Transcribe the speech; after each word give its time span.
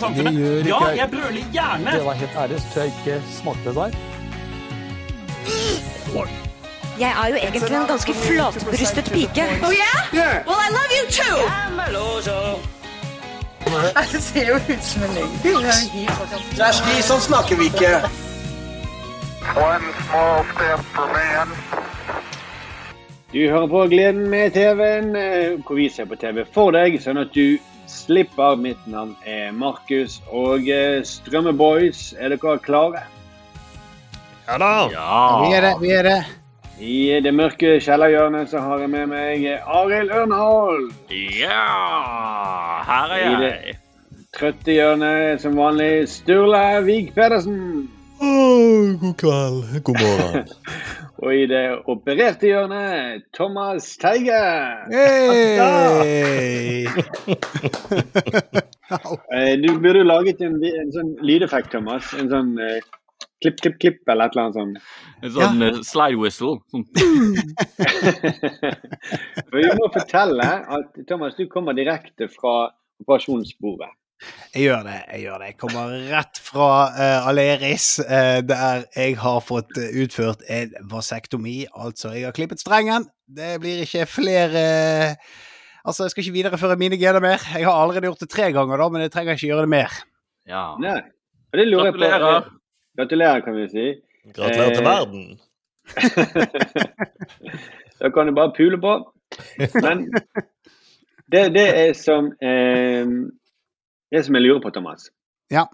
i 0.00 0.04
samfunnet. 0.06 0.32
Det 0.34 0.42
gjør 0.42 0.56
Ja, 0.56 0.78
ikke 0.78 0.88
jeg. 0.88 0.98
jeg 1.02 1.10
brøler 1.14 1.52
gjerne. 1.58 1.92
Det 1.98 2.04
var 2.08 2.18
helt 2.24 2.36
ærlig, 2.44 2.60
så 2.64 2.72
tror 2.74 2.82
jeg 2.82 2.92
ikke 3.00 3.20
smakte 3.36 3.74
der. 3.78 3.98
Jeg 7.00 7.10
er 7.22 7.28
jo 7.28 7.36
egentlig 7.36 7.62
en 7.76 7.86
ganske 7.88 8.14
flatbrystet 8.14 9.04
pike. 9.14 9.44
Oh 9.64 9.72
yeah? 9.72 10.44
Well, 10.48 10.60
I 10.66 10.68
love 10.78 10.90
you 10.98 11.04
too! 11.20 11.38
Det 14.12 14.22
ser 14.22 14.48
jo 14.48 14.54
ut 14.56 14.82
som 14.84 15.02
en 15.06 15.12
løgn. 15.14 15.34
Kjersti, 16.56 16.96
sånn 17.06 17.20
snakker 17.22 17.56
vi 17.60 17.68
ikke. 17.70 17.92
One 19.54 19.92
small 20.08 20.42
step 20.50 20.82
for 20.94 21.12
man. 21.14 21.52
Du 23.30 23.38
hører 23.46 23.68
på 23.70 23.84
Gleden 23.92 24.24
med 24.32 24.50
TV-en, 24.56 25.12
eh, 25.16 25.52
hvor 25.66 25.78
vi 25.78 25.86
ser 25.88 26.08
på 26.10 26.16
TV 26.18 26.42
for 26.54 26.74
deg, 26.74 26.96
sånn 27.04 27.20
at 27.22 27.30
du 27.36 27.58
slipper. 27.90 28.56
Mitt 28.56 28.86
navn 28.86 29.16
er 29.26 29.50
Markus, 29.52 30.20
og 30.30 30.62
Strømme 30.62 31.04
Strømmeboys, 31.04 32.14
er 32.18 32.34
dere 32.34 32.58
klare? 32.62 33.04
Ja 34.48 34.58
da. 34.58 34.72
Vi 35.44 35.52
er 35.54 35.66
det, 35.66 35.74
vi 35.82 35.92
er 35.94 36.08
det. 36.08 36.20
I 36.80 37.20
det 37.20 37.34
mørke 37.36 37.76
kjellerhjørnet 37.84 38.48
så 38.50 38.62
har 38.64 38.80
jeg 38.80 38.90
med 38.90 39.10
meg 39.12 39.44
Arild 39.68 40.10
Ørnhold. 40.16 40.88
Ja, 41.12 42.80
her 42.88 43.12
er 43.12 43.20
jeg. 43.20 43.36
I 43.36 43.44
det 43.44 43.78
trøtte 44.36 44.72
hjørnet 44.72 45.42
som 45.42 45.56
vanlig 45.58 46.08
Sturle 46.08 46.80
Vik 46.86 47.14
Pedersen. 47.16 47.88
god 49.00 49.14
kveld. 49.20 49.82
God 49.84 49.96
morgen. 50.00 50.48
Og 51.20 51.34
i 51.36 51.42
det 51.50 51.64
opererte 51.90 52.48
hjørnet 52.48 53.26
Thomas 53.36 53.90
Teige. 54.00 54.40
Hey! 54.88 56.86
Eh, 59.36 59.52
Du 59.60 59.68
burde 59.78 60.02
laget 60.02 60.40
en, 60.42 60.56
en 60.64 60.88
sånn 60.94 61.12
lydeffekt, 61.22 61.70
Thomas. 61.74 62.08
En 62.18 62.30
sånn 62.32 62.56
eh, 62.58 62.80
klipp, 63.44 63.60
klipp, 63.60 63.76
klipp 63.82 64.08
eller 64.10 64.24
et 64.26 64.34
eller 64.34 64.48
annet 64.48 64.58
sånt. 64.58 64.76
En 65.20 65.34
sånn 65.36 65.62
ja. 65.66 65.70
slide 65.86 66.18
whistle. 66.18 66.56
Sånn. 66.72 66.88
For 69.50 69.60
vi 69.60 69.68
må 69.76 69.92
fortelle 69.94 70.48
at 70.78 71.00
Thomas, 71.06 71.36
du 71.36 71.44
kommer 71.52 71.76
direkte 71.76 72.30
fra 72.32 72.54
operasjonsbordet. 73.04 73.92
Jeg 74.54 74.66
gjør 74.66 74.82
det. 74.86 74.96
Jeg 75.12 75.22
gjør 75.24 75.42
det. 75.42 75.50
Jeg 75.52 75.58
kommer 75.60 75.92
rett 76.10 76.40
fra 76.42 76.70
uh, 76.90 77.28
Aleris, 77.30 77.86
uh, 78.02 78.40
der 78.44 78.82
jeg 78.96 79.14
har 79.22 79.38
fått 79.46 79.78
eh, 79.80 79.94
utført 80.02 80.42
en 80.50 80.74
vasektomi. 80.90 81.62
Altså, 81.70 82.12
jeg 82.16 82.26
har 82.28 82.36
klippet 82.36 82.62
strengen. 82.62 83.06
Det 83.30 83.54
blir 83.62 83.84
ikke 83.86 84.08
flere 84.10 84.66
uh, 85.14 85.30
Altså, 85.80 86.04
jeg 86.04 86.12
skal 86.12 86.24
ikke 86.24 86.34
videreføre 86.34 86.76
mine 86.76 86.98
gener 87.00 87.22
mer. 87.24 87.40
Jeg 87.56 87.64
har 87.64 87.72
allerede 87.72 88.10
gjort 88.10 88.20
det 88.20 88.28
tre 88.28 88.50
ganger, 88.52 88.76
da, 88.76 88.88
men 88.92 89.00
jeg 89.06 89.12
trenger 89.14 89.38
ikke 89.38 89.48
gjøre 89.48 89.64
det 89.64 89.72
mer. 89.72 89.94
Ja. 90.50 90.64
Nei. 90.82 90.98
Og 91.52 91.58
det 91.58 91.66
lurer 91.70 91.88
jeg 91.88 91.94
på. 91.94 92.02
Gratulerer. 92.02 92.50
Gratulerer, 93.00 93.40
kan 93.46 93.56
vi 93.56 93.64
si. 93.72 93.86
Gratulerer 94.34 94.74
til 94.74 94.84
verden. 94.84 95.24
da 98.02 98.10
kan 98.12 98.28
du 98.28 98.34
bare 98.36 98.52
pule 98.58 98.80
på. 98.82 98.92
Men 99.80 100.04
det, 101.32 101.46
det 101.56 101.66
er 101.78 101.92
som 101.96 102.28
eh, 102.44 103.06
Det 104.12 104.24
som 104.26 104.34
jeg 104.34 104.42
lurer 104.42 104.60
på, 104.62 104.70
Thomas, 104.74 105.10
Ja. 105.50 105.64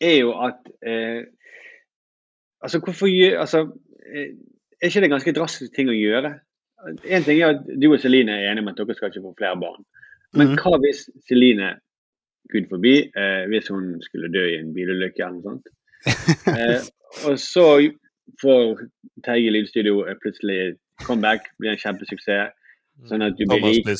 er 0.00 0.16
jo 0.20 0.32
at 0.38 0.60
eh, 0.86 1.24
Altså, 2.62 2.78
hvorfor 2.78 3.06
gjør 3.08 3.40
Altså, 3.40 3.60
eh, 4.14 4.36
er 4.82 4.86
ikke 4.86 5.00
det 5.00 5.10
ganske 5.10 5.32
drastisk 5.32 5.72
ting 5.76 5.88
å 5.88 5.96
gjøre? 5.96 6.34
En 7.04 7.22
ting 7.24 7.40
er 7.40 7.48
at 7.54 7.66
du 7.80 7.92
og 7.92 8.00
Celine 8.00 8.32
er 8.32 8.50
enige 8.50 8.62
om 8.64 8.68
at 8.68 8.76
dere 8.76 8.94
skal 8.96 9.08
ikke 9.10 9.22
få 9.24 9.34
flere 9.38 9.56
barn. 9.60 9.84
Men 10.32 10.46
Mhm. 10.48 10.56
hva 10.58 10.78
hvis 10.80 11.10
Celine, 11.28 11.80
gud 12.52 12.68
forbi, 12.70 13.10
eh, 13.16 13.46
hvis 13.48 13.68
hun 13.68 14.00
skulle 14.02 14.32
dø 14.32 14.44
i 14.46 14.56
en 14.60 14.72
bilulykke 14.74 15.20
eller 15.20 15.40
noe 15.40 15.42
sånt? 15.42 15.66
Eh, 16.60 16.80
og 17.28 17.36
så 17.38 17.66
får 18.40 18.88
Terje 19.24 19.50
Lydstudio 19.52 20.06
eh, 20.08 20.14
plutselig 20.22 20.76
comeback, 21.04 21.40
blir 21.58 21.70
en 21.72 21.76
kjempesuksess. 21.76 22.52
Sånn 23.08 23.22
at 23.24 23.36
du 23.36 23.44
blir 23.46 23.58
Thomas 23.60 23.76
rik. 23.76 23.84
blir, 23.84 23.96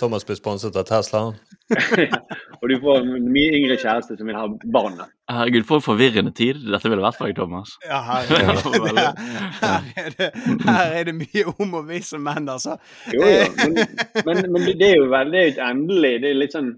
Thomas 0.00 0.24
blir 0.24 0.36
sponset 0.36 0.76
av 0.76 0.84
Tesla. 0.84 1.34
og 2.60 2.64
du 2.68 2.74
får 2.82 2.98
en 3.00 3.28
mye 3.32 3.52
yngre 3.56 3.76
kjæreste 3.80 4.18
som 4.18 4.28
vil 4.28 4.36
ha 4.36 4.44
barn. 4.74 4.98
Herregud, 5.32 5.64
for 5.68 5.80
en 5.80 5.84
forvirrende 5.86 6.32
tid 6.36 6.60
dette 6.60 6.90
ville 6.92 7.04
vært 7.04 7.16
for 7.16 7.30
deg, 7.30 7.38
Thomas. 7.38 7.76
Ja, 7.86 8.02
her, 8.04 8.28
her, 8.30 9.14
her, 9.62 9.86
er 10.04 10.16
det, 10.18 10.30
her 10.66 10.96
er 11.00 11.08
det 11.08 11.14
mye 11.16 11.46
om 11.54 11.78
og 11.80 11.86
vi 11.88 12.02
som 12.04 12.24
menn, 12.26 12.48
altså. 12.52 12.76
Jo, 13.12 13.24
jo, 13.24 13.46
men, 13.64 13.80
men, 14.26 14.42
men 14.52 14.68
det 14.72 14.90
er 14.90 14.98
jo 15.00 15.08
veldig 15.12 15.44
det 15.54 15.62
er 15.62 15.70
endelig 15.70 16.12
Det 16.22 16.30
er 16.30 16.42
litt 16.42 16.56
sånn 16.56 16.74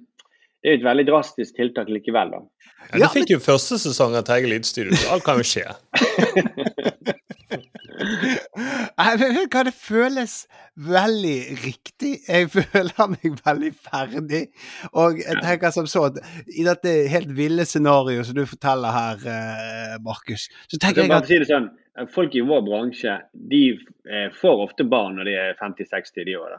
det 0.66 0.72
er 0.72 0.74
jo 0.74 0.78
et 0.80 0.86
veldig 0.86 1.04
drastisk 1.06 1.58
tiltak 1.60 1.91
likevel, 1.94 2.32
da. 2.32 2.38
Ja, 2.91 2.98
Ja, 2.98 3.06
du 3.06 3.12
fikk 3.14 3.30
jo 3.30 3.38
første 3.42 3.76
sesong 3.78 4.16
av 4.18 4.24
Teige 4.26 4.48
Lydstudio, 4.50 4.97
så 4.98 5.14
alt 5.14 5.22
kan 5.26 5.38
jo 5.38 5.47
skje. 5.47 5.62
Nei, 7.47 7.54
men 7.54 7.54
vet 7.54 7.94
du 7.94 7.95
hva, 8.96 9.62
det 9.66 9.72
føles 9.74 10.34
veldig 10.76 11.36
riktig. 11.64 12.12
Jeg 12.28 12.50
føler 12.54 13.10
meg 13.12 13.40
veldig 13.40 13.72
ferdig. 13.88 14.42
Og 14.92 15.22
jeg 15.22 15.40
tenker 15.42 15.74
som 15.74 15.88
så 15.90 16.06
at 16.10 16.20
i 16.46 16.66
dette 16.66 16.94
helt 17.12 17.32
ville 17.36 17.66
scenarioet 17.68 18.28
som 18.28 18.38
du 18.38 18.44
forteller 18.48 18.94
her, 18.96 19.26
eh, 19.32 19.98
Markus, 20.04 20.48
så 20.68 20.78
tenker 20.78 21.04
jeg, 21.04 21.12
jeg 21.12 21.18
at 21.18 21.32
si 21.32 21.42
det 21.42 21.50
sånn, 21.50 21.72
Folk 22.12 22.34
i 22.36 22.42
vår 22.44 22.60
bransje 22.60 23.12
de 23.48 23.60
eh, 23.72 24.26
får 24.36 24.58
ofte 24.66 24.84
barn 24.84 25.14
når 25.16 25.30
de 25.30 25.36
er 25.40 25.54
50-60 25.56 26.26
de 26.28 26.34
år. 26.36 26.58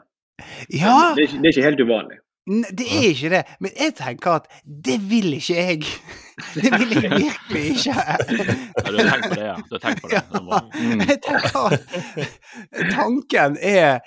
Ja, 0.74 0.96
Det, 1.14 1.22
er 1.22 1.28
ikke, 1.28 1.38
det 1.42 1.46
er 1.46 1.54
ikke 1.54 1.68
helt 1.68 1.82
uvanlig. 1.86 2.18
N- 2.50 2.70
det 2.78 2.86
er 2.98 3.08
ikke 3.12 3.30
det. 3.36 3.42
Men 3.60 3.70
jeg 3.80 3.94
tenker 3.98 4.30
at 4.40 4.48
det 4.86 4.98
vil 5.10 5.34
ikke 5.38 5.54
jeg. 5.56 5.82
Det 6.54 6.70
vil 6.70 6.92
jeg 7.02 7.10
virkelig 7.10 7.62
ikke. 7.72 7.94
Ja, 7.98 8.16
du 8.30 8.92
har 8.94 9.08
tenkt 9.10 9.24
på 9.26 9.34
det, 9.34 9.42
ja. 9.42 9.54
Du 9.58 9.72
har 9.74 9.80
tenkt 9.82 10.02
på 10.04 10.08
det. 10.12 10.18
Er. 10.18 10.66
Mm. 10.78 11.00
Jeg 11.00 11.18
tenker 11.26 11.58
at 11.66 12.92
tanken 12.94 13.56
er 13.60 13.98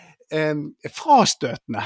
um, 0.53 0.61
frastøtende, 0.95 1.83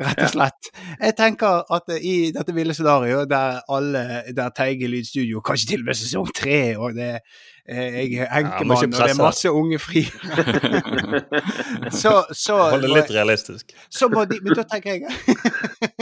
rett 0.00 0.22
og 0.24 0.30
slett. 0.32 0.70
Jeg 0.96 1.16
tenker 1.18 1.68
at 1.76 1.92
i 2.00 2.14
dette 2.34 2.54
ville 2.56 2.74
scenarioet 2.74 3.28
der 3.30 3.60
alle 3.68 4.04
der 4.36 4.48
Teige 4.56 4.88
Lydstudio, 4.88 5.44
kanskje 5.44 5.74
til 5.74 5.84
og 5.84 5.90
med 5.90 6.00
sesong 6.00 6.32
tre, 6.40 6.60
og 6.80 6.96
det 6.96 7.10
eh, 7.18 7.42
jeg 7.68 8.26
er 8.26 8.40
Ja, 8.42 8.62
må 8.66 8.74
og 8.74 8.90
det 8.90 9.04
er 9.06 9.14
masse 9.18 9.50
unge 9.50 9.78
fri 9.78 10.02
Så, 11.94 12.12
så 12.34 12.56
Hold 12.72 12.82
det 12.82 12.90
litt 12.90 13.12
realistisk. 13.14 13.70
så 13.90 14.08
må 14.10 14.24
de 14.26 14.40
Men 14.42 14.56
da 14.58 14.64
tenker 14.66 14.96
jeg 14.96 15.06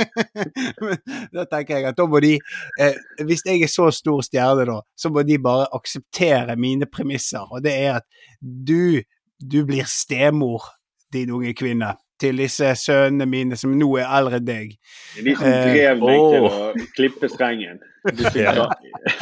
Da 1.36 1.44
tenker 1.50 1.76
jeg 1.76 1.90
at 1.92 1.98
da 2.00 2.06
må 2.08 2.20
de 2.24 2.34
eh, 2.80 2.96
Hvis 3.28 3.44
jeg 3.44 3.60
er 3.66 3.72
så 3.72 3.90
stor 3.92 4.24
stjerne, 4.24 4.64
da, 4.70 4.80
så 4.96 5.12
må 5.12 5.22
de 5.28 5.36
bare 5.42 5.68
akseptere 5.76 6.56
mine 6.56 6.88
premisser, 6.88 7.44
og 7.50 7.64
det 7.64 7.76
er 7.76 8.00
at 8.00 8.08
du 8.40 9.02
du 9.40 9.62
blir 9.64 9.86
stemor, 9.88 10.66
din 11.12 11.30
unge 11.32 11.54
kvinne, 11.56 11.94
til 12.20 12.36
disse 12.42 12.74
sønnene 12.76 13.24
mine 13.24 13.56
som 13.56 13.72
nå 13.72 13.86
er 13.96 14.10
eldre 14.18 14.36
enn 14.36 14.44
deg. 14.44 14.74
Det 15.14 15.22
er 15.22 15.24
de 15.30 15.36
som 15.38 15.46
Eh, 15.48 15.62
drev 15.70 16.02
meg 16.02 16.18
til 16.34 16.44
å 16.44 16.50
klippe 16.98 17.30
strengen. 17.32 17.80
Du 18.04 18.24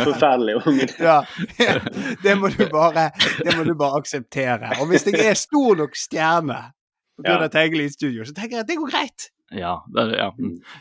Forferdelig 0.05 0.55
unge. 0.67 0.87
Ja, 1.03 1.21
det 2.23 2.35
må 2.39 2.51
du 2.55 2.65
bare 2.71 3.09
Det 3.45 3.55
må 3.57 3.65
du 3.67 3.75
bare 3.79 3.99
akseptere. 4.03 4.73
Og 4.83 4.89
hvis 4.93 5.07
jeg 5.09 5.19
er 5.27 5.39
stor 5.39 5.79
nok 5.81 5.97
stjerne 5.99 6.61
på 7.19 7.25
grunn 7.27 7.41
Ja. 7.43 7.49
av 7.49 7.51
Teigeli 7.55 7.89
studio, 7.91 8.23
så 8.25 8.35
tenker 8.37 8.59
jeg 8.59 8.67
at 8.67 8.69
det 8.71 8.77
går 8.79 8.91
greit. 8.93 9.29
Ja, 9.51 9.79
det, 9.95 10.05
ja. 10.19 10.29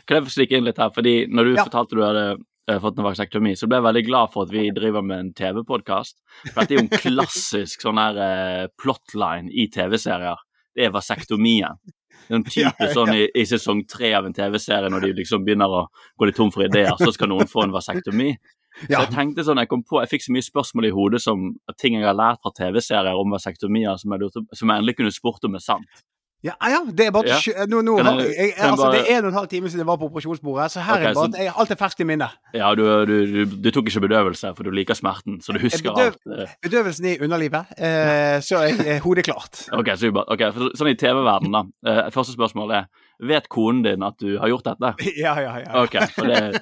Kan 0.06 0.20
jeg 0.20 0.30
stikke 0.34 0.58
inn 0.60 0.66
litt 0.68 0.78
her? 0.78 0.90
Fordi 0.94 1.26
når 1.26 1.44
du 1.48 1.54
Ja. 1.56 1.64
fortalte 1.66 1.96
du 1.98 2.02
hadde 2.04 2.24
eh, 2.68 2.78
fått 2.78 2.98
en 3.00 3.04
vasektomi, 3.08 3.54
så 3.56 3.66
ble 3.66 3.78
jeg 3.80 3.86
veldig 3.88 4.04
glad 4.06 4.30
for 4.34 4.42
at 4.46 4.50
vi 4.52 4.68
driver 4.76 5.02
med 5.02 5.18
en 5.18 5.32
TV-podkast. 5.32 6.18
For 6.52 6.60
dette 6.60 6.74
er 6.74 6.78
jo 6.78 6.84
en 6.86 6.98
klassisk 7.02 7.80
sånn 7.82 7.98
her 7.98 8.18
eh, 8.22 8.66
plotline 8.78 9.48
i 9.50 9.66
TV-serier. 9.72 10.36
Det 10.76 10.84
er 10.86 10.92
vasektomien. 10.94 11.80
Det 12.28 12.34
er 12.34 12.38
en 12.38 12.44
type 12.44 12.62
Ja, 12.66 12.72
ja. 12.84 12.92
sånn 12.92 13.14
i, 13.16 13.24
i 13.40 13.44
sesong 13.48 13.82
tre 13.88 14.12
av 14.18 14.28
en 14.28 14.36
TV-serie, 14.36 14.90
når 14.92 15.06
de 15.06 15.14
liksom 15.22 15.46
begynner 15.46 15.72
å 15.72 15.82
gå 16.20 16.28
litt 16.28 16.36
tom 16.36 16.52
for 16.52 16.66
ideer, 16.66 16.92
så 17.00 17.08
skal 17.14 17.32
noen 17.32 17.48
få 17.48 17.64
en 17.64 17.74
vasektomi. 17.74 18.34
Så 18.78 18.92
jeg 18.92 19.10
tenkte 19.10 19.42
sånn, 19.42 19.58
jeg 19.58 19.66
kom 19.72 19.80
på, 19.82 19.98
jeg 20.04 20.10
fikk 20.12 20.22
så 20.22 20.32
mye 20.36 20.44
spørsmål 20.46 20.86
i 20.86 20.92
hodet 20.94 21.18
som 21.24 21.48
ting 21.80 21.96
jeg 21.96 22.06
har 22.06 22.14
lært 22.14 22.38
fra 22.44 22.52
TV-serier 22.54 23.18
om 23.18 23.32
vasektomier, 23.34 23.96
som 23.98 24.12
jeg, 24.14 24.28
som 24.54 24.70
jeg 24.70 24.82
endelig 24.84 24.94
kunne 25.00 25.14
spurt 25.16 25.48
om 25.48 25.56
er 25.58 25.64
sant. 25.64 26.04
Ja, 26.46 26.52
ja, 26.70 26.78
det 26.86 27.06
er 27.06 27.10
bare 27.10 27.26
Ja. 27.26 27.64
nå, 27.66 27.80
nå, 27.82 27.96
jeg- 27.98 28.06
jeg, 28.06 28.36
jeg 28.38 28.54
altså, 28.58 28.84
bare- 28.84 28.92
Det 28.98 29.10
er 29.10 29.18
en 29.18 29.24
og 29.24 29.28
en 29.28 29.34
halv 29.34 29.48
time 29.48 29.66
siden 29.68 29.78
jeg 29.82 29.86
var 29.86 29.96
på 29.96 30.04
operasjonsbordet, 30.06 30.70
så 30.70 30.80
her 30.80 30.92
okay, 30.94 31.10
er 31.10 31.14
bare 31.14 31.32
så- 31.32 31.60
alt 31.60 31.70
er 31.70 31.74
ferskt 31.74 32.00
i 32.00 32.04
minnet. 32.04 32.30
Ja, 32.54 32.74
du, 32.74 32.84
du, 33.06 33.26
du, 33.26 33.56
du 33.64 33.70
tok 33.74 33.86
ikke 33.90 34.00
bedøvelse, 34.06 34.54
for 34.56 34.62
du 34.62 34.70
liker 34.70 34.94
smerten, 34.94 35.40
så 35.42 35.52
du 35.52 35.58
husker 35.58 35.90
bedøv- 35.90 36.14
alt. 36.30 36.40
eh. 36.40 36.46
Bedøvelsen 36.62 37.04
i 37.06 37.18
underlivet, 37.18 37.66
eh, 37.76 38.38
så 38.40 38.62
er 38.62 38.86
eh, 38.86 39.00
hodet 39.00 39.24
klart. 39.24 39.66
Ok, 39.72 39.86
supert. 39.98 40.24
Okay, 40.30 40.52
sånn 40.78 40.88
i 40.90 40.94
TV-verdenen, 40.94 41.52
da. 41.84 41.90
Eh, 42.06 42.10
første 42.14 42.32
spørsmål 42.38 42.70
er, 42.72 42.84
Vet 43.18 43.48
konen 43.50 43.80
din 43.82 44.02
at 44.06 44.14
du 44.22 44.36
har 44.38 44.46
gjort 44.52 44.64
dette? 44.68 44.92
Ja, 45.18 45.32
ja, 45.42 45.56
ja. 45.64 45.82
Ok, 45.82 45.96
for 46.14 46.28
det 46.30 46.36
er 46.38 46.58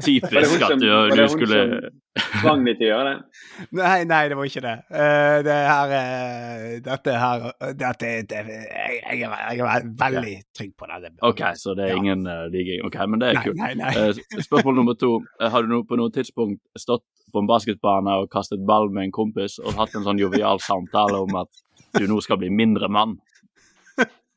typisk 0.00 0.62
at 0.64 0.78
du, 0.80 0.86
var 0.88 1.10
det 1.10 1.16
du 1.18 1.20
hun 1.20 1.32
skulle 1.34 1.58
som 1.58 2.40
tvang 2.40 2.62
deg 2.64 2.78
til 2.80 2.88
å 2.88 2.90
gjøre 2.94 3.10
det? 3.10 3.42
Nei, 3.78 3.98
nei, 4.08 4.20
det 4.30 4.38
var 4.38 4.48
ikke 4.48 4.62
det. 4.64 4.72
Eh, 4.88 5.36
det 5.46 5.58
her 5.68 5.92
eh, 5.98 6.64
Dette 6.86 7.18
her 7.20 7.44
dette, 7.78 8.12
det, 8.30 8.40
jeg, 8.48 8.96
jeg, 9.04 9.20
er, 9.28 9.44
jeg 9.58 9.66
er 9.74 9.86
veldig 10.00 10.34
trygg 10.56 10.72
på 10.80 10.88
det. 10.90 11.12
Ok, 11.28 11.44
så 11.60 11.76
det 11.76 11.84
er 11.90 11.92
Ja. 11.92 12.00
ingen 12.00 12.24
uh, 12.26 12.46
ligging. 12.52 12.80
Ok, 12.88 12.96
men 13.04 13.20
det 13.22 13.28
er 13.34 13.38
Nei, 13.38 13.44
kult. 13.44 13.60
nei, 13.60 13.70
nei. 13.78 13.92
Eh, 14.08 14.42
spørsmål 14.48 14.80
nummer 14.80 14.96
to. 14.98 15.12
Eh, 15.42 15.50
Har 15.52 15.62
du 15.66 15.68
no, 15.74 15.82
på 15.84 15.98
noe 16.00 16.10
tidspunkt 16.14 16.62
stått 16.78 17.04
på 17.34 17.42
en 17.42 17.48
basketbane 17.50 18.16
og 18.22 18.30
kastet 18.32 18.64
ball 18.66 18.88
med 18.88 19.10
en 19.10 19.12
kompis 19.14 19.58
og 19.60 19.76
hatt 19.76 19.92
en 19.98 20.06
sånn 20.08 20.20
jovial 20.24 20.62
samtale 20.64 21.20
om 21.20 21.36
at 21.44 21.64
du 21.98 22.06
nå 22.08 22.16
skal 22.24 22.40
bli 22.40 22.48
mindre 22.48 22.88
mann? 22.88 23.18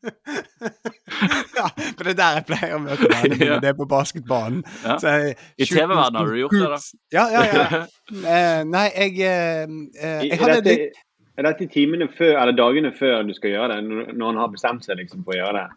ja, 1.59 1.67
for 1.97 2.03
det 2.03 2.13
er 2.13 2.17
der 2.21 2.39
jeg 2.39 2.45
pleier 2.49 2.73
å 2.77 2.81
møte 2.81 3.05
vennene 3.05 3.37
mine, 3.37 3.49
Ja. 3.51 3.59
det 3.61 3.71
er 3.71 3.77
på 3.77 3.87
basketbanen. 3.89 4.63
Ja. 4.85 4.97
Så 5.01 5.13
jeg- 5.13 5.35
I 5.57 5.67
TV-verdenen 5.69 6.19
har 6.21 6.33
du 6.33 6.39
gjort 6.41 6.57
det, 6.57 6.69
da? 6.73 6.81
Ja, 7.17 7.25
ja, 7.35 7.45
ja. 7.51 7.85
Uh, 8.11 8.63
nei, 8.75 8.87
jeg 8.95 9.15
uh, 9.21 9.29
eh, 9.29 10.21
I, 10.25 10.31
Jeg 10.31 10.37
er, 10.37 10.43
hadde 10.45 10.59
dette, 10.61 10.77
litt 10.87 11.05
er 11.37 11.47
dette 11.47 11.67
timene 11.73 12.09
før, 12.17 12.35
eller 12.41 12.57
dagene 12.57 12.91
før 12.97 13.21
du 13.27 13.33
skal 13.37 13.55
gjøre 13.55 13.75
det? 13.75 13.83
Når, 13.87 14.25
han 14.25 14.41
har 14.41 14.51
bestemt 14.53 14.85
seg 14.85 14.99
liksom 15.01 15.23
for 15.25 15.35
å 15.35 15.39
gjøre 15.39 15.61
det? 15.61 15.67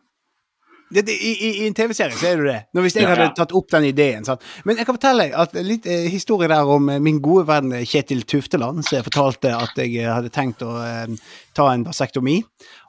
det, 0.94 1.02
det, 1.08 1.14
i, 1.16 1.32
i, 1.48 1.66
en 1.66 1.74
TV-serie 1.74 2.14
så 2.18 2.28
er 2.28 2.40
det 2.42 2.46
det. 2.50 2.58
Når 2.76 2.84
hvis 2.86 2.96
jeg 2.98 3.06
Ja, 3.06 3.12
hadde 3.14 3.26
ja. 3.30 3.34
tatt 3.38 3.54
opp 3.56 3.70
den 3.72 3.88
ideen. 3.88 4.26
Sant? 4.26 4.44
Men 4.68 4.78
jeg 4.78 4.86
kan 4.86 4.98
fortelle 4.98 5.30
at 5.44 5.56
litt 5.66 5.88
eh, 5.90 6.06
historie 6.12 6.50
der 6.50 6.70
om 6.70 6.90
min 7.02 7.20
gode 7.24 7.46
venn 7.48 7.72
Kjetil 7.88 8.22
Tufteland, 8.28 8.84
som 8.84 8.98
jeg 8.98 9.06
fortalte 9.08 9.54
at 9.56 9.80
jeg 9.80 10.06
hadde 10.06 10.30
tenkt 10.34 10.62
å 10.62 10.76
eh, 10.84 11.16
ta 11.56 11.70
en 11.72 11.86
vasektomi. 11.88 12.40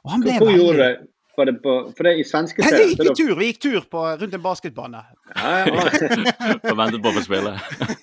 Og 0.04 0.12
han 0.12 0.26
ble 0.26 0.36
Hvor 0.38 0.52
gjorde 0.52 0.76
du 0.76 0.82
veldig 0.82 0.88
det? 1.00 1.12
For 1.36 1.44
det, 1.44 1.52
på, 1.60 1.72
for 1.96 2.06
det 2.08 2.14
i 2.16 2.22
svenske 2.24 2.62
Nei, 2.64 2.70
vi 2.72 2.84
gikk 2.94 3.16
tur, 3.18 3.32
vi 3.36 3.46
gikk 3.50 3.58
tur 3.60 3.82
på, 3.92 4.02
rundt 4.22 4.34
en 4.38 4.40
basketbane. 4.40 5.02
Ja, 5.36 5.50
ja, 5.68 5.82
Og 6.56 6.78
ventet 6.80 7.02
på 7.04 7.10
å 7.10 7.16
få 7.18 7.24
spille. 7.26 7.52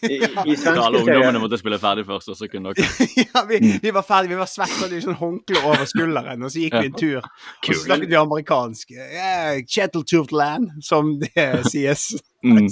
I, 0.05 0.19
i 0.19 0.53
svenske 0.53 0.75
alle 0.83 1.01
ungdommene 1.01 1.41
måtte 1.41 1.57
spille 1.57 1.79
ferdig 1.81 2.05
først, 2.05 2.29
og 2.29 2.37
så 2.37 2.49
kunne 2.51 2.75
dere 2.77 3.07
ja, 3.23 3.43
vi, 3.49 3.59
vi 3.81 3.93
var 3.95 4.05
ferdige, 4.05 4.35
vi 4.35 4.39
var 4.43 4.51
svette, 4.51 4.91
i 4.93 5.01
sånn 5.01 5.17
håndkle 5.17 5.63
over 5.63 5.89
skulderen, 5.89 6.45
og 6.45 6.53
så 6.53 6.61
gikk 6.61 6.77
vi 6.77 6.91
en 6.91 6.99
tur. 6.99 7.25
Og 7.25 7.71
så 7.71 7.79
snakket 7.87 8.13
vi 8.13 8.21
amerikansk. 8.21 8.93
Yeah, 8.93 9.57
Kjetil 9.65 10.05
som 10.85 11.15
det 11.25 11.49
sies. 11.73 12.11
Mm. 12.45 12.67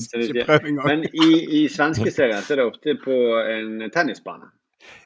Men 0.85 1.09
i, 1.09 1.29
i 1.63 1.65
svenske 1.73 2.13
serier 2.13 2.45
så 2.45 2.53
er 2.53 2.61
det 2.61 2.69
ofte 2.69 2.97
på 3.01 3.17
en 3.41 3.89
tennisbane. 3.89 4.53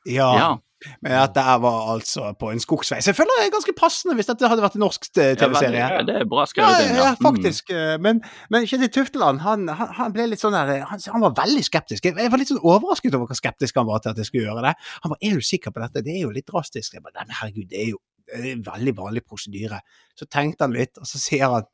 Ja. 0.04 0.58
Ja. 0.86 0.94
Men 1.02 1.16
dette 1.18 1.44
her 1.46 1.60
var 1.64 1.90
altså 1.96 2.32
på 2.40 2.52
en 2.54 2.60
skogsvei. 2.62 3.00
Så 3.02 3.12
jeg 3.12 3.18
føler 3.18 3.40
det 3.40 3.46
er 3.48 3.54
ganske 3.56 3.74
passende 3.78 4.16
hvis 4.20 4.30
dette 4.30 4.50
hadde 4.52 4.64
vært 4.66 4.78
en 4.78 4.84
norsk 4.86 5.08
eh, 5.18 5.32
Ja, 5.34 5.36
TV-serie. 5.42 5.84
ja, 5.96 6.02
det 6.08 6.16
er 6.22 6.26
bra 6.30 6.44
Ja, 6.44 6.50
skrevet 6.52 6.86
inn. 6.88 6.96
ja, 7.00 7.06
ja, 7.10 7.14
faktisk. 7.24 7.70
eh, 7.76 7.96
Men, 8.02 8.22
men 8.54 8.68
Kjetil 8.70 8.92
Tufteland 8.96 9.42
han, 9.46 9.68
han, 9.68 9.94
han 10.00 10.14
ble 10.16 10.28
litt 10.32 10.44
sånn 10.44 10.54
der 10.58 10.86
han, 10.90 11.00
han 11.16 11.26
var 11.26 11.36
veldig 11.42 11.64
skeptisk. 11.68 12.06
Jeg, 12.10 12.30
var 12.32 12.42
litt 12.42 12.52
sånn 12.54 12.62
overrasket 12.64 13.16
over 13.18 13.32
hvor 13.32 13.40
skeptisk 13.40 13.76
han 13.82 13.88
var 13.90 14.04
til 14.06 14.14
at 14.14 14.22
jeg 14.22 14.30
skulle 14.32 14.48
gjøre 14.50 14.66
det. 14.70 14.76
Han 15.06 15.14
var 15.16 15.22
er 15.26 15.40
du 15.40 15.46
sikker 15.46 15.72
på 15.76 15.82
dette? 15.86 16.04
Det 16.06 16.14
er 16.18 16.24
jo 16.28 16.34
litt 16.36 16.48
drastisk. 16.50 16.94
Jeg 16.98 17.04
bare, 17.06 17.18
Nei, 17.20 17.28
men 17.32 17.40
herregud, 17.42 17.70
det 17.72 17.82
er 17.84 17.90
jo 17.96 18.02
det 18.26 18.40
er 18.42 18.52
en 18.56 18.64
veldig 18.66 18.94
vanlig 18.98 19.22
prosedyre. 19.26 19.78
Så 20.18 20.26
tenkte 20.26 20.66
han 20.66 20.74
litt, 20.74 20.98
og 20.98 21.06
så 21.06 21.20
sier 21.22 21.46
han 21.46 21.66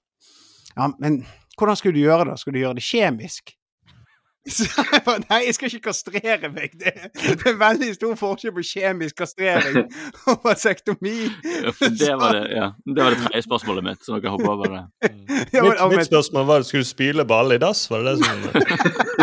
ja, 0.76 0.90
men 1.00 1.22
hvordan 1.60 1.78
skulle 1.80 1.96
du 1.96 2.02
gjøre 2.04 2.26
det? 2.32 2.38
Skulle 2.40 2.58
du 2.60 2.64
gjøre 2.66 2.78
det 2.80 2.84
kjemisk? 2.88 3.54
Så 4.50 4.66
jeg 4.66 5.02
bare, 5.06 5.22
Nei, 5.30 5.38
jeg 5.46 5.54
skal 5.54 5.70
ikke 5.70 5.84
kastrere 5.92 6.50
meg. 6.50 6.72
Det, 6.82 6.92
det 7.14 7.36
er 7.52 7.58
veldig 7.62 7.92
stor 7.94 8.16
forskjell 8.18 8.54
på 8.56 8.64
kjemisk 8.66 9.20
kastrering 9.22 9.84
og 10.32 10.40
vasektomi. 10.48 11.14
Ja, 11.46 11.74
det 12.00 12.16
var 12.18 12.34
det, 12.40 12.42
ja. 12.56 12.72
det 12.90 13.04
var 13.06 13.14
det 13.14 13.20
tredje 13.28 13.44
spørsmålet 13.46 13.86
mitt, 13.86 14.02
så 14.06 14.18
dere 14.18 14.34
hopper 14.34 14.50
over 14.56 14.74
det. 14.74 14.82
Ja, 15.54 15.62
men- 15.62 15.70
Mitt, 15.78 15.98
mitt 16.00 16.10
spørsmål 16.10 16.48
var 16.50 16.66
skulle 16.66 16.88
du 16.88 16.90
spyle 16.90 17.26
ball 17.30 17.54
i 17.54 17.60
dass? 17.62 17.84
Var 17.92 18.02
det 18.08 18.16
det 18.18 18.26
som 18.26 18.40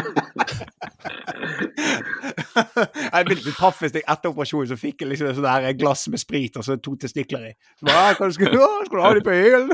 Jeg 3.15 3.27
begynte 3.29 3.47
med 3.49 3.57
paff 3.59 3.83
etter 3.87 4.29
operasjonen 4.31 4.69
så 4.73 4.77
fikk 4.81 5.03
jeg 5.05 5.11
liksom 5.13 5.29
et 5.31 5.39
sånt 5.39 5.79
glass 5.81 6.07
med 6.13 6.21
sprit 6.23 6.57
og 6.61 6.65
så 6.67 6.77
to 6.83 6.95
testikler 7.01 7.49
i. 7.51 7.53
Så 7.81 7.89
bare, 7.89 8.15
Hva 8.19 8.29
skal 8.35 8.53
du 8.55 8.59
ha? 8.63 8.69
Skal 8.89 8.99
du 8.99 9.05
ha 9.05 9.13
det 9.19 9.25
på 9.27 9.37
hyllen? 9.37 9.73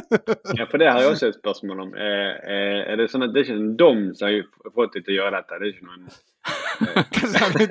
Ja, 0.59 0.67
for 0.71 0.83
det 0.83 0.91
har 0.91 1.01
jeg 1.05 1.13
også 1.15 1.31
et 1.33 1.39
spørsmål 1.41 1.85
om. 1.87 1.95
Er, 1.95 2.25
er, 2.57 2.79
er 2.93 3.01
det 3.03 3.09
sånn 3.13 3.27
at 3.27 3.35
det 3.35 3.43
er 3.43 3.49
ikke 3.49 3.59
en 3.61 3.75
dom 3.81 4.05
som 4.19 4.29
har 4.31 4.73
fått 4.77 4.97
deg 4.99 5.07
til 5.09 5.17
å 5.17 5.21
gjøre 5.23 5.41
dette? 5.41 5.61
Det 5.61 5.65
er 5.65 5.73
ikke 5.75 5.89
noen 5.91 6.03
Hva 7.15 7.25
sa 7.33 7.43
du? 7.55 7.65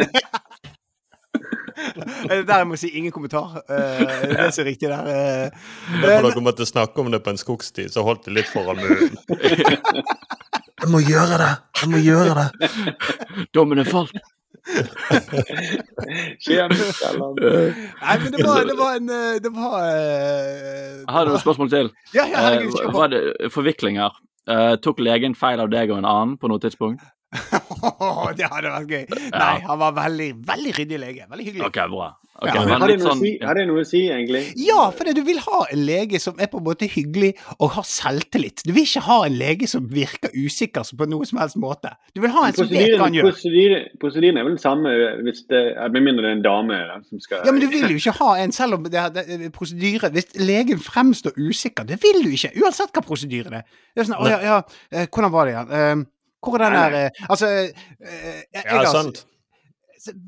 Det 1.73 2.37
der 2.47 2.59
jeg 2.61 2.67
må 2.69 2.77
si 2.79 2.89
ingen 2.97 3.11
kommentar. 3.11 3.57
Eh, 3.65 4.27
Det 4.29 4.37
er 4.39 4.51
så 4.55 4.63
riktig 4.65 4.89
der. 4.91 5.07
eh. 5.09 5.49
Derfor 6.03 6.29
dere 6.29 6.43
måtte 6.45 6.65
snakke 6.69 7.01
om 7.01 7.09
det 7.11 7.19
på 7.25 7.33
en 7.33 7.39
skogstid, 7.41 7.89
så 7.93 8.03
holdt 8.05 8.25
det 8.29 8.35
litt 8.37 8.49
foran 8.53 8.77
munnen. 8.79 9.17
Jeg 10.83 10.89
må 10.91 10.99
gjøre 10.99 11.37
det! 11.39 11.51
Jeg 11.81 11.89
må 11.93 11.99
gjøre 12.03 12.33
det! 12.35 12.71
Dommen 13.55 13.79
er 13.79 13.87
falt! 13.87 14.11
kjemisk 16.45 17.01
eller 17.09 17.33
Nei, 17.35 18.15
men 18.21 18.29
det 18.31 18.45
var, 18.45 18.61
det 18.67 18.75
var 18.79 18.95
en 18.95 19.09
eh, 19.11 19.39
Det 19.43 19.51
var 19.51 19.73
eh, 19.83 21.01
Jeg 21.01 21.15
har 21.17 21.27
noen 21.27 21.41
spørsmål 21.41 21.71
til. 21.73 21.89
Ja, 22.15 22.23
ja, 22.31 22.45
herregud, 22.47 22.77
Eh, 22.79 22.93
var 22.95 23.11
det 23.11 23.51
forviklinger? 23.53 24.15
Uh, 24.43 24.75
tok 24.83 24.99
legen 24.99 25.35
feil 25.39 25.61
av 25.63 25.69
deg 25.71 25.91
og 25.91 26.01
en 26.01 26.07
annen 26.07 26.37
på 26.39 26.49
noe 26.51 26.59
tidspunkt? 26.63 27.03
det 28.37 28.49
hadde 28.49 28.73
vært 28.73 28.91
gøy. 28.97 29.23
Nei, 29.33 29.55
han 29.67 29.81
var 29.81 29.95
veldig, 29.97 30.29
veldig 30.47 30.75
ryddig 30.79 30.99
lege. 31.01 31.29
Veldig 31.31 31.47
hyggelig. 31.49 31.65
Ok, 31.69 31.81
bra. 31.93 32.11
Okay, 32.33 32.49
Ja, 32.49 32.63
men 32.65 32.81
har, 32.81 32.89
det 32.89 32.95
noe 32.97 33.11
sånn, 33.11 33.19
si, 33.21 33.31
har 33.45 33.57
det 33.59 33.63
noe 33.69 33.81
å 33.83 33.85
si, 33.85 33.99
egentlig? 34.09 34.39
Ja, 34.57 34.87
for 34.95 35.05
det, 35.05 35.13
du 35.19 35.21
vil 35.27 35.37
ha 35.43 35.59
en 35.69 35.83
lege 35.85 36.17
som 36.19 36.39
er 36.41 36.49
på 36.49 36.57
en 36.57 36.65
måte 36.65 36.87
hyggelig 36.89 37.29
og 37.59 37.75
har 37.75 37.85
selvtillit. 37.85 38.63
Du 38.65 38.71
vil 38.73 38.87
ikke 38.87 39.03
ha 39.05 39.17
en 39.27 39.35
lege 39.37 39.69
som 39.69 39.85
virker 39.91 40.33
usikker 40.33 40.87
på 40.97 41.07
noe 41.11 41.27
som 41.29 41.37
helst 41.43 41.59
måte. 41.61 41.91
Du 42.17 42.23
vil 42.23 42.33
ha 42.33 42.47
en 42.49 42.57
som 42.57 42.71
vet 42.71 42.95
hva 42.97 43.05
han 43.05 43.19
gjør. 43.19 43.29
prosedyren 44.01 44.39
er 44.41 44.47
vel 44.47 44.55
den 44.55 44.63
samme 44.63 44.95
hvis 45.27 45.43
det, 45.53 45.61
med 45.93 46.07
mindre 46.07 46.25
det 46.25 46.31
er 46.31 46.39
en 46.39 46.43
dame 46.47 46.79
da, 46.89 46.97
som 47.05 47.21
skal 47.21 47.45
Ja, 47.45 47.53
men 47.53 47.61
du 47.61 47.69
vil 47.69 47.85
jo 47.93 48.01
ikke 48.01 48.15
ha 48.17 48.31
en, 48.41 48.55
selv 48.55 48.79
om 48.79 48.89
det 48.89 49.03
er 49.03 49.45
prosedyre 49.53 50.09
Hvis 50.17 50.33
legen 50.41 50.81
fremstår 50.81 51.37
usikker, 51.37 51.85
det 51.85 52.01
vil 52.01 52.25
du 52.25 52.33
ikke, 52.33 52.55
uansett 52.63 52.97
hva 52.97 53.05
prosedyren 53.05 53.61
er. 53.61 53.69
Det 53.93 54.01
er 54.01 54.09
sånn, 54.09 54.17
å 54.17 54.33
ja, 54.33 54.41
ja, 54.41 54.59
eh, 54.89 55.05
hvordan 55.05 55.35
var 55.37 55.45
det 55.45 55.53
igjen? 55.53 56.05
Eh, 56.43 56.49
hvor 56.51 56.61
er 56.61 56.73
den 56.73 56.79
der 56.81 56.97
eh, 57.05 57.27
Altså 57.29 57.47
eh, 57.47 58.41
jeg, 58.53 58.65
Ja, 58.65 58.83
sant. 58.91 59.23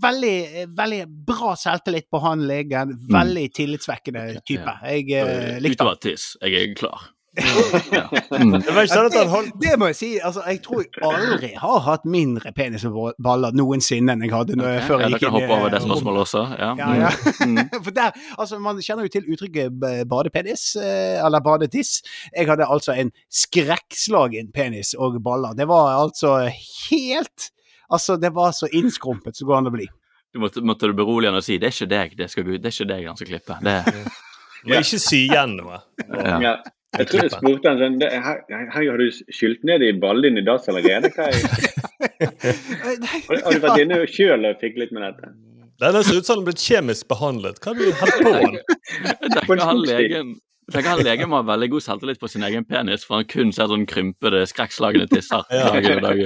veldig, 0.04 0.36
eh, 0.62 0.70
veldig 0.78 1.02
bra 1.28 1.56
selvtillit 1.60 2.08
på 2.12 2.22
han 2.24 2.46
legen. 2.48 2.96
Veldig 3.12 3.50
tillitsvekkende 3.56 4.28
type. 4.48 4.78
Jeg 4.88 5.12
eh, 5.20 5.60
likte 5.60 5.84
han. 5.84 5.92
Utover 5.92 6.00
tiss. 6.08 6.32
Jeg 6.42 6.56
er 6.62 6.76
klar. 6.80 7.10
Det 7.36 8.72
var 8.72 8.86
ikke 8.86 8.92
sånn 8.92 9.08
at 9.10 9.16
han 9.18 9.32
holdt 9.32 9.56
Det 9.60 9.74
må 9.80 9.90
jeg 9.92 9.98
si. 10.00 10.10
altså 10.24 10.44
Jeg 10.48 10.62
tror 10.64 10.84
jeg 10.86 11.02
aldri 11.04 11.50
har 11.60 11.82
hatt 11.86 12.06
mindre 12.08 12.52
penis 12.56 12.86
og 12.88 13.18
baller 13.22 13.56
noensinne 13.56 14.16
enn 14.16 14.24
jeg 14.26 14.34
hadde 14.34 14.58
når, 14.60 14.80
før 14.88 15.04
jeg 15.04 15.16
gikk 15.16 15.26
inn 15.28 15.30
i 15.30 15.34
hoppe 15.40 15.58
over 15.58 15.74
det 15.74 15.82
spørsmålet 15.84 16.24
også. 16.26 16.44
Ja. 16.60 16.70
Ja, 16.80 16.92
ja. 17.02 17.10
Mm. 17.46 17.60
For 17.86 17.92
der, 17.96 18.16
altså 18.38 18.60
Man 18.64 18.80
kjenner 18.84 19.08
jo 19.08 19.14
til 19.18 19.28
uttrykket 19.36 19.84
badepenis, 20.10 20.64
eh, 20.80 21.20
eller 21.26 21.44
badetiss. 21.46 21.98
Jeg 22.32 22.48
hadde 22.50 22.70
altså 22.72 22.96
en 22.96 23.12
skrekkslagen 23.44 24.54
penis 24.56 24.94
og 24.98 25.20
baller. 25.26 25.58
Det 25.58 25.68
var 25.72 25.96
altså 26.06 26.38
helt 26.48 27.52
Altså, 27.86 28.16
det 28.18 28.32
var 28.34 28.50
så 28.58 28.66
innskrumpet 28.74 29.38
som 29.38 29.46
går 29.46 29.60
an 29.60 29.70
å 29.70 29.72
bli. 29.76 29.86
Du 30.34 30.40
måtte, 30.42 30.64
måtte 30.66 30.90
du 30.90 30.96
berolige 30.98 31.30
han 31.32 31.38
og 31.40 31.46
si 31.46 31.60
det 31.62 31.70
er 31.70 31.76
ikke 31.76 31.92
deg 31.92 32.16
det, 32.20 32.26
skal, 32.34 32.48
det 32.50 32.68
er 32.68 32.74
ikke 32.74 32.88
deg 32.90 33.06
han 33.08 33.20
skal 33.20 33.30
klippe. 33.30 33.58
Det, 33.64 33.76
Må 34.66 34.80
ikke 34.82 35.00
sy 35.00 35.20
igjen 35.30 35.54
noe. 35.60 35.78
ja. 36.42 36.56
Jeg 36.96 37.10
tror 37.12 37.24
jeg 37.26 37.34
spurte 37.34 37.72
han 37.72 37.82
sånn 37.82 37.98
her, 38.04 38.38
her 38.52 38.70
Har 38.76 39.02
du 39.02 39.08
skylt 39.12 39.66
ned 39.68 39.84
i 39.84 39.92
ballen 40.00 40.30
din 40.30 40.42
i 40.42 40.46
dass 40.46 40.70
allerede? 40.72 41.12
Hva 41.16 41.28
er, 41.32 41.36
har, 43.28 43.42
har 43.48 43.58
du 43.58 43.66
vært 43.66 43.84
inne 43.84 44.00
sjøl 44.12 44.48
og 44.48 44.64
fikk 44.64 44.80
litt 44.82 44.96
med 44.96 45.06
dette? 45.08 45.34
Det 45.84 45.92
ser 46.08 46.22
ut 46.22 46.28
som 46.28 46.38
han 46.38 46.42
har 46.42 46.48
blitt 46.48 46.64
kjemisk 46.64 47.08
behandlet. 47.12 47.60
Hva 47.60 47.74
har 47.74 47.82
du 47.82 47.98
hatt 48.00 48.20
på 48.24 48.32
den? 48.32 48.60
Jeg 48.96 49.32
tenker 49.34 49.64
han 49.68 49.82
legen 49.84 50.36
jeg 50.66 50.74
tenker 50.74 50.90
han 50.90 51.04
legen 51.10 51.30
må 51.30 51.40
ha 51.40 51.46
veldig 51.46 51.70
god 51.76 51.84
selvtillit 51.86 52.20
på 52.22 52.30
sin 52.32 52.44
egen 52.48 52.66
penis, 52.66 53.06
for 53.06 53.20
han 53.20 53.28
kun 53.30 53.52
ser 53.54 53.70
sånn 53.70 53.86
krympede, 53.90 54.42
skrekkslagne 54.50 55.06
tisser. 55.12 55.44
Ja. 55.54 55.70
dag 55.76 55.86
og 55.94 56.02
dag. 56.06 56.18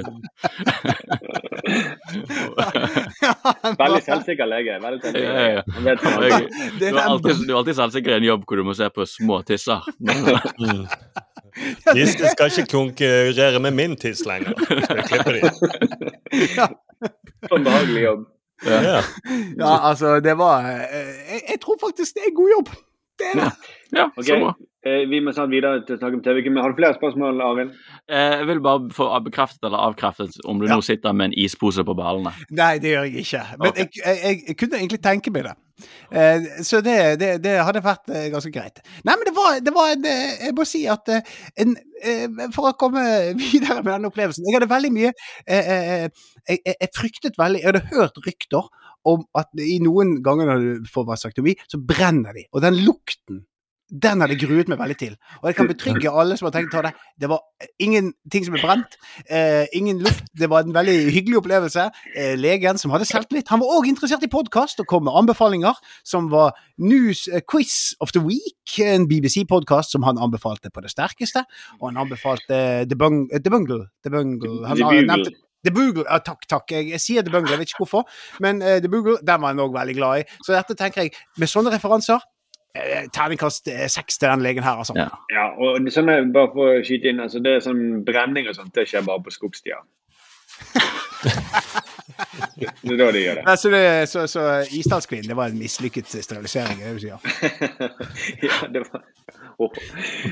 Veldig 3.80 4.00
selvsikker 4.06 4.48
lege. 4.48 4.78
Veldig 4.82 5.00
selvsikker 5.04 5.28
Ja, 5.28 5.34
ja, 5.40 5.60
ja. 5.60 5.62
lege. 6.24 6.40
Du, 6.78 6.84
er 6.88 7.02
alltid, 7.04 7.42
du 7.44 7.52
er 7.52 7.58
alltid 7.60 7.76
selvsikker 7.78 8.14
i 8.14 8.18
en 8.22 8.26
jobb 8.30 8.46
hvor 8.48 8.56
du 8.60 8.64
må 8.66 8.74
se 8.78 8.88
på 8.94 9.06
små 9.08 9.42
tisser. 9.46 9.84
De 11.90 12.04
skal 12.06 12.46
ikke 12.46 12.70
konkurrere 12.70 13.58
med 13.60 13.74
min 13.76 13.96
tiss 14.00 14.22
lenger. 14.24 14.54
Sånn 14.70 15.00
jeg 15.10 15.42
de? 15.42 16.68
Behagelig 17.50 18.04
jobb. 18.04 18.22
Ja. 18.64 19.00
Ja, 19.58 19.72
altså, 19.90 20.20
det 20.20 20.36
var 20.38 20.66
eh, 20.68 21.10
jeg, 21.32 21.42
jeg 21.48 21.60
tror 21.64 21.76
faktisk 21.80 22.16
det 22.16 22.28
er 22.28 22.34
god 22.36 22.50
jobb. 22.54 22.72
Det 23.20 23.26
er 23.32 23.40
det. 23.40 23.50
Ja, 23.96 24.08
Ok, 24.16 24.26
så 24.26 24.36
eh, 24.86 25.02
Vi 25.10 25.20
må 25.20 25.32
snart 25.34 25.50
videre 25.52 25.82
til 25.86 25.96
å 25.96 26.00
snakke 26.00 26.18
om 26.18 26.22
TV. 26.24 26.42
Men 26.50 26.62
Har 26.62 26.72
du 26.72 26.78
flere 26.80 26.96
spørsmål, 26.98 27.40
Arild? 27.44 27.72
Eh, 28.08 28.36
Jeg 28.40 28.46
vil 28.50 28.60
bare 28.64 28.90
få 28.94 29.08
bekreftet 29.24 29.64
eller 29.68 29.78
avkreftet 29.90 30.38
om 30.44 30.60
du 30.60 30.66
Ja. 30.66 30.76
nå 30.76 30.84
sitter 30.86 31.12
med 31.12 31.30
en 31.30 31.38
ispose 31.38 31.84
på 31.84 31.96
ballene. 31.98 32.32
Nei, 32.50 32.78
det 32.78 32.94
gjør 32.94 33.08
jeg 33.08 33.26
ikke. 33.26 33.42
Men 33.58 33.68
okay. 33.74 33.86
jeg, 34.04 34.20
jeg, 34.24 34.40
jeg 34.48 34.56
kunne 34.62 34.80
egentlig 34.80 35.02
tenke 35.02 35.30
meg 35.34 35.44
det. 35.50 35.56
Eh, 36.12 36.42
så 36.62 36.80
det, 36.84 36.96
det, 37.20 37.30
det 37.44 37.54
hadde 37.64 37.80
vært 37.84 38.10
eh, 38.12 38.28
ganske 38.32 38.52
greit. 38.52 38.82
Nei, 39.04 39.14
men 39.16 39.24
det 39.24 39.32
var, 39.36 39.60
det 39.64 39.72
var 39.72 39.94
en 39.94 40.04
Jeg 40.04 40.52
må 40.58 40.66
si 40.68 40.82
at 40.92 41.08
en, 41.08 41.72
eh, 42.04 42.26
For 42.52 42.68
å 42.68 42.74
komme 42.76 43.00
videre 43.40 43.80
med 43.80 43.94
den 43.94 44.10
opplevelsen 44.10 44.44
Jeg 44.44 44.58
hadde 44.58 44.68
veldig 44.68 44.90
mye 44.92 45.12
eh, 45.48 45.70
eh, 45.72 46.04
jeg, 46.48 46.58
jeg, 46.66 46.74
jeg 46.74 46.92
fryktet 46.98 47.40
veldig 47.40 47.62
Jeg 47.62 47.70
hadde 47.72 47.86
hørt 47.94 48.20
rykter 48.26 48.68
om 49.08 49.22
at 49.40 49.48
i 49.56 49.78
noen 49.80 50.18
ganger 50.20 50.50
når 50.50 50.64
du 50.84 50.88
får 50.92 51.06
vasektomi, 51.08 51.54
så 51.72 51.78
brenner 51.80 52.36
de. 52.36 52.42
Og 52.52 52.60
den 52.60 52.76
lukten 52.84 53.46
den 53.90 54.22
hadde 54.22 54.38
gruet 54.38 54.70
meg 54.70 54.78
veldig 54.80 54.96
til. 54.98 55.16
Og 55.40 55.50
jeg 55.50 55.58
kan 55.58 55.68
betrygge 55.72 56.12
alle 56.22 56.36
som 56.38 56.48
har 56.48 56.54
tenkt 56.54 56.72
å 56.72 56.78
ta 56.78 56.84
det. 56.88 56.92
Det 57.20 57.30
var 57.30 57.42
ingenting 57.82 58.46
som 58.46 58.56
ble 58.56 58.62
brent. 58.62 58.96
Eh, 59.26 59.66
ingen 59.76 60.00
luft. 60.04 60.24
Det 60.36 60.50
var 60.50 60.64
en 60.64 60.74
veldig 60.76 60.96
hyggelig 61.10 61.40
opplevelse. 61.42 61.88
Eh, 62.14 62.36
legen 62.38 62.80
som 62.80 62.94
hadde 62.94 63.08
selvtillit, 63.08 63.50
han 63.50 63.62
var 63.62 63.74
òg 63.78 63.90
interessert 63.90 64.24
i 64.26 64.30
podkast 64.30 64.80
og 64.82 64.88
kom 64.90 65.06
med 65.08 65.16
anbefalinger, 65.18 65.76
som 66.06 66.30
var 66.32 66.54
News 66.78 67.26
eh, 67.28 67.42
Quiz 67.42 67.96
of 68.00 68.14
the 68.16 68.22
Week, 68.24 68.78
en 68.86 69.08
BBC-podkast 69.10 69.96
som 69.96 70.06
han 70.06 70.20
anbefalte 70.22 70.72
på 70.72 70.84
det 70.84 70.94
sterkeste. 70.94 71.44
Og 71.80 71.90
han 71.90 72.00
anbefalte 72.06 72.86
The, 72.88 72.98
Bung 72.98 73.26
eh, 73.30 73.42
the 73.42 73.52
Bungle. 73.52 73.86
The 74.04 74.14
Bungle. 74.14 74.66
Han 74.68 74.78
The 74.78 75.06
nevnt 75.06 75.32
The 75.60 75.72
Boogle, 75.76 76.06
ja, 76.08 76.16
takk, 76.24 76.46
takk. 76.48 76.72
Jeg, 76.72 76.88
jeg 76.94 77.02
sier 77.04 77.24
The 77.24 77.32
Bungle, 77.34 77.52
jeg 77.52 77.60
vet 77.60 77.72
ikke 77.72 77.82
hvorfor. 77.84 78.06
Men 78.40 78.62
uh, 78.64 78.78
The 78.80 78.88
Boogle, 78.88 79.18
den 79.20 79.42
var 79.42 79.52
han 79.52 79.60
òg 79.60 79.74
veldig 79.74 79.96
glad 79.98 80.22
i. 80.22 80.38
Så 80.40 80.54
dette 80.56 80.76
tenker 80.78 81.04
jeg, 81.04 81.12
med 81.36 81.52
sånne 81.52 81.72
referanser 81.74 82.22
Terningkast 82.74 83.68
eh, 83.68 83.86
seks 83.90 84.18
til 84.18 84.28
den 84.30 84.42
legen 84.44 84.62
her, 84.62 84.78
altså. 84.82 84.94
Ja. 84.96 85.08
Ja, 85.34 85.46
og 85.58 85.80
det 85.84 85.96
er, 85.98 86.28
bare 86.34 86.50
for 86.54 86.74
å 86.76 86.82
skyte 86.86 87.10
inn, 87.10 87.20
altså 87.22 87.40
det 87.42 87.56
er 87.56 87.64
sånn 87.64 88.04
brenning 88.06 88.46
og 88.50 88.54
sånt, 88.58 88.74
det 88.76 88.86
skjer 88.90 89.02
bare 89.06 89.22
på 89.26 89.32
skogstier. 89.34 89.80
det 92.60 92.92
er 92.92 92.98
da 93.00 93.08
de 93.14 93.22
gjør 93.24 93.40
det. 93.40 93.56
Så, 93.58 93.72
det, 93.72 93.82
så, 94.10 94.26
så 94.30 94.44
Isdalskvinnen, 94.76 95.28
det 95.30 95.36
var 95.38 95.50
en 95.50 95.58
mislykket 95.58 96.10
sterilisering, 96.14 96.82
er 96.82 96.94
det 96.94 97.00
du 97.00 97.06
sier? 97.06 97.18
ja, 98.48 98.60
det 98.74 98.84
var 98.86 99.02
oh. 99.58 99.72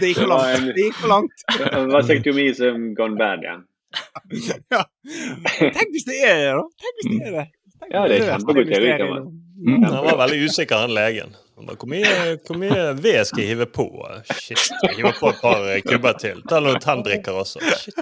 Det 0.00 0.12
gikk 0.12 0.22
for 0.22 0.30
langt. 0.32 0.54
en- 0.60 0.70
Det 0.76 0.86
gikk 0.88 1.00
for 1.02 1.12
langt. 1.14 1.46
Vasektomi 1.94 2.48
som 2.58 2.90
gone 2.98 3.18
bad, 3.20 3.46
ja. 3.46 3.58
Ja. 4.68 4.82
Tenk 5.08 5.94
hvis 5.94 6.04
det 6.04 6.18
er 6.28 6.42
det, 6.42 6.50
da. 6.58 6.64
Tenk 6.84 6.98
hvis 7.00 7.08
det 7.14 7.20
er 7.30 7.36
det. 7.38 7.46
Ja, 7.88 8.06
det 8.08 8.18
er 8.18 8.32
kjempegod 8.32 8.72
teori. 8.72 8.94
Mm. 9.58 9.82
Han 9.82 10.04
var 10.04 10.18
veldig 10.24 10.44
usikker, 10.46 10.86
han 10.86 10.94
legen. 10.94 11.34
Han 11.58 11.66
bare, 11.66 11.76
Hvor 11.80 11.90
mye, 11.90 12.10
hvor 12.46 12.58
mye 12.60 12.82
ved 13.02 13.24
skal 13.26 13.42
jeg 13.42 13.54
hive 13.54 13.66
på? 13.74 13.88
Shit, 14.30 14.68
jeg 14.84 15.00
hiver 15.00 15.16
på 15.18 15.32
et 15.32 15.40
par 15.42 15.64
eh, 15.66 15.80
kubber 15.82 16.14
til. 16.22 16.42
Ta 16.50 16.60
noen 16.62 16.78
tanndrikker 16.82 17.40
også. 17.40 17.58
Shit. 17.82 17.98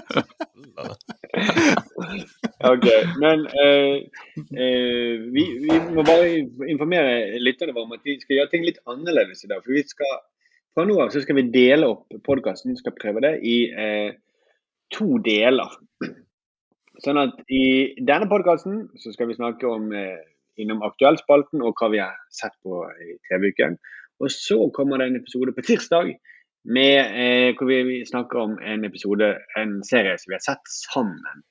Ok, 2.67 2.85
men 3.21 3.47
eh, 3.63 3.95
eh, 4.35 5.25
vi, 5.33 5.43
vi 5.63 5.79
må 5.95 6.05
bare 6.05 6.29
informere 6.69 7.39
lytterne 7.41 7.73
våre 7.73 7.87
om 7.87 7.97
at 7.97 8.05
vi 8.05 8.19
skal 8.21 8.39
gjøre 8.39 8.51
ting 8.53 8.67
litt 8.67 8.79
annerledes 8.89 9.41
i 9.45 9.49
dag. 9.49 9.65
For 9.65 9.73
vi 9.73 9.83
skal, 9.89 10.21
fra 10.77 10.85
nå 10.85 10.99
av 11.01 11.13
så 11.13 11.25
skal 11.25 11.39
vi 11.41 11.47
dele 11.53 11.89
opp 11.95 12.21
podkasten, 12.27 12.77
skal 12.77 12.95
prøve 12.97 13.25
det, 13.25 13.33
i 13.41 13.57
eh, 13.73 14.13
to 14.93 15.17
deler. 15.25 15.73
Sånn 17.03 17.19
at 17.21 17.37
i 17.53 17.93
denne 18.01 18.29
podkasten 18.29 18.87
så 18.97 19.13
skal 19.13 19.29
vi 19.29 19.37
snakke 19.37 19.67
om 19.69 19.91
eh, 19.93 20.23
innom 20.61 20.81
Aktuellspalten 20.85 21.61
og 21.65 21.77
hva 21.77 21.91
vi 21.93 22.01
har 22.01 22.15
sett 22.33 22.55
på 22.65 22.81
i 23.03 23.17
TV-uken. 23.29 23.77
Og 24.23 24.33
så 24.33 24.57
kommer 24.73 25.01
det 25.01 25.11
en 25.11 25.19
episode 25.19 25.53
på 25.53 25.65
tirsdag 25.67 26.15
med, 26.67 26.97
eh, 27.21 27.51
hvor 27.57 27.69
vi, 27.69 27.83
vi 27.87 27.99
snakker 28.07 28.41
om 28.41 28.57
en 28.59 28.87
episode, 28.87 29.35
en 29.59 29.77
serie 29.85 30.17
som 30.17 30.33
vi 30.33 30.37
har 30.39 30.45
sett 30.47 30.73
sammen. 30.73 31.45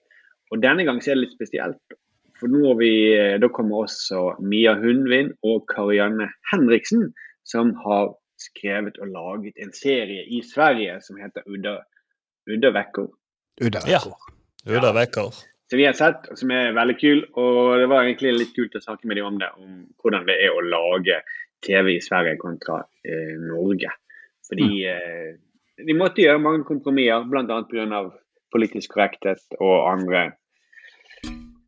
Og 0.50 0.60
denne 0.62 0.86
gang 0.86 1.00
så 1.02 1.12
er 1.12 1.18
det 1.18 1.26
litt 1.28 1.38
spesielt. 1.38 1.98
For 2.36 2.52
nå 2.52 2.66
har 2.66 2.78
vi, 2.82 2.92
eh, 3.14 3.38
da 3.40 3.48
kommer 3.54 3.86
også 3.86 4.36
Mia 4.44 4.74
Hundvin 4.80 5.32
og 5.46 5.64
Karianne 5.70 6.28
Henriksen, 6.50 7.12
som 7.46 7.72
har 7.86 8.16
skrevet 8.36 8.98
og 9.00 9.14
laget 9.14 9.62
en 9.62 9.72
serie 9.72 10.26
i 10.28 10.42
Sverige 10.44 10.98
som 11.06 11.22
heter 11.22 11.46
Udda, 11.48 11.78
Udda 12.50 12.74
veckor. 12.76 13.14
Udda 13.62 13.86
Ja. 13.88 14.02
Vekkord. 14.66 14.82
Uda 14.82 14.92
vekker. 14.96 15.38
Som 15.66 15.80
vi 15.80 15.87
har 15.88 15.96
sett, 15.99 16.28
som 16.38 16.50
er 16.54 16.75
veldig 16.76 16.94
kul. 17.00 17.25
Og 17.42 17.78
det 17.80 17.88
var 17.90 18.04
egentlig 18.04 18.35
litt 18.37 18.52
kult 18.54 18.76
å 18.78 18.82
snakke 18.85 19.08
med 19.11 19.18
dem 19.18 19.26
om 19.32 19.38
det, 19.40 19.49
om 19.58 19.80
hvordan 20.02 20.26
det 20.28 20.37
er 20.44 20.54
å 20.54 20.62
lage 20.62 21.20
TV 21.66 21.96
i 21.96 22.02
Sverige 22.04 22.37
kontra 22.38 22.82
eh, 23.02 23.32
Norge. 23.42 23.90
Fordi 24.46 24.68
eh, 24.87 25.32
de 25.82 25.96
måtte 25.99 26.23
gjøre 26.23 26.38
mange 26.42 26.62
kompromisser, 26.68 27.25
bl.a. 27.26 27.58
pga. 27.66 28.02
politisk 28.54 28.94
korrekthet 28.94 29.42
og 29.58 29.88
andre 29.90 30.20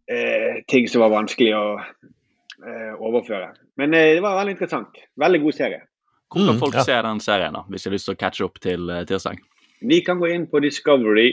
eh, 0.06 0.62
ting 0.70 0.86
som 0.88 1.02
var 1.02 1.10
vanskelig 1.12 1.52
å 1.58 1.64
eh, 1.80 2.94
overføre. 2.94 3.50
Men 3.82 3.94
eh, 3.98 4.14
det 4.14 4.22
var 4.24 4.38
veldig 4.38 4.54
interessant. 4.56 5.02
Veldig 5.18 5.42
god 5.42 5.58
serie. 5.58 5.82
Hvor 6.28 6.44
kan 6.44 6.54
Mm, 6.54 6.60
folk 6.60 6.74
ja. 6.76 6.84
se 6.84 6.96
den 7.02 7.20
serien, 7.24 7.54
da, 7.56 7.64
hvis 7.72 7.82
de 7.82 7.88
har 7.88 7.94
lyst 7.96 8.04
til 8.10 8.14
å 8.14 8.20
catche 8.20 8.44
opp 8.46 8.58
til 8.60 8.90
eh, 8.92 9.04
tirsdag? 9.08 9.38
De 9.80 10.00
kan 10.04 10.18
gå 10.20 10.28
inn 10.34 10.46
på 10.50 10.60
Discovery 10.60 11.28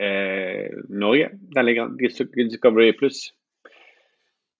eh, 0.00 0.68
Norge. 0.88 1.28
Der 1.54 1.62
ligger 1.62 1.88
Dis- 2.00 2.26
Discovery 2.36 2.92
Pluss. 2.98 3.32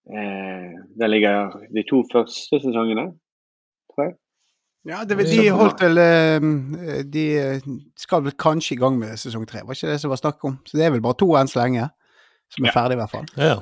Eh, 0.06 0.72
der 1.00 1.06
ligger 1.06 1.50
de 1.74 1.82
to 1.90 2.04
første 2.12 2.60
sesongene, 2.62 3.06
tror 3.90 4.04
jeg. 4.04 4.14
Ja, 4.86 5.00
det, 5.08 5.16
de 5.18 5.48
holdt 5.50 5.80
vel 5.82 5.98
eh, 5.98 6.44
De 7.10 7.24
eh, 7.40 7.64
skal 7.98 8.22
vel 8.22 8.36
kanskje 8.38 8.76
i 8.76 8.78
gang 8.78 8.98
med 9.00 9.16
sesong 9.18 9.42
tre, 9.50 9.64
var 9.66 9.74
ikke 9.74 9.90
det 9.90 9.96
som 10.00 10.12
var 10.12 10.20
snakk 10.20 10.44
om? 10.46 10.60
Så 10.66 10.78
det 10.78 10.86
er 10.86 10.92
vel 10.94 11.02
bare 11.02 11.18
to 11.18 11.26
enn 11.34 11.50
så 11.50 11.58
lenge 11.64 11.88
som 12.54 12.64
er 12.64 12.70
Ja. 12.70 12.76
ferdig, 12.76 12.94
i 12.94 13.00
hvert 13.00 13.10
fall. 13.10 13.26
Ja. 13.36 13.56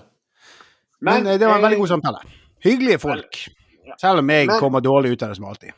Men, 1.00 1.24
Men, 1.24 1.40
det 1.40 1.48
var 1.48 1.56
en 1.56 1.64
veldig 1.64 1.78
god 1.80 1.88
eh, 1.88 1.94
samtale. 1.94 2.20
Hyggelige 2.64 2.98
folk. 3.00 3.40
Selv 4.00 4.18
om 4.20 4.30
jeg 4.30 4.46
Men- 4.46 4.60
kommer 4.60 4.80
dårlig 4.84 5.12
ut 5.16 5.22
av 5.22 5.28
det 5.32 5.36
som 5.36 5.44
alltid. 5.48 5.72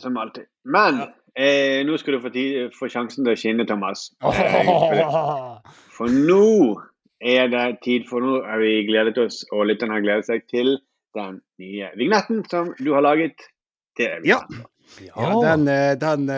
Som 0.00 0.16
alltid. 0.16 0.44
Men 0.64 1.02
eh, 1.36 1.80
nå 1.86 1.96
skal 2.00 2.16
du 2.16 2.22
få, 2.24 2.32
tid, 2.34 2.70
få 2.76 2.90
sjansen 2.92 3.24
til 3.24 3.34
å 3.34 3.38
skinne, 3.38 3.66
Thomas. 3.68 4.08
Eh, 4.24 4.54
for, 4.68 5.60
for 5.98 6.12
nå 6.12 6.76
er 7.20 7.50
det 7.52 7.66
tid, 7.84 8.06
for 8.10 8.24
nå 8.24 8.40
har 8.46 8.62
vi 8.62 8.78
gledet 8.88 9.18
oss, 9.22 9.42
og 9.52 9.68
lytterne 9.70 9.98
har 9.98 10.04
gledet 10.04 10.28
seg 10.28 10.46
til 10.52 10.78
den 11.16 11.40
nye 11.62 11.90
vignetten 11.96 12.42
som 12.50 12.72
du 12.80 12.92
har 12.94 13.04
laget. 13.06 13.48
Til 13.96 14.10
er 14.10 14.26
Ja. 14.28 14.40
Ja, 15.02 15.32
den, 15.42 15.64
den, 15.98 16.28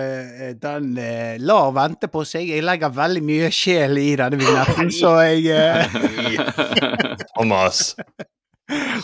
den 0.62 0.86
eh, 0.96 1.34
lar 1.36 1.68
vente 1.76 2.08
på 2.08 2.22
seg. 2.24 2.48
Jeg 2.48 2.64
legger 2.64 2.94
veldig 2.96 3.20
mye 3.20 3.50
sjel 3.52 4.00
i 4.00 4.14
denne 4.16 4.40
vignetten, 4.40 4.88
så 5.00 5.18
jeg 5.26 5.52
Thomas. 7.36 7.92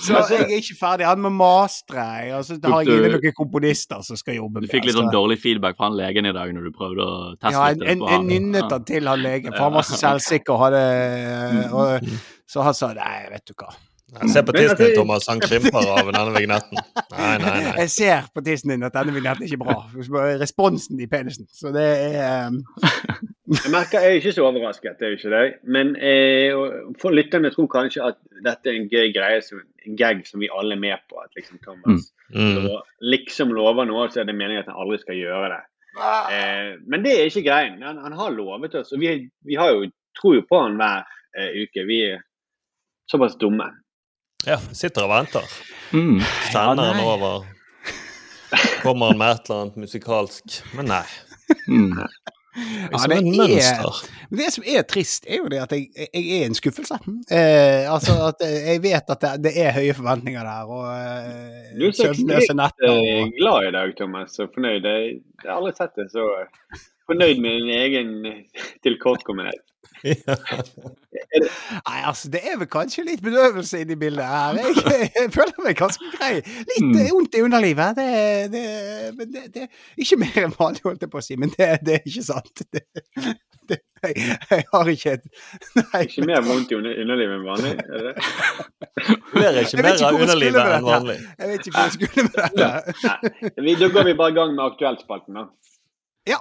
Så 0.05 0.19
jeg 0.29 0.43
er 0.45 0.51
ikke 0.59 0.77
ferdig. 0.77 1.07
Han 1.09 1.23
må 1.25 1.31
mastre. 1.33 2.03
Og 2.37 2.45
så 2.45 2.59
har 2.61 2.83
jeg 2.85 2.99
inne 2.99 3.15
noen 3.15 3.37
komponister 3.37 4.03
som 4.05 4.19
skal 4.21 4.37
jobbe 4.37 4.61
Du 4.65 4.69
fikk 4.69 4.89
litt 4.89 4.99
sånn 4.99 5.09
dårlig 5.13 5.39
feedback 5.41 5.79
fra 5.79 5.89
han 5.89 5.97
legen 5.97 6.29
i 6.29 6.35
dag 6.37 6.53
når 6.53 6.69
du 6.69 6.75
prøvde 6.77 7.07
å 7.07 7.17
teste 7.39 7.55
Ja, 7.55 7.71
en, 7.73 7.87
en, 7.95 8.05
en 8.19 8.29
nynnet 8.29 8.69
han 8.69 8.85
til 8.85 9.09
han 9.09 9.25
legen, 9.25 9.55
for 9.57 9.69
han 9.71 9.79
var 9.79 9.89
så 9.89 9.97
selvsikker 10.05 10.55
og 10.57 10.63
hadde 10.67 10.85
og, 11.73 12.15
Så 12.51 12.65
han 12.67 12.77
sa 12.77 12.93
nei, 12.97 13.19
vet 13.33 13.49
du 13.49 13.57
hva. 13.57 13.73
Jeg 14.15 14.31
ser 14.31 14.45
på 14.47 14.53
tissen 14.55 14.77
din, 14.77 14.85
altså- 14.85 15.01
Thomas. 15.01 15.27
Han 15.27 15.41
krymper 15.43 15.89
av 15.91 16.11
denne 16.13 16.35
vignetten. 16.37 16.79
Nei, 17.11 17.31
nei, 17.39 17.55
nei. 17.65 17.73
Jeg 17.81 17.91
ser 17.91 18.29
på 18.35 18.45
tissen 18.47 18.71
din 18.71 18.85
at 18.87 18.95
denne 18.95 19.15
vignetten 19.17 19.43
er 19.43 19.49
ikke 19.49 19.65
bra. 19.65 19.79
Responsen 20.43 21.01
i 21.03 21.09
penisen. 21.11 21.49
Så 21.51 21.73
det 21.75 21.89
er 22.15 22.53
um, 22.53 22.61
Jeg 23.45 23.71
merker 23.75 24.01
jeg 24.01 24.09
er 24.15 24.19
ikke 24.23 24.33
så 24.33 24.45
overrasket, 24.49 24.95
det 24.99 25.05
er 25.07 25.11
jo 25.13 25.17
ikke 25.19 25.31
det. 25.35 25.49
Men 25.77 25.91
eh, 26.01 26.55
for 27.01 27.13
lytterne 27.13 27.51
tror 27.53 27.67
kanskje 27.69 28.01
at 28.07 28.17
dette 28.47 28.71
er 28.73 28.79
en 28.79 28.87
gøy 28.89 29.11
greie, 29.13 29.43
som, 29.45 29.61
en 29.85 29.97
gag 30.01 30.23
som 30.27 30.41
vi 30.41 30.49
alle 30.49 30.79
er 30.79 30.81
med 30.81 31.03
på. 31.11 31.19
At 31.25 31.31
liksom 31.37 31.61
Thomas 31.65 32.11
Mm. 32.35 32.55
lå- 32.65 32.81
liksom 33.05 33.51
lover 33.53 33.85
noe, 33.85 34.07
så 34.11 34.23
er 34.23 34.25
det 34.25 34.35
meningen 34.35 34.63
at 34.63 34.71
han 34.73 34.79
aldri 34.81 34.97
skal 35.03 35.15
gjøre 35.19 35.51
det. 35.53 35.59
Eh, 36.33 36.71
men 36.89 37.03
det 37.05 37.13
er 37.21 37.27
ikke 37.29 37.43
greien. 37.45 37.77
Han, 37.85 37.99
han 38.01 38.13
har 38.17 38.31
lovet 38.33 38.75
oss, 38.81 38.93
og 38.97 39.01
vi, 39.03 39.29
vi 39.45 39.55
har 39.61 39.71
jo, 39.77 39.91
tror 40.17 40.35
jo 40.39 40.47
på 40.49 40.63
han 40.63 40.79
hver 40.81 41.05
eh, 41.37 41.51
uke. 41.67 41.85
Vi 41.87 41.99
er 42.09 42.23
såpass 43.13 43.37
dumme. 43.37 43.69
Ja, 44.49 44.57
sitter 44.73 45.05
og 45.05 45.13
venter. 45.13 45.45
Mm. 45.93 46.19
Sender 46.51 46.89
han 46.89 46.97
nei. 46.97 47.05
over. 47.13 47.45
Kommer 48.83 49.13
han 49.13 49.19
med 49.21 49.31
et 49.37 49.51
eller 49.51 49.61
annet 49.67 49.77
musikalsk. 49.85 50.59
Men 50.81 50.89
nei. 50.95 51.05
Mm. 51.69 51.93
Liksom 52.55 53.11
det 53.11 53.19
er- 53.65 54.37
det 54.39 54.53
som 54.55 54.65
er 54.67 54.83
trist, 54.83 55.27
er 55.29 55.37
jo 55.43 55.49
det 55.51 55.59
at 55.63 55.73
jeg, 55.73 55.89
jeg 56.15 56.41
er 56.41 56.47
en 56.47 56.55
skuffelse. 56.55 56.99
Eh, 57.31 57.93
altså 57.93 58.15
at 58.31 58.43
jeg 58.47 58.83
vet 58.83 59.11
at 59.11 59.21
det, 59.21 59.33
det 59.45 59.53
er 59.59 59.73
høye 59.75 59.95
forventninger 59.95 60.43
der, 60.47 60.71
og 60.71 60.87
eh, 60.95 61.75
Du 61.79 61.87
er 61.89 61.93
så 61.99 62.11
ekstremt 62.11 62.83
eh, 62.83 62.91
Og, 62.91 63.33
glad 63.39 63.69
i 63.69 63.75
dag, 63.77 63.95
Thomas, 63.99 64.39
og 64.39 64.51
fornøyd. 64.55 64.85
Jeg, 64.87 65.21
jeg 65.45 65.51
har 65.51 65.59
aldri 65.61 65.75
sett 65.77 65.97
deg 65.99 66.11
så 66.15 66.29
fornøyd 67.11 67.41
med 67.43 67.59
din 67.61 67.75
egen 67.79 68.15
eh, 68.27 68.43
nei, 71.89 72.01
altså, 72.05 72.29
det 72.33 72.41
er 72.45 72.59
vel 72.61 72.69
kanskje 72.71 73.05
litt 73.07 73.23
bedøvelse 73.25 73.81
inni 73.85 73.97
bildet 74.01 74.27
her. 74.29 74.59
Jeg, 74.61 74.75
jeg 75.19 75.33
føler 75.35 75.65
meg 75.65 75.79
ganske 75.81 76.11
grei. 76.17 76.35
Litt 76.45 76.85
Mm. 76.85 76.95
eh, 77.01 77.11
vondt 77.15 77.35
i 77.39 77.43
underlivet. 77.45 77.97
Det, 77.97 78.07
det, 78.53 78.63
men 79.19 79.33
det, 79.33 79.43
det 79.55 79.67
Ikke 80.03 80.19
mer 80.21 80.39
enn 80.45 80.55
vanlig, 80.59 80.83
holdt 80.85 81.05
jeg 81.07 81.11
på 81.13 81.21
å 81.21 81.25
si, 81.25 81.37
men 81.41 81.53
det, 81.57 81.69
det 81.87 81.99
er 82.01 82.09
ikke 82.11 82.25
sant. 82.27 82.65
Det, 82.75 82.83
det, 83.71 83.79
jeg, 84.05 84.17
jeg 84.51 84.65
har 84.73 84.91
ikke 84.93 85.15
et 85.17 85.25
Nei. 85.79 86.03
Ikke 86.05 86.27
mer 86.29 86.43
vondt 86.45 86.75
i 86.75 86.79
underlivet 86.79 87.39
enn 87.39 87.47
vanlig? 87.49 87.73
Er 87.81 88.09
det? 88.09 88.15
Jeg 89.45 89.65
ikke 89.67 89.83
mer 89.83 90.03
av 90.07 90.19
underlivet 90.21 90.75
enn 90.77 90.87
vanlig. 90.87 91.17
Jeg 91.39 91.49
vet 91.51 91.67
ikke 91.69 91.75
hvor 91.75 91.89
jeg 91.89 91.95
skulle 91.97 92.27
med 92.29 92.37
dette. 92.39 93.55
Vi, 93.67 93.75
da 93.81 93.89
går 93.97 94.11
vi 94.11 94.15
bare 94.21 94.35
i 94.35 94.37
gang 94.39 94.55
med 94.55 94.65
Aktuelt-spalten, 94.69 95.41
da. 95.41 95.49
Ja. 96.31 96.39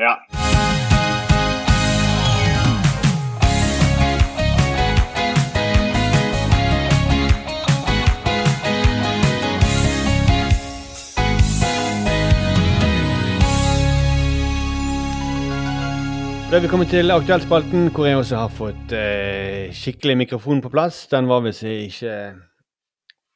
Ja. 0.00 0.16
Da 16.52 16.58
er 16.58 16.66
vi 16.66 16.68
kommet 16.68 16.90
til 16.92 17.08
Aktuelt-spalten, 17.08 17.86
hvor 17.96 18.04
jeg 18.04 18.18
også 18.20 18.36
har 18.36 18.50
fått 18.52 18.90
eh, 18.92 19.70
skikkelig 19.72 20.18
mikrofon 20.20 20.58
på 20.60 20.68
plass. 20.68 20.98
Den 21.08 21.24
var 21.24 21.40
visst 21.46 21.62
ikke 21.64 22.16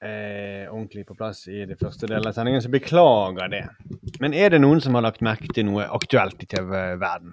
eh, 0.05 0.67
ordentlig 0.69 1.07
på 1.09 1.17
plass 1.17 1.47
i 1.49 1.63
det 1.65 1.79
første 1.81 2.11
delen 2.11 2.29
av 2.29 2.35
sendingen, 2.37 2.61
så 2.61 2.69
beklager 2.69 3.49
det. 3.49 3.63
Men 4.21 4.37
er 4.37 4.53
det 4.53 4.61
noen 4.61 4.85
som 4.85 4.99
har 5.01 5.07
lagt 5.07 5.25
merke 5.25 5.49
til 5.49 5.65
noe 5.65 5.87
aktuelt 5.97 6.45
i 6.45 6.49
TV-verden, 6.51 7.33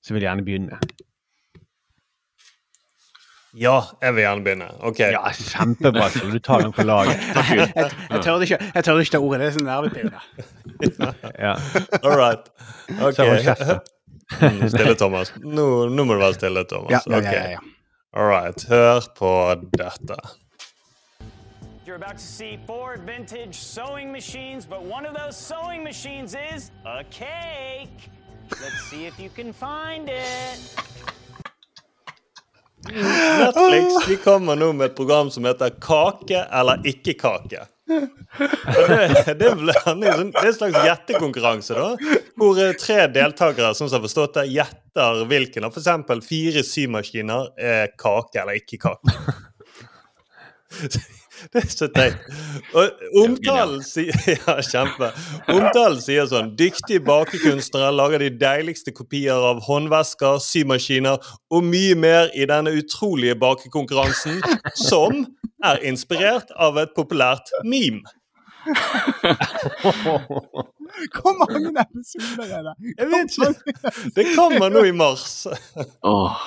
så 0.00 0.16
vil 0.16 0.24
jeg 0.24 0.30
gjerne 0.30 0.46
begynne. 0.48 0.80
Ja, 3.52 3.76
jeg 4.00 4.16
vil 4.16 4.24
gjerne 4.24 4.46
begynne. 4.48 4.70
OK. 4.80 5.04
Ja, 5.12 5.26
kjempebra. 5.42 6.08
Så 6.16 6.24
du 6.32 6.38
tar 6.40 6.64
den 6.64 6.72
på 6.72 6.88
laget. 6.88 7.20
Jeg, 7.52 7.68
jeg 7.74 8.24
tør 8.24 8.48
ikke, 8.48 8.62
jeg 8.72 8.88
tør 8.88 9.04
ikke 9.04 9.12
ta 9.18 9.22
ordet, 9.28 9.44
det 9.44 9.52
er 9.52 9.54
så 9.58 9.68
nervepirrende. 9.68 10.24
Ja. 11.36 11.54
All 12.00 12.16
right. 12.16 12.48
OK. 12.96 13.84
Mm, 14.40 14.68
Stille, 14.72 14.94
Thomas. 14.94 15.32
Nå, 15.40 15.88
nå 15.88 16.04
må 16.04 16.14
du 16.14 16.20
være 16.20 16.34
stille, 16.34 16.64
Thomas. 16.68 16.90
Ja, 16.92 17.00
ja, 17.06 17.18
Ok. 17.18 17.24
ja, 17.32 17.50
ja. 17.50 17.58
All 18.16 18.28
right. 18.28 18.62
Hør 18.68 19.00
på 19.18 19.30
dette. 19.78 20.16
You're 21.86 21.96
about 21.96 22.18
to 22.18 22.24
see 22.24 22.58
four 22.66 22.96
vintage 23.06 23.54
sewing 23.54 24.12
machines, 24.12 24.66
but 24.66 24.82
one 24.82 25.06
of 25.06 25.14
those 25.16 25.36
sewing 25.36 25.82
machines 25.82 26.34
is 26.54 26.70
a 26.84 27.02
cake. 27.04 28.10
Let's 28.50 28.82
see 28.90 29.06
if 29.06 29.18
you 29.18 29.30
can 29.30 29.52
find 29.54 30.08
it. 30.08 30.58
Netflix 32.88 34.06
de 34.08 34.16
kommer 34.16 34.56
nå 34.56 34.72
med 34.72 34.86
et 34.90 34.94
program 34.96 35.30
som 35.30 35.44
heter 35.44 35.70
Kake 35.80 36.44
eller 36.52 36.80
ikke 36.86 37.14
kake. 37.18 37.64
Det, 37.88 39.38
det, 39.40 39.48
er 39.48 39.88
en 39.88 40.02
sånn- 40.04 40.32
slags 40.58 40.76
gjettekonkurranse, 40.84 41.74
da. 41.78 42.18
Hvor 42.38 42.58
eh, 42.60 42.74
tre 42.78 43.06
deltakere 43.14 43.72
som 43.74 43.88
har 43.90 44.02
forstått 44.04 44.36
det, 44.38 44.46
gjetter 44.52 45.22
hvilken 45.30 45.66
av 45.68 45.76
f.eks. 45.76 46.26
fire 46.28 46.64
symaskiner 46.66 47.52
er 47.56 47.94
kake 47.98 48.42
eller 48.42 48.60
ikke 48.60 48.80
kake. 48.84 49.16
Det 51.52 51.62
er 51.62 51.70
så 51.72 51.88
teit. 51.94 52.18
Og 52.74 53.02
omtalen 53.22 53.82
sier 53.86 54.14
Ja, 54.46 54.58
kjempe. 54.64 55.10
Omtalen 55.52 56.00
sier 56.02 56.28
sånn 56.30 56.52
Dyktige 56.58 57.02
bakekunstnere 57.06 57.90
lager 57.94 58.22
de 58.24 58.30
deiligste 58.40 58.94
kopier 58.96 59.38
av 59.50 59.62
håndvesker, 59.66 60.40
symaskiner 60.42 61.18
og 61.54 61.66
mye 61.66 61.96
mer 61.98 62.30
i 62.34 62.46
denne 62.48 62.74
utrolige 62.78 63.36
bakekonkurransen, 63.38 64.42
som 64.76 65.24
er 65.64 65.82
inspirert 65.88 66.52
av 66.58 66.78
et 66.82 66.94
populært 66.96 67.50
meme. 67.64 68.04
Hvor 71.14 71.34
mange 71.38 71.72
episoder 71.82 72.56
er 72.58 72.62
det? 72.66 72.74
Jeg 72.98 73.06
vet 73.12 73.30
ikke. 73.38 73.54
Det 74.16 74.24
kommer 74.34 74.68
nå 74.72 74.82
i 74.88 74.94
mars. 74.96 75.46
Åh, 76.02 76.42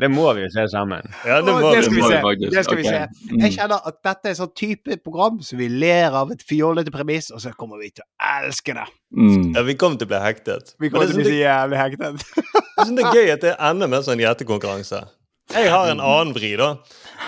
Det 0.00 0.08
må 0.12 0.26
vi 0.36 0.44
jo 0.46 0.50
se 0.54 0.64
sammen. 0.72 1.06
Ja, 1.28 1.40
det 1.44 1.52
må 1.52 1.72
det 1.74 1.82
vi. 1.82 1.84
skal 1.84 1.94
vi 1.94 2.00
må 2.00 2.08
vi 2.08 2.14
se. 2.14 2.22
faktisk. 2.24 2.54
Det 2.54 2.64
skal 2.66 2.80
vi 2.80 2.86
okay. 2.86 3.04
se. 3.04 3.30
Mm. 3.30 3.44
Jeg 3.44 3.56
kjenner 3.58 3.86
at 3.90 3.98
dette 4.08 4.32
er 4.32 4.38
sånn 4.38 4.52
type 4.56 4.98
program 5.04 5.38
som 5.44 5.60
vi 5.60 5.68
ler 5.68 6.16
av 6.22 6.32
et 6.34 6.42
fjollete 6.46 6.94
premiss, 6.94 7.30
og 7.34 7.42
så 7.44 7.52
kommer 7.58 7.82
vi 7.82 7.92
til 7.94 8.06
å 8.06 8.10
elske 8.40 8.76
det. 8.80 8.88
mm. 9.16 9.54
Ja, 9.58 9.64
vi 9.68 9.76
kommer 9.80 10.00
til 10.00 10.08
å 10.08 10.12
bli 10.14 10.22
hektet. 10.24 10.74
Vi 10.80 10.90
kommer 10.90 11.10
til 11.10 11.18
å 11.18 11.22
bli 11.22 11.28
sånn- 11.28 11.36
så 11.36 11.40
jævlig 11.44 11.80
hektet. 11.84 12.26
Jeg 12.40 12.86
synes 12.86 12.96
det 12.96 13.06
er 13.06 13.16
gøy 13.20 13.32
at 13.36 13.46
det 13.46 13.56
ender 13.70 13.90
med 13.92 14.00
en 14.02 14.08
sånn 14.10 14.22
gjettekonkurranse. 14.24 15.04
Jeg 15.50 15.70
har 15.72 15.90
en 15.90 16.00
annen 16.00 16.34
vri, 16.36 16.52
da. 16.58 16.76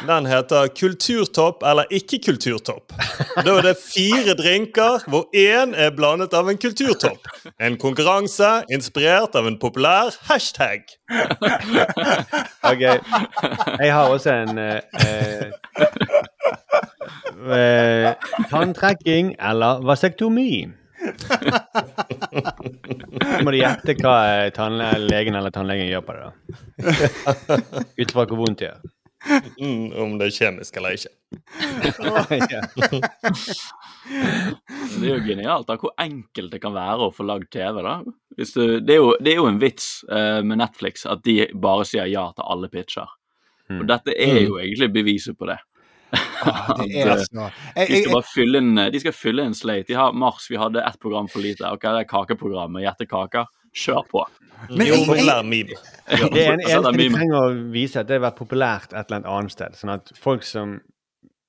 Den 0.06 0.26
heter 0.26 0.68
kulturtopp 0.74 1.62
eller 1.66 1.90
ikke 1.94 2.18
kulturtopp. 2.24 2.94
Da 3.44 3.56
er 3.58 3.66
det 3.66 3.74
fire 3.80 4.34
drinker 4.38 5.04
hvor 5.10 5.26
én 5.36 5.74
er 5.78 5.92
blandet 5.94 6.34
av 6.34 6.48
en 6.50 6.58
kulturtopp. 6.58 7.28
En 7.60 7.76
konkurranse 7.82 8.50
inspirert 8.72 9.36
av 9.38 9.46
en 9.50 9.58
populær 9.62 10.14
hashtag. 10.30 10.86
Ok. 12.62 12.82
Jeg 12.82 13.92
har 13.92 14.08
også 14.08 14.32
en 14.32 14.58
eh, 14.58 14.80
eh, 15.02 15.50
eh, 17.58 18.30
Tanntrekking 18.50 19.34
eller 19.38 19.82
vasektomi. 19.86 20.81
Må 23.42 23.50
du 23.50 23.58
gjette 23.58 23.94
hva 24.00 24.16
eh, 24.30 24.50
tannlegen 24.54 25.34
eller 25.38 25.50
tannlegen 25.54 25.88
gjør 25.90 26.04
på 26.06 26.12
det. 26.16 26.22
da. 26.24 26.32
Ut 28.00 28.10
fra 28.14 28.26
hvor 28.26 28.38
vondt 28.42 28.58
det 28.62 28.68
gjør. 28.70 28.80
Mm, 29.60 29.92
om 30.02 30.18
det 30.18 30.26
er 30.28 30.34
kjemisk 30.34 30.76
eller 30.80 30.90
ikke. 30.98 31.12
Det 34.92 35.06
er 35.06 35.12
jo 35.14 35.20
genialt 35.24 35.68
da, 35.68 35.76
hvor 35.78 35.92
enkelt 36.02 36.50
det 36.52 36.58
kan 36.62 36.74
være 36.74 37.06
å 37.06 37.12
få 37.14 37.22
lagd 37.26 37.48
TV. 37.54 37.78
da. 37.86 37.94
Hvis 38.36 38.52
du, 38.56 38.62
det, 38.82 38.96
er 38.96 38.98
jo, 38.98 39.12
det 39.22 39.30
er 39.32 39.38
jo 39.38 39.46
en 39.48 39.60
vits 39.62 39.86
uh, 40.10 40.42
med 40.42 40.58
Netflix 40.58 41.06
at 41.08 41.22
de 41.24 41.46
bare 41.54 41.84
sier 41.88 42.10
ja 42.10 42.24
til 42.34 42.48
alle 42.50 42.68
pitcher. 42.72 43.08
Og 43.72 43.86
dette 43.88 44.12
er 44.18 44.42
jo 44.42 44.58
egentlig 44.60 44.90
beviset 44.92 45.38
på 45.38 45.46
det. 45.48 45.56
Ah, 46.42 46.74
det 46.82 47.02
er 47.06 47.22
så 47.24 47.48
jeg, 47.76 47.88
de 47.88 47.98
skal 48.02 48.12
bare 48.16 48.28
fylle 48.34 48.58
en, 48.62 48.70
de 48.92 49.00
skal 49.02 49.14
fylle 49.16 49.44
en 49.48 49.54
slate. 49.56 49.86
De 49.88 49.96
har 49.98 50.12
Mars, 50.12 50.46
vi 50.50 50.58
hadde 50.60 50.82
ett 50.84 50.98
program 51.02 51.28
for 51.32 51.40
lite. 51.44 51.64
Ok, 51.72 51.82
det 51.88 52.04
er 52.04 52.08
kakeprogrammet. 52.10 52.82
Gjette 52.86 53.06
kaker. 53.10 53.46
Kjør 53.72 54.02
på. 54.10 54.24
Men 54.70 54.86
jeg, 54.86 54.98
jeg- 55.16 55.26
jeg. 55.66 56.30
Det 56.34 56.42
er 56.46 56.52
en, 56.52 56.60
en 56.60 56.84
ting 56.92 56.98
vi 57.00 57.08
trenger 57.16 57.38
å 57.40 57.70
vise 57.72 58.00
at 58.02 58.06
det 58.10 58.18
har 58.20 58.26
vært 58.30 58.38
populært 58.42 58.92
et 58.92 59.10
eller 59.10 59.28
annet 59.32 59.54
sted. 59.54 59.74
Sånn 59.80 59.94
at 59.96 60.12
folk 60.22 60.44
som 60.46 60.76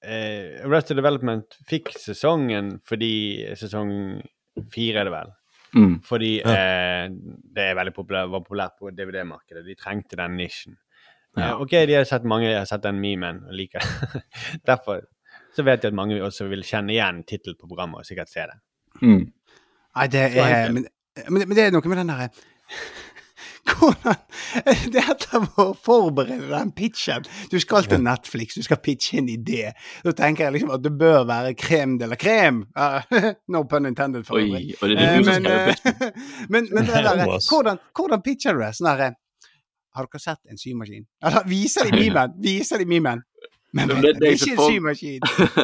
eh, 0.03 0.62
Arrested 0.65 0.97
Development 0.99 1.58
fikk 1.69 1.91
sesongen 1.99 2.77
fordi 2.89 3.12
sesong 3.60 3.91
fire 4.73 5.03
er 5.03 5.10
det 5.10 5.13
vel. 5.13 5.32
Mm. 5.73 5.93
Fordi 6.06 6.32
eh, 6.45 7.06
det 7.58 7.63
er 7.71 7.77
veldig 7.79 7.93
populært, 7.95 8.29
var 8.34 8.43
populært 8.45 8.75
på 8.79 8.91
DVD-markedet. 8.93 9.63
De 9.65 9.75
trengte 9.79 10.19
den 10.19 10.36
nisjen. 10.38 10.75
Ja. 11.36 11.56
Ok, 11.58 11.72
de 11.89 11.98
har 11.98 12.06
sett 12.06 12.26
mange 12.30 12.52
har 12.54 12.65
sett 12.69 12.84
den 12.84 13.00
memen 13.02 13.41
og 13.48 13.56
liker 13.58 13.82
det. 13.82 14.24
Derfor 14.69 15.02
så 15.54 15.65
vet 15.65 15.86
jeg 15.86 15.93
at 15.93 15.98
mange 15.98 16.17
også 16.24 16.48
vil 16.50 16.65
kjenne 16.65 16.93
igjen 16.96 17.24
tittelen 17.30 17.58
på 17.60 17.69
programmet 17.69 18.02
og 18.02 18.10
sikkert 18.10 18.32
se 18.32 18.46
det. 18.50 18.60
Mm. 19.02 19.24
Nei, 19.93 20.08
det 20.13 20.28
er 20.41 20.69
men, 20.74 20.86
men, 21.30 21.48
men 21.48 21.58
det 21.58 21.67
er 21.67 21.74
noe 21.74 21.89
med 21.89 22.02
den 22.02 22.13
derre 22.13 22.30
Hvordan 23.74 24.17
Det 24.93 25.00
er 25.00 25.10
etter 25.13 25.46
å 25.62 25.65
forberede 25.78 26.50
den 26.52 26.72
pitchen. 26.76 27.26
Du 27.52 27.56
skal 27.62 27.88
til 27.89 28.02
Netflix, 28.04 28.58
du 28.58 28.65
skal 28.65 28.82
pitche 28.84 29.17
en 29.22 29.30
idé. 29.32 29.72
Da 30.04 30.13
tenker 30.17 30.48
jeg 30.48 30.58
liksom 30.58 30.74
at 30.76 30.84
det 30.84 30.91
bør 31.00 31.24
være 31.30 31.54
krem 31.58 31.96
de 32.02 32.10
la 32.12 32.17
krem. 32.19 32.63
Uh, 32.78 33.32
no 33.54 33.63
pun 33.69 33.88
intended, 33.89 34.28
for 34.28 34.41
øvrig. 34.41 34.76
Eh, 34.76 35.19
men, 35.24 35.48
pitchen. 35.48 36.12
men, 36.54 36.69
men 36.69 36.89
det 36.89 37.04
der, 37.08 37.24
hvordan, 37.50 37.82
hvordan 37.96 38.26
pitcher 38.26 38.58
du 38.58 38.65
det? 38.65 38.74
Sånn 38.78 38.91
derre 38.91 39.13
Har 39.93 40.08
dere 40.10 40.19
sett 40.19 40.45
en 40.49 40.58
symaskin? 40.58 41.06
Eller 41.25 41.45
viser 41.47 41.89
de 41.89 41.97
memen? 42.01 42.34
Viser 42.41 42.82
de 42.82 42.86
memen? 42.89 43.21
Men 43.74 43.88
det, 43.88 43.94
men 43.96 44.04
det- 44.04 44.14
det 44.14 44.20
det 44.22 44.28
er 44.28 44.32
er 44.32 44.38
ikke 44.38 44.54
en 44.54 44.72
symaskin. 44.72 45.22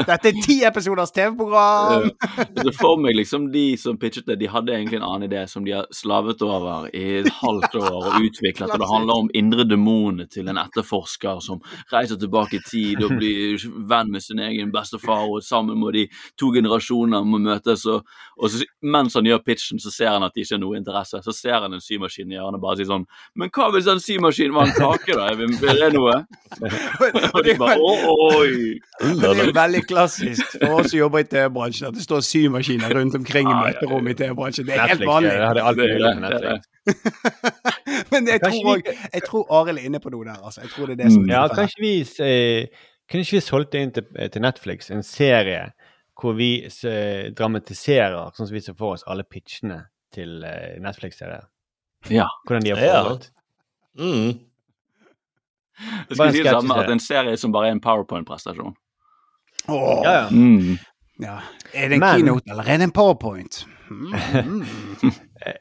Dette 0.08 0.30
er 0.30 0.42
ti 0.46 0.56
episoders 0.66 1.12
TV-program! 1.12 2.10
Så 2.64 2.72
for 2.80 2.98
meg 2.98 3.16
liksom 3.16 3.52
De 3.54 3.78
som 3.78 3.98
pitchet 4.02 4.26
det, 4.26 4.40
de 4.40 4.48
hadde 4.50 4.74
egentlig 4.74 4.98
en 4.98 5.06
annen 5.06 5.30
idé 5.30 5.44
som 5.50 5.64
de 5.66 5.72
har 5.76 5.86
slavet 5.94 6.42
over 6.42 6.88
i 6.94 7.20
et 7.20 7.30
halvt 7.30 7.76
år 7.76 8.08
og 8.10 8.18
utviklet. 8.26 8.72
og 8.74 8.80
Det 8.82 8.90
handler 8.90 9.14
om 9.14 9.30
indre 9.38 9.64
demonene 9.70 10.26
til 10.26 10.50
en 10.50 10.58
etterforsker 10.58 11.40
som 11.46 11.62
reiser 11.94 12.18
tilbake 12.18 12.58
i 12.58 12.64
tid 12.66 13.04
og 13.06 13.14
blir 13.20 13.62
venn 13.90 14.10
med 14.12 14.22
sin 14.26 14.40
egen 14.40 14.72
bestefar, 14.74 15.30
og 15.30 15.44
sammen 15.46 15.78
må 15.78 15.92
de 15.94 16.08
to 16.40 16.50
generasjoner 16.56 17.24
må 17.24 17.38
møtes. 17.38 17.86
Og, 17.86 18.04
og 18.38 18.50
så, 18.50 18.66
mens 18.82 19.14
han 19.14 19.26
gjør 19.30 19.44
pitchen, 19.46 19.80
så 19.80 19.94
ser 19.94 20.10
han 20.16 20.24
at 20.26 20.34
de 20.34 20.42
ikke 20.42 20.56
har 20.58 20.64
noe 20.66 20.78
interesse. 20.82 21.22
Så 21.24 21.36
ser 21.36 21.62
han 21.62 21.74
en 21.78 21.82
symaskin 21.84 22.32
i 22.32 22.40
hjørnet 22.40 22.58
og 22.58 22.66
bare 22.66 22.78
sier 22.82 22.90
sånn 22.90 23.06
Men 23.36 23.50
hva 23.54 23.70
hvis 23.74 23.86
den 23.86 24.02
symaskinen 24.02 24.56
var 24.58 24.66
en 24.70 24.74
kake, 24.78 25.14
da? 25.14 25.30
Er 25.30 25.46
er 25.70 25.80
det 25.86 25.94
noe? 25.94 26.26
Og 27.36 27.44
de 27.46 27.54
bare 27.60 27.78
Oi! 28.08 28.80
Det 29.00 29.30
er 29.44 29.52
veldig 29.56 29.82
klassisk 29.90 30.54
for 30.62 30.80
oss 30.82 30.92
som 30.92 31.00
jobber 31.00 31.24
i 31.24 31.28
TV-bransjen 31.30 31.88
at 31.90 31.98
det 31.98 32.04
står 32.06 32.22
symaskiner 32.26 32.94
rundt 32.96 33.16
omkring 33.20 33.48
i 33.50 33.54
møterommet 33.58 34.16
i 34.16 34.18
TV-bransjen. 34.24 34.68
Det 34.68 34.76
er 34.76 34.88
helt 34.94 35.06
vanlig. 35.08 35.32
eh. 35.32 36.60
Men 38.12 38.28
jeg 38.28 38.42
tror, 38.42 38.72
også- 38.76 38.96
jeg 39.14 39.24
tror 39.28 39.52
Arild 39.60 39.78
er 39.82 39.86
inne 39.90 40.00
på 40.04 40.10
noe 40.14 40.26
der. 40.26 40.40
Altså. 40.44 40.62
Jeg 40.62 40.70
tror 40.76 40.86
det 40.90 40.96
er 41.00 41.04
det 41.04 41.12
som 41.14 41.24
er 41.30 41.34
Ja, 41.34 41.44
kanskje 41.48 41.84
vi 41.84 41.94
eh, 42.02 42.68
Kunne 43.10 43.22
ikke 43.26 43.38
vi 43.40 43.42
solgt 43.42 43.72
det 43.74 43.82
inn 43.82 43.92
til, 43.96 44.06
til 44.34 44.42
Netflix, 44.46 44.92
en 44.94 45.04
serie 45.04 45.72
hvor 46.20 46.34
vi 46.36 46.50
eh, 46.68 47.30
dramatiserer, 47.32 48.34
sånn 48.36 48.50
som 48.50 48.54
vi 48.54 48.60
ser 48.62 48.76
for 48.78 48.98
oss, 48.98 49.06
alle 49.08 49.24
pitchene 49.24 49.86
til 50.14 50.44
eh, 50.44 50.76
Netflix-serier? 50.84 51.46
Ja. 52.12 52.26
Hvordan 52.46 52.66
de 52.66 52.74
har 52.76 52.84
Ja. 52.84 53.18
Mm. 54.00 54.34
Jeg 55.80 56.06
skal 56.06 56.16
skulle 56.18 56.32
si 56.34 56.44
det 56.44 56.52
samme, 56.54 56.78
at 56.84 56.92
en 56.92 57.00
serie 57.00 57.38
som 57.38 57.52
bare 57.56 57.68
er 57.70 57.78
en 57.78 57.82
powerpoint-prestasjon. 57.84 58.76
Åh, 59.70 60.02
Ja, 60.04 60.14
ja. 60.14 60.30
Mm. 60.30 60.78
ja. 61.22 61.38
Er 61.74 61.88
det 61.90 62.00
en 62.00 62.00
Men- 62.00 62.16
keynote, 62.16 62.50
eller 62.50 62.64
er 62.64 62.78
det 62.78 62.84
en 62.90 62.92
powerpoint? 62.96 63.66
Mm, 63.90 64.14
mm. 64.46 65.12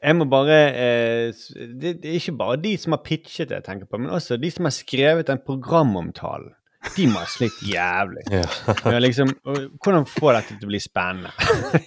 Jeg 0.03 0.15
må 0.15 0.25
bare 0.29 0.57
eh, 0.75 1.33
det, 1.81 1.95
det 2.03 2.09
er 2.11 2.17
ikke 2.19 2.35
bare 2.37 2.57
de 2.61 2.75
som 2.77 2.93
har 2.93 3.01
pitchet 3.03 3.49
det, 3.49 3.55
jeg 3.61 3.63
tenker 3.65 3.87
på, 3.89 3.97
men 3.97 4.09
også 4.13 4.37
de 4.37 4.51
som 4.51 4.65
har 4.67 4.75
skrevet 4.75 5.27
den 5.27 5.39
programomtalen. 5.45 6.51
De 6.95 7.05
må 7.11 7.19
ha 7.19 7.27
slitt 7.27 7.57
jævlig. 7.67 8.21
Ja. 8.31 8.43
Ja, 8.87 8.99
liksom, 9.03 9.33
hvordan 9.83 10.05
få 10.07 10.31
dette 10.31 10.55
til 10.55 10.67
å 10.67 10.71
bli 10.71 10.79
spennende? 10.79 11.31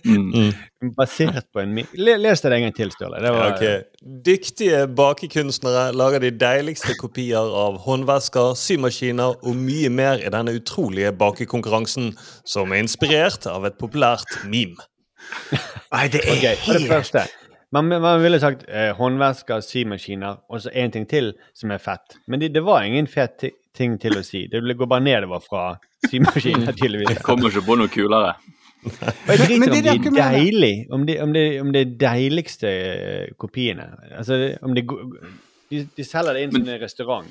Mm. 0.05 0.53
Basert 0.99 1.47
på 1.55 1.63
en 1.63 1.73
mi- 1.77 1.87
Le, 1.97 2.19
Les 2.21 2.43
det 2.45 2.53
en 2.53 2.67
gang 2.67 2.75
til, 2.77 2.93
Sturle. 2.93 3.23
Det 3.25 3.33
var, 3.33 3.55
Okay. 3.57 3.83
Dyktige 4.27 4.83
bakekunstnere 4.99 5.87
lager 5.97 6.21
de 6.27 6.31
deiligste 6.37 6.95
kopier 7.01 7.41
av 7.65 7.79
håndvesker, 7.87 8.53
symaskiner 8.59 9.39
og 9.41 9.57
mye 9.57 9.89
mer 9.93 10.21
i 10.21 10.29
denne 10.35 10.53
utrolige 10.61 11.13
bakekonkurransen, 11.17 12.13
som 12.45 12.73
er 12.77 12.83
inspirert 12.85 13.47
av 13.49 13.65
et 13.71 13.79
populært 13.81 14.43
meme. 14.45 14.77
Nei, 15.93 16.09
det 16.13 16.21
er 16.27 16.37
okay, 16.37 16.57
for 16.67 16.77
det 16.83 16.89
første. 16.91 17.25
Man, 17.73 17.89
man 17.89 18.21
ville 18.21 18.37
sagt 18.43 18.67
eh, 18.69 18.91
håndvesker, 18.99 19.63
symaskiner 19.65 20.43
og 20.53 20.61
så 20.61 20.69
en 20.77 20.93
ting 20.93 21.07
til 21.09 21.31
som 21.57 21.71
er 21.73 21.81
fett. 21.81 22.19
Men 22.29 22.43
det, 22.43 22.51
det 22.53 22.61
var 22.67 22.85
ingen 22.85 23.07
fet 23.09 23.39
ti- 23.41 23.55
ting 23.77 23.99
til 24.01 24.19
å 24.19 24.23
si. 24.27 24.47
Det 24.53 24.61
går 24.77 24.89
bare 24.91 25.05
nedover 25.05 25.43
fra 25.45 25.63
symaskinen, 26.09 26.73
tydeligvis. 26.79 27.15
Jeg 27.17 27.25
kommer 27.27 27.51
ikke 27.53 27.65
på 27.69 27.77
noe 27.81 27.93
kulere. 27.93 28.35
Og 28.83 29.31
jeg 29.31 29.39
driter 29.47 29.55
om 29.57 29.77
det 29.77 29.83
de 29.87 29.93
er 29.95 30.17
deilig, 30.35 30.73
om 30.93 31.05
de, 31.07 31.15
om, 31.23 31.33
de, 31.37 31.45
om 31.63 31.71
de 31.75 31.85
deiligste 32.01 32.69
eh, 32.73 33.29
kopiene. 33.39 33.87
Altså, 34.19 34.41
om 34.67 34.75
de, 34.75 34.83
de, 35.71 35.85
de 35.97 36.05
selger 36.07 36.35
det 36.37 36.43
inn 36.49 36.57
som 36.57 36.67
en 36.67 36.81
restaurant. 36.83 37.31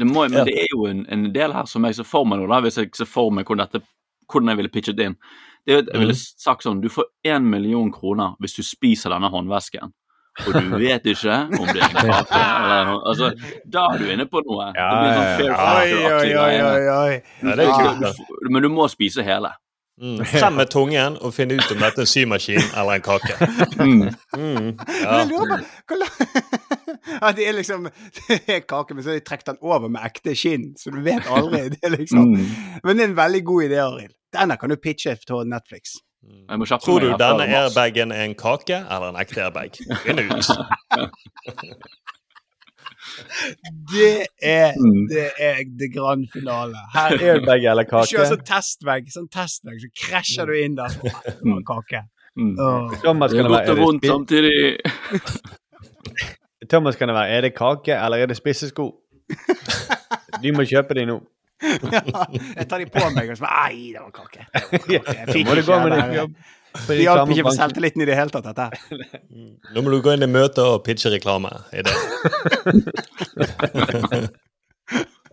Det 0.00 0.08
må, 0.08 0.24
men 0.26 0.40
Ja. 0.40 0.44
det 0.48 0.56
er 0.64 0.68
jo 0.72 0.86
en, 0.90 1.04
en 1.12 1.28
del 1.34 1.54
her 1.54 1.68
som 1.70 1.84
jeg 1.86 1.94
ser 2.00 2.08
for 2.08 2.26
meg 2.26 2.40
nå, 2.40 2.48
da, 2.50 2.58
hvis 2.64 2.80
jeg 2.80 2.90
ser 2.98 3.06
for 3.08 3.30
meg 3.34 3.46
hvordan, 3.46 3.68
dette, 3.70 3.86
hvordan 4.32 4.50
jeg 4.52 4.60
ville 4.62 4.72
pitchet 4.74 5.02
inn. 5.04 5.16
Det 5.62 5.76
jeg 5.78 6.00
ville 6.00 6.14
sagt 6.18 6.64
sånn 6.66 6.80
Du 6.82 6.88
får 6.90 7.04
én 7.30 7.44
million 7.46 7.92
kroner 7.94 8.32
hvis 8.42 8.56
du 8.58 8.64
spiser 8.66 9.12
denne 9.14 9.28
håndvesken. 9.30 9.92
Og 10.46 10.52
du 10.54 10.76
vet 10.80 11.04
ikke 11.12 11.32
om 11.58 11.66
det 11.68 11.82
er 11.82 11.88
en 11.88 12.06
kake 12.08 12.38
eller 12.42 12.86
noe. 12.88 13.00
Altså, 13.10 13.32
da 13.68 13.82
er 13.92 13.98
du 14.00 14.06
inne 14.14 14.24
på 14.32 14.40
noe. 14.46 14.70
Ja, 14.76 14.86
sånn 15.36 15.50
Oi, 15.52 15.90
oi, 16.08 16.30
oi. 16.40 17.18
Ja, 17.42 17.56
Du- 17.56 18.06
får- 18.16 18.50
Men 18.50 18.62
du 18.62 18.68
må 18.72 18.88
spise 18.88 19.22
hele. 19.26 19.50
Mm. 20.02 20.24
Frem 20.26 20.54
med 20.56 20.70
tungen 20.72 21.18
og 21.20 21.34
finne 21.36 21.54
ut 21.60 21.70
om 21.70 21.78
dette 21.78 22.00
er 22.00 22.06
en 22.06 22.08
symaskin 22.08 22.62
eller 22.74 22.94
en 22.96 23.02
kake. 23.04 23.34
Mm. 23.76 24.14
Mm. 24.34 24.70
Men 24.72 24.76
Ja. 25.02 25.24
hvor 25.28 25.46
la- 26.00 26.08
At 27.28 27.36
det 27.36 27.46
er 27.48 27.52
liksom 27.52 27.84
det 28.28 28.38
er 28.48 28.60
kake, 28.60 28.94
men 28.94 29.04
så 29.04 29.10
har 29.12 29.18
de 29.20 29.24
trukket 29.26 29.46
den 29.52 29.58
over 29.60 29.88
med 29.88 30.00
ekte 30.06 30.34
skinn, 30.38 30.72
så 30.80 30.90
du 30.90 31.00
vet 31.04 31.26
aldri. 31.28 31.68
Det 31.76 31.90
liksom. 31.98 32.32
Mm. 32.32 32.80
Men 32.84 32.96
det 32.96 33.04
er 33.04 33.08
en 33.10 33.16
veldig 33.16 33.44
god 33.44 33.62
idé, 33.68 33.78
Arild. 33.84 34.14
Denne 34.32 34.56
kan 34.56 34.70
du 34.72 34.76
pitche 34.80 35.14
til 35.26 35.44
Netflix. 35.46 35.98
Jeg 36.22 36.58
må 36.58 36.66
kjappe 36.68 36.84
Tror 36.84 37.00
du 37.02 37.08
denne 37.18 37.46
airbagen 37.48 38.12
er 38.14 38.24
en 38.28 38.34
kake 38.38 38.76
eller 38.78 39.08
en 39.12 39.16
ekte 39.22 39.42
airbag? 39.46 39.78
Finn 40.04 40.18
ut. 40.22 40.50
Det 43.92 44.26
er 44.42 44.72
Mm. 44.78 45.08
det 45.10 45.26
er 45.38 45.56
det 45.78 45.88
grand 45.94 46.26
finale. 46.32 46.76
Her 46.94 47.10
Airbag 47.20 47.64
eller 47.64 47.84
Kjør 47.84 48.06
kake. 48.06 48.26
sånn 48.30 48.44
testvegg, 48.46 49.08
sånn 49.12 49.28
testvegg, 49.28 49.80
så 49.82 49.88
krasjer 50.06 50.46
du 50.46 50.52
inn 50.64 50.74
der. 50.78 50.88
Som 50.88 51.56
en 51.58 51.64
kake. 51.64 52.00
Mm. 52.38 52.54
Åh. 52.58 52.94
Thomas 53.02 53.30
Det 53.30 53.36
kan 53.42 53.44
er 53.44 53.48
det 53.48 53.56
være, 53.56 53.66
godt 53.66 53.68
og 53.68 53.76
er 53.76 53.82
vondt 53.84 54.06
samtidig. 54.06 54.78
Thomas 56.70 56.96
kan 56.96 57.08
det 57.08 57.14
være, 57.16 57.28
er 57.36 57.40
det 57.48 57.54
kake 57.54 57.92
eller 58.04 58.16
er 58.18 58.26
det 58.26 58.36
spissesko? 58.36 58.92
Du 60.42 60.48
må 60.56 60.64
kjøpe 60.66 60.94
de 60.96 61.04
nå. 61.06 61.20
Ja, 61.94 62.26
jeg 62.56 62.66
tar 62.70 62.82
de 62.82 62.88
på 62.90 63.04
meg 63.14 63.30
og 63.30 63.38
så 63.38 63.44
bare 63.46 63.58
Ai, 63.68 63.92
det 63.94 64.00
var 64.02 64.10
kake. 64.16 64.46
Det 64.50 64.62
var 64.72 65.06
kake. 65.06 65.16
Jeg 65.20 65.26
fikk 65.30 65.52
ikke 65.52 65.56
det 65.92 66.16
jobb 66.16 66.34
Det 66.88 66.96
hjalp 67.02 67.32
ikke 67.34 67.44
for 67.46 67.58
selvtilliten 67.58 68.02
i 68.02 68.08
det 68.08 68.16
hele 68.16 68.32
tatt, 68.32 68.46
dette 68.48 68.62
her. 68.64 68.74
Nå 69.74 69.84
må 69.84 69.92
du 69.92 69.98
gå 70.04 70.14
inn 70.16 70.24
i 70.24 70.30
møte 70.30 70.64
og 70.64 70.80
pitche 70.86 71.12
reklame. 71.12 71.52
i 71.76 71.84
det. 71.84 71.94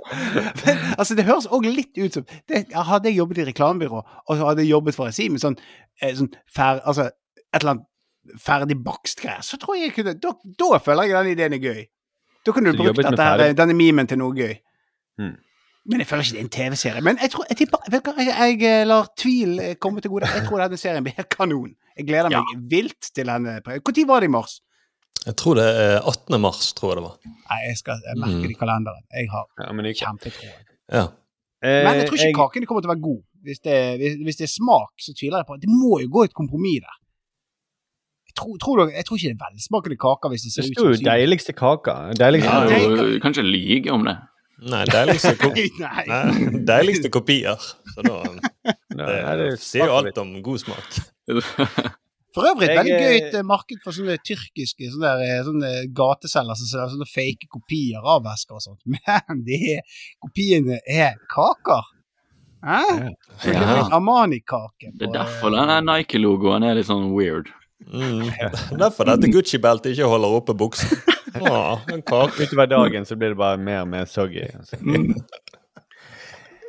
Men, 0.09 0.77
altså, 0.97 1.15
det 1.15 1.25
høres 1.27 1.47
òg 1.53 1.67
litt 1.69 1.97
ut 1.99 2.15
som 2.17 2.25
det, 2.49 2.63
Hadde 2.73 3.11
jeg 3.11 3.19
jobbet 3.19 3.43
i 3.43 3.45
reklamebyrå, 3.51 3.99
og 4.01 4.31
så 4.39 4.47
hadde 4.47 4.63
jeg 4.65 4.71
jobbet 4.73 4.97
for 4.97 5.09
Asim 5.09 5.29
si 5.29 5.33
med 5.35 5.43
sånn, 5.43 5.57
eh, 6.01 6.15
sånn 6.17 6.31
fer, 6.49 6.81
altså, 6.81 7.09
et 7.53 7.61
eller 7.61 7.75
annet 7.75 8.39
ferdig 8.41 8.77
bakst 8.85 9.21
greier, 9.21 9.43
så 9.45 9.57
tror 9.61 9.77
jeg 9.77 9.89
jeg 9.89 9.95
kunne 9.99 10.15
da, 10.21 10.33
da 10.59 10.79
føler 10.83 11.09
jeg 11.09 11.17
den 11.17 11.31
ideen 11.35 11.57
er 11.57 11.63
gøy. 11.63 11.83
Da 12.45 12.55
kunne 12.55 12.73
du 12.73 12.79
du 12.79 12.83
brukt 12.83 13.03
dette 13.03 13.29
her, 13.29 13.53
denne 13.57 13.75
memen 13.77 14.09
til 14.09 14.19
noe 14.21 14.35
gøy. 14.37 14.55
Hmm. 15.19 15.35
Men 15.89 15.99
jeg 16.03 16.07
føler 16.07 16.23
ikke 16.23 16.35
det 16.37 16.39
er 16.39 16.45
en 16.45 16.53
TV-serie. 16.55 17.01
Men 17.01 17.17
jeg 17.21 17.31
tror, 17.33 17.45
jeg 17.49 17.57
tipper, 17.57 17.79
jeg, 17.91 18.59
jeg 18.61 18.87
lar 18.87 19.07
tvil 19.17 19.59
eh, 19.63 19.75
komme 19.81 20.01
til 20.05 20.11
gode. 20.13 20.27
Jeg 20.29 20.45
tror 20.47 20.61
denne 20.61 20.77
serien 20.77 21.03
blir 21.05 21.15
helt 21.17 21.29
kanon. 21.33 21.71
Jeg 21.97 22.05
gleder 22.07 22.29
meg 22.29 22.65
vilt 22.71 23.09
til 23.15 23.25
denne. 23.31 23.55
Når 23.65 24.05
var 24.11 24.19
det 24.21 24.29
i 24.29 24.33
mars? 24.35 24.59
Jeg 25.25 25.35
tror 25.35 25.57
det 25.59 25.65
er 25.67 25.97
18. 26.07 26.37
mars, 26.41 26.69
tror 26.77 26.93
jeg 26.93 26.97
det 27.01 27.05
var. 27.09 27.15
Nei, 27.25 27.57
jeg 27.67 27.77
skal 27.81 27.97
jeg 28.05 28.19
merker 28.21 28.45
det 28.47 28.53
i 28.55 28.59
kalenderen. 28.61 29.03
Jeg 29.17 29.27
har 29.33 29.45
Ja, 29.65 29.71
men, 29.73 29.85
det- 29.85 29.97
kjempetro. 29.99 30.47
Ja. 30.93 31.03
Eh, 31.63 31.83
Men 31.83 31.97
jeg 31.99 32.07
tror 32.07 32.17
ikke 32.21 32.37
kakene 32.37 32.65
kommer 32.69 32.81
til 32.85 32.89
å 32.89 32.93
være 32.93 33.03
god. 33.09 33.19
Hvis 33.43 33.59
det, 33.65 33.75
hvis, 33.99 34.15
hvis 34.23 34.37
det 34.39 34.45
er 34.47 34.53
smak, 34.53 34.93
så 34.99 35.11
tviler 35.15 35.41
jeg 35.41 35.47
på 35.47 35.57
Det 35.59 35.69
må 35.71 35.99
jo 36.03 36.07
gå 36.11 36.23
et 36.27 36.33
kompromiss 36.33 36.81
der. 36.85 36.95
Jeg 38.29 38.35
tror, 38.39 38.55
tror 38.61 38.89
jeg 38.93 39.05
tror 39.07 39.17
ikke 39.17 39.31
det 39.33 39.35
er 39.41 39.45
velsmakende 39.49 39.97
kaker 39.99 40.29
hvis 40.31 40.43
det 40.45 40.51
ser 40.53 40.61
Det 40.61 40.71
ut 40.71 40.77
jo 40.77 40.93
som 40.93 41.01
syv- 41.01 41.09
deiligste 41.09 41.53
kaka. 41.57 41.95
Deiligste 42.19 42.51
Ja, 42.53 42.65
det- 42.69 42.81
jo, 42.83 43.19
kanskje 43.25 43.43
lyge 43.43 43.91
om 43.91 44.05
det. 44.05 44.15
Nei, 44.59 44.83
deiligste, 44.89 45.35
ko 45.39 45.51
Nei. 45.55 46.03
Nei, 46.09 46.63
deiligste 46.67 47.11
kopier. 47.13 47.61
Så 47.93 48.03
da, 48.03 48.19
det, 48.99 49.07
det 49.39 49.49
sier 49.63 49.87
jo 49.87 49.97
alt 50.01 50.19
om 50.21 50.35
god 50.43 50.63
smak. 50.65 50.99
For 52.35 52.45
øvrig 52.45 52.67
et 52.69 52.77
veldig 52.77 52.93
gøy 52.93 53.07
eh, 53.07 53.19
et, 53.23 53.35
eh, 53.39 53.45
marked 53.45 53.79
for 53.81 53.95
sånne 53.95 54.19
tyrkiske 54.21 54.91
sånne, 54.93 55.13
der, 55.17 55.21
eh, 55.25 55.39
sånne 55.47 55.71
gateselgere 55.97 56.59
som 56.59 56.67
selger 56.69 56.91
sånne 56.91 57.07
fake 57.09 57.47
kopier 57.49 58.05
av 58.05 58.21
vesker 58.27 58.59
og 58.59 58.61
sånt. 58.61 58.83
Men 58.85 59.41
de 59.47 59.79
kopiene 60.21 60.77
er 60.85 61.17
kaker. 61.33 61.89
Hæ? 62.65 62.83
Er 63.49 63.55
Ja. 63.55 63.87
Armani-kake. 63.97 64.91
Det 64.93 65.07
er 65.07 65.15
derfor 65.15 65.55
den 65.55 65.71
denne 65.71 65.81
Nike-logoen 65.87 66.67
er 66.67 66.77
litt 66.77 66.89
sånn 66.91 67.09
weird. 67.15 67.49
Mm. 67.89 68.27
Derfor 68.77 69.07
dette 69.09 69.31
Gucci-beltet 69.31 69.95
ikke 69.95 70.11
holder 70.11 70.37
oppe 70.41 70.53
buksen. 70.53 70.99
Å, 71.35 71.79
en 71.93 72.01
kake. 72.01 72.47
Utover 72.47 72.69
dagen 72.71 73.05
så 73.05 73.17
blir 73.19 73.35
det 73.35 73.39
bare 73.39 73.59
mer 73.61 73.83
og 73.83 73.91
mer 73.91 74.09
soggy. 74.09 74.47
Altså. 74.55 74.79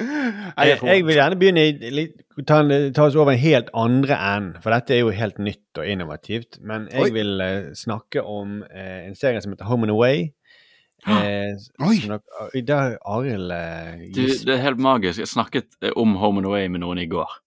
Jeg, 0.01 0.79
jeg 0.81 1.05
vil 1.05 1.19
gjerne 1.19 1.37
begynne 1.37 1.65
i 1.69 2.05
ta, 2.49 2.61
ta 2.97 3.05
oss 3.05 3.17
over 3.19 3.35
en 3.35 3.43
helt 3.43 3.71
andre 3.77 4.17
end, 4.17 4.55
for 4.65 4.73
dette 4.73 4.97
er 4.97 5.03
jo 5.03 5.15
helt 5.15 5.41
nytt 5.43 5.81
og 5.81 5.89
innovativt. 5.89 6.61
Men 6.65 6.89
jeg 6.93 7.11
Oi. 7.11 7.15
vil 7.17 7.43
uh, 7.43 7.73
snakke 7.77 8.25
om 8.25 8.61
uh, 8.65 9.01
en 9.05 9.19
serie 9.19 9.43
som 9.45 9.53
heter 9.53 9.69
Home 9.69 9.89
and 9.89 9.95
Away. 9.95 10.31
Uh, 11.07 11.57
Oi. 11.85 11.97
Arild 12.05 13.53
uh, 13.53 14.01
Du, 14.13 14.25
det 14.25 14.57
er 14.57 14.65
helt 14.65 14.81
magisk. 14.81 15.21
Jeg 15.23 15.33
snakket 15.33 15.93
om 15.97 16.17
Home 16.21 16.43
and 16.43 16.49
Away 16.49 16.73
med 16.73 16.85
noen 16.85 17.01
i 17.03 17.09
går. 17.11 17.39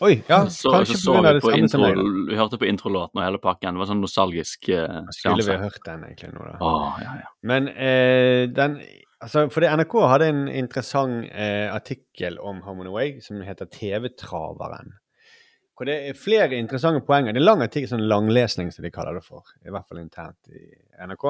Oi, 0.00 0.22
ja, 0.28 0.46
så, 0.50 0.70
kanskje 0.72 0.96
så, 0.96 1.02
så 1.02 1.14
vi 1.20 1.28
det 1.28 1.40
på 1.44 1.52
intro, 1.52 1.88
vi 2.30 2.36
hørte 2.38 2.58
på 2.60 2.64
introlåten 2.64 3.20
og 3.20 3.24
hele 3.26 3.40
pakken. 3.42 3.76
Det 3.76 3.82
var 3.82 3.88
sånn 3.90 4.00
nostalgisk 4.00 4.70
uh, 4.72 5.02
Skulle 5.12 5.44
vi 5.44 5.52
ha 5.52 5.60
hørt 5.66 5.82
den 5.84 6.06
egentlig 6.08 6.30
nå, 6.32 6.46
da? 6.46 6.54
Åh, 6.64 7.02
ja, 7.04 7.16
ja. 7.20 7.32
Men 7.50 7.68
eh, 7.68 8.46
den 8.48 8.78
altså, 9.20 9.44
Fordi 9.52 9.68
NRK 9.76 9.96
hadde 10.08 10.30
en 10.32 10.40
interessant 10.48 11.28
eh, 11.28 11.68
artikkel 11.68 12.40
om 12.40 12.62
and 12.64 12.88
Away 12.88 13.18
som 13.20 13.42
heter 13.44 13.68
TV-traveren. 13.68 14.96
Hvor 15.76 15.88
det 15.88 15.98
er 16.08 16.16
flere 16.16 16.56
interessante 16.56 17.04
poenger. 17.04 17.36
Det 17.36 17.40
er 17.40 17.48
lang 17.48 17.62
artikkel, 17.64 17.92
sånn 17.92 18.08
langlesning 18.08 18.72
som 18.72 18.84
de 18.84 18.92
kaller 18.92 19.20
det 19.20 19.24
for. 19.24 19.44
I 19.64 19.72
hvert 19.72 19.88
fall 19.88 20.00
internt 20.00 20.48
i 20.48 20.64
NRK. 20.96 21.28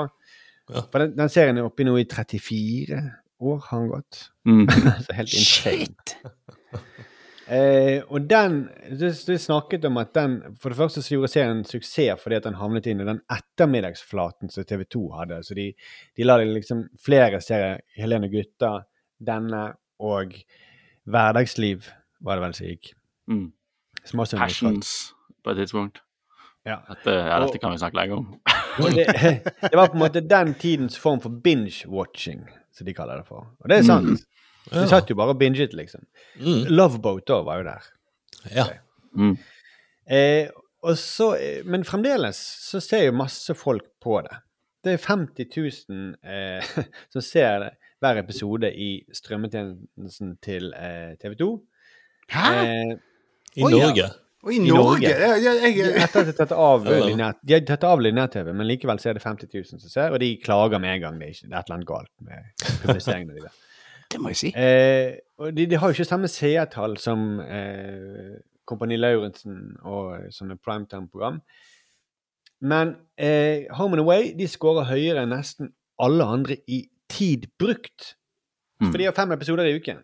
Ja. 0.71 0.87
For 0.87 1.03
den, 1.03 1.17
den 1.19 1.31
serien 1.31 1.59
er 1.59 1.67
oppe 1.67 1.83
i 1.83 1.91
nå 1.91 1.99
i 1.99 2.07
34 2.07 3.03
år, 3.41 3.63
har 3.67 3.83
den 3.83 3.93
gått. 3.97 4.25
Mm. 4.47 4.67
Så 5.07 5.19
helt 5.19 5.39
insane. 5.43 5.87
Shit! 5.91 7.07
Eh, 7.51 8.05
og 8.07 8.29
den 8.31 8.61
det, 9.01 9.11
det 9.27 9.41
snakket 9.43 9.83
om 9.89 9.97
at 9.99 10.13
den 10.15 10.37
For 10.63 10.71
det 10.71 10.77
første 10.79 11.03
så 11.03 11.17
gjorde 11.17 11.31
serien 11.33 11.57
en 11.59 11.65
suksess 11.67 12.23
fordi 12.23 12.37
at 12.39 12.45
den 12.47 12.55
havnet 12.61 12.87
inn 12.87 13.03
i 13.03 13.07
den 13.09 13.19
ettermiddagsflaten 13.27 14.53
som 14.55 14.67
TV 14.69 14.85
2 14.87 15.03
hadde. 15.19 15.41
Så 15.43 15.57
de, 15.59 15.73
de 16.17 16.27
la 16.29 16.37
liksom 16.45 16.85
flere 17.03 17.41
serier. 17.43 17.81
Helene 17.99 18.31
Gutta, 18.31 18.85
denne 19.19 19.65
og 19.99 20.37
Hverdagsliv 21.11 21.91
var 22.23 22.39
det 22.39 22.45
vel 22.45 22.55
som 22.55 22.71
gikk. 22.71 22.93
Mm. 23.31 23.49
Passions 24.37 24.95
på 25.43 25.51
et 25.51 25.61
tidspunkt. 25.65 26.01
Ja. 26.67 26.77
Dette, 26.89 27.11
ja, 27.11 27.41
Og- 27.43 27.61
kan 27.61 27.73
vi 27.73 27.79
snakke 27.79 27.97
lenge 27.97 28.15
om. 28.15 28.41
Det, 28.79 29.07
det 29.71 29.77
var 29.77 29.89
på 29.89 29.99
en 29.99 30.05
måte 30.05 30.21
den 30.21 30.55
tidens 30.55 30.99
form 30.99 31.21
for 31.21 31.31
binge-watching, 31.31 32.47
som 32.73 32.87
de 32.87 32.95
kaller 32.95 33.17
det 33.17 33.27
for. 33.27 33.49
Og 33.61 33.69
det 33.69 33.79
er 33.79 33.83
sant. 33.83 34.07
Mm. 34.07 34.17
Vi 34.70 34.87
satt 34.90 35.11
jo 35.11 35.16
bare 35.18 35.35
og 35.35 35.40
binget, 35.40 35.73
liksom. 35.75 36.05
Mm. 36.40 36.68
Loveboat 36.70 37.33
òg 37.35 37.46
var 37.49 37.62
jo 37.62 37.66
der. 37.70 37.88
Ja. 38.55 38.66
Mm. 39.16 39.35
Eh, 40.11 40.51
og 40.87 40.96
så, 40.99 41.35
eh, 41.37 41.64
men 41.64 41.85
fremdeles 41.85 42.38
så 42.70 42.81
ser 42.83 43.07
jo 43.09 43.16
masse 43.18 43.55
folk 43.59 43.85
på 44.03 44.20
det. 44.27 44.37
det 44.85 44.94
er 44.96 45.03
50 45.05 45.51
000 45.90 46.14
eh, 46.25 46.70
som 47.12 47.23
ser 47.25 47.59
det, 47.64 47.70
hver 48.01 48.16
episode 48.23 48.70
i 48.73 49.05
strømmetjenesten 49.12 50.38
til 50.40 50.73
eh, 50.73 51.12
TV 51.20 51.35
2. 51.37 51.51
Hæ? 52.33 52.46
Eh, 52.49 52.94
I 53.61 53.64
Oi, 53.66 53.73
ja. 53.75 53.87
Norge. 53.87 54.11
Og 54.40 54.55
i 54.55 54.57
I 54.57 54.62
Norge? 54.70 54.81
Norge. 54.81 55.11
Ja, 55.11 55.35
jeg, 55.37 55.75
jeg, 55.77 55.90
etter 56.01 56.23
at 56.23 56.31
de 56.31 56.33
har 56.33 56.38
tatt 56.38 56.55
av 56.57 56.87
Ja. 56.88 57.90
av 57.90 58.01
linjær-TV, 58.01 58.55
men 58.57 58.66
likevel 58.70 59.03
så 59.03 59.11
er 59.11 59.18
det 59.18 59.23
50 59.27 59.51
000 59.53 59.83
som 59.83 59.92
ser, 59.92 60.14
og 60.14 60.23
de 60.23 60.31
klager 60.40 60.81
med 60.81 60.94
en 60.94 61.03
gang. 61.03 61.18
Det 61.20 61.29
er, 61.29 61.35
et 61.44 61.66
eller 61.66 61.77
annet 61.77 61.90
galt 61.90 62.12
med 62.25 62.70
publiseringene 62.87 63.37
deres. 63.37 63.59
Det 64.11 64.20
må 64.20 64.33
jeg 64.33 64.40
si. 64.40 64.53
Eh, 64.59 65.18
og 65.38 65.57
de, 65.57 65.66
de 65.70 65.79
har 65.79 65.90
jo 65.90 65.96
ikke 65.96 66.09
samme 66.09 66.31
seertall 66.31 66.96
som 66.99 67.40
eh, 67.44 68.38
Kompani 68.68 68.99
Lauritzen 68.99 69.77
og 69.87 70.31
sånne 70.35 70.59
primetime-program. 70.59 71.40
Men 72.61 72.94
eh, 73.16 73.70
Home 73.79 73.96
and 73.96 74.05
Away 74.05 74.33
de 74.37 74.49
skårer 74.51 74.88
høyere 74.90 75.25
enn 75.25 75.33
nesten 75.33 75.73
alle 76.01 76.27
andre 76.27 76.59
i 76.68 76.83
tid 77.11 77.49
brukt. 77.61 78.14
Mm. 78.81 78.90
For 78.90 78.99
de 79.01 79.09
har 79.09 79.16
fem 79.16 79.33
episoder 79.37 79.68
i 79.68 79.77
uken. 79.79 80.03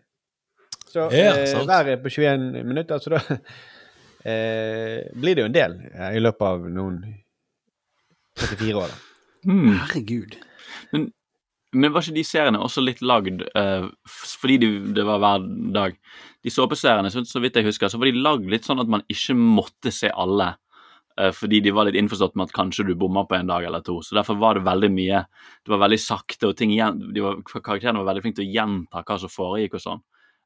Så 0.87 1.09
Ja, 1.11 1.35
eh, 1.35 1.65
hver 1.65 1.91
er 1.91 2.01
på 2.01 2.09
21 2.09 2.63
minutter, 2.63 2.97
så 2.97 3.09
da 3.09 3.19
eh, 4.31 5.03
blir 5.13 5.35
det 5.35 5.43
jo 5.43 5.49
en 5.49 5.57
del 5.57 5.77
eh, 5.91 6.15
i 6.17 6.23
løpet 6.23 6.47
av 6.47 6.67
noen 6.71 7.01
34 8.39 8.77
år. 8.79 8.93
da. 8.93 9.51
Mm. 9.51 9.69
Herregud. 9.73 10.37
Men 10.93 11.11
var 11.75 12.01
ikke 12.01 12.15
de 12.15 12.23
seriene 12.23 12.61
også 12.63 12.83
litt 12.83 13.01
lagd 13.03 13.43
uh, 13.57 13.89
fordi 14.15 14.57
de, 14.61 14.69
det 14.95 15.03
var 15.07 15.19
hver 15.19 15.47
dag? 15.75 15.97
De 16.43 16.53
såpeseriene, 16.53 17.11
så, 17.11 17.25
så 17.27 17.41
vidt 17.43 17.59
jeg 17.59 17.67
husker, 17.67 17.91
så 17.91 17.99
var 17.99 18.09
de 18.09 18.23
lagd 18.23 18.47
litt 18.51 18.67
sånn 18.67 18.79
at 18.79 18.89
man 18.91 19.03
ikke 19.11 19.35
måtte 19.35 19.91
se 19.91 20.11
alle. 20.13 20.53
Uh, 21.19 21.31
fordi 21.35 21.59
de 21.65 21.73
var 21.75 21.89
litt 21.89 21.97
innforstått 21.99 22.37
med 22.37 22.47
at 22.47 22.55
kanskje 22.55 22.87
du 22.87 22.93
bomma 22.95 23.25
på 23.27 23.35
en 23.39 23.49
dag 23.49 23.65
eller 23.67 23.83
to. 23.85 23.99
Så 24.05 24.15
derfor 24.15 24.39
var 24.39 24.55
det 24.55 24.67
veldig 24.67 24.91
mye 24.93 25.23
Det 25.65 25.73
var 25.73 25.83
veldig 25.83 25.99
sakte, 26.01 26.51
og 26.51 26.59
ting 26.59 26.71
igjen, 26.75 27.01
var, 27.17 27.41
karakterene 27.57 27.99
var 28.03 28.13
veldig 28.13 28.23
flinke 28.25 28.39
til 28.41 28.47
å 28.47 28.55
gjenta 28.59 29.03
hva 29.03 29.19
som 29.23 29.33
foregikk 29.33 29.79
og 29.79 29.83
sånn. 29.83 30.05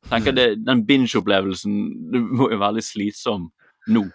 Tenk 0.09 0.31
det, 0.33 0.47
Den 0.65 0.85
binge-opplevelsen 0.87 1.77
det 2.13 2.23
må 2.23 2.49
jo 2.49 2.57
være 2.61 2.79
litt 2.79 2.89
slitsom 2.89 3.51
nå. 3.93 4.07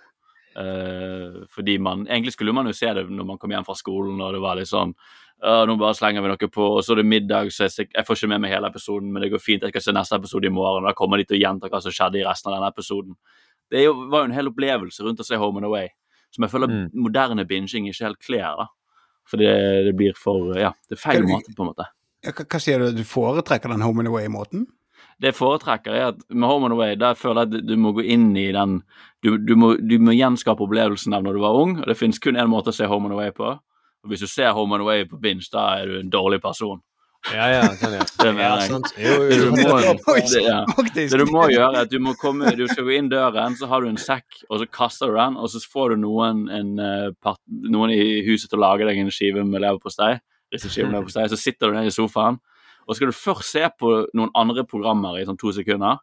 Uh, 0.57 1.45
fordi 1.53 1.75
man 1.77 2.07
Egentlig 2.09 2.33
skulle 2.33 2.55
man 2.57 2.65
jo 2.65 2.73
se 2.73 2.89
det 2.97 3.03
når 3.13 3.27
man 3.29 3.39
kom 3.39 3.53
hjem 3.53 3.67
fra 3.67 3.77
skolen, 3.77 4.19
og 4.25 4.33
det 4.33 4.41
var 4.43 4.57
litt 4.57 4.71
sånn 4.71 4.95
«Å, 5.45 5.67
nå 5.69 5.75
bare 5.77 5.95
slenger 5.95 6.23
vi 6.25 6.29
noe 6.33 6.49
på, 6.49 6.65
og 6.79 6.85
så 6.85 6.95
er 6.95 7.03
det 7.03 7.11
middag, 7.11 7.51
så 7.53 7.67
jeg, 7.67 7.91
jeg 7.93 8.07
får 8.09 8.17
ikke 8.17 8.29
med 8.33 8.41
meg 8.41 8.55
hele 8.55 8.71
episoden, 8.73 9.11
men 9.13 9.21
det 9.23 9.29
går 9.35 9.43
fint, 9.43 9.63
jeg 9.63 9.75
skal 9.75 9.83
se 9.85 9.93
neste 9.93 10.17
episode 10.17 10.49
i 10.49 10.53
morgen, 10.55 10.85
og 10.85 10.89
da 10.89 10.95
kommer 10.97 11.21
de 11.21 11.27
til 11.29 11.37
å 11.37 11.41
gjenta 11.43 11.69
hva 11.69 11.81
som 11.85 11.93
skjedde 11.93 12.23
i 12.23 12.25
resten 12.25 12.49
av 12.51 12.57
denne 12.57 12.71
episoden. 12.73 13.19
Det 13.71 13.83
jo, 13.85 13.93
var 14.09 14.25
jo 14.25 14.31
en 14.31 14.37
hel 14.39 14.49
opplevelse 14.49 15.05
rundt 15.05 15.21
å 15.21 15.27
se 15.29 15.37
Home 15.37 15.61
and 15.61 15.69
Away, 15.69 15.89
som 16.33 16.47
jeg 16.47 16.51
føler 16.55 16.73
Mm. 16.73 16.89
moderne 16.95 17.45
binging 17.45 17.89
ikke 17.91 18.07
helt 18.09 18.19
kler, 18.25 18.57
da. 18.63 18.67
For 19.27 19.37
det, 19.37 19.53
det 19.85 19.97
blir 19.99 20.15
for 20.17 20.57
Ja, 20.57 20.73
det 20.89 20.97
er 20.97 21.03
feil 21.03 21.23
måte, 21.27 21.53
på 21.53 21.67
en 21.67 21.73
måte. 21.75 21.87
Ja, 22.25 22.33
hva 22.33 22.61
sier 22.63 22.79
du? 22.79 22.93
Du 22.97 23.05
foretrekker 23.05 23.69
den 23.69 23.83
Home 23.83 24.01
and 24.01 24.09
Away-måten? 24.09 24.67
Det 25.21 25.33
jeg 25.33 25.37
foretrekker, 25.37 25.93
er 25.93 26.09
at 26.15 26.19
med 26.31 26.49
Home 26.49 26.67
and 26.71 26.75
Away, 26.77 26.95
der 26.97 27.15
føler 27.15 27.45
jeg 27.45 27.61
at 27.61 27.67
du 27.67 27.77
må 27.77 27.93
gå 27.93 28.05
inn 28.05 28.31
i 28.37 28.53
den 28.53 28.83
Du, 29.23 29.37
du, 29.37 29.55
må, 29.57 29.75
du 29.77 29.99
må 29.99 30.13
gjenskape 30.17 30.63
opplevelsen 30.63 31.13
av 31.13 31.23
når 31.25 31.35
du 31.35 31.41
var 31.41 31.57
ung, 31.61 31.79
og 31.81 31.87
det 31.87 31.97
finnes 31.99 32.19
kun 32.23 32.37
én 32.37 32.49
måte 32.49 32.71
å 32.71 32.77
se 32.77 32.87
Home 32.87 33.11
and 33.11 33.15
Away 33.19 33.33
på. 33.37 33.59
Og 34.07 34.13
hvis 34.13 34.23
du 34.23 34.29
ser 34.31 34.53
Home 34.55 34.77
and 34.77 34.85
Away 34.87 35.03
på 35.11 35.19
binge, 35.19 35.49
da 35.51 35.65
er 35.81 35.89
du 35.91 35.97
en 35.99 36.11
dårlig 36.13 36.39
person. 36.45 36.79
Ja, 37.35 37.47
ja, 37.51 37.63
sånn, 37.75 37.95
ja. 37.99 38.05
Det 38.21 38.33
mener 38.37 38.61
jeg. 38.63 38.69
sant. 38.71 38.91
Jo, 39.03 39.15
Det 39.27 39.39
du 39.43 39.49
må, 39.51 39.79
det, 39.83 40.43
ja. 40.45 40.61
Det 40.95 41.19
du 41.19 41.25
må 41.27 41.49
gjøre, 41.51 41.73
er 41.73 41.81
at 41.89 41.91
du 41.91 41.97
må 41.99 42.13
komme 42.21 42.53
Du 42.55 42.63
skal 42.71 42.87
gå 42.87 42.95
inn 42.95 43.09
døren, 43.11 43.57
så 43.59 43.67
har 43.67 43.83
du 43.83 43.89
en 43.91 43.99
sekk, 43.99 44.45
og 44.47 44.61
så 44.63 44.69
kaster 44.71 45.11
du 45.11 45.19
den, 45.19 45.35
og 45.43 45.51
så 45.51 45.59
får 45.73 45.97
du 45.97 46.05
noen, 46.05 46.45
en, 46.55 46.71
eh, 46.79 47.35
noen 47.67 47.95
i 47.97 48.23
huset 48.29 48.47
til 48.53 48.61
å 48.61 48.67
lage 48.69 48.87
deg 48.87 49.03
en 49.03 49.11
skive 49.11 49.43
med 49.43 49.65
leverpostei. 49.65 50.13
leverpostei, 50.55 51.27
Så 51.33 51.41
sitter 51.41 51.73
du 51.73 51.81
nede 51.81 51.91
i 51.91 51.97
sofaen, 51.99 52.39
og 52.87 52.95
så 52.95 53.01
skal 53.01 53.11
du 53.11 53.19
først 53.19 53.51
se 53.51 53.67
på 53.75 53.97
noen 54.15 54.31
andre 54.39 54.63
programmer 54.63 55.19
i 55.19 55.27
sånn 55.27 55.41
to 55.41 55.51
sekunder, 55.51 55.99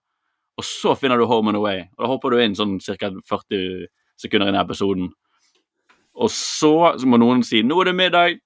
og 0.60 0.68
så 0.68 0.92
finner 1.00 1.18
du 1.18 1.26
Home 1.26 1.50
and 1.54 1.58
Away. 1.58 1.86
Og 1.96 2.04
da 2.04 2.12
hopper 2.12 2.36
du 2.36 2.42
inn 2.44 2.54
sånn 2.60 2.76
ca. 2.84 3.10
40 3.32 3.88
sekunder 4.20 4.52
inn 4.52 4.60
i 4.60 4.62
episoden. 4.62 5.08
Og 6.16 6.30
så, 6.30 6.74
så 7.00 7.08
må 7.10 7.18
noen 7.18 7.44
si 7.44 7.62
'nå 7.64 7.80
er 7.82 7.86
det 7.92 7.96
middag', 7.98 8.40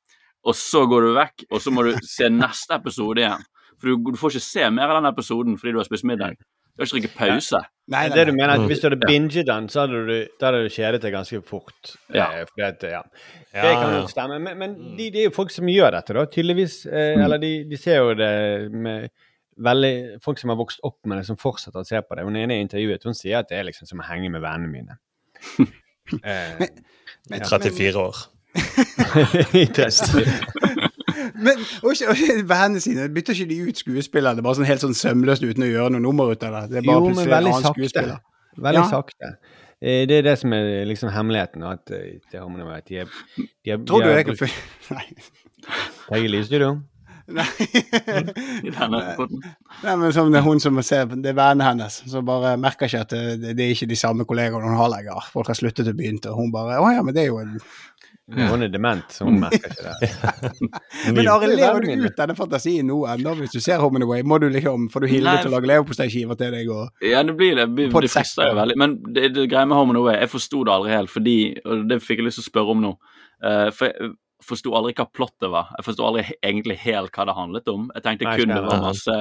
og 0.48 0.56
så 0.56 0.86
går 0.88 1.02
du 1.08 1.14
vekk, 1.18 1.48
og 1.52 1.62
så 1.62 1.72
må 1.72 1.84
du 1.84 1.98
se 2.08 2.30
neste 2.32 2.76
episode 2.76 3.20
igjen. 3.20 3.44
For 3.80 3.88
du, 3.92 4.12
du 4.14 4.18
får 4.18 4.38
ikke 4.38 4.46
se 4.48 4.70
mer 4.72 4.90
av 4.94 5.02
den 5.02 5.10
episoden 5.12 5.58
fordi 5.60 5.74
du 5.76 5.82
har 5.82 5.86
spist 5.90 6.06
middag. 6.08 6.38
Du 6.78 6.84
har 6.84 6.88
ikke 6.88 7.08
trykke 7.10 7.18
pause. 7.18 7.60
Nei, 7.90 8.08
nei, 8.08 8.16
Det 8.16 8.28
du 8.28 8.32
mener 8.34 8.54
er 8.54 8.60
at 8.62 8.68
Hvis 8.70 8.80
du 8.80 8.86
hadde 8.90 9.08
binget 9.08 9.48
den, 9.48 9.68
så 9.70 9.82
hadde 9.86 10.02
du, 10.08 10.28
da 10.40 10.46
hadde 10.52 10.64
du 10.68 10.70
kjedet 10.70 11.02
deg 11.02 11.14
ganske 11.16 11.40
fort. 11.46 11.94
Ja. 12.14 12.28
Eh, 12.38 12.46
at, 12.68 12.84
ja. 12.86 13.02
Ja, 13.54 13.62
Det 13.66 13.72
kan 13.82 13.94
jo 13.96 14.08
stemme. 14.12 14.38
Men, 14.40 14.58
men 14.60 14.76
de, 14.98 15.08
det 15.12 15.22
er 15.24 15.26
jo 15.30 15.34
folk 15.34 15.50
som 15.52 15.66
gjør 15.68 15.92
dette, 15.98 16.14
da, 16.14 16.26
tydeligvis. 16.26 16.86
Eh, 16.86 17.16
Mm. 17.18 17.24
Eller 17.26 17.38
de, 17.42 17.52
de 17.70 17.78
ser 17.78 17.98
jo 17.98 18.14
det 18.14 18.72
med 18.72 19.10
veldig 19.58 20.22
Folk 20.22 20.38
som 20.38 20.50
har 20.54 20.58
vokst 20.60 20.80
opp 20.84 21.00
med 21.06 21.18
det, 21.18 21.26
som 21.26 21.38
fortsetter 21.38 21.82
å 21.82 21.88
se 21.88 22.02
på 22.02 22.16
det. 22.16 22.24
Hun 22.24 22.36
ene 22.38 22.60
i 22.60 22.62
intervjuet 22.62 23.04
hun 23.10 23.14
sier 23.18 23.40
at 23.40 23.50
det 23.50 23.58
er 23.58 23.64
liksom 23.72 23.88
som 23.90 24.00
å 24.00 24.06
henge 24.06 24.30
med 24.30 24.42
vennene 24.42 24.70
mine. 24.70 24.98
eh, 26.24 26.54
Men- 26.60 26.84
34 27.30 28.00
år. 28.02 28.18
i 29.62 29.66
test. 29.74 30.14
Men 31.46 31.60
og 31.84 31.92
ikke, 31.94 32.08
og 32.10 32.18
ikke 32.18 32.48
vennene 32.50 32.82
sine, 32.82 33.06
bytter 33.14 33.34
ikke 33.38 33.50
de 33.52 33.58
ut 33.70 33.78
skuespillerne 33.84 34.42
bare 34.46 34.58
sånn 34.58 34.66
helt 34.70 34.82
sånn 34.82 34.96
sømløst 34.98 35.44
uten 35.46 35.66
å 35.68 35.70
gjøre 35.70 35.94
noe 35.94 36.02
nummer 36.04 36.32
ut 36.34 36.44
av 36.48 36.56
det? 36.56 36.64
Det 36.72 36.80
er 36.82 36.88
bare 36.88 36.98
Jo, 36.98 37.12
men 37.14 37.30
veldig 37.30 37.54
annen 37.54 37.68
sakte. 37.68 38.18
Veldig 38.58 38.82
Ja. 38.82 38.90
sakte. 38.90 39.32
Eh, 39.80 40.06
Det 40.10 40.18
er 40.18 40.22
det 40.26 40.38
som 40.42 40.54
er 40.58 40.86
liksom 40.90 41.12
hemmeligheten. 41.14 41.64
At 41.64 41.92
eh, 41.94 42.18
det 42.32 42.40
har 42.40 42.48
man 42.50 42.60
jo 42.64 42.66
vært. 42.72 42.88
de 42.90 42.98
er, 43.04 43.06
de 43.38 43.72
er, 43.72 43.78
Tror 43.86 44.02
du 44.02 44.08
de 44.08 44.14
er 44.14 44.18
jeg 44.18 44.26
kan 44.26 44.50
Nei. 44.98 45.06
Terje 46.10 46.32
Lydstudio? 46.34 46.72
Nei. 47.28 47.46
I 48.64 48.72
denne 48.72 49.02
podden. 49.18 49.42
Nei, 49.84 49.96
men 50.00 50.14
som 50.16 50.32
det 50.32 50.40
er 50.40 50.46
hun 50.46 50.62
som 50.64 50.80
ser 50.86 51.10
Det 51.12 51.34
er 51.34 51.36
vennene 51.36 51.66
hennes 51.68 52.00
som 52.08 52.24
bare 52.28 52.56
merker 52.62 52.88
ikke 52.88 53.04
at 53.04 53.12
det, 53.12 53.52
det 53.58 53.66
er 53.66 53.76
ikke 53.76 53.90
de 53.92 54.00
samme 54.00 54.28
kollegaene 54.28 54.70
hun 54.70 54.80
har 54.80 54.94
lenger. 54.94 55.28
Folk 55.34 55.52
har 55.52 55.60
sluttet 55.60 55.90
å 55.92 55.96
begynne, 55.98 56.24
og 56.32 56.40
hun 56.40 56.54
bare 56.56 56.80
Å 56.80 56.90
ja, 56.96 57.04
men 57.04 57.16
det 57.16 57.26
er 57.26 57.32
jo 57.34 57.42
en 57.44 57.58
Hun 58.28 58.64
er 58.64 58.72
dement, 58.72 59.04
så 59.12 59.28
hun 59.28 59.40
merker 59.40 59.72
ikke 59.72 59.88
det. 59.88 60.10
Men 61.16 61.30
Arild, 61.32 61.54
er 61.54 61.62
lever 61.62 61.86
du 61.86 62.08
ut 62.08 62.18
denne 62.18 62.36
fantasien 62.36 62.88
nå 62.88 62.98
ennå? 63.08 63.36
Hvis 63.40 63.56
du 63.56 63.62
ser 63.64 63.80
Home 63.84 64.00
and 64.00 64.08
Away, 64.08 64.24
må 64.28 64.40
du 64.44 64.50
liksom 64.52 64.90
Får 64.92 65.04
du 65.06 65.10
Hilde 65.12 65.36
til 65.42 65.52
å 65.52 65.56
lage 65.56 65.72
leverposteiskiver 65.72 66.40
til 66.40 66.56
deg 66.56 66.72
og 66.76 67.04
Ja, 67.08 67.24
det 67.28 67.36
blir 67.40 67.56
det. 67.60 67.70
Det, 67.76 67.90
På 67.92 68.04
det 68.04 68.12
et 68.12 68.18
frister 68.18 68.52
jo 68.52 68.60
veldig. 68.60 68.80
Men 68.84 68.98
det, 69.16 69.32
det 69.36 69.48
greia 69.52 69.68
med 69.68 69.80
Home 69.80 69.96
and 69.96 70.04
Away, 70.04 70.20
jeg 70.20 70.32
forsto 70.36 70.64
det 70.68 70.76
aldri 70.76 70.96
helt, 70.96 71.12
fordi 71.12 71.38
Og 71.64 71.88
det 71.92 72.02
fikk 72.04 72.24
jeg 72.24 72.30
lyst 72.30 72.42
til 72.42 72.48
å 72.48 72.52
spørre 72.52 72.76
om 72.76 72.88
nå. 72.88 72.96
Uh, 73.44 73.68
for 73.76 73.92
jeg 73.92 74.16
forsto 74.48 74.74
aldri 74.78 74.94
hva 74.98 75.06
plottet 75.12 75.50
var. 75.54 75.72
Jeg 75.78 75.88
forsto 75.88 76.06
aldri 76.08 76.24
egentlig 76.40 76.78
helt 76.84 77.14
hva 77.16 77.26
det 77.28 77.36
handlet 77.38 77.72
om. 77.72 77.88
Jeg 77.96 78.06
tenkte 78.06 78.36
kun 78.40 78.54
det 78.54 78.62
var 78.66 78.84
masse 78.84 79.18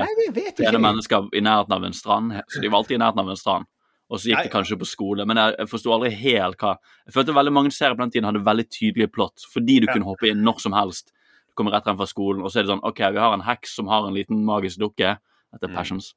pene 0.58 0.82
mennesker 0.82 1.30
i 1.32 1.42
nærheten 1.44 1.76
av 1.76 1.88
en 1.88 1.96
strand. 1.96 2.36
Så 2.52 2.62
de 2.62 2.70
var 2.70 2.82
alltid 2.82 2.98
i 2.98 3.02
nærheten 3.02 3.24
av 3.24 3.32
en 3.34 3.40
strand. 3.40 3.70
Og 4.06 4.22
så 4.22 4.30
gikk 4.30 4.46
det 4.46 4.52
kanskje 4.52 4.78
på 4.78 4.86
skole, 4.86 5.24
men 5.26 5.38
jeg, 5.40 5.54
jeg 5.58 5.70
forsto 5.72 5.90
aldri 5.90 6.12
helt 6.14 6.60
hva 6.62 6.76
Jeg 6.78 7.14
følte 7.16 7.34
veldig 7.34 7.52
mange 7.56 7.72
serier 7.74 7.96
på 7.98 8.04
den 8.04 8.12
tiden 8.14 8.28
hadde 8.28 8.44
veldig 8.46 8.66
tydelige 8.70 9.10
plott, 9.10 9.42
fordi 9.50 9.80
du 9.82 9.88
kunne 9.90 10.06
hoppe 10.06 10.30
inn 10.30 10.44
når 10.46 10.62
som 10.62 10.76
helst. 10.78 11.10
Du 11.50 11.58
kommer 11.58 11.74
rett 11.74 11.88
frem 11.88 11.98
fra 11.98 12.06
skolen, 12.06 12.44
og 12.44 12.52
så 12.52 12.60
er 12.60 12.66
det 12.66 12.74
sånn 12.74 12.84
OK, 12.86 13.02
vi 13.16 13.22
har 13.24 13.34
en 13.34 13.42
heks 13.48 13.74
som 13.80 13.90
har 13.90 14.06
en 14.06 14.14
liten 14.14 14.44
magisk 14.46 14.78
dukke. 14.78 15.16
Dette 15.56 15.70
er 15.70 15.74
Passions. 15.74 16.12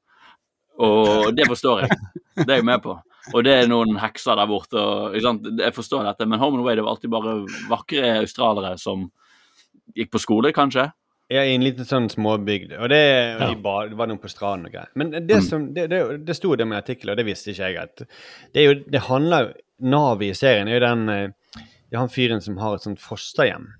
Og 0.80 1.34
det 1.34 1.48
forstår 1.50 1.82
jeg. 1.84 1.98
Det 2.38 2.46
er 2.46 2.60
jeg 2.60 2.68
med 2.70 2.82
på. 2.84 2.94
Og 3.34 3.44
det 3.46 3.54
er 3.54 3.68
noen 3.70 3.98
hekser 4.00 4.38
der 4.38 4.48
borte. 4.50 4.78
Og, 4.80 5.14
ikke 5.14 5.26
sant? 5.26 5.48
Jeg 5.60 5.76
forstår 5.76 6.06
dette, 6.08 6.26
men 6.28 6.40
Home 6.42 6.58
and 6.58 6.64
Away 6.64 6.78
det 6.78 6.86
var 6.86 6.96
alltid 6.96 7.12
bare 7.12 7.36
vakre 7.70 8.14
australiere 8.20 8.78
som 8.80 9.08
gikk 9.96 10.12
på 10.14 10.22
skole, 10.22 10.52
kanskje. 10.56 10.90
Ja, 11.30 11.44
i 11.46 11.54
en 11.54 11.62
liten 11.62 11.86
sånn 11.86 12.08
småbygd. 12.10 12.72
Og 12.74 12.90
det, 12.90 13.02
og 13.36 13.52
de 13.52 13.58
ba, 13.62 13.74
det 13.86 13.98
var 13.98 14.10
noen 14.10 14.18
på 14.18 14.30
stranden 14.30 14.66
og 14.66 14.74
greier. 14.74 14.90
Men 14.98 15.12
det 15.14 15.42
som, 15.46 15.68
det, 15.76 15.86
det, 15.92 16.00
det 16.26 16.34
sto 16.34 16.56
det 16.58 16.66
med 16.66 16.80
artikkelen, 16.80 17.14
og 17.14 17.20
det 17.20 17.26
visste 17.28 17.52
ikke 17.52 17.68
jeg, 17.70 17.84
at 17.84 18.02
det, 18.02 18.64
er 18.64 18.66
jo, 18.66 18.78
det 18.90 19.06
handler 19.06 19.50
jo 19.50 19.58
Navet 19.80 20.34
i 20.34 20.36
serien 20.36 20.68
er 20.68 20.74
jo 20.76 20.80
den 20.82 21.08
eh, 21.08 21.62
Det 21.88 21.94
er 21.94 22.02
han 22.02 22.10
fyren 22.12 22.42
som 22.44 22.58
har 22.60 22.74
et 22.76 22.84
sånt 22.84 23.00
fosterhjem. 23.00 23.70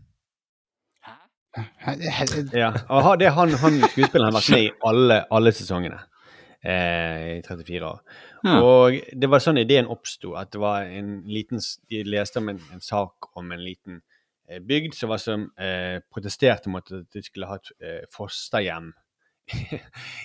Ja, 2.54 2.70
og 2.88 3.18
det 3.20 3.26
er 3.28 3.34
han, 3.36 3.52
han 3.60 3.76
skuespilleren 3.82 4.30
har 4.30 4.38
vært 4.38 4.54
med 4.54 4.64
i 4.64 4.70
alle, 4.86 5.18
alle 5.34 5.52
sesongene 5.52 5.98
eh, 6.64 7.38
i 7.38 7.42
34 7.46 7.86
år. 7.88 8.00
Ja. 8.44 8.54
Og 8.62 8.96
det 9.12 9.30
var 9.30 9.42
sånn 9.44 9.60
ideen 9.62 9.88
oppsto, 9.90 10.34
at 10.40 10.52
det 10.54 10.60
var 10.62 10.88
en 10.88 11.22
liten 11.28 11.60
De 11.90 12.02
leste 12.04 12.38
om 12.40 12.48
en, 12.52 12.60
en 12.72 12.80
sak 12.84 13.30
om 13.36 13.52
en 13.52 13.62
liten 13.64 14.00
eh, 14.48 14.60
bygd 14.60 14.94
som 14.94 15.12
var 15.12 15.18
som 15.22 15.48
eh, 15.58 16.00
protesterte 16.12 16.68
mot 16.72 16.92
at 16.92 17.06
de 17.12 17.22
skulle 17.22 17.46
ha 17.50 17.56
et 17.60 17.72
eh, 17.80 18.02
fosterhjem 18.12 18.92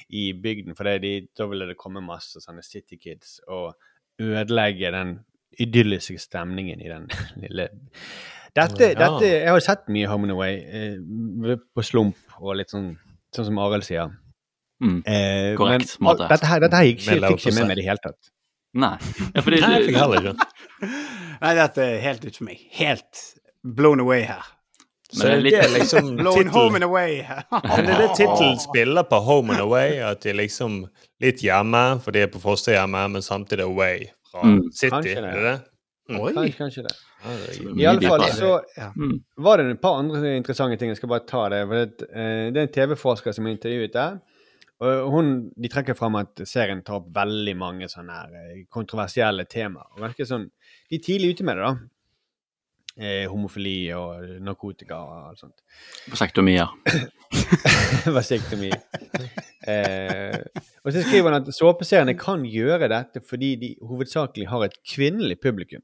i 0.09 0.33
bygden. 0.33 0.75
For 0.77 0.83
det, 0.87 0.99
de, 1.03 1.13
da 1.37 1.47
ville 1.49 1.67
det 1.69 1.77
komme 1.79 2.03
masse 2.05 2.41
sånne 2.43 2.63
City 2.65 2.97
Kids 3.01 3.39
og 3.47 3.73
ødelegge 4.21 4.91
den 4.95 5.17
idylliske 5.59 6.19
stemningen 6.19 6.81
i 6.83 6.89
den 6.91 7.07
lille 7.43 7.69
dette, 8.55 8.91
Ja. 8.91 8.95
dette 8.99 9.27
Jeg 9.27 9.51
har 9.51 9.59
sett 9.63 9.89
mye 9.91 10.07
Home 10.07 10.27
and 10.29 10.35
Away 10.35 10.55
eh, 10.63 11.57
på 11.75 11.83
slump 11.83 12.37
og 12.39 12.55
litt 12.59 12.71
sånn 12.71 12.93
Sånn 13.35 13.49
som 13.49 13.57
Arild 13.59 13.83
sier. 13.83 14.13
Mm. 14.83 14.97
Eh, 15.07 15.55
Korrekt 15.57 15.99
men, 15.99 16.05
måte. 16.09 16.27
Dette 16.29 16.45
her, 16.49 16.59
dette 16.59 16.75
her 16.81 16.83
gikk 16.89 16.99
ikke, 17.05 17.19
Med 17.21 17.29
fikk 17.31 17.45
ikke 17.45 17.53
med 17.55 17.67
meg 17.69 17.77
i 17.77 17.81
det 17.81 17.85
hele 17.89 18.03
tatt. 18.03 18.31
Nei. 18.75 18.97
Ja, 19.35 19.41
fordi, 19.45 19.59
Nei, 19.63 19.69
jeg 19.77 19.85
fikk 19.87 19.99
heller 20.01 20.25
ikke. 20.33 20.47
Nei, 21.45 21.53
dette 21.61 21.85
er 21.85 22.01
helt 22.03 22.25
ut 22.27 22.35
for 22.41 22.43
meg. 22.49 22.65
Helt 22.75 23.21
blown 23.63 24.03
away 24.03 24.25
her. 24.27 24.43
Så 25.15 25.29
det 25.29 25.53
er 25.53 25.61
det 25.63 25.69
liksom 25.77 26.09
Blown 26.19 26.47
home 26.51 26.75
and 26.81 26.83
away. 26.83 27.21
Men 27.51 27.87
er 27.93 28.01
det 28.03 28.09
tittelen 28.17 28.59
spiller 28.59 29.05
på 29.07 29.19
Home 29.23 29.53
and 29.53 29.61
Away? 29.63 29.99
At 30.03 30.23
de 30.25 30.33
er 30.33 30.39
liksom 30.41 30.81
litt 31.23 31.39
hjemme, 31.45 31.83
for 32.03 32.11
de 32.11 32.25
er 32.25 32.31
på 32.33 32.41
fosterhjemmet, 32.43 33.11
men 33.15 33.23
samtidig 33.23 33.63
away 33.63 34.09
fra 34.31 34.43
Mm. 34.43 34.59
City? 34.75 34.89
Kanskje 34.91 35.21
det. 35.21 35.29
Er 35.29 35.35
det 35.39 35.43
det? 35.45 35.57
Mm. 36.09 36.17
Oi. 36.19 36.31
Kanskje, 36.35 36.57
kanskje 36.57 36.83
det. 36.83 36.95
I 37.79 37.85
alle 37.87 38.01
fall 38.09 38.25
så 38.35 38.49
Ja. 38.77 38.89
Mm. 38.97 39.13
var 39.37 39.57
det 39.57 39.69
et 39.71 39.81
par 39.81 40.01
andre 40.01 40.35
interessante 40.35 40.75
ting. 40.81 40.89
Jeg 40.91 40.97
skal 40.99 41.09
bare 41.09 41.23
ta 41.29 41.45
det. 41.49 41.61
For 41.69 41.75
det, 41.85 42.09
eh, 42.11 42.51
det 42.51 42.57
er 42.57 42.67
en 42.67 42.73
TV-forsker 42.75 43.31
som 43.33 43.47
er 43.47 43.55
intervjuet 43.55 43.93
der. 43.95 44.17
Og 44.83 45.09
hun, 45.13 45.27
de 45.55 45.71
trekker 45.71 45.95
fram 45.95 46.17
at 46.19 46.41
serien 46.49 46.81
tar 46.83 46.99
opp 46.99 47.11
veldig 47.15 47.53
mange 47.55 47.87
sånne 47.91 48.15
her, 48.19 48.33
eh, 48.41 48.63
kontroversielle 48.71 49.45
temaer. 49.47 49.87
Og 49.95 50.03
virker 50.03 50.27
sånn, 50.27 50.49
De 50.89 50.97
er 50.97 51.05
tidlig 51.05 51.35
ute 51.35 51.43
med 51.43 51.57
det, 51.57 51.63
da. 51.63 51.75
Eh, 52.95 53.25
homofili 53.27 53.91
og 53.91 54.23
narkotika 54.39 54.95
og 54.95 55.29
alt 55.29 55.39
sånt. 55.39 55.63
Vasektomier. 56.07 56.69
Vasektomi. 58.17 58.69
Eh, 59.67 60.39
og 60.83 60.93
så 60.93 61.01
skriver 61.03 61.31
han 61.31 61.41
at 61.41 61.51
såpeseriene 61.55 62.15
kan 62.15 62.45
gjøre 62.47 62.87
dette 62.91 63.19
fordi 63.25 63.55
de 63.59 63.71
hovedsakelig 63.83 64.47
har 64.47 64.67
et 64.67 64.77
kvinnelig 64.87 65.39
publikum. 65.43 65.83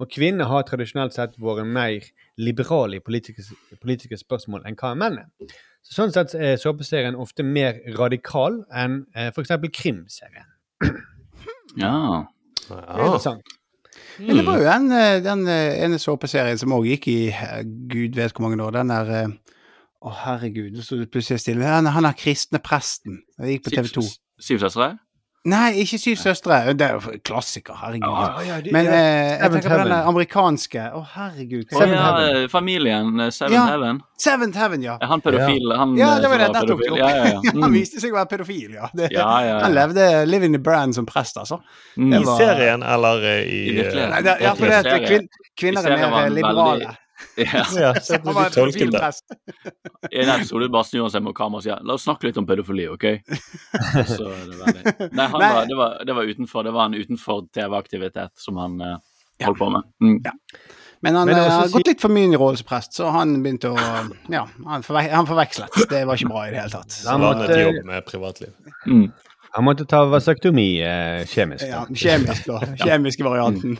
Og 0.00 0.08
kvinner 0.12 0.48
har 0.48 0.64
tradisjonelt 0.68 1.12
sett 1.16 1.36
vært 1.40 1.68
mer 1.68 2.08
liberale 2.40 3.00
i 3.00 3.04
politiske, 3.04 3.44
politiske 3.82 4.16
spørsmål 4.20 4.64
enn 4.64 4.76
hva 4.80 4.94
menn 4.96 5.22
er. 5.24 5.56
Så 5.86 6.00
sånn 6.00 6.14
sett 6.14 6.34
er 6.34 6.56
såpeserien 6.58 7.14
ofte 7.18 7.44
mer 7.46 7.78
radikal 7.94 8.64
enn 8.74 9.04
eh, 9.14 9.30
f.eks. 9.30 9.54
krimserien. 9.70 10.48
Ja. 11.76 12.24
Det 12.66 12.80
er 12.80 13.04
Ja. 13.04 13.36
Mm. 14.16 14.26
Men 14.26 14.38
det 14.38 14.44
var 14.46 14.58
jo 14.58 14.64
den, 14.64 14.92
eh, 14.92 15.18
den 15.24 15.42
eh, 15.48 15.84
ene 15.84 15.98
såpeserien 16.00 16.58
som 16.58 16.72
òg 16.72 16.86
gikk 16.88 17.08
i 17.12 17.18
eh, 17.28 17.62
gud 17.64 18.16
vet 18.16 18.32
hvor 18.32 18.46
mange 18.46 18.62
år. 18.64 18.72
Den 18.78 18.92
der 18.92 19.12
eh, 19.12 19.34
Å, 20.06 20.10
herregud, 20.22 20.74
nå 20.76 20.84
sto 20.84 20.98
det 21.00 21.08
plutselig 21.10 21.40
stille. 21.42 21.64
Han, 21.66 21.88
han 21.90 22.06
er 22.06 22.16
kristne 22.18 22.60
presten. 22.62 23.22
Det 23.40 23.56
gikk 23.56 23.64
på 23.66 23.72
TV 23.74 23.88
2. 23.96 24.04
Syv 24.44 24.60
søstre? 24.62 24.90
Nei, 25.46 25.76
ikke 25.84 25.98
Syv 26.02 26.16
søstre. 26.18 26.56
Det 26.74 26.82
er 26.82 26.96
jo 26.96 27.12
klassiker, 27.22 27.76
herregud. 27.78 28.08
Ja, 28.48 28.56
Men 28.74 28.88
eh, 28.90 29.36
jeg 29.38 29.50
tenker 29.52 29.70
på 29.70 29.78
den 29.84 29.92
amerikanske 30.10 30.86
Å, 30.98 31.02
herregud. 31.12 31.68
Seven 31.70 31.92
ja, 31.94 32.06
Heaven. 32.16 32.48
familien. 32.50 33.12
eh, 33.20 33.30
Seventh 33.30 33.54
Ja. 33.54 33.66
Heaven. 33.70 34.00
Seventh 34.18 34.58
Heaven, 34.58 34.82
ja. 34.82 34.96
Er 35.00 35.06
han 35.12 35.20
pedofil? 35.22 35.70
Han, 35.78 35.94
Ja, 35.96 36.16
eh, 36.16 36.20
det 36.24 36.30
var 36.32 36.38
det. 36.42 36.48
Der 36.52 36.66
tok 36.66 36.66
det 36.66 36.88
pedofil? 36.88 36.92
opp. 36.92 36.98
Ja, 36.98 37.08
ja, 37.16 37.24
ja. 37.36 37.40
Han 37.62 37.70
Mm. 37.70 37.78
viste 37.78 38.00
seg 38.02 38.10
å 38.12 38.18
være 38.18 38.30
pedofil, 38.34 38.74
ja. 38.74 38.90
Det, 38.94 39.08
Ja, 39.12 39.28
ja, 39.40 39.46
ja. 39.52 39.58
Han 39.64 39.74
levde 39.78 40.26
living 40.26 40.52
the 40.52 40.58
brand 40.58 40.94
som 40.98 41.06
prest, 41.06 41.36
altså. 41.38 41.60
Mm. 41.96 42.12
I 42.20 42.24
serien 42.36 42.82
eller 42.82 43.22
eh, 43.22 43.42
i 43.46 43.62
I 43.70 43.72
virkeligheten. 43.80 44.10
Nei, 44.16 44.22
det, 44.22 44.36
ja, 44.42 44.54
for 44.54 44.66
det 44.66 44.82
at 44.82 45.06
kvin, 45.06 45.28
kvinner 45.56 45.86
er 45.86 46.10
mer 46.10 46.30
liberale. 46.30 46.78
veldig- 46.86 46.96
Ja. 47.36 47.64
Ja, 47.80 47.94
så 48.00 48.18
Han 48.24 48.34
var 48.34 48.50
du 48.50 48.54
pedofil 48.54 48.90
det. 48.92 49.12
I 50.12 50.22
en 50.22 50.28
episode 50.36 50.68
bare 50.72 50.84
snur 50.84 51.06
han 51.06 51.12
seg 51.14 51.24
mot 51.24 51.36
kameraet 51.36 51.60
og 51.60 51.66
sier 51.66 51.84
'la 51.84 51.96
oss 51.96 52.04
snakke 52.06 52.28
litt 52.28 52.36
om 52.40 52.46
pedofili', 52.48 52.88
OK? 52.92 53.06
Så 54.08 54.28
det 54.28 55.10
Nei, 55.12 55.26
han 55.26 55.40
Nei. 55.40 55.52
var, 55.52 55.66
det, 55.66 55.76
var, 55.76 56.00
det 56.04 56.16
var 56.16 56.22
utenfor. 56.32 56.62
Det 56.64 56.72
var 56.76 56.90
en 56.90 56.94
utenfor 56.94 57.46
TV-aktivitet 57.54 58.32
som 58.40 58.56
han 58.60 58.80
uh, 58.80 58.96
holdt 59.44 59.58
på 59.58 59.70
med. 59.70 59.82
Mm. 60.02 60.18
Men 61.00 61.14
han 61.14 61.26
Men 61.28 61.36
det 61.36 61.42
eh, 61.44 61.52
har 61.52 61.68
gått 61.68 61.86
litt 61.90 62.00
for 62.00 62.08
mye 62.12 62.24
inn 62.24 62.32
i 62.34 62.38
rollen 62.40 62.56
som 62.56 62.66
prest, 62.66 62.96
så 62.96 63.10
han 63.12 63.34
begynte 63.44 63.68
å 63.68 63.76
Ja, 64.32 64.46
han, 64.64 64.82
forve 64.82 65.02
han 65.12 65.28
forvekslet. 65.28 65.76
Det 65.90 66.04
var 66.08 66.16
ikke 66.16 66.30
bra 66.32 66.46
i 66.48 66.54
det 66.54 66.62
hele 66.64 66.72
tatt. 66.72 66.96
Han 67.06 67.20
Blandet 67.20 67.48
måtte- 67.48 67.60
jobb 67.62 67.84
med 67.90 68.06
privatliv. 68.08 68.52
Mm. 68.86 69.12
Han 69.56 69.64
måtte 69.64 69.86
ta 69.88 70.02
vasektomi 70.12 70.66
eh, 70.84 71.22
kjemisk. 71.24 71.64
da. 71.64 71.70
Ja, 71.70 71.84
kjemisk, 71.88 72.44
da. 72.50 72.58
Kjemiske 72.82 73.24
varianten. 73.24 73.78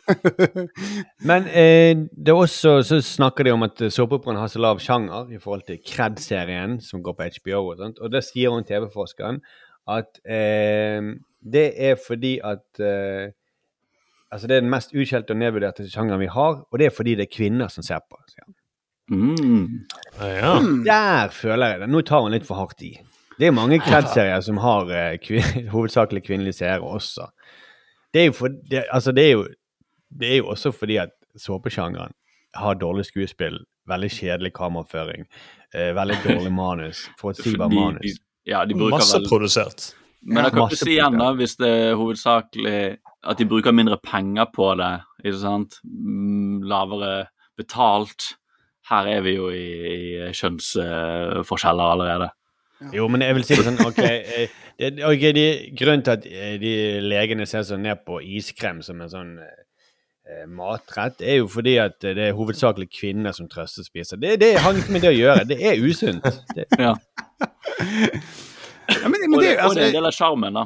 Men 1.28 1.48
eh, 1.52 1.92
det 2.16 2.32
er 2.32 2.40
også, 2.40 2.78
så 2.86 3.02
snakker 3.04 3.44
de 3.44 3.52
om 3.52 3.66
at 3.66 3.84
såpeoperaen 3.92 4.40
har 4.40 4.48
så 4.48 4.62
lav 4.64 4.80
sjanger 4.80 5.34
i 5.36 5.40
forhold 5.42 5.66
til 5.68 5.82
Kred-serien 5.84 6.78
som 6.80 7.04
går 7.04 7.18
på 7.18 7.28
HBO. 7.36 7.60
Og 7.74 7.82
sånt, 7.82 8.00
og 8.00 8.14
det 8.14 8.24
sier 8.24 8.56
hun 8.56 8.64
TV-forskeren 8.64 9.42
at 9.92 10.16
eh, 10.24 11.12
det 11.44 11.66
er 11.90 12.00
fordi 12.06 12.38
at 12.44 12.80
eh, 12.80 13.34
Altså 14.34 14.48
det 14.50 14.56
er 14.56 14.64
den 14.64 14.72
mest 14.72 14.90
utskjelte 14.90 15.36
og 15.36 15.38
nedvurderte 15.38 15.84
sjangeren 15.86 16.18
vi 16.18 16.26
har, 16.26 16.56
og 16.66 16.80
det 16.80 16.88
er 16.88 16.94
fordi 16.94 17.12
det 17.14 17.28
er 17.28 17.30
kvinner 17.30 17.70
som 17.70 17.84
ser 17.86 18.00
på. 18.02 18.18
sier 18.26 18.42
han. 18.42 18.56
Mm. 19.06 19.86
Ja. 20.18 20.56
Der 20.84 21.28
føler 21.30 21.66
jeg 21.66 21.80
det. 21.84 21.88
Nå 21.94 22.02
tar 22.02 22.24
hun 22.24 22.34
litt 22.34 22.46
for 22.48 22.58
hardt 22.58 22.82
i. 22.82 22.96
Det 23.38 23.48
er 23.48 23.54
mange 23.56 23.80
Kred-serier 23.86 24.40
som 24.44 24.60
har 24.62 24.90
eh, 24.92 25.16
kvin 25.22 25.68
hovedsakelig 25.74 26.24
kvinnelige 26.26 26.60
seere 26.62 26.80
også. 26.84 27.30
Det 28.14 28.22
er 28.22 28.30
jo 28.30 28.36
for, 28.38 28.54
det, 28.70 28.84
altså 28.90 29.12
det 29.12 29.26
er 29.26 29.32
jo, 29.32 29.46
det 30.20 30.32
er 30.32 30.36
jo 30.40 30.48
også 30.54 30.72
fordi 30.72 30.96
at 31.02 31.12
såpesjangeren 31.36 32.14
har 32.56 32.78
dårlig 32.80 33.04
skuespill, 33.04 33.58
veldig 33.88 34.10
kjedelig 34.10 34.54
kameraføring, 34.56 35.26
eh, 35.74 35.92
veldig 35.96 36.16
dårlig 36.24 36.52
manus, 36.52 37.04
forutsigbar 37.20 37.68
manus. 37.68 38.16
ja, 38.46 38.64
de 38.64 38.74
bruker 38.74 38.96
vel 38.96 39.02
Masseprodusert. 39.02 39.90
Men 40.26 40.44
jeg 40.44 40.54
kan 40.54 40.62
ikke 40.64 40.80
si 40.80 40.94
igjen, 40.96 41.18
da, 41.20 41.28
hvis 41.36 41.54
det 41.60 41.68
er 41.68 41.98
hovedsakelig 41.98 42.78
at 43.26 43.38
de 43.38 43.46
bruker 43.46 43.74
mindre 43.74 43.98
penger 44.02 44.48
på 44.54 44.72
det, 44.78 44.92
ikke 45.24 45.38
sant? 45.38 45.78
Mm, 45.84 46.64
Lavere 46.66 47.26
betalt. 47.58 48.32
Her 48.90 49.08
er 49.10 49.22
vi 49.26 49.36
jo 49.36 49.50
i, 49.50 49.66
i 49.90 50.32
kjønnsforskjeller 50.34 51.94
allerede. 51.94 52.30
Jo, 52.92 53.06
men 53.08 53.24
jeg 53.24 53.36
vil 53.38 53.46
si 53.48 53.56
det 53.56 53.64
sånn, 53.64 53.78
ok, 53.86 54.02
eh, 54.04 54.56
det, 54.76 54.90
okay 55.08 55.32
de, 55.36 55.46
grunnen 55.78 56.04
til 56.04 56.16
at 56.18 56.26
eh, 56.28 56.56
de 56.60 56.72
legene 57.04 57.46
ser 57.48 57.64
så 57.64 57.78
ned 57.80 58.02
på 58.06 58.20
iskrem 58.36 58.82
som 58.84 59.00
en 59.00 59.12
sånn 59.12 59.30
eh, 59.40 60.42
matrett, 60.52 61.22
er 61.24 61.40
jo 61.40 61.48
fordi 61.52 61.78
at 61.80 62.04
eh, 62.04 62.16
det 62.18 62.28
er 62.28 62.36
hovedsakelig 62.36 62.90
kvinner 62.92 63.36
som 63.36 63.48
trøstespiser. 63.48 64.20
Det, 64.20 64.36
det 64.42 64.56
har 64.60 64.76
ikke 64.76 64.92
med 64.92 65.06
det 65.06 65.14
å 65.14 65.16
gjøre. 65.16 65.46
Det 65.48 65.60
er 65.62 65.80
usunt. 65.80 66.28
Det, 66.56 66.68
Ja. 66.86 66.96
Ja, 68.86 69.08
men, 69.10 69.18
men 69.18 69.34
Og 69.34 69.42
det, 69.42 69.48
det, 69.48 69.56
er 69.58 69.66
og 69.66 69.74
det 69.74 69.80
er 69.80 69.88
en 69.88 69.88
altså, 69.88 69.94
del 69.96 70.06
av 70.06 70.14
sjarmen, 70.14 70.54
da, 70.54 70.62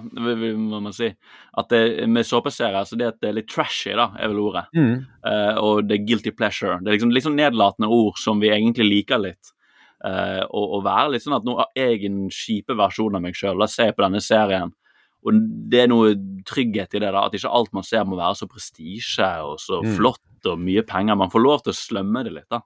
må 0.60 0.80
man 0.84 0.92
si. 0.92 1.08
At 1.56 1.70
det, 1.72 2.08
med 2.10 2.26
såpeserier, 2.28 2.84
så 2.84 2.98
det 3.00 3.08
at 3.14 3.22
det 3.22 3.30
er 3.30 3.38
litt 3.38 3.48
trashy, 3.48 3.94
da, 3.96 4.10
er 4.20 4.28
vel 4.32 4.42
ordet. 4.42 4.66
mm. 4.76 4.98
Uh, 5.24 5.54
og 5.60 5.88
det 5.88 5.98
er 5.98 6.04
guilty 6.08 6.34
pleasure. 6.36 6.78
Det 6.80 6.90
er 6.90 6.98
liksom 6.98 7.14
sånn 7.24 7.40
nedlatende 7.40 7.88
ord 7.92 8.20
som 8.20 8.40
vi 8.42 8.52
egentlig 8.52 8.86
liker 8.88 9.22
litt. 9.24 9.54
Eh, 10.04 10.42
og, 10.48 10.66
og 10.78 10.84
være 10.86 11.12
litt 11.14 11.24
sånn 11.26 11.36
at 11.36 11.44
nå 11.44 11.56
har 11.58 11.68
jeg 11.76 12.04
en 12.08 12.22
kjipe 12.32 12.76
versjon 12.78 13.18
av 13.18 13.24
meg 13.24 13.34
sjøl. 13.36 13.58
La 13.60 13.66
oss 13.68 13.76
se 13.76 13.90
på 13.92 14.04
denne 14.04 14.22
serien. 14.24 14.72
Og 15.20 15.36
det 15.68 15.82
er 15.82 15.90
noe 15.92 16.14
trygghet 16.48 16.94
i 16.96 17.02
det, 17.02 17.10
da, 17.12 17.26
at 17.26 17.34
ikke 17.36 17.50
alt 17.52 17.74
man 17.76 17.84
ser 17.84 18.06
må 18.08 18.16
være 18.16 18.38
så 18.40 18.48
prestisje 18.48 19.26
og 19.44 19.58
så 19.60 19.82
Mm. 19.84 19.96
flott 19.98 20.48
og 20.48 20.58
mye 20.58 20.82
penger. 20.88 21.16
Man 21.20 21.28
får 21.30 21.42
lov 21.44 21.62
til 21.66 21.74
å 21.74 21.76
slømme 21.76 22.24
det 22.24 22.32
litt, 22.32 22.48
da. 22.48 22.62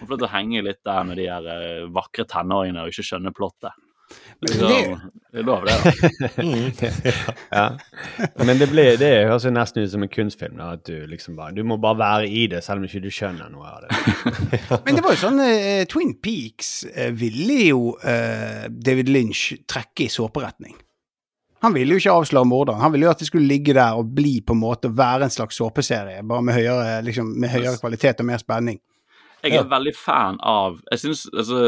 Man 0.00 0.06
får 0.08 0.14
lov 0.14 0.18
til 0.22 0.28
å 0.28 0.32
henge 0.32 0.64
litt 0.64 0.80
der 0.84 1.04
med 1.04 1.16
de 1.20 1.26
her 1.28 1.44
eh, 1.52 1.84
vakre 1.92 2.24
tenåringene 2.24 2.86
og 2.86 2.88
ikke 2.88 3.04
skjønne 3.04 3.34
plottet. 3.36 3.72
Liksom, 4.40 5.00
det 5.32 5.40
er 5.40 5.42
lov, 5.42 5.64
det. 5.66 5.74
da. 5.82 7.12
Ja. 7.58 7.64
Men 8.44 8.60
det, 8.60 8.68
ble, 8.70 8.84
det 9.00 9.10
høres 9.26 9.44
jo 9.44 9.52
nesten 9.52 9.82
ut 9.82 9.90
som 9.92 10.04
en 10.06 10.12
kunstfilm. 10.12 10.56
Da, 10.60 10.70
at 10.78 10.84
du 10.86 11.06
liksom 11.10 11.36
bare, 11.38 11.56
du 11.56 11.64
må 11.66 11.76
bare 11.82 11.98
være 11.98 12.28
i 12.30 12.46
det, 12.50 12.62
selv 12.64 12.80
om 12.80 12.86
ikke 12.88 13.02
du 13.04 13.10
skjønner 13.12 13.50
noe 13.52 13.66
av 13.66 13.84
det. 13.84 13.98
men 14.86 14.98
det 14.98 15.04
var 15.04 15.16
jo 15.16 15.22
sånn 15.24 15.42
uh, 15.42 15.84
Twin 15.90 16.14
Peaks 16.22 16.72
uh, 16.86 17.10
ville 17.18 17.58
jo 17.68 17.82
uh, 17.98 18.68
David 18.70 19.10
Lynch 19.10 19.50
trekke 19.68 20.06
i 20.06 20.12
såperetning. 20.12 20.76
Han 21.66 21.74
ville 21.74 21.96
jo 21.96 22.02
ikke 22.04 22.14
avsløre 22.14 22.46
morderen. 22.46 22.80
Han 22.80 22.94
ville 22.94 23.08
jo 23.08 23.10
at 23.10 23.18
det 23.18 23.26
skulle 23.26 23.50
ligge 23.50 23.74
der 23.74 23.98
og 23.98 24.12
bli 24.14 24.36
på 24.46 24.54
en 24.54 24.62
måte 24.62 24.92
være 24.94 25.26
en 25.26 25.34
slags 25.34 25.58
såpeserie, 25.58 26.22
bare 26.22 26.46
med 26.46 26.54
høyere, 26.54 27.00
liksom, 27.06 27.34
med 27.42 27.50
høyere 27.50 27.80
kvalitet 27.82 28.22
og 28.22 28.30
mer 28.30 28.38
spenning. 28.38 28.78
Jeg 29.44 29.54
er 29.54 29.68
veldig 29.70 29.92
fan 29.94 30.38
av 30.42 30.80
Jeg 30.90 31.02
synes, 31.04 31.20
altså, 31.30 31.58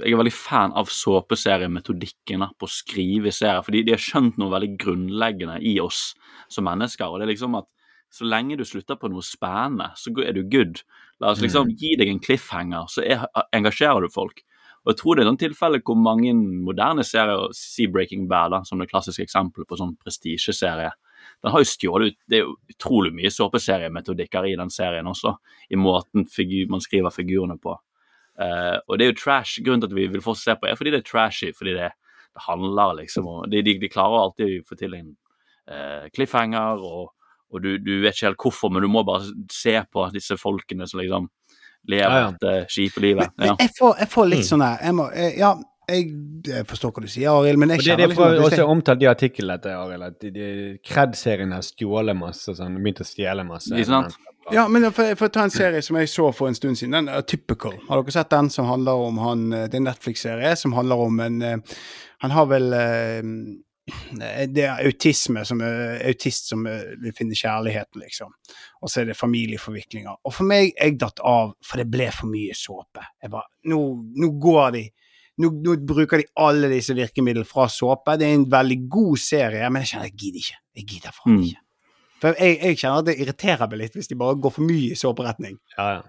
jeg 0.00 0.12
er 0.12 0.20
veldig 0.20 0.32
fan 0.32 0.72
av 0.78 0.88
såpeseriemetodikken 0.92 2.46
på 2.56 2.68
å 2.68 2.72
skrive 2.72 3.32
serier. 3.34 3.64
Fordi 3.66 3.84
de 3.84 3.94
har 3.94 4.02
skjønt 4.02 4.40
noe 4.40 4.52
veldig 4.54 4.72
grunnleggende 4.80 5.58
i 5.60 5.76
oss 5.84 6.14
som 6.52 6.64
mennesker. 6.68 7.10
Og 7.10 7.20
det 7.20 7.28
er 7.28 7.34
liksom 7.34 7.58
at 7.60 7.68
så 8.14 8.26
lenge 8.30 8.56
du 8.56 8.64
slutter 8.66 8.96
på 8.98 9.10
noe 9.10 9.24
spennende, 9.26 9.90
så 9.98 10.12
er 10.22 10.36
du 10.36 10.44
good. 10.46 10.84
La 11.20 11.32
oss 11.32 11.42
liksom 11.42 11.72
gi 11.74 11.96
deg 11.98 12.12
en 12.12 12.22
cliffhanger, 12.22 12.86
så 12.90 13.02
er, 13.02 13.24
engasjerer 13.56 14.06
du 14.06 14.12
folk. 14.12 14.44
Og 14.84 14.92
jeg 14.92 15.00
tror 15.00 15.16
det 15.16 15.24
er 15.24 15.28
noen 15.30 15.40
tilfeller 15.40 15.82
hvor 15.82 15.96
mange 15.98 16.34
moderne 16.36 17.02
serier, 17.06 17.48
si 17.56 17.88
Breaking 17.90 18.28
Bad 18.30 18.52
da, 18.54 18.60
som 18.68 18.78
det 18.78 18.90
klassiske 18.90 19.24
eksempelet 19.24 19.66
på 19.66 19.78
sånn 19.80 19.96
prestisjeserie, 19.98 20.92
den 21.44 21.52
har 21.52 21.60
jo 21.60 21.68
stjålet 21.68 22.12
ut 22.14 22.16
Det 22.30 22.38
er 22.38 22.46
jo 22.46 22.54
utrolig 22.72 23.10
mye 23.14 23.30
såpeseriemetodikker 23.32 24.46
i 24.48 24.54
den 24.56 24.70
serien 24.72 25.06
også, 25.10 25.34
i 25.70 25.76
måten 25.76 26.24
figur, 26.30 26.70
man 26.72 26.80
skriver 26.80 27.12
figurene 27.12 27.58
på. 27.60 27.74
Uh, 28.40 28.78
og 28.88 28.96
det 28.98 29.04
er 29.06 29.12
jo 29.12 29.18
trash. 29.20 29.60
Grunnen 29.62 29.84
til 29.84 29.92
at 29.92 29.98
vi 29.98 30.06
vil 30.10 30.24
få 30.24 30.34
se 30.34 30.56
på, 30.58 30.66
er 30.66 30.74
fordi 30.78 30.90
det 30.94 31.02
er 31.04 31.10
trashy, 31.10 31.52
fordi 31.54 31.76
det, 31.76 31.90
det 32.34 32.42
handler 32.48 32.96
liksom 33.02 33.28
om 33.30 33.44
de, 33.50 33.60
de, 33.62 33.76
de 33.78 33.90
klarer 33.92 34.24
alltid 34.24 34.56
å 34.62 34.64
få 34.72 34.78
til 34.80 34.96
en 34.98 35.12
uh, 35.70 36.08
cliffhanger, 36.16 36.80
og, 36.82 37.12
og 37.52 37.62
du, 37.62 37.76
du 37.78 37.92
vet 38.02 38.16
ikke 38.16 38.30
helt 38.32 38.40
hvorfor, 38.48 38.72
men 38.74 38.82
du 38.82 38.88
må 38.90 39.04
bare 39.06 39.28
se 39.52 39.76
på 39.92 40.08
disse 40.16 40.34
folkene 40.40 40.88
som 40.90 40.98
liksom 41.04 41.28
lever 41.92 42.16
Ja, 42.16 42.24
ja. 42.24 42.32
dette 42.32 42.72
kjipe 42.72 43.04
livet. 43.04 43.30
Ja. 43.38 43.54
jeg, 43.60 43.70
får, 43.78 43.98
jeg 44.00 44.08
får 44.16 44.28
litt 44.32 44.40
Mm. 44.46 44.48
sånn 44.48 44.62
her 44.64 44.78
jeg 44.88 44.94
må, 44.96 45.04
eh, 45.12 45.34
Ja, 45.38 45.50
jeg, 45.88 46.10
jeg 46.46 46.66
forstår 46.70 46.92
hva 46.96 47.02
du 47.04 47.08
sier, 47.12 47.30
Arild, 47.30 47.58
men 47.60 47.72
jeg 47.74 47.80
Og 47.80 47.84
det, 47.84 47.86
det 47.86 47.96
kjenner 47.98 48.12
er 48.12 48.16
for, 48.18 48.30
liksom 48.34 48.44
også 48.50 48.60
jeg- 48.62 48.70
omtalt 48.74 49.02
i 49.02 49.08
artikkelen, 49.10 49.54
dette, 49.56 49.74
Arild, 49.76 50.02
at 50.02 50.84
Kred-serien 50.90 51.52
har 51.52 51.62
stjålet 51.66 52.16
masse, 52.16 52.54
sånn, 52.58 52.78
begynt 52.82 53.02
å 53.04 53.08
stjele 53.08 53.44
masse. 53.48 53.72
Ikke 53.74 53.90
sant? 53.90 54.16
Ja, 54.52 54.66
men 54.68 54.84
for, 54.92 55.14
for 55.16 55.30
å 55.30 55.32
ta 55.32 55.44
en 55.46 55.50
serie 55.54 55.80
som 55.82 55.96
jeg 55.96 56.10
så 56.12 56.26
for 56.36 56.50
en 56.50 56.54
stund 56.58 56.76
siden, 56.76 56.92
den 56.98 57.08
er 57.08 57.22
Typical. 57.24 57.78
Har 57.88 58.02
dere 58.02 58.12
sett 58.12 58.28
den 58.34 58.50
som 58.52 58.66
handler 58.68 59.00
om 59.06 59.16
han 59.22 59.44
eh, 59.56 59.62
Det 59.72 59.78
er 59.78 59.80
en 59.80 59.86
Netflix-serie 59.88 60.50
som 60.60 60.74
handler 60.76 61.00
om 61.00 61.20
en 61.24 61.38
eh, 61.42 61.78
Han 62.20 62.30
har 62.36 62.50
vel 62.50 62.66
eh, 62.76 63.22
Det 64.52 64.66
er 64.66 64.84
autisme 64.84 65.46
som 65.48 65.62
er 65.64 65.96
autist 66.10 66.52
som 66.52 66.62
vil 66.68 67.12
finne 67.16 67.32
kjærligheten, 67.36 68.00
liksom. 68.04 68.30
Og 68.84 68.92
så 68.92 69.00
er 69.00 69.08
det 69.10 69.16
familieforviklinger. 69.16 70.20
Og 70.24 70.32
for 70.36 70.44
meg, 70.48 70.74
jeg 70.76 70.98
datt 71.00 71.20
av, 71.24 71.54
for 71.64 71.80
det 71.80 71.88
ble 71.92 72.10
for 72.12 72.28
mye 72.28 72.52
såpe. 72.56 73.00
Jeg 73.24 73.32
bare 73.32 73.48
Nå, 73.72 73.80
nå 74.20 74.30
går 74.44 74.70
de 74.76 74.84
nå, 75.42 75.50
nå 75.64 75.76
bruker 75.86 76.22
de 76.22 76.28
alle 76.38 76.68
disse 76.70 76.94
virkemidlene 76.94 77.48
fra 77.48 77.66
såpe. 77.72 78.16
Det 78.20 78.28
er 78.28 78.36
en 78.38 78.48
veldig 78.52 78.78
god 78.92 79.18
serie, 79.18 79.70
men 79.70 79.82
jeg 79.82 79.94
kjenner 79.94 80.10
jeg 80.10 80.18
gidder 80.22 80.42
ikke. 80.44 80.58
Jeg 80.78 80.86
gidder 80.92 81.16
faen 81.16 81.34
Mm. 81.34 81.44
ikke. 81.48 81.60
For 82.22 82.38
jeg, 82.40 82.58
jeg 82.62 82.78
kjenner 82.80 83.02
at 83.02 83.08
det 83.10 83.18
irriterer 83.20 83.68
meg 83.68 83.78
litt 83.82 83.96
hvis 83.98 84.08
de 84.08 84.16
bare 84.16 84.38
går 84.40 84.52
for 84.54 84.64
mye 84.64 84.92
i 84.94 84.98
såperetning. 84.98 85.58
Ja, 85.76 85.88
ja. 85.98 86.02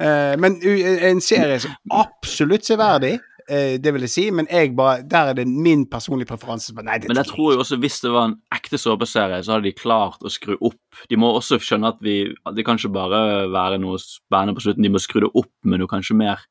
Uh, 0.00 0.32
men 0.40 0.54
uh, 0.64 1.02
en 1.10 1.18
serie 1.20 1.58
som 1.60 1.74
absolutt 1.92 2.64
severdig, 2.64 3.18
uh, 3.50 3.74
det 3.82 3.90
vil 3.92 4.06
jeg 4.06 4.12
si, 4.14 4.22
men 4.32 4.46
jeg 4.48 4.70
bare, 4.78 5.02
der 5.04 5.32
er 5.32 5.36
det 5.36 5.44
min 5.50 5.82
personlige 5.90 6.30
preferanse. 6.30 6.72
Nei, 6.78 6.96
det 7.02 7.10
Men 7.10 7.20
jeg 7.20 7.28
tror 7.28 7.52
jo 7.52 7.60
også 7.64 7.76
hvis 7.82 7.98
det 8.00 8.12
var 8.14 8.30
en 8.30 8.38
ekte 8.54 8.80
såpeserie, 8.80 9.42
så 9.44 9.56
hadde 9.56 9.68
de 9.68 9.74
klart 9.76 10.22
å 10.24 10.32
skru 10.32 10.54
opp. 10.56 11.02
De 11.10 11.18
må 11.20 11.34
også 11.36 11.58
skjønne 11.60 11.90
at 11.92 12.00
vi 12.00 12.32
Det 12.56 12.64
kan 12.64 12.80
ikke 12.80 12.94
bare 12.94 13.50
være 13.52 13.80
noe 13.82 13.98
spennende 14.00 14.56
på 14.56 14.64
slutten, 14.64 14.86
de 14.86 14.94
må 14.94 15.02
skru 15.02 15.20
det 15.26 15.32
opp 15.34 15.52
med 15.64 15.82
noe 15.82 15.90
kanskje 15.90 16.16
mer 16.16 16.46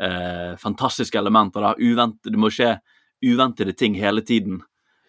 eh, 0.00 0.56
fantastiske 0.56 1.18
elementer. 1.18 1.60
Da. 1.60 1.74
Uvent, 1.78 2.18
det 2.24 2.38
må 2.38 2.50
skje 2.50 2.76
uventede 3.24 3.74
ting 3.76 3.94
hele 3.98 4.22
tiden, 4.22 4.62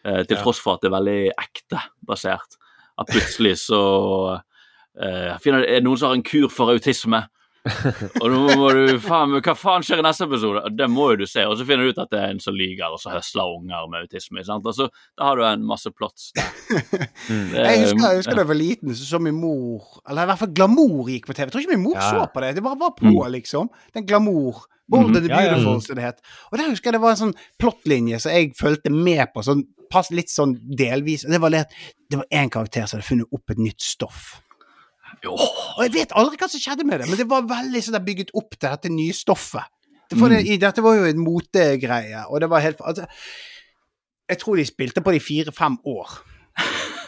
eh, 0.06 0.24
til 0.24 0.38
Ja. 0.38 0.44
tross 0.44 0.60
for 0.60 0.74
at 0.76 0.82
det 0.82 0.92
er 0.92 0.98
veldig 0.98 1.32
ekte 1.38 1.82
basert. 2.06 2.58
At 2.98 3.08
plutselig 3.08 3.58
så 3.62 4.42
eh, 5.00 5.38
finner, 5.40 5.64
Er 5.64 5.80
det 5.80 5.84
noen 5.84 5.98
som 5.98 6.10
har 6.10 6.16
en 6.16 6.24
kur 6.24 6.50
for 6.50 6.72
autisme? 6.74 7.28
Og 8.22 8.26
nå 8.32 8.56
må 8.56 8.70
du 8.74 9.00
faen, 9.04 9.34
Hva 9.44 9.54
faen 9.58 9.84
skjer 9.86 10.00
i 10.00 10.06
neste 10.06 10.24
episode? 10.26 10.62
Det 10.80 10.88
må 10.90 11.10
jo 11.12 11.18
du 11.22 11.26
se. 11.30 11.44
Og 11.46 11.58
så 11.60 11.66
finner 11.68 11.84
du 11.84 11.92
ut 11.94 12.00
at 12.02 12.10
det 12.14 12.20
er 12.22 12.32
en 12.34 12.40
som 12.44 12.56
lyver, 12.56 12.88
og 12.96 13.02
så 13.02 13.12
høsler 13.14 13.52
unger 13.58 13.90
med 13.92 14.06
autisme. 14.08 14.44
Sant? 14.48 14.66
Og 14.70 14.76
så, 14.78 14.88
da 15.20 15.28
har 15.30 15.36
du 15.40 15.44
en 15.44 15.66
masse 15.68 15.92
plots 15.92 16.32
der. 16.38 16.48
Det- 16.70 17.66
Jeg 17.66 17.84
husker, 17.84 18.06
jeg 18.08 18.22
husker 18.22 18.36
da 18.40 18.44
jeg 18.46 18.52
var 18.54 18.60
liten, 18.62 18.96
så 18.96 19.06
så 19.10 19.20
min 19.22 19.36
mor 19.42 19.84
Eller 20.10 20.24
i 20.24 20.30
hvert 20.32 20.40
fall 20.40 20.54
Glamour 20.56 21.10
gikk 21.12 21.28
på 21.28 21.34
TV. 21.36 21.46
Jeg 21.50 21.52
tror 21.54 21.62
ikke 21.66 21.76
min 21.76 21.84
mor 21.84 21.96
Ja. 22.00 22.10
så 22.12 22.28
på 22.34 22.42
det. 22.46 22.56
Det 22.56 22.64
bare 22.64 22.80
var 22.80 22.92
på, 22.98 23.06
Mm. 23.12 23.32
liksom. 23.36 23.70
Den 23.94 24.06
Glamour. 24.06 24.66
Bold 24.90 25.16
and 25.16 25.16
the 25.18 25.30
Ja, 25.30 25.42
ja. 25.42 25.50
Beautiful, 25.54 25.82
som 25.82 25.96
det 25.96 26.04
het. 26.04 26.22
Og 26.52 26.58
der 26.58 26.70
husker 26.72 26.88
jeg 26.90 26.94
det 26.94 27.02
var 27.02 27.12
en 27.12 27.18
sånn 27.22 27.36
plottlinje 27.62 28.20
som 28.22 28.32
jeg 28.32 28.56
fulgte 28.58 28.90
med 28.90 29.28
på, 29.36 29.44
sånn, 29.46 29.64
pass, 29.92 30.10
litt 30.12 30.30
sånn 30.30 30.56
delvis. 30.76 31.28
Det 31.30 31.40
var 31.42 31.50
det 31.52 31.60
at 31.60 31.72
det 32.10 32.18
var 32.18 32.26
én 32.34 32.50
karakter 32.50 32.88
som 32.88 32.98
hadde 33.00 33.06
funnet 33.08 33.28
opp 33.32 33.50
et 33.52 33.58
nytt 33.60 33.82
stoff. 33.82 34.42
Og 35.28 35.82
jeg 35.84 35.94
vet 35.98 36.14
aldri 36.16 36.38
hva 36.40 36.48
som 36.52 36.62
skjedde 36.64 36.86
med 36.88 37.02
det, 37.02 37.10
men 37.10 37.18
det 37.20 37.28
var 37.30 37.48
veldig 37.50 37.82
sånn 37.84 38.00
bygget 38.06 38.32
opp 38.40 38.56
til 38.56 38.70
dette 38.70 38.92
nye 38.94 39.14
stoffet. 39.16 39.68
For 40.18 40.32
det, 40.32 40.40
i, 40.50 40.56
dette 40.58 40.82
var 40.82 40.96
jo 40.98 41.06
en 41.06 41.20
motegreie, 41.22 42.24
og 42.30 42.40
det 42.42 42.48
var 42.50 42.64
helt 42.66 42.80
altså, 42.82 43.04
Jeg 44.30 44.40
tror 44.42 44.58
de 44.58 44.66
spilte 44.66 45.02
på 45.06 45.12
det 45.14 45.20
i 45.20 45.26
fire-fem 45.26 45.76
år. 45.86 46.16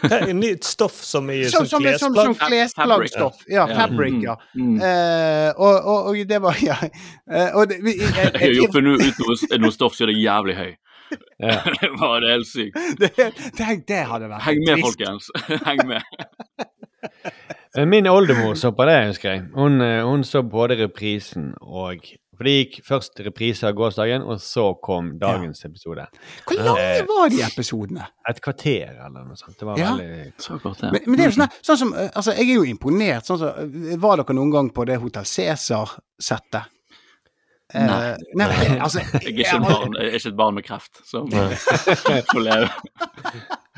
Det 0.02 0.18
er 0.18 0.34
nytt 0.34 0.64
stoff 0.66 0.96
som 1.06 1.28
i 1.30 1.44
Som, 1.50 1.66
sånn 1.70 1.84
som, 1.84 1.98
som, 2.02 2.16
som 2.18 2.36
klesplaggstoff. 2.40 3.42
Ja, 3.50 3.68
Ja. 3.70 3.76
fabric, 3.84 4.14
Mm, 4.14 4.22
ja. 4.26 4.36
mm. 4.56 4.78
Eh, 4.82 5.50
og, 5.58 5.76
og, 5.86 6.08
og 6.12 6.22
det 6.30 6.40
var 6.42 6.58
Ja. 6.62 6.78
Uh, 7.30 7.50
og 7.60 7.68
det, 7.70 7.78
vi- 7.86 7.98
jeg, 8.00 8.10
Jeg 8.16 8.32
har 8.34 8.40
jeg, 8.48 8.56
jo 8.58 8.70
funnet 8.74 9.02
ut 9.08 9.20
noe, 9.26 9.60
noe 9.66 9.72
stoff 9.76 9.96
som 9.98 10.10
er 10.10 10.18
jævlig 10.18 10.56
høy. 10.58 10.72
Ja. 11.42 11.58
det 11.82 11.90
var 12.00 12.20
det 12.24 12.32
helt 12.32 12.48
sykt. 12.50 12.78
det, 13.02 13.12
det, 13.18 13.70
det 13.88 14.02
hadde 14.10 14.30
vært 14.32 14.46
Heng 14.48 14.62
med, 14.66 14.78
trist. 14.78 14.88
folkens. 14.88 15.32
Heng 15.68 15.86
med. 15.90 16.02
Eh, 17.78 17.86
Min 17.86 18.08
oldemor 18.08 18.56
så 18.60 18.72
på 18.76 18.86
det, 18.86 18.98
husker 19.08 19.30
jeg. 19.32 19.44
Hun, 19.56 19.82
eh, 19.82 20.02
hun 20.04 20.24
så 20.28 20.42
både 20.44 20.76
reprisen 20.82 21.54
og 21.62 22.04
For 22.42 22.48
det 22.48 22.54
gikk 22.66 22.78
først 22.88 23.20
reprise 23.22 23.68
av 23.68 23.76
gårsdagen, 23.78 24.24
og 24.26 24.40
så 24.42 24.64
kom 24.82 25.12
dagens 25.22 25.60
episode. 25.68 26.08
Hvor 26.48 26.58
lange 26.58 26.80
Eh, 26.98 27.04
var 27.06 27.30
de 27.30 27.42
episodene? 27.46 28.08
Et 28.30 28.40
kvarter 28.42 28.90
eller 29.06 29.28
noe 29.28 29.36
sånt. 29.38 29.60
Det 29.60 29.66
var 29.68 29.78
Ja. 29.78 29.92
veldig 29.96 30.34
Så 30.40 30.58
kort, 30.60 30.82
ja. 30.82 30.90
Men, 30.92 31.02
men 31.06 31.18
det 31.18 31.26
er 31.26 31.30
jo 31.30 31.36
sånn, 31.38 31.52
sånn 31.62 31.78
som 31.78 31.94
Altså, 31.94 32.32
jeg 32.36 32.50
er 32.50 32.56
jo 32.56 32.64
imponert. 32.66 33.26
Sånn 33.30 33.38
som, 33.38 34.00
var 34.02 34.18
dere 34.18 34.34
noen 34.34 34.52
gang 34.52 34.70
på 34.74 34.86
det 34.88 34.98
Hotell 35.00 35.24
Cæsar-settet? 35.24 36.64
Eh, 37.74 37.86
Nei. 37.88 38.16
nei, 38.36 38.80
altså 38.84 39.00
Jeg 39.24 39.32
er 39.32 39.40
ikke 39.40 39.60
barn, 39.64 39.94
jeg 39.96 40.10
er 40.10 40.18
ikke 40.18 40.30
et 40.34 40.38
barn 40.42 40.56
med 40.58 40.66
kreft 40.68 41.02
som 41.08 41.30
får 42.34 42.42
leve. 42.44 42.70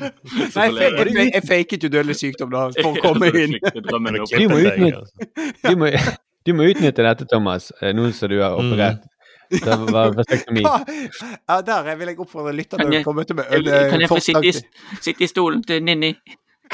Nei, 0.00 0.66
jeg, 0.66 0.92
jeg, 1.14 1.30
jeg 1.36 1.42
faket 1.46 1.86
jo 1.86 1.90
dødelig 1.94 2.16
sykdom 2.18 2.50
da 2.54 2.66
for 2.74 2.90
å 2.90 3.02
komme 3.06 3.30
inn. 3.38 3.54
Du 3.62 3.98
må 4.00 4.60
utnytte, 4.64 5.02
du 5.68 5.74
må, 5.78 5.90
du 6.44 6.54
må 6.58 6.68
utnytte 6.72 7.06
dette, 7.06 7.28
Thomas, 7.30 7.70
eh, 7.80 7.94
nå 7.94 8.08
som 8.16 8.32
du 8.32 8.40
har 8.42 8.58
operert. 8.58 9.04
Det 9.54 9.76
var 9.92 10.14
vasektomi. 10.16 10.64
Ja, 10.64 11.60
der 11.62 11.90
vil 12.00 12.08
jeg 12.10 12.18
oppfordre 12.18 12.54
lytterne 12.56 12.86
Kan 12.88 12.94
til 12.96 13.02
å 13.04 13.06
komme 13.06 13.26
til 13.28 13.36
med 13.38 13.68
Kan 13.92 14.00
jeg 14.02 14.08
få 14.10 14.16
sitte 14.24 14.40
i, 14.48 14.54
sitte 15.04 15.22
i 15.22 15.28
stolen 15.30 15.60
til 15.68 15.84
Ninni? 15.84 16.14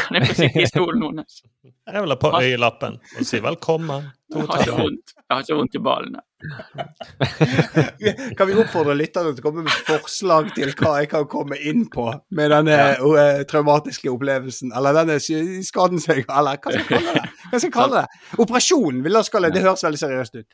Kan 0.06 0.18
jeg 0.18 0.30
få 0.30 0.34
sitte 0.38 0.62
i 0.62 0.70
stolen 0.70 1.02
hennes? 1.08 1.42
Jeg 1.90 2.02
vil 2.04 2.14
ha 2.14 2.18
på 2.20 2.30
øyelappen 2.38 2.98
og 3.00 3.26
si 3.26 3.40
velkommen. 3.42 4.10
Jeg 4.30 4.46
har 4.46 4.60
ikke 4.62 4.74
vondt. 4.78 5.12
Jeg 5.16 5.34
har 5.34 5.40
ikke 5.42 5.56
vondt 5.58 5.74
i 5.74 5.80
ballene. 5.82 6.20
Kan 8.38 8.46
vi 8.46 8.54
oppfordre 8.62 8.94
lytterne 8.94 9.32
til 9.34 9.42
å 9.42 9.46
komme 9.48 9.64
med 9.66 9.74
forslag 9.88 10.52
til 10.54 10.70
hva 10.78 10.92
jeg 11.00 11.10
kan 11.10 11.26
komme 11.28 11.58
inn 11.58 11.82
på 11.90 12.06
med 12.38 12.54
denne 12.54 12.76
eh, 12.94 13.42
traumatiske 13.50 14.06
opplevelsen, 14.12 14.70
eller 14.76 14.94
denne 15.00 15.18
skaden 15.20 15.98
seg, 16.00 16.22
eller 16.30 16.62
hva 16.62 16.72
skal 16.72 16.78
jeg 16.78 16.88
kalle 16.92 17.16
det? 17.18 17.24
Hva 17.42 17.58
skal 17.58 17.66
jeg 17.66 17.74
kalle 17.74 18.04
det? 18.04 18.22
Operasjonen, 18.46 19.02
vil 19.04 19.18
jeg 19.18 19.32
kalle 19.34 19.50
det. 19.50 19.58
Det 19.58 19.66
høres 19.66 19.86
veldig 19.88 20.02
seriøst 20.04 20.38
ut. 20.38 20.50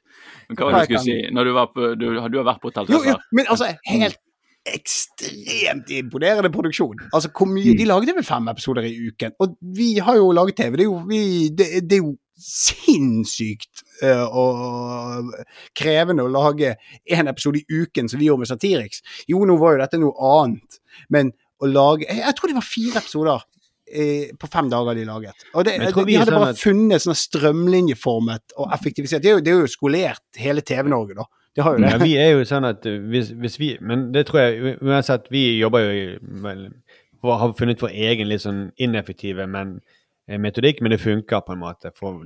Men 0.49 0.59
hva 0.59 0.71
var 0.71 0.79
det 0.79 0.81
du 0.81 0.87
skulle 0.89 1.05
si? 1.05 1.19
Når 1.37 1.51
du, 1.51 1.53
var 1.61 1.73
på, 1.77 1.91
du, 2.01 2.07
du 2.17 2.41
har 2.41 2.49
vært 2.49 2.65
på 2.65 2.73
Hotell 2.73 2.97
Jo, 2.97 3.03
jo, 3.13 3.19
men 3.37 3.53
altså, 3.53 3.75
helt 3.93 4.23
ekstremt 4.75 5.91
imponerende 5.95 6.51
produksjon. 6.55 7.07
Altså, 7.15 7.31
hvor 7.31 7.49
mye, 7.51 7.75
De 7.79 7.87
lagde 7.89 8.15
vel 8.17 8.25
fem 8.27 8.49
episoder 8.53 8.87
i 8.89 8.95
uken, 9.09 9.35
og 9.41 9.57
vi 9.77 9.97
har 10.03 10.17
jo 10.19 10.31
laget 10.37 10.57
TV. 10.61 10.77
Det 10.77 10.87
er 10.87 10.91
jo, 10.91 11.01
vi, 11.09 11.21
det, 11.55 11.69
det 11.89 11.99
er 11.99 12.05
jo 12.05 12.15
sinnssykt 12.37 13.83
uh, 14.05 14.27
og 14.29 15.31
krevende 15.77 16.27
å 16.27 16.33
lage 16.33 16.75
én 17.09 17.31
episode 17.31 17.63
i 17.63 17.83
uken 17.83 18.11
som 18.13 18.21
vi 18.21 18.29
gjorde 18.29 18.45
med 18.45 18.51
Satiriks. 18.51 19.01
Jo, 19.31 19.45
nå 19.49 19.57
var 19.61 19.77
jo 19.77 19.83
dette 19.85 20.01
noe 20.03 20.33
annet, 20.37 20.81
men 21.13 21.33
å 21.57 21.71
lage 21.71 22.05
Jeg, 22.05 22.21
jeg 22.21 22.37
tror 22.37 22.51
det 22.53 22.59
var 22.59 22.67
fire 22.69 23.01
episoder. 23.01 23.47
eh, 23.89 24.35
På 24.37 24.51
fem 24.53 24.69
dager 24.69 24.99
de 24.99 25.07
laget. 25.09 25.47
Og 25.55 25.65
det, 25.65 25.79
de, 25.81 26.05
vi 26.05 26.13
de 26.13 26.19
hadde 26.21 26.37
bare 26.37 26.59
funnet 26.61 27.01
sånn 27.05 27.17
strømlinjeformet 27.17 28.57
og 28.59 28.73
effektivisert. 28.77 29.23
Det 29.25 29.31
er 29.31 29.39
jo, 29.39 29.45
det 29.47 29.55
er 29.55 29.63
jo 29.65 29.71
skolert 29.73 30.41
hele 30.43 30.61
TV-Norge, 30.67 31.17
da. 31.17 31.25
Det 31.57 31.65
har 31.65 31.73
jo 31.73 31.83
det. 31.83 31.91
Ja, 31.91 31.99
vi 32.05 32.17
er 32.21 32.35
jo 32.37 32.45
sånn 32.45 32.67
at 32.69 32.85
eh, 32.87 32.99
hvis, 33.13 33.31
hvis 33.41 33.55
vi 33.61 33.71
Men 33.81 34.11
det 34.13 34.27
tror 34.29 34.43
jeg 34.43 34.75
uansett 34.85 35.31
Vi 35.33 35.45
jobber 35.57 35.87
jo 35.87 36.19
vel, 36.45 36.67
har 37.25 37.55
funnet 37.59 37.83
vår 37.83 37.95
egen 37.97 38.29
litt 38.29 38.45
sånn 38.45 38.67
ineffektive 38.77 39.47
men, 39.51 39.79
eh, 40.29 40.39
metodikk, 40.39 40.83
men 40.83 40.93
det 40.93 41.01
funker 41.03 41.41
på 41.47 41.57
en 41.57 41.63
måte 41.65 41.91
for 41.97 42.21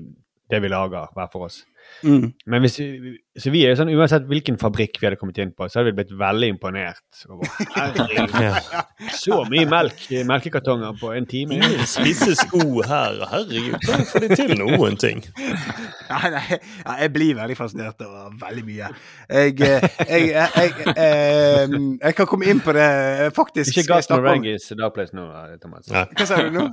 det 0.50 0.62
vi 0.64 0.68
lager 0.72 1.10
hver 1.16 1.30
for 1.32 1.46
oss. 1.50 1.62
Mm. 2.06 2.28
Men 2.46 2.62
hvis, 2.62 2.76
vi- 2.78 3.16
så 3.40 3.50
vi 3.50 3.64
er 3.66 3.72
jo 3.72 3.78
sånn 3.80 3.90
uansett 3.90 4.26
hvilken 4.30 4.56
fabrikk 4.60 4.98
vi 5.00 5.06
hadde 5.08 5.16
kommet 5.18 5.38
inn 5.42 5.50
på, 5.56 5.66
så 5.68 5.80
hadde 5.80 5.90
vi 5.90 5.96
blitt 5.98 6.12
veldig 6.20 6.48
imponert. 6.52 7.00
over, 7.28 7.48
Herregud, 7.74 8.34
så 9.22 9.40
mye 9.50 9.66
melk 9.68 10.04
i 10.14 10.20
melkekartonger 10.28 10.94
på 11.00 11.10
en 11.16 11.26
time. 11.28 11.56
Ingen 11.58 11.86
spisse 11.90 12.36
sko 12.38 12.82
her. 12.86 13.18
Herregud, 13.32 13.74
hvordan 13.84 14.06
får 14.12 14.26
de 14.26 14.38
til 14.38 14.54
noen 14.60 14.96
ting? 15.02 15.24
Nei, 15.40 16.30
nei, 16.36 16.44
ja, 16.60 16.94
jeg 17.02 17.12
blir 17.16 17.34
veldig 17.40 17.56
fascinert 17.58 18.04
over 18.06 18.30
veldig 18.44 18.64
mye. 18.68 18.92
Jeg, 19.30 19.56
eh, 19.66 19.88
jeg, 20.06 20.28
jeg, 20.30 20.50
jeg, 20.60 20.94
eh, 20.94 21.74
jeg 22.06 22.18
kan 22.20 22.30
komme 22.30 22.48
inn 22.52 22.62
på 22.64 22.76
det 22.76 22.86
eh, 22.86 23.26
faktisk. 23.34 23.74
Ikke 23.76 23.96
gass 23.96 24.10
med 24.12 24.24
Rangis 24.28 24.68
snakke 24.68 24.80
Dark 24.84 24.94
Place 25.00 25.16
nå, 25.16 25.26
Thomas. 25.62 25.90
Hva 25.90 26.26
sa 26.28 26.38
du 26.46 26.54
nå? 26.54 26.68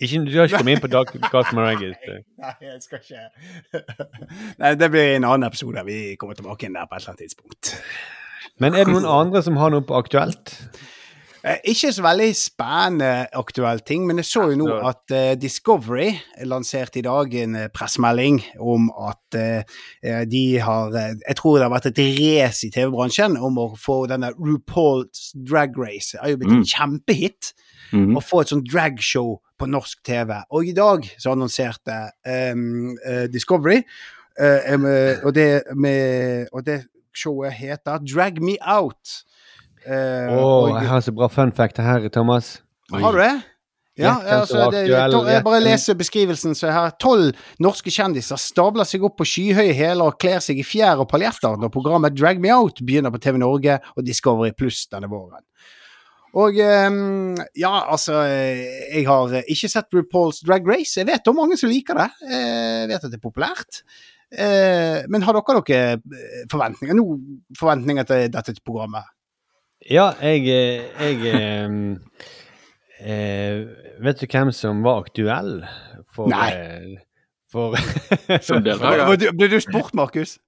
Ikke, 0.00 0.22
du 0.24 0.38
har 0.38 0.46
ikke 0.48 0.56
kommet 0.62 0.76
inn 0.76 0.80
på 0.84 0.90
Dark, 0.92 1.12
Gas 1.32 1.52
Marengis. 1.52 1.96
Nei, 2.38 2.54
jeg 2.62 2.80
skal 2.82 2.98
ikke 3.02 3.82
Nei, 4.62 4.74
det 4.80 4.90
blir 4.94 5.16
en 5.16 5.24
annen 5.28 5.48
episode. 5.48 5.84
Vi 5.86 6.16
kommer 6.20 6.34
tilbake 6.38 6.66
inn 6.68 6.78
der 6.78 6.88
på 6.88 6.96
et 6.96 7.02
eller 7.02 7.14
annet 7.14 7.26
tidspunkt. 7.26 7.74
Men 8.60 8.74
er 8.74 8.84
det 8.88 8.94
noen 8.96 9.06
andre 9.08 9.42
som 9.44 9.56
har 9.60 9.70
noe 9.74 9.84
på 9.86 9.94
aktuelt? 9.98 10.56
Eh, 11.42 11.58
Ikke 11.72 11.90
så 11.90 12.04
veldig 12.04 12.28
spennende 12.38 13.26
aktuell 13.34 13.80
ting, 13.86 14.04
men 14.06 14.20
jeg 14.20 14.28
så 14.28 14.44
jo 14.52 14.58
nå 14.60 14.68
at 14.86 15.10
eh, 15.14 15.32
Discovery 15.42 16.12
lanserte 16.46 17.00
i 17.00 17.02
dag 17.06 17.34
en 17.34 17.56
eh, 17.58 17.68
pressemelding 17.74 18.38
om 18.62 18.86
at 19.08 19.38
de 20.30 20.42
har 20.62 20.92
Jeg 20.94 21.36
tror 21.38 21.56
det 21.58 21.64
har 21.66 21.72
vært 21.72 21.88
et 21.90 21.98
race 22.20 22.66
i 22.66 22.70
TV-bransjen 22.74 23.34
om 23.42 23.58
å 23.58 23.68
få 23.80 24.02
denne 24.10 24.30
RuPaul's 24.38 25.32
Drag 25.34 25.74
Race. 25.80 26.12
Det 26.14 26.20
har 26.22 26.34
jo 26.34 26.40
blitt 26.42 26.52
en 26.52 26.62
Mm. 26.62 26.68
kjempehit 26.74 27.52
Mhm. 27.92 28.14
å 28.16 28.22
få 28.24 28.40
et 28.42 28.48
sånt 28.48 28.68
dragshow 28.72 29.38
på 29.62 29.70
norsk 29.70 30.00
TV. 30.06 30.34
Og 30.50 30.66
i 30.66 30.74
dag 30.76 31.06
så 31.22 31.36
annonserte 31.36 31.98
um, 32.52 32.96
uh, 33.06 33.26
Discovery, 33.32 33.82
uh, 34.40 34.74
um, 34.74 34.88
uh, 34.88 35.22
og, 35.22 35.30
det, 35.38 35.48
med, 35.78 36.48
og 36.52 36.66
det 36.66 36.82
showet 37.14 37.54
heter 37.54 38.02
Drag 38.02 38.42
Me 38.42 38.56
Out. 38.60 39.22
Eh, 39.82 40.30
Å, 40.30 40.42
og- 40.42 40.76
jeg 40.76 40.88
har 40.88 41.00
så 41.02 41.14
bra 41.14 41.28
fun 41.28 41.52
fact 41.52 41.80
her, 41.82 42.08
Thomas. 42.08 42.60
har 42.92 43.12
du 43.12 43.18
det? 43.18 43.32
Ja, 44.00 44.14
altså, 44.24 44.70
det, 44.72 44.86
jeg 44.88 45.44
bare 45.44 45.60
leser 45.60 45.94
beskrivelsen 45.94 46.54
så 46.56 46.70
jeg 46.70 46.74
her. 46.74 46.94
Tolv 46.96 47.36
norske 47.60 47.92
kjendiser 47.92 48.40
stabler 48.40 48.88
seg 48.88 49.04
opp 49.04 49.18
på 49.20 49.26
skyhøye 49.28 49.74
hæler 49.76 50.08
og 50.08 50.16
kler 50.22 50.40
seg 50.40 50.62
i 50.62 50.64
fjær 50.64 51.02
og 51.04 51.10
paljetter 51.10 51.58
når 51.60 51.68
programmet 51.74 52.16
Drag 52.16 52.40
Me 52.40 52.48
Out 52.54 52.80
begynner 52.80 53.12
på 53.12 53.20
TV 53.20 53.36
Norge 53.42 53.76
og 53.92 54.06
Discovery 54.06 54.54
Pluss 54.56 54.86
denne 54.88 55.12
våren. 55.12 55.44
Og 56.32 56.56
ehm, 56.64 57.34
ja, 57.60 57.72
altså 57.92 58.22
eh, 58.24 58.62
Jeg 58.96 59.04
har 59.04 59.34
ikke 59.42 59.68
sett 59.68 59.92
RuPaul's 59.92 60.38
Drag 60.46 60.64
Race. 60.68 60.94
Jeg 60.96 61.06
vet 61.10 61.28
om 61.28 61.36
mange 61.36 61.58
som 61.60 61.68
liker 61.68 61.98
det. 62.00 62.08
Eh, 62.24 62.80
Jeg 62.86 62.88
vet 62.94 63.04
at 63.04 63.10
det 63.12 63.18
er 63.18 63.24
populært. 63.26 63.82
Eh, 64.32 65.02
Men 65.12 65.26
har 65.26 65.36
dere 65.36 65.58
noen 65.58 65.74
eh, 65.76 66.46
forventninger 66.48 66.96
nå, 66.96 67.04
forventninger 67.60 68.08
til 68.08 68.30
dette 68.32 68.54
programmet? 68.64 69.04
Ja, 69.90 70.12
jeg, 70.24 70.46
eh, 70.48 70.88
jeg 71.04 71.34
eh, 71.34 71.68
eh, 73.04 73.64
Vet 74.02 74.20
du 74.22 74.26
hvem 74.32 74.52
som 74.56 74.80
var 74.86 75.02
aktuell 75.04 75.58
for 76.12 76.32
Nei. 76.32 76.48
eh, 76.52 77.00
For 77.52 77.76
Som 78.40 78.62
deltaker. 78.66 79.32
Ble 79.36 79.48
du 79.52 79.58
spurt, 79.60 79.92
Markus? 79.98 80.38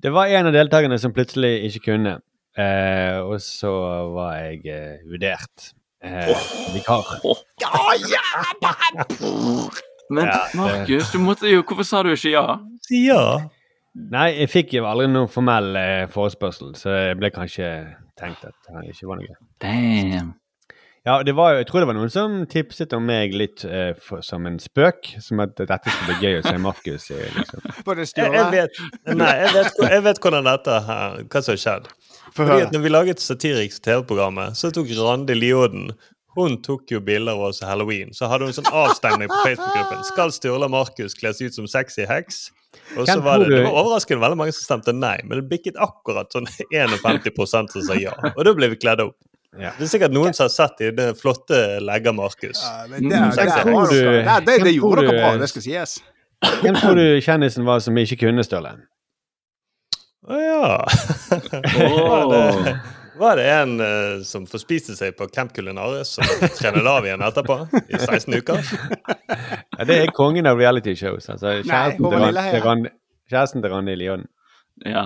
Det 0.00 0.12
var 0.12 0.28
en 0.32 0.50
av 0.50 0.52
deltakerne 0.56 0.98
som 1.00 1.12
plutselig 1.16 1.54
ikke 1.70 1.86
kunne. 1.94 2.18
Eh, 2.58 3.18
og 3.22 3.38
så 3.44 3.70
var 4.14 4.40
jeg 4.42 4.64
eh, 4.66 5.04
vurdert. 5.06 5.70
Eh, 6.02 6.32
vikar. 6.74 7.06
Oh, 7.24 7.38
ja! 7.60 8.24
Men 10.10 10.26
Ja, 10.26 10.38
Markus, 10.54 11.12
du 11.12 11.18
måtte 11.22 11.46
jo 11.46 11.60
Hvorfor 11.62 11.86
sa 11.86 12.00
du 12.02 12.08
ikke 12.10 12.32
ja? 12.32 12.44
Si 12.82 13.04
ja. 13.06 13.20
Nei, 14.10 14.30
jeg 14.40 14.50
fikk 14.50 14.74
jo 14.78 14.86
aldri 14.88 15.08
noen 15.10 15.30
formell 15.30 15.74
eh, 15.78 16.04
forespørsel, 16.10 16.76
så 16.78 16.92
jeg 16.94 17.18
ble 17.18 17.30
kanskje 17.34 17.70
tenkt 18.18 18.44
at 18.46 18.54
det 18.70 18.92
ikke 18.94 19.08
var 19.10 19.18
noe. 19.18 19.38
Damn. 19.62 20.34
Ja, 21.06 21.22
det 21.26 21.32
var, 21.34 21.56
jeg 21.56 21.66
tror 21.66 21.82
det 21.82 21.88
var 21.88 21.96
noen 21.96 22.12
som 22.12 22.36
tipset 22.50 22.92
om 22.92 23.06
meg 23.08 23.32
litt 23.34 23.64
eh, 23.64 23.94
for, 23.98 24.22
som 24.22 24.44
en 24.46 24.60
spøk. 24.62 25.14
Som 25.24 25.40
at 25.42 25.56
dette 25.58 25.90
skulle 25.90 26.18
bli 26.18 26.28
gøy 26.28 26.38
å 26.38 26.44
se 26.44 26.54
Markus 26.60 27.08
i. 27.10 27.18
Liksom. 27.38 27.64
Jeg, 27.88 28.10
jeg, 28.20 28.46
vet, 28.52 28.80
nei, 29.16 29.32
jeg, 29.40 29.54
vet, 29.56 29.80
jeg 29.94 30.04
vet 30.06 30.22
hvordan 30.22 30.50
dette 30.50 30.80
her, 30.86 31.22
hva 31.24 31.42
som 31.42 31.56
har 31.56 31.62
skjedd. 31.64 31.90
Fordi 32.36 32.62
at 32.66 32.72
når 32.74 32.84
vi 32.84 32.92
laget 32.92 33.22
satirisk 33.22 33.82
TV-programmet, 33.84 34.56
så 34.58 34.70
tok 34.74 34.90
Randi 34.98 35.34
Lioden 35.38 35.90
hun 36.38 36.60
tok 36.62 36.92
jo 36.92 37.00
bilder 37.02 37.34
av 37.34 37.48
oss 37.48 37.58
i 37.62 37.66
halloween. 37.66 38.12
Så 38.14 38.28
hadde 38.30 38.46
hun 38.46 38.54
sånn 38.54 38.68
avstemning 38.70 39.30
på 39.30 39.38
Facebook-gruppen. 39.42 40.04
Skal 40.06 40.30
Sturla 40.34 40.68
Markus 40.70 41.16
kle 41.18 41.32
seg 41.34 41.50
ut 41.50 41.58
som 41.58 41.66
sexy 41.70 42.06
heks? 42.06 42.48
Og 42.94 43.08
så 43.08 43.16
var 43.22 43.42
det, 43.42 43.48
det 43.50 43.64
var 43.64 43.74
overraskende 43.80 44.22
veldig 44.22 44.38
mange 44.38 44.54
som 44.54 44.62
stemte 44.62 44.94
nei, 44.94 45.16
men 45.26 45.40
det 45.40 45.48
bikket 45.50 45.78
akkurat 45.82 46.30
sånn 46.30 46.46
51 46.46 47.42
som 47.50 47.66
sa 47.82 47.98
ja. 47.98 48.14
Og 48.36 48.44
da 48.46 48.54
ble 48.54 48.70
vi 48.70 48.78
kledd 48.78 49.02
opp. 49.02 49.18
Ja. 49.58 49.72
Det 49.74 49.88
er 49.88 49.90
sikkert 49.90 50.14
noen 50.14 50.36
som 50.36 50.46
har 50.46 50.52
sett 50.54 50.82
i 50.86 50.92
det 50.94 51.08
flotte 51.18 51.58
legger 51.82 52.14
Markus. 52.14 52.62
Ja, 52.62 52.86
men 52.86 53.10
det, 53.10 53.18
det, 53.34 53.48
det, 53.50 53.74
det, 53.90 54.38
det, 54.46 54.56
det 54.68 54.74
gjorde 54.76 55.02
dere 55.08 55.16
bra, 55.18 55.32
det 55.42 55.50
skal 55.50 55.66
sies. 55.66 55.96
Hvem 56.62 56.78
tror 56.78 56.94
du 56.96 57.06
kjendisen 57.26 57.66
var 57.66 57.82
som 57.82 57.98
ikke 57.98 58.20
kunne, 58.22 58.46
Sturle? 58.46 58.76
Å 60.30 60.38
ja. 60.38 60.66
var, 62.06 62.30
det, 62.30 62.74
var 63.18 63.36
det 63.40 63.46
en 63.50 63.72
uh, 63.82 64.22
som 64.26 64.46
forspiste 64.48 64.94
seg 64.98 65.16
på 65.18 65.26
Camp 65.34 65.50
Culinaris 65.56 66.14
som 66.16 66.26
trener 66.58 66.84
lav 66.86 67.08
igjen 67.08 67.24
etterpå? 67.26 67.56
I 67.90 67.98
16 67.98 68.38
uker? 68.38 68.62
Ja, 69.76 69.86
det 69.88 69.96
er 70.04 70.12
kongen 70.14 70.46
av 70.46 70.60
reality 70.60 70.94
shows. 70.98 71.26
Altså, 71.32 71.56
kjæresten, 71.64 72.04
til, 72.06 72.14
Rann 72.14 72.34
Ran- 72.36 72.50
til, 72.54 72.62
Ran- 72.66 72.90
kjæresten 73.32 73.64
til 73.64 73.74
Randi 73.74 73.96
Lion. 73.98 74.26
Ja. 74.86 75.04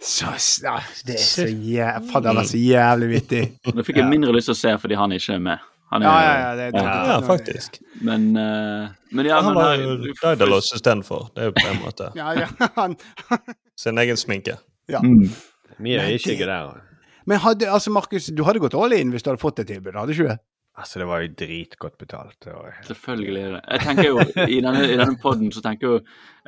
Så, 0.00 0.32
ja, 0.64 0.74
det 1.08 1.14
er 1.16 1.22
så 1.24 1.46
jævlig 1.48 2.10
Fader, 2.12 2.36
det 2.36 2.42
er 2.42 2.50
så 2.50 2.58
jævlig 2.60 3.06
vittig. 3.14 3.44
Nå 3.72 3.84
fikk 3.86 4.00
jeg 4.02 4.10
mindre 4.10 4.34
lyst 4.36 4.50
til 4.50 4.56
å 4.56 4.58
se 4.60 4.74
fordi 4.82 4.98
han 5.00 5.14
ikke 5.16 5.36
er 5.38 5.44
med. 5.52 5.70
Han 5.92 6.02
er, 6.02 6.06
Ja, 6.06 6.22
ja, 6.22 6.38
ja, 6.40 6.54
det, 6.58 6.70
det, 6.74 6.82
Ja, 6.82 7.20
faktisk. 7.22 7.78
Men, 8.02 8.30
uh, 8.36 8.88
men 9.10 9.26
ja, 9.26 9.40
Han 9.40 9.54
men 9.54 9.60
var 9.60 9.74
jo 9.78 10.14
Daidalos 10.22 10.72
istedenfor. 10.74 11.28
Det 11.34 11.44
er 11.44 11.52
jo 11.52 11.54
på 11.58 11.66
en 11.70 11.78
måte 11.84 12.10
Ja, 12.20 12.32
ja, 12.34 12.48
han, 12.74 12.96
sin 13.84 13.98
egen 14.02 14.16
sminke. 14.16 14.58
ja. 14.88 15.02
Mm. 15.04 15.30
Mye 15.78 15.98
Men 15.98 16.12
øyeskygge 16.14 16.46
der. 16.48 16.82
Men 17.26 17.38
hadde, 17.38 17.70
altså, 17.70 17.90
Markus, 17.90 18.26
du 18.26 18.44
hadde 18.46 18.62
gått 18.62 18.74
all 18.74 18.94
in 18.96 19.10
hvis 19.12 19.22
du 19.22 19.30
hadde 19.30 19.42
fått 19.42 19.58
det 19.60 19.66
tilbud, 19.68 19.92
hadde 19.98 20.14
du 20.14 20.16
ikke 20.16 20.36
du? 20.36 20.44
Altså, 20.76 20.98
det 21.00 21.06
var 21.08 21.22
jo 21.24 21.28
dritgodt 21.40 21.94
betalt. 21.98 22.48
Og... 22.52 22.66
Selvfølgelig 22.84 23.42
er 23.42 23.54
det. 23.54 23.60
Jeg 23.70 23.84
tenker 23.86 24.08
jo, 24.10 24.18
I 24.44 24.58
denne, 24.60 24.82
i 24.84 24.98
denne 24.98 25.16
podden 25.22 25.52
så 25.52 25.62
tenker 25.64 25.86
jeg 25.86 25.94
jo 25.94 26.00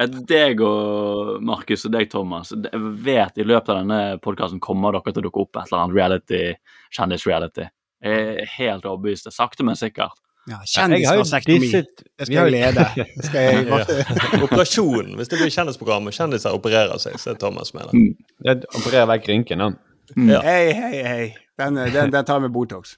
at 0.04 0.18
deg 0.28 0.60
og 0.64 1.38
Markus 1.48 1.86
og 1.88 1.94
deg, 1.94 2.10
Thomas 2.12 2.52
Jeg 2.52 2.82
vet 3.06 3.40
i 3.40 3.46
løpet 3.48 3.72
av 3.72 3.80
denne 3.80 4.00
podkasten 4.24 4.60
kommer 4.60 4.92
dere 4.94 5.14
til 5.14 5.22
å 5.22 5.26
dukke 5.30 5.46
opp 5.46 5.56
et 5.56 5.72
eller 5.72 5.84
annet 5.84 5.96
reality, 5.96 6.42
kjendis-reality. 6.98 7.70
Er 8.04 8.44
helt 8.58 8.86
overbevist. 8.86 9.30
Sakte, 9.34 9.64
men 9.66 9.76
sikkert. 9.78 10.14
Ja, 10.48 10.60
Kjendisvasektomi. 10.64 11.68
Jeg 11.72 11.84
Det 12.18 12.26
skal 12.26 12.52
lede. 12.52 12.84
Det 12.96 13.24
skal 13.28 13.40
jeg, 13.40 13.66
Ja. 13.68 14.42
Operasjon. 14.42 15.16
Hvis 15.18 15.28
det 15.28 15.40
blir 15.42 15.52
kjendisprogram 15.52 16.08
og 16.08 16.16
kjendiser 16.16 16.56
opererer 16.56 16.96
seg, 17.02 17.18
så 17.20 17.34
er 17.34 17.42
Thomas 17.42 17.74
med 17.76 17.90
det. 17.90 18.06
Det 18.46 18.70
opererer 18.80 19.10
vekk 19.12 19.28
rynken, 19.28 19.64
da. 19.64 19.68
Ja. 20.16 20.40
Hei, 20.46 20.72
hei, 20.72 20.94
hei. 21.04 21.26
Den, 21.58 21.76
den, 21.92 22.14
den 22.14 22.24
tar 22.24 22.40
vi 22.40 22.48
Botox. 22.54 22.96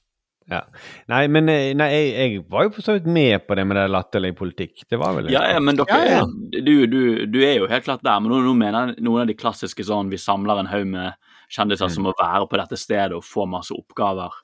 Ja. 0.51 0.64
Nei, 1.11 1.24
men 1.30 1.48
eh, 1.51 1.70
nei, 1.78 1.86
jeg, 1.94 2.07
jeg 2.11 2.44
var 2.51 2.66
jo 2.66 2.72
for 2.74 2.82
så 2.82 2.96
vidt 2.96 3.07
med 3.11 3.44
på 3.46 3.55
det 3.59 3.64
med 3.70 3.78
det 3.78 3.86
latterlig 3.90 4.32
politikk. 4.38 4.82
Det 4.90 4.98
var 4.98 5.14
vel 5.18 5.30
Ja, 5.30 5.44
ja, 5.55 5.61
men 5.62 5.78
dere 5.78 5.98
Ja, 6.01 6.20
ja. 6.20 6.61
Du, 6.66 6.86
du, 6.90 7.01
du 7.30 7.38
er 7.46 7.61
jo 7.61 7.68
helt 7.70 7.86
klart 7.86 8.03
der. 8.07 8.18
Men 8.22 8.34
nå, 8.34 8.40
nå 8.46 8.55
mener 8.59 8.90
jeg 8.90 9.05
noen 9.07 9.24
av 9.24 9.30
de 9.30 9.36
klassiske 9.38 9.86
sånn 9.86 10.11
Vi 10.11 10.18
samler 10.18 10.62
en 10.62 10.70
haug 10.70 10.88
med 10.90 11.14
kjendiser 11.51 11.90
som 11.90 12.07
må 12.07 12.14
være 12.18 12.46
på 12.51 12.59
dette 12.59 12.78
stedet 12.78 13.14
og 13.16 13.26
få 13.26 13.46
masse 13.51 13.74
oppgaver. 13.74 14.34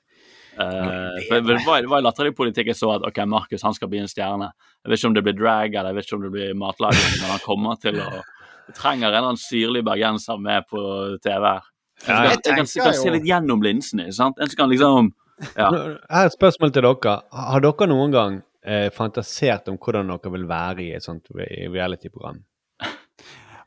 For 0.57 1.45
det 1.45 1.59
var, 1.65 1.85
var 1.91 2.03
latterlig 2.05 2.33
politikk 2.37 2.71
jeg 2.71 2.79
så 2.79 2.89
at 2.95 3.05
ok, 3.07 3.21
Markus 3.29 3.65
han 3.65 3.75
skal 3.77 3.91
bli 3.91 4.01
en 4.01 4.09
stjerne. 4.11 4.49
Jeg 4.83 4.91
vet 4.91 5.01
ikke 5.01 5.11
om 5.11 5.17
det 5.17 5.23
blir 5.27 5.37
drag 5.37 5.75
eller 5.75 5.93
jeg 5.93 5.99
vet 5.99 6.09
ikke 6.09 6.17
om 6.17 6.25
det 6.25 6.33
blir 6.33 6.57
matlaging, 6.57 7.13
men 7.21 7.31
han 7.35 7.45
kommer 7.45 7.79
til 7.81 8.01
å 8.01 8.09
trenger 8.77 9.07
en 9.07 9.13
eller 9.13 9.29
annen 9.31 9.39
syrlig 9.39 9.83
bergenser 9.87 10.41
med 10.43 10.67
på 10.69 10.81
TV 11.23 11.45
her. 11.45 11.69
Jeg 11.97 12.07
kan, 12.07 12.13
Ja, 12.13 12.33
jeg 12.33 12.41
kan, 12.43 12.67
jeg 12.67 12.83
kan 12.83 12.97
se 12.97 13.13
litt 13.13 13.25
gjennom 13.25 13.63
linsene. 13.65 14.11
sant? 14.13 14.37
En 14.41 14.51
som 14.51 14.59
kan 14.59 14.69
liksom 14.69 15.13
ja. 15.55 15.69
Jeg 15.69 15.97
er 16.09 16.27
et 16.27 16.33
spørsmål 16.33 16.73
til 16.73 16.85
dere. 16.85 17.15
Har 17.29 17.61
dere 17.61 17.87
noen 17.89 18.13
gang 18.13 18.37
eh, 18.65 18.89
fantasert 18.93 19.69
om 19.69 19.77
hvordan 19.77 20.09
dere 20.09 20.33
vil 20.33 20.47
være 20.49 20.85
i 20.85 20.91
et 20.97 21.05
sånt 21.05 21.29
reality-program? 21.33 22.41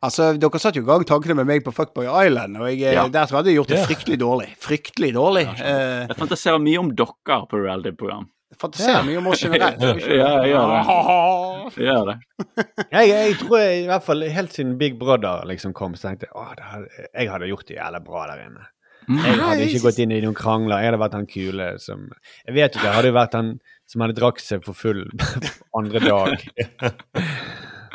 Altså, 0.03 0.31
Dere 0.41 0.59
satt 0.63 0.77
jo 0.79 0.83
i 0.83 0.89
gang 0.89 1.03
tankene 1.05 1.35
med 1.37 1.47
meg 1.51 1.63
på 1.67 1.73
Fuckboy 1.77 2.07
Island, 2.09 2.57
og 2.57 2.69
jeg, 2.71 2.83
eh, 2.89 2.95
Ja. 2.97 3.03
der 3.09 3.27
tror 3.29 3.37
jeg 3.37 3.45
hadde 3.45 3.55
gjort 3.59 3.69
det 3.69 3.81
fryktelig 3.87 4.19
dårlig. 4.23 4.47
Fryktelig 4.59 5.11
dårlig. 5.13 5.47
Eh, 5.61 6.07
Jeg 6.09 6.17
fantaserer 6.17 6.59
mye 6.59 6.79
om 6.81 6.89
dere 6.97 7.47
på 7.51 7.61
reality-program. 7.65 8.29
fantaserer 8.59 9.05
mye 9.05 9.19
om 9.19 9.27
oss 9.29 9.43
generelt. 9.45 9.79
Ja, 10.09 10.43
jeg 10.43 10.55
gjør 10.55 10.67
det. 10.73 11.77
Jeg 11.77 11.87
gjør 11.87 12.07
det. 12.09 12.17
Jeg, 12.97 13.09
jeg 13.11 13.35
tror 13.39 13.59
jeg, 13.61 13.83
i 13.85 13.87
hvert 13.87 14.03
fall 14.09 14.23
helt 14.23 14.53
siden 14.57 14.79
Big 14.79 14.99
Brother 14.99 15.45
liksom 15.47 15.73
kom, 15.77 15.93
så 15.95 16.09
tenkte 16.09 16.27
jeg 16.27 16.35
at 16.35 16.89
jeg 17.15 17.29
hadde 17.31 17.47
gjort 17.53 17.67
det 17.69 17.77
jævlig 17.77 18.05
bra 18.05 18.25
der 18.33 18.43
inne. 18.49 18.67
Jeg 19.11 19.37
hadde 19.41 19.67
ikke 19.69 19.83
gått 19.85 19.99
inn 20.03 20.13
i 20.13 20.21
noen 20.25 20.35
krangler. 20.39 20.81
Jeg 20.81 20.91
hadde 20.91 21.01
vært 21.03 21.15
han 21.19 21.27
kule 21.27 21.69
som 21.79 22.09
Jeg 22.47 22.55
vet 22.55 22.75
ikke, 22.77 22.85
jeg 22.89 22.95
hadde 22.95 23.09
jo 23.13 23.17
vært 23.21 23.33
han 23.39 23.53
som 23.87 24.01
hadde 24.05 24.17
drakk 24.19 24.41
seg 24.41 24.65
for 24.65 24.73
full 24.75 25.05
andre 25.79 26.01
dag. 26.01 26.45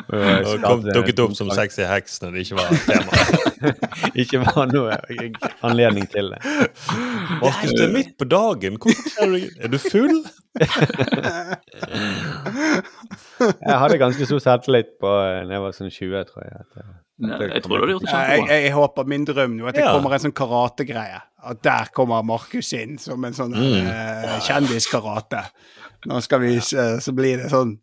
Kom, 0.06 0.84
dukket 0.86 1.18
opp 1.24 1.32
som 1.34 1.48
sexy 1.50 1.82
heks 1.86 2.20
når 2.22 2.36
det 2.36 2.44
ikke 2.46 2.58
var 2.60 2.68
tema. 2.86 3.10
Ikke 4.22 4.38
var 4.44 4.68
noe 4.70 4.94
anledning 5.66 6.06
til 6.12 6.28
det. 6.30 6.38
Markus, 7.40 7.72
det 7.74 7.84
er 7.88 7.92
midt 7.94 8.12
på 8.20 8.28
dagen. 8.30 8.76
Hvorfor 8.78 9.34
er 9.34 9.72
du, 9.72 9.78
full? 9.82 10.20
Jeg 13.66 13.78
hadde 13.82 13.98
ganske 14.00 14.28
stor 14.28 14.40
selvtillit 14.42 14.94
på 15.02 15.10
da 15.10 15.42
jeg 15.44 15.62
var 15.64 15.74
sånn 15.76 15.90
20, 15.92 16.22
tror 16.30 16.44
jeg. 16.46 16.62
At, 16.62 16.70
at 17.26 17.44
jeg 17.56 17.64
tror 17.64 17.74
du 17.74 17.82
hadde 17.84 17.94
gjort 17.96 18.06
det 18.06 18.12
Nei, 18.14 18.36
Jeg, 18.36 18.62
jeg 18.66 18.72
håper 18.76 19.10
min 19.12 19.26
drøm 19.28 19.56
nå 19.58 19.68
at 19.70 19.76
det 19.78 19.84
Ja. 19.84 19.92
kommer 19.96 20.16
en 20.16 20.24
sånn 20.26 20.36
karategreie. 20.36 21.20
At 21.46 21.60
der 21.64 21.90
kommer 21.96 22.24
Markus 22.26 22.72
inn 22.76 22.96
som 23.02 23.24
en 23.28 23.36
sånn 23.36 23.54
eh, 23.56 24.38
kjendiskarate. 24.46 25.42
Nå 26.10 26.20
skal 26.24 26.42
vi 26.42 26.56
se, 26.64 26.88
så 27.02 27.12
blir 27.16 27.42
det 27.42 27.50
sånn 27.52 27.76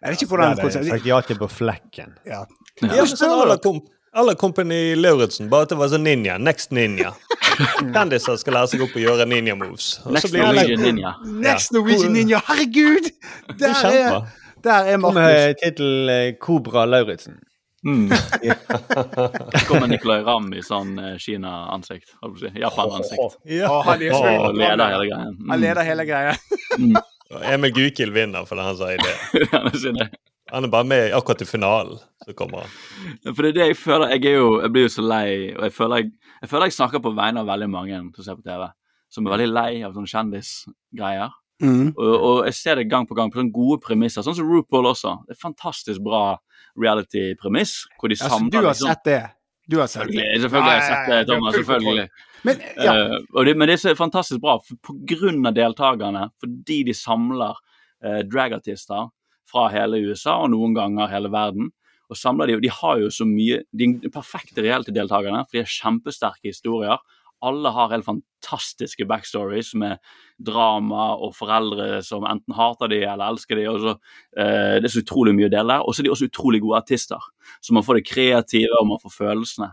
Jeg 0.00 0.12
vet 0.14 0.22
ikke 0.22 0.32
hvordan 0.32 0.54
ja, 0.54 0.60
det 0.64 0.76
er, 0.76 0.90
sagt 0.94 1.08
ja 1.08 1.20
til 1.28 1.40
på 1.40 1.48
flekken. 1.60 2.14
ja. 2.28 2.44
Ja, 2.80 2.94
ja 2.96 3.04
sånn 3.04 3.34
alle 3.34 3.58
alla 4.12 4.34
Company 4.34 4.96
Lauritzen, 4.96 5.50
bare 5.50 5.66
at 5.66 5.72
det 5.72 5.78
var 5.78 5.90
sånn 5.92 6.02
ninja. 6.06 6.38
Next 6.42 6.72
ninja. 6.74 7.12
Kjendiser 7.94 8.38
skal 8.40 8.56
lære 8.56 8.72
seg 8.72 8.82
opp 8.86 8.96
å 8.96 9.02
gjøre 9.02 9.26
ninja 9.28 9.54
moves. 9.58 9.92
Next 10.10 10.32
Norwegian 10.34 10.82
Ninja. 10.82 11.12
Next 11.44 11.74
Norwegian 11.76 12.16
Ninja, 12.16 12.40
herregud! 12.48 13.10
Der 13.60 13.76
er 13.76 14.00
er, 14.00 14.18
der 14.64 14.90
er 14.94 14.98
Med 14.98 15.14
Markus. 15.14 15.60
tittel 15.62 16.10
eh, 16.14 16.32
Kobra 16.40 16.86
Lauritzen. 16.88 17.38
Mm. 17.84 18.10
Yeah. 18.44 18.58
kommer 19.68 19.86
Nicolay 19.88 20.20
Ramm 20.26 20.50
i 20.52 20.60
sånn 20.64 20.98
eh, 21.00 21.14
Kina-ansikt. 21.20 22.10
holdt 22.20 22.34
på 22.34 22.40
å 22.40 22.42
si. 22.42 22.60
Japan-ansikt. 22.60 23.38
Ja. 23.48 23.70
Han 23.86 24.02
selvfølgelig 24.02 24.58
leder 24.64 24.96
hele 24.96 25.06
greien. 25.12 25.38
Han 25.52 25.62
leder 25.62 25.88
hele 25.88 26.08
greia. 26.08 26.34
Og 26.76 26.98
Emil 27.30 27.72
Gukild 27.74 28.12
vinner 28.14 28.46
fordi 28.48 28.64
han 28.66 28.76
sa 28.78 28.90
idé. 28.94 29.14
Det. 30.00 30.08
Han 30.50 30.66
er 30.66 30.70
bare 30.72 30.84
med 30.90 31.12
akkurat 31.14 31.42
i 31.42 31.46
finalen. 31.46 31.98
Så 32.24 32.34
kommer 32.34 32.64
han. 32.64 33.34
For 33.34 33.42
det 33.46 33.50
er 33.52 33.56
det 33.58 33.66
jeg 33.68 33.76
føler 33.78 34.10
Jeg, 34.16 34.24
er 34.32 34.40
jo, 34.40 34.48
jeg 34.64 34.72
blir 34.74 34.82
jo 34.88 34.92
så 34.96 35.04
lei, 35.06 35.28
og 35.54 35.62
jeg 35.68 35.74
føler 35.76 36.00
jeg, 36.02 36.10
jeg 36.42 36.50
føler 36.50 36.66
jeg 36.66 36.74
snakker 36.74 37.02
på 37.04 37.12
vegne 37.14 37.44
av 37.44 37.46
veldig 37.52 37.68
mange 37.70 38.00
som 38.16 38.26
ser 38.26 38.38
på 38.40 38.42
TV, 38.48 38.64
som 39.14 39.26
er 39.28 39.34
veldig 39.36 39.46
lei 39.52 39.70
av 39.86 39.94
sånne 39.94 40.10
kjendisgreier. 40.10 41.36
Mm. 41.62 41.90
Og, 41.92 42.14
og 42.16 42.38
jeg 42.48 42.56
ser 42.56 42.80
det 42.80 42.88
gang 42.90 43.06
på 43.06 43.14
gang 43.14 43.30
på 43.30 43.38
sånne 43.38 43.54
gode 43.54 43.78
premisser, 43.84 44.24
sånn 44.26 44.34
som 44.38 44.48
RuPaul 44.50 44.88
også. 44.90 45.14
Det 45.28 45.36
er 45.36 45.42
fantastisk 45.42 46.02
bra 46.02 46.24
reality-premiss, 46.80 47.84
hvor 48.00 48.10
de 48.10 48.18
Altså, 48.18 48.32
samler 48.34 48.50
du 48.50 48.58
har 48.58 48.72
liksom- 48.72 48.90
sett 48.90 49.04
det? 49.06 49.20
Du 49.70 49.78
har 49.78 49.86
sett 49.86 50.08
det? 50.08 50.14
Selvfølgelig, 50.16 50.40
selvfølgelig 50.42 50.70
har 50.72 50.80
jeg 50.80 50.88
sett 50.90 51.10
det, 51.12 51.20
Thomas. 51.30 51.54
Selvfølgelig. 51.54 52.08
Men, 52.46 52.62
ja. 52.80 52.94
uh, 52.94 53.42
det, 53.44 53.56
men 53.56 53.68
det 53.68 53.76
er 53.76 53.82
så 53.82 53.94
fantastisk 53.98 54.40
bra 54.42 54.58
av 54.60 55.54
deltakerne, 55.56 56.28
fordi 56.40 56.82
de 56.88 56.96
samler 56.96 57.58
uh, 58.04 58.22
dragartister 58.28 59.10
fra 59.50 59.68
hele 59.74 60.00
USA 60.08 60.38
og 60.44 60.52
noen 60.54 60.76
ganger 60.76 61.10
hele 61.12 61.30
verden. 61.32 61.70
Og 62.10 62.18
samler 62.18 62.50
de, 62.50 62.58
og 62.58 62.64
de 62.64 62.72
har 62.74 62.98
jo 62.98 63.08
så 63.14 63.26
mye 63.28 63.60
De 63.70 63.86
er 64.02 64.12
perfekte 64.12 64.64
reality-deltakerne, 64.64 65.44
for 65.46 65.56
de 65.56 65.62
har 65.62 65.74
kjempesterke 65.74 66.50
historier. 66.50 66.98
Alle 67.46 67.70
har 67.72 67.92
helt 67.94 68.04
fantastiske 68.04 69.06
backstories 69.08 69.70
med 69.78 70.00
drama 70.44 71.14
og 71.24 71.32
foreldre 71.38 72.02
som 72.04 72.26
enten 72.28 72.56
hater 72.56 72.90
de 72.92 72.98
eller 73.00 73.30
elsker 73.32 73.56
de. 73.56 73.68
Så, 73.80 73.94
eh, 74.36 74.74
det 74.80 74.90
er 74.90 74.92
så 74.92 75.04
utrolig 75.04 75.32
mye 75.38 75.48
å 75.48 75.54
dele. 75.54 75.78
Og 75.80 75.94
så 75.94 76.02
er 76.02 76.08
de 76.08 76.12
også 76.12 76.28
utrolig 76.28 76.60
gode 76.60 76.82
artister, 76.82 77.30
så 77.62 77.76
man 77.76 77.86
får 77.86 78.00
det 78.00 78.10
kreative 78.10 78.82
og 78.82 78.90
man 78.90 79.00
får 79.00 79.16
følelsene. 79.16 79.70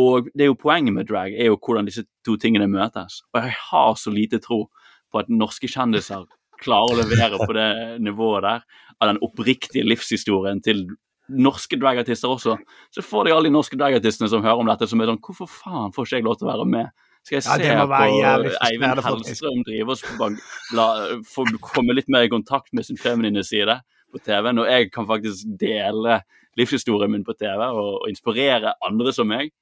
Og 0.00 0.30
det 0.34 0.46
er 0.46 0.50
jo 0.50 0.58
poenget 0.58 0.96
med 0.96 1.08
drag, 1.10 1.34
er 1.34 1.50
jo 1.50 1.58
hvordan 1.58 1.88
disse 1.88 2.06
to 2.26 2.36
tingene 2.40 2.68
møtes. 2.70 3.20
Og 3.34 3.42
jeg 3.42 3.56
har 3.70 3.94
så 3.98 4.12
lite 4.14 4.40
tro 4.42 4.64
på 5.10 5.22
at 5.22 5.30
norske 5.32 5.68
kjendiser 5.70 6.26
klarer 6.60 6.94
å 6.94 7.00
levere 7.00 7.40
på 7.40 7.54
det 7.56 7.70
nivået 8.04 8.44
der, 8.46 8.66
av 9.00 9.12
den 9.12 9.20
oppriktige 9.24 9.86
livshistorien 9.88 10.60
til 10.64 10.84
norske 11.30 11.78
dragartister 11.80 12.30
også. 12.30 12.56
Så 12.94 13.04
får 13.06 13.26
de 13.26 13.34
alle 13.34 13.48
de 13.48 13.54
norske 13.54 13.78
dragartistene 13.78 14.28
som 14.30 14.42
hører 14.44 14.62
om 14.62 14.68
dette, 14.70 14.88
som 14.90 15.00
er 15.00 15.10
sånn 15.10 15.22
Hvorfor 15.24 15.48
faen 15.50 15.94
får 15.94 16.08
ikke 16.08 16.20
jeg 16.20 16.26
lov 16.26 16.40
til 16.40 16.48
å 16.48 16.50
være 16.50 16.66
med? 16.68 16.90
Skal 17.26 17.36
jeg 17.36 17.44
se 17.46 17.52
på 17.52 18.00
Eivind. 18.66 19.02
Hellstrøm 19.04 19.64
drive 19.66 19.96
og 20.80 21.56
komme 21.64 21.96
litt 21.96 22.08
mer 22.12 22.26
i 22.26 22.32
kontakt 22.32 22.72
med 22.76 22.88
sin 22.88 23.00
feminine 23.00 23.44
side 23.44 23.76
på 24.10 24.20
TV, 24.24 24.50
når 24.56 24.70
jeg 24.72 24.90
kan 24.94 25.06
faktisk 25.06 25.52
dele 25.60 26.22
livshistorien 26.58 27.12
min 27.12 27.26
på 27.26 27.36
TV 27.38 27.60
og, 27.68 28.00
og 28.02 28.08
inspirere 28.10 28.74
andre 28.86 29.12
som 29.14 29.28
meg? 29.30 29.52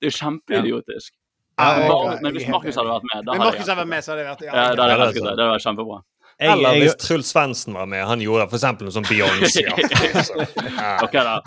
Det 0.00 0.08
er 0.08 0.12
jo 0.12 0.16
kjempeidiotisk. 0.18 1.12
Ja, 1.56 1.88
Bare- 1.88 2.18
men 2.20 2.34
hvis 2.36 2.48
Markus 2.52 2.76
hadde 2.76 2.90
vært 2.92 3.06
med, 3.14 3.24
da 3.24 3.32
hadde 3.40 3.62
jeg 3.64 3.76
vært 3.78 3.88
med, 3.88 4.04
så 4.04 4.12
hadde 4.12 4.22
det 4.22 4.28
vært 4.28 4.42
ja, 4.44 4.52
Ja, 4.52 4.74
det 4.76 5.28
hadde 5.32 5.48
vært 5.54 5.64
kjempebra. 5.64 6.02
Jeg, 6.36 6.50
Eller 6.52 6.74
jeg, 6.76 6.82
hvis 6.82 6.96
Truls 7.00 7.30
Svendsen 7.32 7.72
var 7.72 7.86
med. 7.88 8.02
Han 8.04 8.20
gjorde 8.20 8.44
f.eks. 8.50 8.64
noe 8.82 8.92
sånn 8.92 9.06
Beyoncé. 9.08 9.62
Ja. 9.64 10.98
Ok 11.06 11.14
da. 11.16 11.38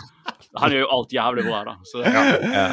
Han 0.58 0.72
gjør 0.74 0.80
jo 0.82 0.88
alt 0.96 1.12
jævlig 1.14 1.44
bra, 1.46 1.60
da. 1.68 1.74
Så, 1.86 2.00
ja. 2.02 2.22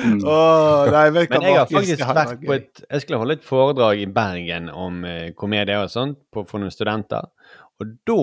Mm. 0.01 0.23
Oh, 0.25 0.87
nei, 0.89 1.03
vet 1.13 1.29
Men 1.35 1.45
jeg 1.45 1.59
har 1.59 1.67
faktisk 1.69 2.01
vært 2.01 2.41
på 2.41 2.55
et 2.55 2.81
Jeg 2.87 3.03
skulle 3.03 3.19
holde 3.21 3.35
et 3.37 3.45
foredrag 3.45 4.01
i 4.01 4.07
Bergen 4.09 4.71
om 4.73 5.03
eh, 5.05 5.27
komedie 5.37 5.77
og 5.77 5.91
sånt 5.93 6.17
på, 6.33 6.41
for 6.49 6.63
noen 6.63 6.73
studenter. 6.73 7.29
Og 7.77 7.93
da 8.09 8.17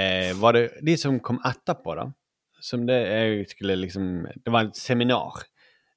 eh, 0.00 0.32
var 0.40 0.56
det 0.56 0.64
de 0.88 0.96
som 0.96 1.20
kom 1.20 1.42
etterpå, 1.44 1.98
da. 2.00 2.08
Som 2.64 2.86
det 2.88 2.96
jeg 3.04 3.44
skulle 3.52 3.76
liksom 3.82 4.24
Det 4.32 4.54
var 4.54 4.70
et 4.70 4.80
seminar. 4.80 5.44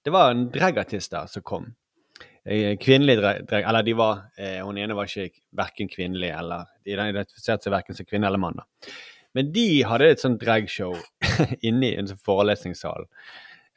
Det 0.09 0.13
var 0.13 0.31
en 0.31 0.47
dragartister 0.49 1.25
som 1.29 1.43
kom. 1.45 1.65
Eh, 2.45 2.77
Kvinnelig 2.81 3.17
drag... 3.17 3.51
Eller 3.61 3.83
de 3.83 3.93
var 3.93 4.23
eh, 4.41 4.55
Hun 4.65 4.77
ene 4.81 4.95
var 4.97 5.05
ikke 5.05 5.43
verken 5.53 5.89
kvinnelig 5.91 6.31
eller 6.33 6.63
De 6.81 6.95
identifiserte 6.95 7.67
seg 7.67 7.75
verken 7.75 7.97
som 7.99 8.07
kvinne 8.09 8.25
eller 8.25 8.41
mann. 8.41 8.57
da. 8.57 8.89
Men 9.37 9.51
de 9.53 9.67
hadde 9.85 10.07
et 10.09 10.23
sånt 10.23 10.41
dragshow 10.41 10.95
inne 11.69 11.91
i 11.91 11.99
en 12.01 12.09
sånn 12.09 12.23
forelesningssal. 12.25 13.05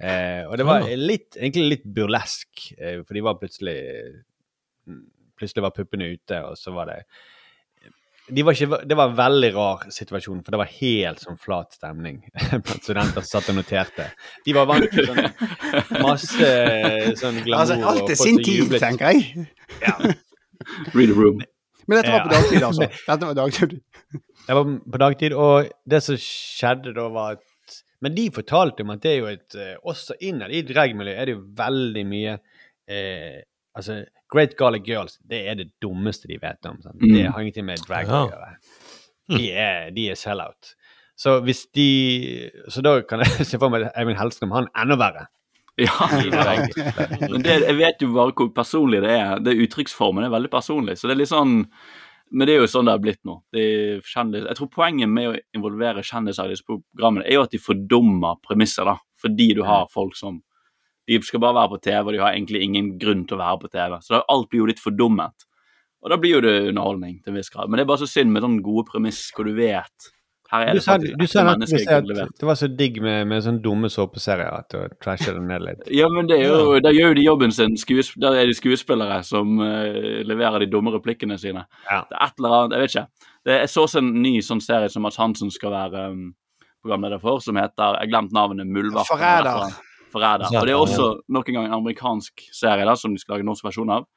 Eh, 0.01 0.47
og 0.47 0.57
det 0.57 0.64
var 0.70 0.89
litt, 0.97 1.37
egentlig 1.37 1.66
litt 1.68 1.85
burlesk, 2.01 2.64
eh, 2.78 3.03
for 3.05 3.12
de 3.12 3.26
var 3.28 3.37
plutselig 3.43 3.76
Plutselig 5.37 5.66
var 5.66 5.76
puppene 5.76 6.09
ute, 6.16 6.41
og 6.49 6.57
så 6.57 6.72
var 6.72 6.89
det 6.95 7.01
de 8.30 8.42
var 8.46 8.54
ikke, 8.54 8.78
Det 8.86 8.96
var 8.96 9.10
en 9.10 9.16
veldig 9.18 9.50
rar 9.56 9.86
situasjon, 9.90 10.42
for 10.44 10.54
det 10.54 10.60
var 10.60 10.70
helt 10.78 11.22
sånn 11.22 11.38
flat 11.42 11.74
stemning 11.74 12.20
blant 12.64 12.84
studenter 12.84 13.24
som 13.24 13.40
satt 13.40 13.50
og 13.50 13.58
noterte. 13.58 14.06
De 14.46 14.54
var 14.56 14.68
vant 14.70 14.86
til 14.92 15.08
sånn 15.08 15.24
masse 16.04 16.50
sånn 17.18 17.40
glamour 17.42 17.58
Altså, 17.64 17.78
alt 17.92 18.12
er 18.14 18.20
sin 18.20 18.38
tid, 18.38 18.62
jublet. 18.62 18.84
tenker 18.84 19.10
jeg. 19.10 19.48
Read 20.94 21.10
the 21.10 21.16
room. 21.18 21.42
Men 21.90 21.98
dette 21.98 22.12
var 22.14 22.26
på 22.28 22.34
dagtid, 22.36 22.62
altså. 22.62 22.86
Dette 23.08 23.28
var 23.30 23.38
dagtid. 23.40 23.72
Det 24.46 24.56
var 24.58 24.68
på 24.94 25.00
dagtid, 25.02 25.34
og 25.38 25.72
det 25.90 26.02
som 26.06 26.18
skjedde 26.20 26.94
da, 26.96 27.08
var 27.12 27.38
at 27.38 27.48
Men 28.02 28.14
de 28.16 28.28
fortalte 28.34 28.82
om 28.82 28.90
at 28.94 29.02
det 29.02 29.10
er 29.12 29.18
jo 29.20 29.28
et 29.30 29.54
eh, 29.58 29.74
Også 29.86 30.16
innad 30.26 30.50
i 30.50 30.62
dragmiljøet 30.66 31.18
er 31.18 31.28
det 31.28 31.34
jo 31.36 31.42
veldig 31.58 32.02
mye 32.10 32.32
eh, 32.90 33.42
Altså, 33.78 34.00
Great 34.33 34.57
Garlic 34.59 34.87
Girls, 34.89 35.18
det 35.28 35.43
er 35.51 35.59
det 35.59 35.68
dummeste 35.83 36.30
de 36.30 36.39
vet 36.41 36.70
om. 36.70 36.80
Sant? 36.83 37.01
Mm. 37.03 37.12
Det 37.14 37.26
har 37.26 37.45
ingenting 37.45 37.68
med 37.68 37.85
drag 37.87 38.09
å 38.09 38.24
gjøre. 38.30 38.55
De 39.33 39.51
er, 39.53 39.91
de 39.95 40.09
er 40.12 40.18
sell-out. 40.18 40.74
Så 41.18 41.37
hvis 41.45 41.66
de 41.76 42.51
Så 42.72 42.83
da 42.85 42.97
kan 43.07 43.22
jeg 43.22 43.47
se 43.51 43.61
for 43.61 43.72
meg 43.72 43.87
at 43.87 43.99
Eivind 44.01 44.18
Hellstrøm, 44.20 44.55
han 44.57 44.70
enda 44.78 44.99
verre. 45.01 45.26
Ja. 45.80 46.05
Men 47.20 47.43
det, 47.45 47.59
jeg 47.64 47.76
vet 47.78 48.03
jo 48.05 48.11
bare 48.12 48.35
hvor 48.37 48.51
personlig 48.55 49.03
det 49.05 49.12
er. 49.16 49.39
Det 49.41 49.57
Uttrykksformen 49.64 50.26
er 50.26 50.33
veldig 50.33 50.51
personlig. 50.53 50.99
Så 51.01 51.09
det 51.09 51.16
er 51.16 51.22
litt 51.22 51.33
sånn 51.33 51.62
Men 52.33 52.49
det 52.49 52.55
er 52.55 52.62
jo 52.62 52.68
sånn 52.70 52.89
det 52.89 52.95
har 52.95 53.01
blitt 53.05 53.20
nå. 53.28 53.39
Det 53.53 53.64
kjendis, 54.09 54.47
jeg 54.49 54.57
tror 54.57 54.68
poenget 54.72 55.11
med 55.12 55.28
å 55.28 55.35
involvere 55.57 56.05
kjendiser 56.05 56.49
i 56.49 56.55
disse 56.55 56.64
programmene 56.64 57.26
er 57.26 57.37
jo 57.37 57.43
at 57.45 57.53
de 57.53 57.61
fordummer 57.61 58.39
premisser, 58.41 58.89
da. 58.89 58.95
Fordi 59.20 59.51
du 59.59 59.61
har 59.68 59.91
folk 59.93 60.16
som 60.16 60.39
De 61.09 61.18
skal 61.26 61.42
bare 61.42 61.57
være 61.57 61.74
på 61.74 61.80
TV, 61.82 62.00
og 62.05 62.12
de 62.14 62.20
har 62.22 62.34
egentlig 62.36 62.62
ingen 62.62 62.92
grunn 63.00 63.24
til 63.26 63.38
å 63.38 63.42
være 63.42 63.62
på 63.64 63.72
TV. 63.72 63.96
Så 64.05 64.22
alt 64.22 64.50
blir 64.50 64.62
jo 64.62 64.70
litt 64.70 64.82
fordummet. 64.82 65.48
Og 66.03 66.11
da 66.11 66.18
blir 66.18 66.36
jo 66.36 66.42
det 66.42 66.57
underholdning 66.72 67.20
til 67.22 67.32
en 67.32 67.38
viss 67.38 67.53
grad. 67.53 67.70
Men 67.70 67.78
det 67.78 67.84
er 67.84 67.92
bare 67.92 68.03
så 68.03 68.11
synd 68.11 68.34
med 68.34 68.42
sånn 68.44 68.59
gode 68.64 68.88
premiss 68.90 69.22
hvor 69.34 69.46
du 69.46 69.55
vet 69.55 70.11
Her 70.53 70.66
er 70.66 70.74
Du 70.74 70.80
det 70.80 70.84
sa, 70.84 70.96
du 70.98 71.26
sa 71.30 71.44
at 71.48 71.62
det 71.62 72.48
var 72.48 72.59
så 72.59 72.68
digg 72.68 72.98
med, 73.00 73.22
med 73.30 73.44
sånne 73.44 73.62
dumme 73.64 73.88
såpeserier 73.92 74.50
at 74.50 74.74
du 74.74 74.96
trasher 75.00 75.38
det 75.38 75.44
ned 75.46 75.64
litt. 75.64 75.86
Ja, 75.94 76.11
men 76.12 76.26
det 76.28 76.42
jo, 76.42 76.74
der 76.82 76.92
gjør 76.92 77.14
jo 77.14 77.18
de 77.20 77.24
jobben 77.24 77.55
sin. 77.57 77.78
Skuesp 77.80 78.18
der 78.20 78.36
er 78.36 78.50
de 78.50 78.59
skuespillere 78.59 79.22
som 79.24 79.62
uh, 79.62 80.20
leverer 80.26 80.66
de 80.66 80.68
dumme 80.74 80.92
replikkene 80.92 81.38
sine. 81.40 81.64
Ja. 81.86 82.03
Det 82.11 82.18
er 82.18 82.26
et 82.26 82.42
eller 82.42 82.59
annet, 82.59 82.76
jeg 82.76 82.84
vet 82.84 82.96
ikke. 82.96 83.30
Det, 83.46 83.57
er 83.62 83.72
så 83.72 83.86
en 84.03 84.12
ny 84.26 84.34
sånn 84.44 84.61
serie 84.62 84.92
som 84.92 85.07
Mads 85.07 85.20
Hansen 85.22 85.55
skal 85.55 85.72
være 85.72 86.05
um, 86.12 86.28
programleder 86.82 87.22
for, 87.22 87.40
som 87.40 87.57
heter 87.62 88.03
Jeg 88.03 88.11
glemte 88.11 88.34
glemt 88.34 88.36
navnet. 88.36 88.74
Muldvarpen. 88.74 89.14
Forræder. 89.14 89.80
Forræder. 90.12 90.52
Og 90.60 90.66
det 90.68 90.74
er 90.74 90.80
også 90.80 91.08
nok 91.32 91.48
en 91.48 91.58
gang 91.58 91.68
en 91.68 91.78
amerikansk 91.80 92.44
serie 92.54 92.86
da, 92.88 92.96
som 92.98 93.14
de 93.14 93.20
skal 93.20 93.38
lage 93.38 93.48
norsk 93.48 93.66
versjon 93.66 93.92
av. 93.92 94.08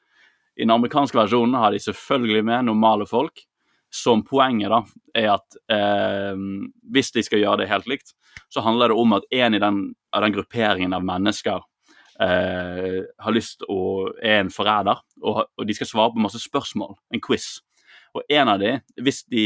I 0.55 0.63
den 0.63 0.73
amerikanske 0.75 1.17
versjonen 1.17 1.57
har 1.59 1.73
de 1.73 1.81
selvfølgelig 1.83 2.45
med 2.47 2.69
normale 2.69 3.07
folk. 3.09 3.43
Som 3.95 4.25
poenget 4.27 4.73
da, 4.73 4.81
er 5.15 5.29
at 5.37 5.55
eh, 5.71 6.39
hvis 6.91 7.13
de 7.15 7.23
skal 7.23 7.39
gjøre 7.39 7.61
det 7.61 7.69
helt 7.69 7.85
likt, 7.87 8.11
så 8.51 8.63
handler 8.65 8.91
det 8.91 8.97
om 8.99 9.13
at 9.15 9.27
en 9.31 9.55
i 9.55 9.61
den, 9.61 9.77
av 10.11 10.25
den 10.25 10.35
grupperingen 10.35 10.95
av 10.97 11.05
mennesker 11.05 11.61
eh, 12.19 12.99
har 13.07 13.35
lyst 13.35 13.63
å 13.71 14.09
er 14.19 14.41
en 14.41 14.51
forræder, 14.51 14.99
og, 15.23 15.45
og 15.47 15.69
de 15.69 15.77
skal 15.77 15.87
svare 15.87 16.11
på 16.11 16.25
masse 16.25 16.41
spørsmål. 16.43 16.97
En 17.15 17.23
quiz. 17.23 17.61
Og 18.15 18.23
en 18.31 18.51
av 18.51 18.59
de, 18.59 18.73
hvis 19.03 19.23
de 19.31 19.45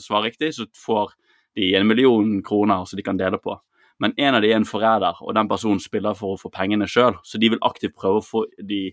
svarer 0.00 0.30
riktig, 0.30 0.54
så 0.56 0.68
får 0.84 1.14
de 1.56 1.74
en 1.78 1.86
million 1.88 2.36
kroner 2.44 2.84
som 2.88 2.98
de 2.98 3.04
kan 3.06 3.20
dele 3.20 3.38
på. 3.40 3.56
Men 4.02 4.14
en 4.18 4.34
av 4.34 4.42
de 4.42 4.50
er 4.50 4.58
en 4.58 4.66
forræder, 4.66 5.20
og 5.22 5.34
den 5.36 5.48
personen 5.48 5.80
spiller 5.82 6.16
for 6.18 6.34
å 6.34 6.40
få 6.40 6.50
pengene 6.54 6.88
sjøl, 6.90 7.16
så 7.22 7.38
de 7.38 7.52
vil 7.52 7.62
aktivt 7.62 7.94
prøve 7.98 8.20
å 8.20 8.26
få 8.26 8.44
de 8.58 8.88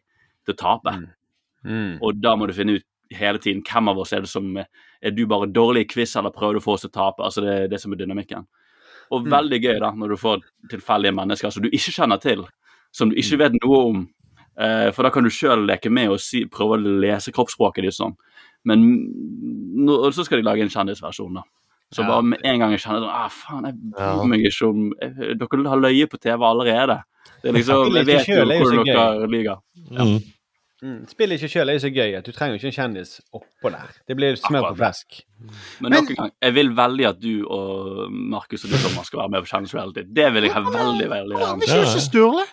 til 0.45 0.54
å 0.54 0.60
tape. 0.60 0.93
Mm. 1.66 1.97
Og 2.02 2.22
da 2.22 2.36
må 2.38 2.47
du 2.49 2.54
finne 2.58 2.78
ut 2.78 2.88
hele 3.12 3.41
tiden 3.41 3.64
hvem 3.68 3.91
av 3.91 3.99
oss 4.02 4.14
er 4.16 4.24
det 4.24 4.32
som 4.32 4.56
Er 4.58 5.12
du 5.12 5.26
bare 5.28 5.49
dårlig 5.52 5.82
i 5.86 5.89
quiz, 5.89 6.16
eller 6.16 6.34
prøver 6.34 6.54
du 6.54 6.62
å 6.62 6.64
få 6.64 6.76
oss 6.78 6.86
til 6.86 6.91
å 6.91 6.97
tape? 6.99 7.24
Altså 7.26 7.41
det 7.41 7.54
er 7.54 7.70
det 7.72 7.80
som 7.82 7.93
er 7.93 7.97
dynamikken. 7.97 8.45
Og 9.12 9.26
veldig 9.28 9.60
gøy 9.60 9.80
da, 9.82 9.89
når 9.97 10.14
du 10.14 10.18
får 10.22 10.43
tilfeldige 10.72 11.16
mennesker 11.18 11.52
som 11.52 11.64
du 11.66 11.72
ikke 11.72 11.93
kjenner 11.95 12.22
til, 12.22 12.43
som 12.95 13.10
du 13.10 13.18
ikke 13.20 13.39
vet 13.41 13.58
noe 13.58 13.80
om. 13.89 14.04
Eh, 14.62 14.91
for 14.93 15.04
da 15.04 15.12
kan 15.12 15.26
du 15.26 15.32
sjøl 15.34 15.66
leke 15.66 15.89
med 15.89 16.14
og 16.14 16.22
si, 16.22 16.45
prøve 16.45 16.78
å 16.78 16.93
lese 17.02 17.34
kroppsspråket 17.34 17.88
ditt 17.88 17.97
sånn. 17.97 18.14
Men 18.70 18.86
nå, 18.86 19.97
og 19.97 20.14
så 20.14 20.24
skal 20.28 20.39
de 20.39 20.47
lage 20.47 20.64
en 20.64 20.72
kjendisversjon, 20.72 21.41
da. 21.41 21.43
Så 21.92 22.02
Ja. 22.04 22.08
bare 22.08 22.24
med 22.24 22.39
en 22.48 22.60
gang 22.60 22.72
jeg 22.72 22.80
kjenner 22.80 23.02
sånn 23.04 23.12
ah, 23.12 23.30
faen, 23.30 23.66
jeg 23.68 23.76
bryr 23.92 24.28
meg 24.32 24.46
ikke 24.48 24.68
om 24.70 24.94
eh, 25.02 25.34
Dere 25.36 25.70
har 25.70 25.82
løyet 25.82 26.10
på 26.12 26.18
TV 26.24 26.46
allerede. 26.48 27.02
Det 27.42 27.50
er 27.50 27.58
liksom, 27.58 27.96
Jeg 27.96 28.06
vet 28.08 28.30
jo 28.30 28.46
hvordan 28.46 28.86
dere 28.86 29.28
lyver. 29.28 29.58
Mm. 29.92 30.22
Mm. 30.82 31.02
Spill 31.06 31.36
ikke 31.36 31.50
sjøl 31.52 31.70
er 31.70 31.76
jo 31.78 31.82
så 31.84 31.92
gøy 31.94 32.16
at 32.18 32.26
du 32.26 32.32
trenger 32.34 32.58
ikke 32.58 32.72
en 32.72 32.74
kjendis 32.74 33.20
oppå 33.38 33.70
der. 33.70 33.92
Det 34.10 34.16
blir 34.18 34.38
smør 34.39 34.72
på 34.72 34.78
flesk. 34.80 35.20
Men 35.84 35.94
nok 35.94 36.10
en 36.10 36.18
gang, 36.18 36.32
jeg 36.42 36.56
vil 36.56 36.72
veldig 36.80 37.06
at 37.12 37.20
du 37.22 37.44
og 37.46 38.08
Markus 38.10 38.66
og 38.66 38.72
du 38.74 38.80
Thomas 38.82 39.12
skal 39.12 39.22
være 39.22 39.34
med 39.36 39.46
på 39.46 39.52
Challenge 39.52 39.76
Reality. 39.78 40.08
Det 40.10 40.32
vil 40.34 40.48
jeg 40.48 40.56
ha 40.56 40.64
veldig, 40.66 41.10
veldig 41.12 41.38
gjerne. 41.38 41.62
Vi 41.62 41.70
skal 41.70 41.86
ikke 41.86 42.04
Sturle. 42.08 42.48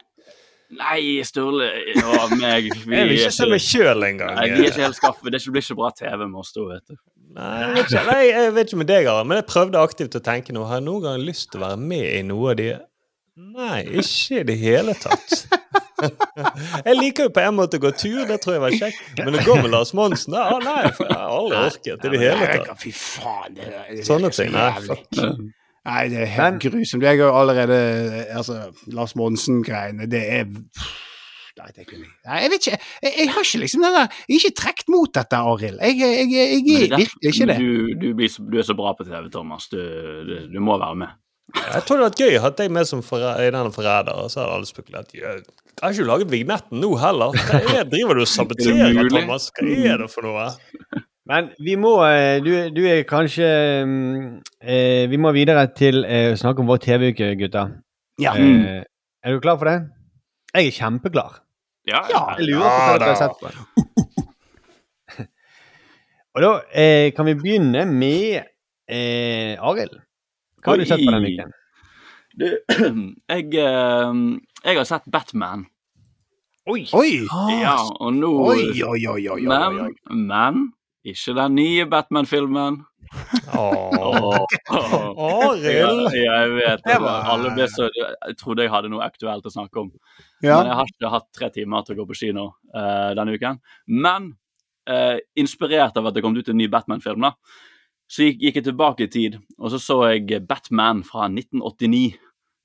Nei, 0.77 1.01
Sturle 1.25 1.71
og 2.05 2.35
meg 2.37 2.69
vi 2.69 2.99
Jeg 2.99 3.09
vil 3.09 3.15
er 3.17 3.23
ikke 3.23 3.37
se 3.39 3.49
meg 3.49 3.65
sjøl 3.65 4.05
engang. 4.11 4.35
Nei, 4.37 4.51
vi 4.53 4.67
er 4.67 4.73
ikke 4.75 4.85
helt 4.85 4.99
skaffet. 5.01 5.33
Det 5.33 5.41
blir 5.49 5.65
ikke 5.65 5.79
bra 5.81 5.89
TV 5.97 6.27
med 6.27 6.43
oss 6.43 6.53
to, 6.53 6.67
vet 6.69 6.85
du. 6.85 6.99
Nei, 7.39 7.59
jeg 7.63 7.75
vet 7.75 7.85
ikke, 7.93 8.05
nei, 8.09 8.23
jeg 8.27 8.55
vet 8.57 8.71
ikke 8.71 8.81
med 8.81 8.89
deg, 8.91 9.09
Aron, 9.13 9.29
men 9.31 9.39
jeg 9.39 9.47
prøvde 9.47 9.83
aktivt 9.87 10.17
å 10.19 10.23
tenke 10.25 10.55
noe. 10.57 10.67
Har 10.67 10.81
jeg 10.81 10.89
noen 10.89 11.05
gang 11.05 11.21
lyst 11.23 11.53
til 11.53 11.63
å 11.63 11.69
være 11.69 11.81
med 11.93 12.07
i 12.11 12.23
noe 12.27 12.53
av 12.55 12.59
de 12.59 12.71
Nei, 13.39 13.85
ikke 14.01 14.41
i 14.41 14.47
det 14.49 14.57
hele 14.59 14.95
tatt. 14.99 15.45
Jeg 15.99 16.95
liker 16.99 17.29
jo 17.29 17.31
på 17.35 17.43
en 17.43 17.55
måte 17.55 17.79
å 17.79 17.83
gå 17.83 17.91
tur, 17.99 18.25
det 18.27 18.41
tror 18.43 18.57
jeg 18.57 18.63
var 18.65 18.75
kjekt. 18.75 19.21
Men 19.23 19.39
å 19.39 19.45
gå 19.47 19.57
med 19.63 19.71
Lars 19.71 19.91
Monsen, 19.95 20.35
det 20.35 20.43
ah, 20.43 20.59
nei, 20.63 20.91
for 20.95 21.07
jeg 21.07 21.19
har 21.19 21.37
aldri 21.37 21.61
orket 21.69 22.07
i 22.07 22.13
det 22.13 22.21
hele 22.23 22.49
tatt. 22.53 22.73
Fy 22.83 22.93
faen. 22.95 23.57
Det, 23.57 23.69
er 23.71 24.03
Sånne 24.07 24.31
så 24.31 24.43
ting, 24.43 24.53
nei, 24.55 24.67
jævlig. 24.75 24.99
fuck. 25.15 25.43
Nei, 25.89 26.03
det 26.13 26.23
er 26.25 26.33
helt 26.35 26.61
grusomt. 26.67 27.07
Jeg 27.07 27.19
har 27.23 27.31
jo 27.31 27.31
allerede 27.39 27.79
Altså, 28.37 28.59
Lars 28.95 29.15
Monsen-greiene, 29.19 30.07
det 30.11 30.23
er 30.41 30.51
Nei, 31.59 31.69
det 31.77 31.87
kunne 31.91 32.05
jeg 32.07 32.13
Nei, 32.29 32.41
jeg 32.45 32.51
vet 32.55 32.67
ikke. 32.69 32.81
Jeg, 33.03 33.13
jeg 33.19 33.31
har 33.35 33.47
ikke 33.49 33.61
liksom 33.65 33.85
den 33.87 33.97
der 33.99 34.09
Jeg 34.29 34.35
er 34.35 34.43
ikke 34.43 34.59
trukket 34.63 34.93
mot 34.95 35.15
dette, 35.19 35.41
Arild. 35.53 35.79
Jeg, 35.83 35.97
jeg, 35.99 36.29
jeg, 36.33 36.61
jeg 36.69 36.91
er 36.91 37.01
virkelig 37.05 37.33
ikke 37.35 37.49
det. 37.53 37.57
Du, 37.63 37.95
du, 38.03 38.09
blir, 38.19 38.29
så- 38.35 38.45
du 38.53 38.59
er 38.59 38.67
så 38.69 38.77
bra 38.79 38.93
på 38.99 39.07
TV, 39.09 39.27
Thomas. 39.35 39.69
Du, 39.73 39.79
du, 40.29 40.35
du 40.55 40.61
må 40.65 40.79
være 40.81 40.97
med. 41.05 41.17
Jeg 41.57 41.83
tror 41.89 41.97
det 41.97 42.05
hadde 42.05 42.11
vært 42.11 42.21
gøy 42.21 42.39
hatt 42.45 42.59
deg 42.61 42.73
med 42.77 42.85
som 42.91 43.01
forræ- 43.01 43.39
i 43.41 43.51
denne 43.51 43.73
forræder, 43.73 44.13
og 44.21 44.27
så 44.31 44.43
hadde 44.43 44.57
alle 44.59 44.69
spekulert 44.69 45.15
Jeg 45.17 45.39
har 45.81 45.95
ikke 45.95 46.05
laget 46.11 46.31
vignetten 46.33 46.83
nå 46.83 46.91
heller? 47.01 47.33
Hva 47.49 47.61
er, 47.79 47.87
driver 47.89 48.19
du 48.19 48.25
og 48.27 48.29
saboterer, 48.37 48.91
Er? 48.93 49.09
Thomas? 49.09 49.47
Hva 49.57 49.79
er 49.95 50.03
det 50.03 50.11
for 50.13 50.27
noe? 50.29 50.51
Men 51.31 51.49
vi 51.61 51.75
må 51.81 51.95
eh, 52.05 52.39
Du, 52.45 52.51
du 52.73 52.83
er 52.89 53.03
kanskje 53.09 53.49
mm, 53.85 54.21
eh, 54.65 55.03
Vi 55.13 55.19
må 55.21 55.33
videre 55.37 55.67
til 55.77 56.03
eh, 56.05 56.31
å 56.35 56.39
snakke 56.41 56.61
om 56.65 56.69
vår 56.71 56.81
TV-uke, 56.85 57.31
gutter. 57.41 57.73
Ja. 58.21 58.33
Eh, 58.37 58.85
er 59.25 59.33
du 59.37 59.41
klar 59.45 59.57
for 59.61 59.69
det? 59.73 59.79
Jeg 60.57 60.69
er 60.71 60.77
kjempeklar. 60.83 61.41
Ja, 61.89 62.03
Jeg 62.39 62.51
lurer 62.51 62.65
på 62.65 62.69
hva 62.69 62.91
Ja, 62.93 62.99
dere 63.01 63.15
har 63.15 63.21
sett 63.23 63.39
på. 63.41 63.49
Og 66.37 66.45
da 66.45 66.51
eh, 66.71 67.09
kan 67.17 67.27
vi 67.27 67.35
begynne 67.39 67.87
med 67.89 68.45
eh, 68.87 69.57
Arild. 69.59 69.97
Hva 70.63 70.75
har 70.75 70.83
du 70.83 70.87
sett 70.87 71.03
på 71.03 71.11
denne 71.15 71.27
Oi. 71.27 71.35
uken? 71.35 71.51
Du, 72.39 72.47
jeg, 73.33 73.49
eh, 73.59 74.21
jeg 74.69 74.79
har 74.79 74.87
sett 74.87 75.09
Batman. 75.11 75.65
Oi! 76.69 76.85
Oi! 76.93 77.25
Ja, 77.63 77.79
og 77.97 78.13
nå 78.13 78.31
Oi, 78.53 78.61
oi, 78.85 79.01
oi, 79.09 79.09
oi, 79.09 79.39
oi, 79.39 79.41
Men, 79.49 79.95
men 80.29 80.67
ikke 81.09 81.33
den 81.39 81.55
nye 81.57 81.87
Batman-filmen. 81.89 82.83
Åh. 83.55 84.45
Arild! 84.69 86.09
Ja, 86.15 86.35
jeg 86.43 86.51
vet 86.57 86.85
Det. 86.85 86.99
Alle 86.99 87.53
ble 87.57 87.69
så 87.73 87.89
Jeg 87.95 88.37
trodde 88.41 88.67
jeg 88.67 88.73
hadde 88.73 88.91
noe 88.93 89.07
aktuelt 89.07 89.47
å 89.47 89.53
snakke 89.53 89.83
om. 89.85 89.93
Ja. 90.43 90.59
Men 90.59 90.71
jeg 90.73 90.79
har 90.81 90.93
ikke 90.93 91.15
hatt 91.15 91.29
tre 91.37 91.51
timer 91.55 91.87
til 91.87 91.97
å 91.97 92.03
gå 92.03 92.09
på 92.11 92.19
kino 92.19 92.51
uh, 92.75 93.11
denne 93.19 93.35
uken. 93.39 93.61
Men 93.89 94.33
uh, 94.91 95.17
inspirert 95.39 95.97
av 95.99 96.11
at 96.11 96.19
det 96.19 96.25
kom 96.25 96.37
ut 96.37 96.53
en 96.53 96.61
ny 96.61 96.69
Batman-film, 96.73 97.27
da, 97.27 97.35
så 98.09 98.25
gikk, 98.25 98.41
gikk 98.47 98.61
jeg 98.61 98.69
tilbake 98.71 99.05
i 99.05 99.13
tid, 99.13 99.37
og 99.59 99.73
så 99.75 99.81
så 99.83 99.99
jeg 100.13 100.41
Batman 100.49 101.05
fra 101.05 101.29
1989. 101.29 102.17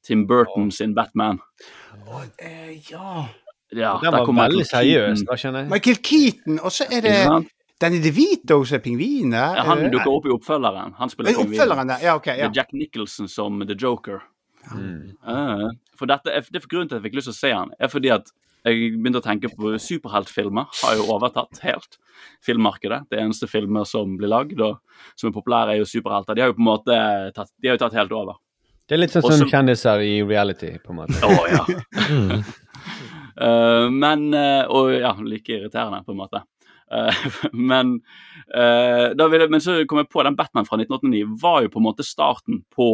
Tim 0.04 0.26
Burton 0.28 0.72
sin 0.72 0.92
Batman. 0.96 1.40
Eh, 2.38 2.92
ja. 2.92 3.30
Ja, 3.72 4.00
Den 4.04 4.12
var 4.12 4.50
veldig 4.50 4.66
seriøs, 4.66 5.24
Keaton. 5.24 5.26
da, 5.26 5.36
kjenner 5.36 5.60
jeg. 5.64 5.70
Michael 5.70 6.00
Keaton, 6.04 6.60
og 6.60 6.72
så 6.72 6.86
er 6.92 7.02
det 7.02 7.16
Sant? 7.84 7.92
Danny 7.92 8.02
DeVito 8.04 8.60
som 8.66 8.80
er 8.80 8.84
pingvinen. 8.84 9.36
Ja, 9.36 9.66
han 9.68 9.84
dukker 9.92 10.14
opp 10.14 10.28
i 10.30 10.34
oppfølgeren. 10.34 10.96
Han 11.00 11.12
spiller 11.12 11.36
i 11.36 11.42
Oppfølgeren 11.44 11.92
der. 11.92 12.06
Ja, 12.06 12.16
OK. 12.20 12.30
Det 12.32 12.48
er 12.48 12.56
Jack 12.56 12.72
Nicholson 12.74 13.28
som 13.32 13.60
The 13.68 13.76
Joker. 13.76 14.24
Mm. 14.72 15.18
Uh, 15.28 15.68
for 16.00 16.08
dette, 16.08 16.32
det 16.32 16.62
er 16.62 16.70
Grunnen 16.72 16.88
til 16.88 16.96
at 16.96 17.02
jeg 17.02 17.10
fikk 17.10 17.20
lyst 17.20 17.30
til 17.30 17.36
å 17.36 17.42
se 17.42 17.52
han, 17.52 17.74
er 17.80 17.92
fordi 17.92 18.14
at 18.16 18.32
jeg 18.64 18.94
begynte 18.96 19.20
å 19.20 19.26
tenke 19.26 19.50
på 19.52 19.74
superheltfilmer. 19.82 20.70
Har 20.86 20.96
jo 20.96 21.08
overtatt 21.12 21.60
helt 21.66 21.98
filmmarkedet. 22.46 23.02
Det 23.12 23.20
eneste 23.20 23.50
filmer 23.52 23.84
som 23.88 24.16
blir 24.20 24.32
lagd 24.32 24.62
og 24.64 24.80
som 25.20 25.30
er 25.30 25.36
populære, 25.36 25.76
er 25.76 25.82
jo 25.82 25.90
superhelter. 25.90 26.38
De 26.38 26.46
har 26.46 26.54
jo 26.54 26.56
på 26.56 26.64
en 26.64 26.70
måte 26.70 27.00
tatt, 27.36 27.52
de 27.60 27.70
har 27.70 27.76
jo 27.76 27.84
tatt 27.84 28.00
helt 28.00 28.16
over. 28.16 28.40
Det 28.88 28.96
er 28.96 29.02
litt 29.04 29.16
sånn 29.16 29.24
Også- 29.24 29.44
som 29.44 29.52
kjendiser 29.52 30.04
i 30.04 30.16
reality, 30.24 30.78
på 30.84 30.92
en 30.92 31.02
måte. 31.02 31.20
Å 31.24 31.44
ja. 31.52 31.64
uh, 33.44 33.92
men 34.04 34.26
uh, 34.36 34.64
Og 34.72 34.92
ja, 34.96 35.14
like 35.24 35.56
irriterende, 35.56 36.04
på 36.08 36.16
en 36.16 36.20
måte. 36.24 36.44
Eh, 36.94 37.26
men, 37.72 37.96
eh, 38.56 39.10
da 39.18 39.28
ville, 39.32 39.50
men 39.52 39.64
så 39.64 39.80
kom 39.90 40.04
jeg 40.04 40.12
på 40.14 40.24
den 40.28 40.38
Batman 40.40 40.68
fra 40.70 40.80
1989 40.82 41.38
var 41.42 41.64
jo 41.66 41.74
på 41.74 41.82
en 41.82 41.88
måte 41.90 42.06
starten 42.08 42.62
på 42.74 42.90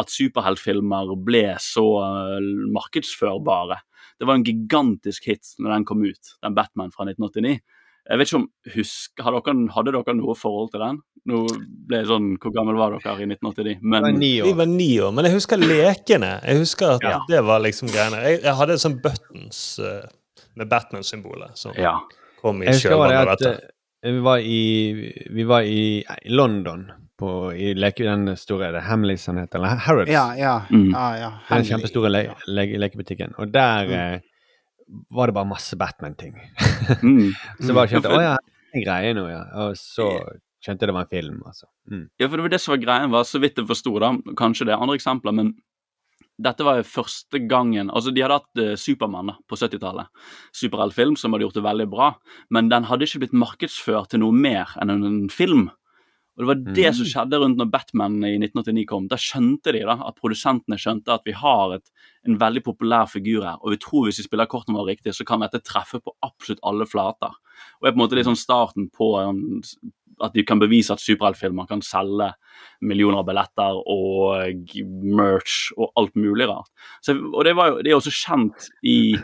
at 0.00 0.08
superheltfilmer 0.12 1.12
ble 1.24 1.46
så 1.60 1.84
eh, 2.00 2.50
markedsførbare. 2.72 3.78
Det 4.18 4.28
var 4.28 4.38
en 4.38 4.46
gigantisk 4.46 5.28
hit 5.28 5.54
når 5.58 5.76
den 5.76 5.86
kom 5.88 6.02
ut, 6.04 6.36
den 6.42 6.56
Batman 6.56 6.92
fra 6.94 7.06
1989. 7.08 7.60
Jeg 8.02 8.18
vet 8.18 8.28
ikke 8.28 8.38
om 8.40 8.48
husk, 8.74 9.20
Hadde 9.22 9.40
dere, 9.46 9.66
hadde 9.76 9.92
dere 9.94 10.14
noe 10.18 10.34
forhold 10.34 10.72
til 10.72 10.82
den? 10.82 10.96
Nå 11.30 11.42
ble 11.86 12.00
jeg 12.00 12.08
sånn, 12.10 12.32
Hvor 12.42 12.54
gammel 12.56 12.74
var 12.74 12.96
dere 12.96 13.22
i 13.22 13.28
1989? 13.28 13.76
Men, 13.82 14.08
var 14.08 14.16
Vi 14.18 14.54
var 14.58 14.66
ni 14.66 14.88
år, 14.98 15.12
men 15.14 15.28
jeg 15.28 15.36
husker 15.36 15.62
lekene. 15.62 16.32
Jeg 16.42 16.64
husker 16.64 16.96
at 16.96 17.06
Ja. 17.06 17.20
det 17.28 17.44
var 17.46 17.62
liksom 17.62 17.92
greiene. 17.92 18.24
Jeg, 18.26 18.40
jeg 18.42 18.56
hadde 18.58 18.78
sånn 18.82 18.98
buttons 19.04 19.60
uh, 19.78 20.02
med 20.58 20.66
Batman-symbolet 20.72 21.54
Så. 21.54 21.76
ja. 21.78 22.00
Kom 22.42 22.62
i 22.62 22.66
Jeg 22.70 22.82
kjølvannet 22.82 23.20
av 23.22 23.30
dette. 23.38 23.52
eh, 24.02 24.12
vi 24.12 24.18
var 24.26 24.38
i, 24.42 24.60
vi 25.30 25.44
var 25.46 25.62
i, 25.62 25.82
i 26.02 26.30
London, 26.34 26.88
på, 27.22 27.30
i 27.54 27.72
leke, 27.78 28.02
den 28.02 28.32
store 28.36 28.68
er 28.68 28.72
det 28.74 28.82
Hamleys 28.88 29.28
han 29.30 29.38
heter, 29.38 29.60
eller 29.60 29.78
Harrods. 29.86 30.10
Ja, 30.10 30.24
ja. 30.34 30.56
Mm. 30.74 30.88
ja, 30.90 31.04
ja. 31.20 31.28
Den 31.52 31.64
kjempestore 31.68 32.10
le 32.10 32.22
le, 32.50 32.64
le 32.66 32.80
lekebutikken. 32.82 33.36
Og 33.38 33.52
der 33.54 33.92
eh, 33.94 34.16
var 35.14 35.30
det 35.30 35.36
bare 35.36 35.46
masse 35.46 35.78
Batman-ting. 35.78 36.34
Mm. 37.02 37.30
Så 37.62 37.76
bare 37.76 37.86
skjønte 37.92 38.10
Ja, 38.10 38.16
for- 38.16 38.18
å 38.18 38.24
ja, 38.26 38.36
en 38.74 38.82
greie 38.86 39.12
nå, 39.14 39.28
ja. 39.30 39.42
Og 39.66 39.76
så 39.78 40.08
skjønte 40.64 40.82
jeg 40.82 40.90
det 40.90 40.94
var 40.96 41.06
en 41.06 41.12
film, 41.14 41.38
altså. 41.46 41.66
Mm. 41.90 42.04
Ja, 42.18 42.26
for 42.26 42.36
det 42.40 42.44
var 42.48 42.52
det 42.56 42.60
som 42.64 42.72
var 42.74 42.82
greien, 42.82 43.10
var 43.14 43.24
så 43.28 43.38
vidt 43.42 43.58
jeg 43.62 43.68
forsto, 43.70 43.94
da. 44.02 44.10
Kanskje 44.38 44.66
det 44.66 44.74
er 44.74 44.82
andre 44.82 44.98
eksempler, 44.98 45.34
men 45.38 45.52
dette 46.40 46.64
var 46.64 46.80
jo 46.80 46.88
første 46.88 47.42
gangen 47.48 47.90
Altså, 47.92 48.12
de 48.14 48.24
hadde 48.24 48.38
hatt 48.40 48.62
uh, 48.62 48.72
Supermann 48.78 49.34
på 49.50 49.58
70-tallet. 49.58 50.08
Superheltfilm 50.56 51.18
som 51.20 51.34
hadde 51.34 51.46
gjort 51.46 51.60
det 51.60 51.66
veldig 51.66 51.88
bra, 51.92 52.08
men 52.54 52.72
den 52.72 52.88
hadde 52.88 53.08
ikke 53.08 53.24
blitt 53.26 53.36
markedsført 53.36 54.12
til 54.12 54.22
noe 54.24 54.34
mer 54.34 54.72
enn 54.80 54.94
en, 54.94 55.22
film. 55.32 55.68
Og 56.32 56.42
Det 56.42 56.48
var 56.48 56.60
det 56.78 56.90
som 56.96 57.08
skjedde 57.08 57.38
rundt 57.42 57.58
når 57.60 57.68
Batman 57.74 58.14
i 58.24 58.38
1989 58.38 58.86
kom. 58.88 59.08
Da 59.10 59.18
skjønte 59.20 59.74
de 59.76 59.82
da, 59.84 59.98
at 60.08 60.16
produsentene 60.16 60.78
skjønte 60.80 61.12
at 61.12 61.26
vi 61.28 61.34
har 61.36 61.76
et, 61.76 61.90
en 62.24 62.38
veldig 62.40 62.62
populær 62.64 63.10
figur 63.12 63.44
her, 63.44 63.58
og 63.60 63.74
vi 63.74 63.80
tror 63.82 64.08
hvis 64.08 64.22
vi 64.22 64.24
spiller 64.30 64.48
kortene 64.48 64.78
våre 64.80 64.94
riktig, 64.94 65.12
så 65.12 65.26
kan 65.28 65.44
dette 65.44 65.60
treffe 65.60 66.00
på 66.00 66.14
absolutt 66.24 66.64
alle 66.64 66.88
flater. 66.88 67.36
Og 67.82 67.88
er 67.88 67.92
på 67.92 68.00
en 68.00 68.04
måte 68.06 68.24
sånn 68.24 68.40
starten 68.40 68.88
på 68.96 69.12
um, 69.20 69.60
at 70.22 70.34
de 70.36 70.44
kan 70.46 70.60
bevise 70.60 70.92
at 70.92 71.02
superheltfilmer 71.02 71.68
kan 71.70 71.82
selge 71.84 72.32
millioner 72.84 73.22
av 73.22 73.26
billetter 73.28 73.78
og 73.90 74.72
merch 75.02 75.70
og 75.76 75.92
alt 75.98 76.16
mulig 76.18 76.48
rart. 76.50 76.70
Så, 77.04 77.16
og 77.16 77.44
det, 77.46 77.54
var 77.58 77.72
jo, 77.72 77.82
det 77.82 77.92
er 77.92 77.98
også 77.98 78.14
kjent 78.14 78.68
i 78.86 79.14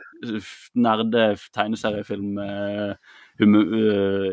nerde 0.79 1.25
tegneseriefilm 1.55 2.41
eh, 2.43 2.95
uh, 3.45 3.69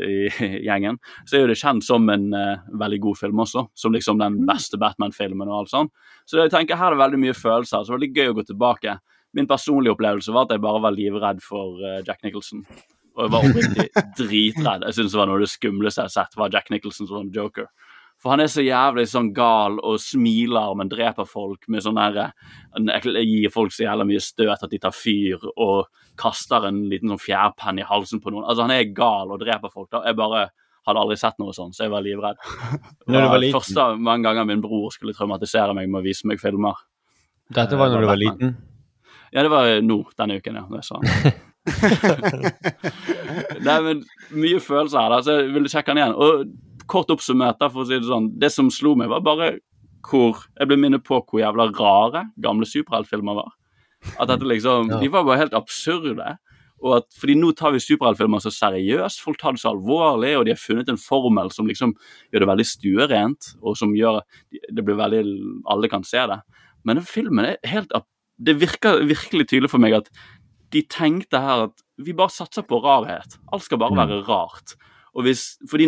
eh, 0.02 0.42
i 0.42 0.50
gjengen, 0.66 0.98
så 1.26 1.38
er 1.38 1.46
jo 1.46 1.52
det 1.52 1.60
kjent 1.62 1.86
som 1.86 2.10
en 2.10 2.32
uh, 2.34 2.64
veldig 2.82 3.02
god 3.04 3.22
film 3.22 3.44
også. 3.46 3.68
Som 3.78 3.94
liksom 3.98 4.22
den 4.22 4.42
beste 4.50 4.80
Batman-filmen 4.82 5.52
og 5.52 5.64
alt 5.64 5.74
sånt. 5.74 5.94
Så 6.26 6.42
jeg 6.42 6.54
tenker 6.54 6.80
her 6.80 6.94
er 6.94 6.98
det 6.98 7.04
veldig 7.04 7.22
mye 7.28 7.38
følelser. 7.38 7.84
Så 7.84 7.94
det 7.94 7.96
er 7.96 8.00
veldig 8.00 8.14
gøy 8.18 8.34
å 8.34 8.40
gå 8.40 8.50
tilbake. 8.50 8.98
Min 9.36 9.50
personlige 9.52 9.98
opplevelse 9.98 10.34
var 10.34 10.48
at 10.48 10.56
jeg 10.56 10.64
bare 10.64 10.84
var 10.86 10.96
livredd 10.96 11.42
for 11.44 11.82
Jack 12.08 12.24
Nicholson. 12.24 12.64
Og 13.16 13.26
jeg 13.26 13.32
var 13.32 13.46
oppriktig 13.48 14.06
dritredd. 14.20 14.86
Jeg 14.90 14.98
synes 14.98 15.12
det 15.14 15.20
var 15.22 15.30
noe 15.30 15.38
av 15.40 15.46
det 15.46 15.52
skumleste 15.54 16.02
jeg 16.04 16.10
har 16.10 16.16
sett, 16.18 16.36
var 16.40 16.52
Jack 16.54 16.70
Nicholson 16.74 17.08
som 17.08 17.30
Joker. 17.32 17.70
For 18.20 18.32
han 18.32 18.40
er 18.44 18.48
så 18.48 18.64
jævlig 18.64 19.04
sånn 19.12 19.34
gal 19.36 19.76
og 19.84 19.98
smiler, 20.00 20.72
men 20.80 20.88
dreper 20.92 21.28
folk 21.28 21.66
med 21.68 21.84
sånn 21.84 21.98
herre 22.00 22.30
Gir 23.28 23.52
folk 23.52 23.74
så 23.76 23.84
jævlig 23.86 24.06
mye 24.14 24.22
støt 24.24 24.64
at 24.64 24.72
de 24.72 24.80
tar 24.80 24.96
fyr, 24.96 25.40
og 25.60 25.88
kaster 26.20 26.68
en 26.70 26.86
liten 26.92 27.12
sånn 27.12 27.20
fjærpenn 27.22 27.82
i 27.84 27.88
halsen 27.88 28.22
på 28.24 28.32
noen. 28.32 28.46
Altså, 28.48 28.64
han 28.68 28.72
er 28.76 28.88
gal 28.96 29.32
og 29.36 29.42
dreper 29.44 29.72
folk. 29.74 29.90
da. 29.92 30.02
Jeg 30.08 30.16
bare 30.20 30.46
hadde 30.88 31.02
aldri 31.02 31.18
sett 31.18 31.40
noe 31.42 31.52
sånt, 31.58 31.76
så 31.76 31.86
jeg 31.88 31.92
var 31.92 32.04
livredd. 32.06 32.40
Det 32.40 33.12
Når 33.12 33.22
du 33.26 33.28
var 33.34 33.42
liten? 33.44 33.58
første 33.60 33.88
mange 34.08 34.28
ganger 34.30 34.48
min 34.48 34.62
bror 34.64 34.92
skulle 34.96 35.16
traumatisere 35.18 35.76
meg 35.76 35.90
med 35.92 36.00
å 36.00 36.06
vise 36.06 36.28
meg 36.30 36.40
filmer. 36.40 36.80
Dette 37.52 37.76
var 37.80 37.92
Eh, 37.92 37.96
når 37.98 38.06
du 38.06 38.08
var 38.14 38.22
liten? 38.22 38.56
Ja, 39.34 39.44
det 39.44 39.52
var 39.52 39.68
nå 39.84 40.00
denne 40.16 40.40
uken, 40.40 40.56
ja. 40.56 40.66
Det 40.72 40.84
sa 40.88 41.00
han. 41.02 41.36
Nei, 43.66 43.78
men 43.86 44.02
mye 44.36 44.62
følelser 44.62 45.02
her, 45.02 45.14
da, 45.14 45.20
så 45.26 45.38
jeg 45.40 45.54
ville 45.56 45.72
sjekke 45.72 45.94
den 45.94 46.02
igjen. 46.02 46.16
Og 46.16 46.88
kort 46.92 47.12
oppsummert, 47.14 47.60
da, 47.62 47.70
for 47.72 47.84
å 47.84 47.90
si 47.90 47.98
det 47.98 48.10
sånn, 48.10 48.32
det 48.42 48.52
som 48.54 48.72
slo 48.74 48.96
meg, 49.00 49.12
var 49.14 49.26
bare 49.26 49.56
hvor 50.06 50.44
Jeg 50.54 50.70
ble 50.70 50.76
minnet 50.78 51.02
på 51.02 51.18
hvor 51.18 51.40
jævla 51.42 51.72
rare 51.74 52.28
gamle 52.38 52.68
superheltfilmer 52.70 53.40
var. 53.40 53.56
At 54.22 54.30
dette 54.30 54.46
liksom 54.46 54.92
De 55.02 55.08
var 55.10 55.26
bare 55.26 55.40
helt 55.42 55.56
absurde. 55.58 56.36
Og 56.84 56.92
at, 57.00 57.08
fordi 57.18 57.34
Nå 57.40 57.50
tar 57.58 57.74
vi 57.74 57.82
superheltfilmer 57.82 58.44
så 58.44 58.52
seriøst, 58.54 59.24
folk 59.24 59.40
tar 59.42 59.56
det 59.56 59.64
så 59.64 59.72
alvorlig, 59.72 60.36
og 60.38 60.46
de 60.46 60.54
har 60.54 60.62
funnet 60.62 60.92
en 60.92 61.02
formel 61.02 61.50
som 61.56 61.66
liksom 61.66 61.96
gjør 62.30 62.44
det 62.44 62.50
veldig 62.52 62.68
stuerent, 62.70 63.50
og 63.64 63.80
som 63.80 63.96
gjør 63.98 64.20
det 64.52 64.86
blir 64.86 65.00
veldig 65.00 65.24
Alle 65.74 65.90
kan 65.90 66.06
se 66.06 66.22
det. 66.30 66.38
Men 66.86 67.00
den 67.00 67.10
filmen 67.10 67.50
er 67.50 67.58
helt 67.66 67.90
Det 68.38 68.60
virker 68.60 69.00
virkelig 69.08 69.48
tydelig 69.48 69.72
for 69.72 69.82
meg 69.82 69.96
at 70.04 70.12
de 70.74 70.82
tenkte 70.92 71.40
her 71.42 71.68
at 71.70 71.84
vi 72.02 72.16
bare 72.16 72.34
satser 72.34 72.66
på 72.68 72.80
rarhet. 72.84 73.38
Alt 73.54 73.68
skal 73.68 73.80
bare 73.82 73.96
være 73.96 74.24
rart. 74.28 74.76
Og 75.16 75.24
hvis, 75.24 75.56
fordi 75.72 75.88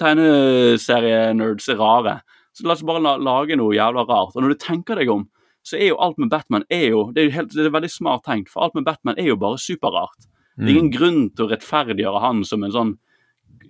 tegneserienerds 0.00 1.68
er 1.68 1.80
rare, 1.80 2.16
så 2.56 2.64
la 2.64 2.76
oss 2.76 2.84
bare 2.88 3.02
la, 3.04 3.16
lage 3.20 3.56
noe 3.60 3.76
jævla 3.76 4.06
rart. 4.08 4.36
Og 4.36 4.44
når 4.44 4.54
du 4.54 4.62
tenker 4.64 5.00
deg 5.00 5.12
om, 5.12 5.26
så 5.62 5.78
er 5.78 5.92
jo 5.92 6.00
alt 6.02 6.18
med 6.18 6.32
Batman 6.32 6.64
er 6.72 6.88
jo, 6.90 7.04
det 7.12 7.22
er 7.22 7.28
jo 7.28 7.36
helt, 7.36 7.54
det 7.54 7.66
er 7.68 7.74
veldig 7.74 7.92
smart 7.92 8.24
tenkt, 8.26 8.50
for 8.50 8.64
alt 8.64 8.74
med 8.74 8.86
Batman 8.88 9.18
er 9.20 9.30
jo 9.30 9.38
bare 9.38 9.60
superrart. 9.62 10.26
Det 10.56 10.68
er 10.68 10.76
ingen 10.76 10.92
grunn 10.92 11.22
til 11.32 11.46
å 11.46 11.52
rettferdiggjøre 11.52 12.20
han 12.20 12.42
som 12.44 12.64
en 12.66 12.74
sånn 12.74 12.92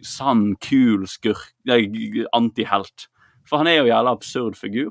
sann, 0.07 0.49
kul 0.63 1.05
skurk, 1.11 1.53
antihelt. 2.35 3.07
For 3.47 3.61
han 3.61 3.71
er 3.71 3.81
jo 3.81 3.87
en 3.87 3.93
jævla 3.93 4.15
absurd 4.17 4.59
figur. 4.59 4.91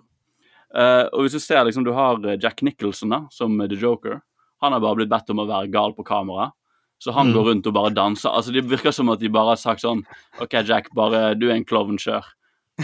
Uh, 0.71 1.07
og 1.11 1.25
hvis 1.25 1.35
du 1.35 1.43
ser 1.43 1.65
liksom, 1.67 1.83
du 1.83 1.91
har 1.91 2.21
eh, 2.23 2.37
Jack 2.39 2.61
Nicholson 2.63 3.11
da, 3.11 3.25
som 3.33 3.57
The 3.59 3.75
Joker. 3.75 4.21
Han 4.61 4.73
har 4.73 4.79
bare 4.83 4.95
blitt 5.01 5.09
bedt 5.09 5.29
om 5.33 5.39
å 5.43 5.47
være 5.49 5.71
gal 5.71 5.93
på 5.97 6.03
kamera. 6.05 6.51
Så 7.01 7.11
han 7.13 7.27
Mm. 7.31 7.33
går 7.33 7.45
rundt 7.49 7.67
og 7.67 7.73
bare 7.73 7.89
danser. 7.93 8.29
Altså 8.29 8.53
Det 8.53 8.63
virker 8.69 8.91
som 8.93 9.09
at 9.09 9.19
de 9.19 9.27
bare 9.29 9.55
har 9.55 9.55
sagt 9.57 9.81
sånn 9.81 10.03
OK, 10.39 10.53
Jack, 10.67 10.89
bare 10.93 11.33
du 11.35 11.47
er 11.49 11.55
en 11.55 11.65
klovn, 11.65 11.97
kjør. 11.97 12.23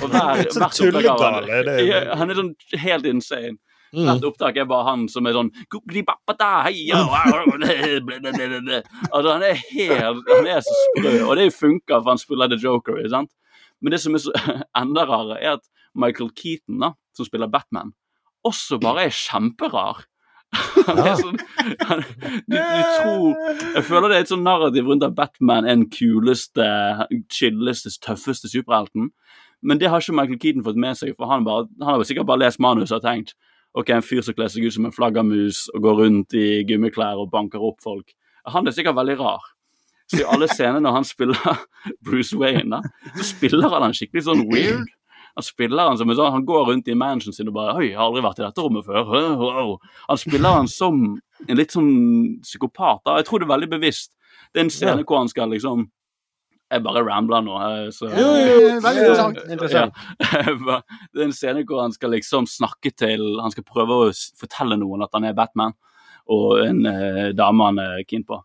Og 0.02 0.10
hver, 0.10 0.42
Så 0.52 0.60
hvert 0.60 0.82
opptak 0.82 1.06
av 1.06 1.22
han- 1.22 1.46
det. 1.66 1.86
Ja, 1.88 2.16
Han 2.16 2.30
er 2.32 2.36
sånn 2.36 2.56
helt 2.80 3.06
insane. 3.06 3.58
Mm. 3.94 4.04
Hvert 4.04 4.26
opptak 4.28 4.58
er 4.58 4.66
bare 4.66 4.84
han 4.90 5.08
som 5.08 5.26
er 5.28 5.32
sånn 5.34 5.52
«Gugli-bappata, 5.72 6.64
heia, 6.66 6.98
wow, 7.08 7.46
ble, 7.58 8.02
ble, 8.02 8.20
ble, 8.20 8.32
ble, 8.34 8.60
ble». 8.66 8.82
Altså, 9.14 9.32
Han 9.32 9.44
er 9.44 9.54
helt 9.54 10.26
Han 10.28 10.48
er 10.48 10.60
så 10.66 10.76
sprø, 10.98 11.14
og 11.30 11.36
det 11.38 11.54
funker, 11.54 12.02
for 12.02 12.10
han 12.10 12.18
spiller 12.18 12.50
The 12.50 12.58
Joker. 12.58 12.98
ikke 12.98 13.10
sant? 13.14 13.30
Men 13.82 13.92
det 13.92 14.02
som 14.02 14.16
er 14.16 14.18
så 14.20 14.34
enda 14.76 15.06
rarere, 15.08 15.38
er 15.42 15.54
at 15.54 15.64
Michael 15.96 16.32
Keaton, 16.36 16.80
da, 16.80 16.92
som 17.16 17.26
spiller 17.26 17.48
Batman, 17.48 17.94
også 18.46 18.80
bare 18.82 19.06
er 19.06 19.10
kjemperar. 19.14 20.04
Han 20.88 21.00
er 21.04 21.18
sånn, 21.20 21.40
han, 21.90 22.04
du, 22.48 22.56
du 22.56 22.84
tror 22.96 23.34
Jeg 23.76 23.84
føler 23.90 24.08
det 24.08 24.18
er 24.18 24.24
et 24.24 24.32
sånn 24.32 24.46
narrativ 24.46 24.88
rundt 24.88 25.04
at 25.04 25.18
Batman 25.18 25.68
er 25.68 25.76
den 25.76 25.90
kuleste, 25.92 26.68
chilleste, 27.34 27.92
tøffeste 28.04 28.48
superhelten. 28.52 29.10
Men 29.62 29.82
det 29.82 29.90
har 29.92 30.04
ikke 30.04 30.16
Michael 30.16 30.40
Keaton 30.40 30.64
fått 30.64 30.80
med 30.80 30.96
seg, 31.00 31.16
for 31.18 31.30
han, 31.32 31.44
bare, 31.48 31.68
han 31.82 31.98
har 31.98 32.08
sikkert 32.08 32.30
bare 32.30 32.46
lest 32.46 32.62
manus 32.64 32.94
og 32.96 33.04
tenkt 33.04 33.36
ok, 33.78 33.92
en 33.94 34.06
fyr 34.06 34.24
som 34.26 34.38
kler 34.38 34.50
seg 34.52 34.66
ut 34.66 34.74
som 34.74 34.88
en 34.88 34.96
flaggermus 34.96 35.68
og 35.76 35.84
går 35.86 36.00
rundt 36.02 36.36
i 36.38 36.48
gummiklær 36.68 37.20
og 37.22 37.30
banker 37.34 37.62
opp 37.64 37.84
folk. 37.84 38.16
Han 38.48 38.68
er 38.68 38.76
sikkert 38.76 38.98
veldig 38.98 39.18
rar. 39.20 39.44
Så 40.08 40.22
i 40.22 40.28
alle 40.28 40.48
scener 40.50 40.80
når 40.82 40.96
han 40.96 41.08
spiller 41.08 41.60
Bruce 42.06 42.38
Wayne, 42.40 42.80
da, 42.80 43.12
så 43.18 43.28
spiller 43.28 43.68
han 43.74 43.90
han 43.90 43.98
skikkelig 43.98 44.24
sånn 44.30 44.46
weird. 44.50 44.88
Han 45.38 45.46
spiller 45.46 45.92
han 45.92 45.98
som 46.00 46.10
en 46.10 46.18
sånn, 46.18 46.32
han 46.34 46.46
går 46.48 46.64
rundt 46.72 46.88
i 46.90 46.96
mansion 46.98 47.34
sin 47.36 47.50
og 47.52 47.54
bare 47.60 47.76
Oi, 47.78 47.92
jeg 47.92 47.98
har 48.00 48.08
aldri 48.08 48.24
vært 48.26 48.40
i 48.42 48.46
dette 48.48 48.64
rommet 48.66 48.88
før. 48.88 49.04
Wow, 49.06 49.44
wow. 49.44 49.76
Han 50.08 50.18
spiller 50.18 50.56
han 50.56 50.70
som 50.72 51.04
en 51.46 51.60
litt 51.60 51.76
sånn 51.76 51.92
psykopat. 52.42 53.04
da. 53.06 53.20
Jeg 53.22 53.28
tror 53.30 53.44
det 53.44 53.46
er 53.48 53.54
veldig 53.54 53.70
bevisst. 53.76 54.12
Det 54.50 54.60
er 54.64 54.66
en 54.66 54.74
scene 54.74 55.04
hvor 55.06 55.22
han 55.22 55.30
skal 55.30 55.54
liksom 55.54 55.86
Jeg 56.74 56.84
bare 56.84 57.04
rambler 57.06 57.42
nå. 57.46 57.54
eh, 57.64 57.90
Så, 57.96 58.10
Jo, 58.10 58.26
jo, 58.36 58.56
jo, 58.66 58.72
veldig 58.84 59.04
interessant. 59.06 59.38
Interessant. 59.56 59.94
Ja. 60.20 60.82
Det 61.14 61.22
er 61.22 61.28
en 61.30 61.38
scene 61.38 61.64
hvor 61.70 61.82
han 61.86 61.94
skal 61.96 62.12
liksom 62.12 62.48
snakke 62.50 62.92
til 62.98 63.24
Han 63.40 63.54
skal 63.54 63.64
prøve 63.64 64.02
å 64.02 64.10
fortelle 64.42 64.76
noen 64.82 65.06
at 65.06 65.14
han 65.16 65.30
er 65.30 65.38
Batman, 65.38 65.78
og 66.28 66.58
en 66.66 66.82
eh, 66.90 67.30
dame 67.38 67.70
han 67.70 67.80
er 67.80 68.02
keen 68.10 68.26
på. 68.28 68.42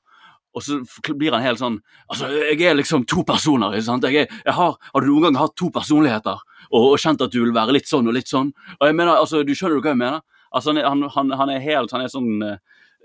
Og 0.54 0.60
så 0.62 0.80
blir 1.16 1.32
han 1.32 1.40
helt 1.42 1.58
sånn 1.62 1.78
Altså, 2.10 2.28
jeg 2.28 2.60
er 2.68 2.74
liksom 2.76 3.06
to 3.08 3.22
personer. 3.24 3.72
ikke 3.72 3.86
sant? 3.86 4.04
Jeg 4.04 4.26
er, 4.26 4.34
jeg 4.44 4.54
har, 4.54 4.74
har 4.94 5.00
du 5.00 5.06
noen 5.08 5.22
gang 5.30 5.38
hatt 5.40 5.54
to 5.56 5.70
personligheter 5.72 6.36
og, 6.70 6.92
og 6.92 6.98
kjent 7.00 7.22
at 7.24 7.32
du 7.32 7.40
vil 7.44 7.54
være 7.56 7.72
litt 7.78 7.88
sånn 7.88 8.08
og 8.08 8.14
litt 8.18 8.28
sånn? 8.28 8.52
Og 8.80 8.86
jeg 8.86 8.94
mener, 8.98 9.16
altså, 9.16 9.42
Du 9.48 9.54
skjønner 9.56 9.80
hva 9.80 9.94
jeg 9.94 10.00
mener? 10.02 10.20
Altså, 10.52 10.74
han 10.76 11.02
han, 11.08 11.30
han, 11.40 11.50
er 11.54 11.62
helt 11.64 11.92
Han 11.96 12.02
er 12.04 12.12
sånn 12.12 12.42
eh, 12.44 12.58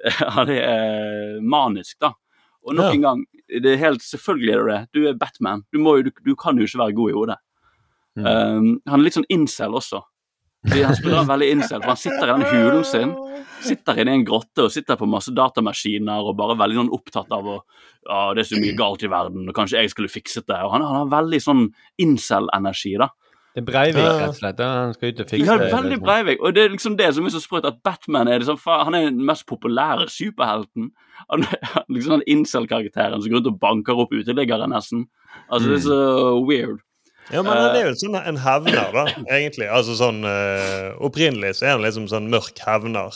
Han 0.36 0.50
er 0.52 0.62
eh, 0.68 1.38
manisk, 1.42 1.96
da. 2.04 2.12
Og 2.68 2.76
nok 2.76 2.90
Ja. 2.90 2.94
en 2.98 3.02
gang, 3.08 3.26
det 3.48 3.72
er 3.72 3.78
helt 3.80 4.04
selvfølgelig 4.04 4.52
er 4.54 4.60
det 4.60 4.74
det. 4.76 4.82
Du 4.92 5.08
er 5.08 5.14
Batman. 5.16 5.62
Du, 5.72 5.80
må, 5.80 5.96
jo- 5.98 6.10
du, 6.10 6.12
du 6.26 6.36
kan 6.36 6.58
jo 6.60 6.66
ikke 6.68 6.82
være 6.84 6.96
god 6.98 7.10
i 7.10 7.16
hodet. 7.16 7.38
Um, 8.18 8.82
han 8.90 9.00
er 9.00 9.04
litt 9.06 9.16
sånn 9.16 9.28
incel 9.32 9.76
også. 9.78 10.02
Fordi 10.68 10.84
Han 10.84 10.98
spiller 10.98 11.28
veldig 11.32 11.50
incel, 11.56 11.82
for 11.82 11.94
han 11.94 12.00
sitter 12.02 12.24
i 12.24 12.34
den 12.34 12.48
hulen 12.52 12.88
sin. 12.88 13.14
Sitter 13.68 14.02
inne 14.02 14.14
i 14.14 14.20
en 14.20 14.26
grotte 14.28 14.68
og 14.68 14.74
sitter 14.74 15.00
på 15.00 15.08
masse 15.10 15.34
datamaskiner 15.34 16.28
og 16.28 16.36
bare 16.40 16.58
veldig 16.60 16.82
sånn 16.82 16.92
opptatt 16.94 17.32
av 17.34 17.48
å 17.48 17.56
ja, 18.08 18.34
det 18.36 18.44
er 18.44 18.48
så 18.48 18.60
mye 18.62 18.76
galt 18.78 19.04
i 19.04 19.10
verden, 19.12 19.48
og 19.50 19.56
kanskje 19.56 19.82
jeg 19.82 19.92
skulle 19.92 20.12
fikset 20.12 20.46
det. 20.48 20.60
Og 20.64 20.72
han, 20.72 20.86
han 20.86 21.02
har 21.02 21.10
veldig 21.12 21.40
sånn 21.44 21.64
incel-energi, 22.04 22.94
da. 23.02 23.10
Det 23.58 23.64
er 23.64 23.66
Breivik, 23.66 24.04
rett 24.06 24.30
og 24.30 24.36
slett. 24.38 24.60
Han 24.62 24.92
skal 24.94 25.10
ut 25.12 25.22
og 25.24 25.30
fikse 25.32 25.46
Ja, 25.48 25.54
det, 25.58 25.68
veldig 25.74 25.96
liksom. 25.96 26.06
Breivik. 26.06 26.42
Og 26.46 26.54
det 26.54 26.64
er 26.64 26.74
liksom 26.76 26.98
det 27.00 27.08
som 27.18 27.26
er 27.26 27.34
så 27.34 27.40
sprøtt, 27.42 27.66
at 27.66 27.80
Batman 27.82 28.30
er, 28.30 28.44
liksom, 28.44 28.60
han 28.70 28.94
er 28.94 29.08
den 29.08 29.24
mest 29.26 29.48
populære 29.50 30.06
superhelten. 30.14 30.92
Han 31.26 31.46
er 31.48 31.80
liksom 31.90 32.20
den 32.20 32.28
incel-karakteren 32.36 33.18
som 33.18 33.32
går 33.32 33.40
rundt 33.40 33.50
og 33.50 33.58
banker 33.64 34.04
opp 34.04 34.14
uteliggere, 34.14 34.70
nesten. 34.70 35.08
Altså, 35.50 35.72
det 35.72 35.80
er 35.80 35.84
så 35.88 35.98
weird. 36.46 36.84
Ja, 37.32 37.42
men 37.44 37.52
han 37.58 37.76
er 37.76 37.90
jo 37.90 37.96
sånn 38.00 38.16
en 38.20 38.38
hevner, 38.40 38.92
da, 38.96 39.06
egentlig. 39.28 39.68
Altså 39.68 39.98
sånn 40.00 40.22
uh, 40.24 40.94
Opprinnelig 41.04 41.58
så 41.60 41.66
er 41.68 41.76
han 41.78 41.84
liksom 41.84 42.08
sånn 42.12 42.30
mørk 42.32 42.60
hevner. 42.64 43.12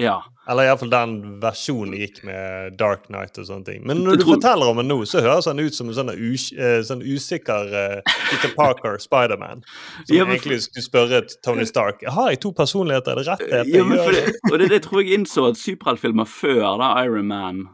Ja. 0.00 0.22
Eller 0.48 0.64
iallfall 0.64 0.88
den 0.90 1.10
versjonen 1.42 1.92
gikk 2.00 2.22
med 2.24 2.76
Dark 2.80 3.02
Knight 3.10 3.36
og 3.38 3.44
sånne 3.48 3.66
ting. 3.66 3.82
Men 3.86 4.00
når 4.04 4.16
du 4.16 4.22
tror- 4.24 4.34
forteller 4.38 4.70
om 4.72 4.78
det 4.80 4.86
nå, 4.88 4.96
så 5.06 5.20
høres 5.20 5.44
han 5.50 5.60
ut 5.60 5.76
som 5.76 5.90
en 5.90 5.96
sånn, 5.98 6.12
us 6.16 6.46
eh, 6.56 6.78
sånn 6.88 7.02
usikker 7.04 7.68
uh, 7.74 8.14
Peter 8.30 8.54
Parker, 8.56 8.96
Spiderman. 9.02 9.60
Som 10.06 10.16
Ja, 10.16 10.24
men- 10.24 10.38
egentlig 10.38 10.62
skulle 10.64 10.86
spørre 10.86 11.20
Tony 11.44 11.66
Stark 11.68 12.00
Har 12.08 12.30
jeg 12.32 12.40
to 12.40 12.52
personligheter. 12.56 13.12
Er 13.12 13.20
det 13.20 13.26
rett? 13.28 13.44
Det 13.50 13.74
Ja, 13.76 13.84
men 13.84 13.98
for 14.00 14.16
det?» 14.16 14.24
det, 14.26 14.52
og 14.52 14.58
det, 14.58 14.70
det 14.72 14.82
tror 14.88 15.02
jeg 15.02 15.18
innså 15.20 15.48
at 15.50 15.60
superheltfilmer 15.60 16.24
før 16.28 16.78
da, 16.80 16.94
Iron 17.04 17.28
Man 17.28 17.66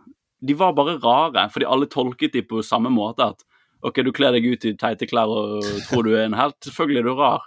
De 0.47 0.55
var 0.59 0.75
bare 0.77 0.99
rare, 1.03 1.47
fordi 1.51 1.65
alle 1.67 1.87
tolket 1.87 2.33
de 2.35 2.43
på 2.43 2.63
samme 2.63 2.91
måte. 2.93 3.23
At 3.33 3.43
OK, 3.85 4.01
du 4.05 4.13
kler 4.15 4.33
deg 4.37 4.47
ut 4.49 4.65
i 4.65 4.73
teite 4.79 5.09
klær 5.09 5.31
og 5.31 5.67
tror 5.91 6.07
du 6.07 6.15
er 6.15 6.27
en 6.27 6.39
helt. 6.39 6.57
Selvfølgelig 6.65 7.03
er 7.03 7.09
du 7.09 7.15
rar. 7.19 7.45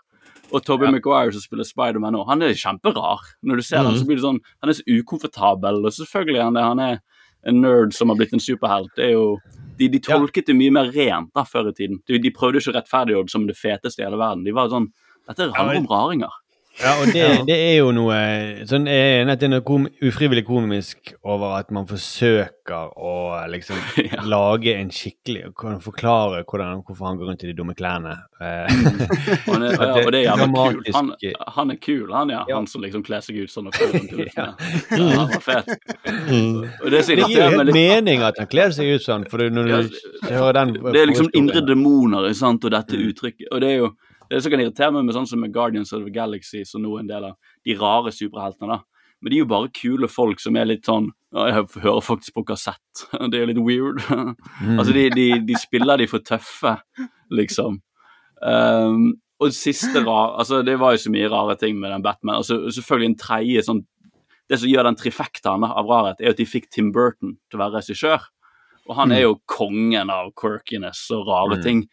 Og 0.49 0.63
Tobey 0.65 0.89
Maguire 0.89 1.33
som 1.33 1.43
spiller 1.43 1.67
Spiderman 1.67 2.15
nå, 2.15 2.23
han 2.25 2.41
er 2.41 2.55
kjemperar. 2.57 3.21
Når 3.45 3.61
du 3.61 3.65
ser 3.65 3.85
han, 3.85 3.97
så 3.97 4.07
blir 4.07 4.17
det 4.17 4.25
sånn 4.25 4.39
Han 4.63 4.71
er 4.71 4.77
så 4.79 4.85
ukomfortabel, 4.87 5.83
og 5.85 5.93
selvfølgelig 5.93 6.39
er 6.39 6.47
han 6.47 6.57
det. 6.57 6.65
Han 6.65 6.83
er 6.85 6.99
en 7.49 7.61
nerd 7.63 7.93
som 7.95 8.09
har 8.09 8.17
blitt 8.19 8.33
en 8.35 8.43
superhelt. 8.43 8.91
Det 8.97 9.09
er 9.09 9.13
jo 9.13 9.37
de, 9.79 9.87
de 9.87 10.01
tolket 10.03 10.49
det 10.49 10.57
mye 10.57 10.73
mer 10.75 10.89
rent 10.95 11.31
da 11.37 11.45
før 11.47 11.69
i 11.69 11.75
tiden. 11.77 12.01
De, 12.09 12.19
de 12.19 12.33
prøvde 12.35 12.59
ikke 12.59 12.73
å 12.73 12.77
rettferdiggjøre 12.79 13.29
det 13.29 13.35
som 13.35 13.45
det 13.47 13.57
feteste 13.59 14.01
i 14.01 14.07
hele 14.07 14.19
verden. 14.19 14.43
De 14.47 14.55
var 14.55 14.71
sånn 14.73 14.89
Dette 15.29 15.51
handler 15.53 15.83
om 15.83 15.91
raringer. 15.91 16.39
Ja, 16.79 16.93
og 17.01 17.09
det, 17.11 17.23
det 17.49 17.55
er 17.59 17.73
jo 17.81 17.89
noe 17.91 18.15
sånn, 18.69 18.85
er 18.87 19.27
det 19.39 19.49
noe 19.51 19.63
kom, 19.67 19.87
ufrivillig 20.05 20.45
komisk 20.47 21.11
over 21.27 21.57
at 21.57 21.73
man 21.75 21.87
forsøker 21.89 22.93
å 22.95 23.13
liksom 23.51 23.79
lage 24.31 24.75
en 24.79 24.91
skikkelig 24.93 25.49
kan 25.59 25.79
Forklare 25.83 26.43
hvordan, 26.47 26.81
hvorfor 26.87 27.09
han 27.09 27.19
går 27.19 27.31
rundt 27.31 27.43
i 27.43 27.49
de 27.49 27.55
dumme 27.57 27.75
klærne. 27.75 28.13
Eh, 28.39 28.71
han 29.47 29.65
er, 29.67 29.75
ja, 29.79 29.91
og 30.05 30.11
det 30.15 30.21
er 30.21 30.25
jævla 30.29 30.47
kul. 30.55 30.81
Han, 30.95 31.11
han 31.57 31.73
er 31.75 31.79
kul, 31.83 32.05
han 32.15 32.33
ja. 32.35 32.43
Han 32.53 32.67
som 32.71 32.83
liksom 32.85 33.03
kler 33.07 33.23
seg 33.25 33.41
ut 33.43 33.51
sånn 33.53 33.67
og 33.71 33.75
går 33.79 33.93
rundt 33.97 34.13
i 34.15 34.19
luften. 34.21 34.35
Ja, 34.39 35.07
han 35.09 35.33
var 35.35 35.43
fet. 35.43 35.73
Og 36.79 36.91
det, 36.93 37.03
Det 37.09 37.17
gir 37.25 37.35
jo 37.41 37.49
helt 37.57 37.73
mening 37.75 38.23
at 38.27 38.39
han 38.39 38.47
kler 38.51 38.71
seg 38.75 38.93
ut 38.95 39.03
sånn, 39.05 39.27
for 39.31 39.43
det- 39.43 39.51
når 39.55 39.73
Ja, 39.73 39.81
du 39.83 40.29
hører 40.31 40.61
den 40.61 40.77
Det 40.93 41.01
er 41.03 41.09
liksom 41.11 41.31
indre 41.35 41.65
demoner 41.67 42.31
sant, 42.37 42.63
og 42.63 42.71
dette 42.75 42.95
uttrykket. 42.99 43.49
Og 43.51 43.61
det 43.65 43.73
er 43.75 43.81
jo 43.83 43.91
det 44.29 44.41
som 44.43 44.51
kan 44.53 44.61
irritere 44.61 44.91
meg 44.93 45.05
med 45.07 45.15
sånn 45.15 45.27
som 45.27 45.39
med 45.41 45.53
Guardians 45.53 45.91
of 45.93 46.03
the 46.05 46.11
Galaxy, 46.13 46.63
som 46.65 46.81
nå 46.83 46.95
er 46.97 46.99
en 47.03 47.07
del 47.09 47.23
av 47.31 47.35
de 47.65 47.75
rare 47.79 48.11
superheltene. 48.13 48.67
da. 48.77 48.79
Men 49.21 49.31
de 49.31 49.35
er 49.39 49.43
jo 49.43 49.49
bare 49.51 49.71
kule 49.75 50.07
folk 50.07 50.39
som 50.39 50.55
er 50.55 50.65
litt 50.69 50.85
sånn 50.87 51.09
Jeg 51.35 51.53
hører 51.83 52.01
faktisk 52.01 52.33
på 52.37 52.45
kassett. 52.47 53.03
Det 53.29 53.37
er 53.37 53.43
jo 53.43 53.49
litt 53.51 53.63
weird. 53.65 53.99
altså, 54.79 54.93
de, 54.95 55.09
de, 55.13 55.25
de 55.45 55.57
spiller 55.59 55.97
de 56.01 56.07
for 56.09 56.19
tøffe, 56.25 56.77
liksom. 57.29 57.81
Um, 58.41 59.11
og 59.39 59.51
siste 59.55 59.99
rar, 60.05 60.37
altså 60.39 60.61
Det 60.63 60.77
var 60.79 60.93
jo 60.95 61.01
så 61.03 61.11
mye 61.11 61.27
rare 61.31 61.55
ting 61.59 61.77
med 61.79 61.91
den 61.91 62.01
Batman. 62.03 62.37
altså 62.39 62.69
Selvfølgelig 62.71 63.09
en 63.09 63.17
tredje 63.19 63.63
sånn 63.67 63.81
Det 64.49 64.59
som 64.61 64.69
gjør 64.71 64.87
den 64.87 64.97
trifektaen 64.99 65.63
av 65.67 65.85
rarhet, 65.87 66.21
er 66.23 66.31
at 66.33 66.39
de 66.39 66.45
fikk 66.47 66.69
Tim 66.73 66.91
Burton 66.95 67.35
til 67.51 67.59
å 67.59 67.63
være 67.65 67.79
regissør. 67.81 68.23
Og 68.89 68.95
han 68.97 69.11
er 69.13 69.21
jo 69.27 69.35
kongen 69.45 70.09
av 70.09 70.31
quirkiness 70.39 71.03
og 71.13 71.27
rare 71.29 71.59
Mm. 71.59 71.63
ting. 71.63 71.83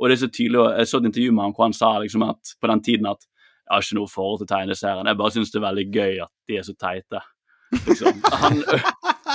Og 0.00 0.08
det 0.08 0.16
er 0.16 0.22
så 0.22 0.30
tydelig, 0.32 0.62
Jeg 0.78 0.88
så 0.88 0.98
et 0.98 1.10
intervju 1.10 1.32
med 1.32 1.44
ham 1.44 1.52
hvor 1.54 1.68
han 1.68 1.76
sa 1.76 1.98
liksom 2.00 2.22
at 2.24 2.54
på 2.60 2.70
den 2.70 2.82
tiden 2.82 3.06
at 3.06 3.20
jeg 3.20 3.74
har 3.76 3.84
ikke 3.84 3.98
noe 4.00 4.10
forhold 4.10 4.40
til 4.40 4.48
tegneserien, 4.50 5.06
jeg 5.06 5.16
bare 5.16 5.30
syns 5.30 5.52
det 5.52 5.60
er 5.60 5.66
veldig 5.68 5.84
gøy 5.94 6.22
at 6.24 6.32
de 6.48 6.56
er 6.58 6.64
så 6.66 6.74
teite. 6.74 7.20
Liksom. 7.86 8.22
Han, 8.42 8.64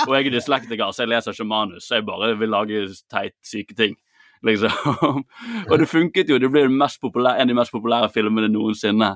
og 0.02 0.12
jeg 0.12 0.26
er 0.26 0.34
dyslektiker, 0.34 0.90
så 0.92 1.04
jeg 1.04 1.12
leser 1.14 1.32
ikke 1.32 1.46
manus, 1.48 1.86
så 1.86 1.94
jeg 1.94 2.04
bare 2.04 2.34
vil 2.36 2.52
lage 2.52 2.82
teit, 3.12 3.32
syke 3.46 3.74
ting. 3.78 3.96
Liksom. 4.44 5.24
Og 5.70 5.78
det 5.80 5.88
funket 5.88 6.28
jo, 6.28 6.38
det 6.38 6.50
ble 6.52 6.66
en 6.66 6.82
av 6.82 7.48
de 7.48 7.56
mest 7.56 7.72
populære 7.72 8.10
filmene 8.12 8.50
noensinne. 8.52 9.14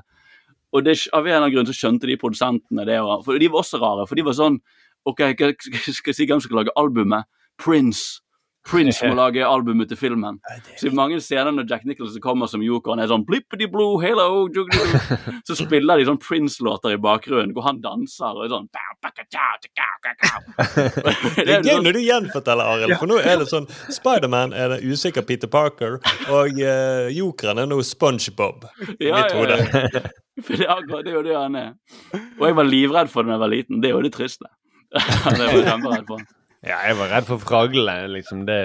Og 0.71 0.85
det, 0.85 0.97
av 1.13 1.25
en 1.25 1.27
eller 1.27 1.41
annen 1.43 1.53
grunn 1.53 1.69
så 1.69 1.75
skjønte 1.75 2.07
de 2.09 2.17
produsentene 2.17 2.87
det, 2.87 2.97
for 3.25 3.37
de 3.37 3.51
var 3.51 3.61
også 3.61 3.79
rare. 3.81 4.07
For 4.09 4.17
de 4.17 4.25
var 4.25 4.37
sånn 4.37 4.57
OK, 5.05 5.21
skal 5.37 6.11
jeg 6.11 6.17
si 6.17 6.27
hvem 6.29 6.39
som 6.39 6.47
skal 6.47 6.61
lage 6.61 6.75
albumet? 6.79 7.27
Prince. 7.61 8.20
Prince 8.69 9.01
må 9.09 9.15
lage 9.23 9.41
albumet 9.45 9.89
til 9.89 9.97
filmen. 9.97 10.37
Så 10.77 10.87
i 10.89 10.93
mange 10.95 11.17
scener 11.23 11.51
når 11.55 11.65
Jack 11.69 11.85
Nicholson 11.89 12.21
kommer 12.21 12.47
som 12.51 12.61
jokeren, 12.61 13.01
er 13.01 13.09
sånn 13.09 13.25
blippity 13.25 13.65
blue, 13.71 13.97
hello, 14.03 14.45
juggly-doo», 14.53 15.17
Så 15.47 15.55
spiller 15.57 15.97
de 15.97 16.05
sånn 16.09 16.19
Prince-låter 16.21 16.93
i 16.95 16.99
bakgrunnen, 17.01 17.53
hvor 17.55 17.65
han 17.65 17.81
danser 17.83 18.35
og 18.37 18.45
er 18.45 18.53
sånn. 18.53 18.69
Det 21.41 21.47
er 21.47 21.61
gøy 21.63 21.71
sånn- 21.71 21.83
når 21.85 21.97
du 21.97 22.01
gjenforteller, 22.05 22.69
Arild, 22.75 22.97
for 22.99 23.09
nå 23.09 23.17
er 23.21 23.41
det 23.41 23.47
sånn 23.49 23.67
Spiderman 23.91 24.53
er 24.53 24.75
den 24.75 24.85
usikker 24.91 25.25
Peter 25.27 25.49
Parker, 25.51 25.97
og 26.31 26.59
uh, 26.61 27.07
jokeren 27.11 27.61
er 27.63 27.69
nå 27.71 27.81
SpongeBob. 27.85 28.67
i 28.99 29.09
Ja, 29.09 29.21
mitt 29.23 29.31
hode. 29.37 29.57
ja. 29.57 30.03
For 30.41 30.57
det 31.03 31.11
er 31.11 31.15
jo 31.17 31.21
det 31.25 31.33
han 31.35 31.55
er. 31.59 31.73
Og 32.39 32.45
jeg 32.47 32.55
var 32.57 32.65
livredd 32.65 33.09
for 33.11 33.21
det 33.27 33.29
da 33.29 33.35
jeg 33.35 33.41
var 33.43 33.49
liten. 33.51 33.81
Det 33.83 33.89
er 33.89 33.93
jo 33.93 33.99
det 34.01 34.13
triste. 34.15 34.47
det 34.95 35.35
var 35.37 35.51
jeg 35.51 35.65
kjemperedd 35.67 36.05
for. 36.07 36.23
Ja, 36.61 36.77
jeg 36.85 36.97
var 36.99 37.09
redd 37.09 37.25
for 37.25 37.41
fraglene, 37.41 38.05
liksom. 38.13 38.45
Det 38.45 38.57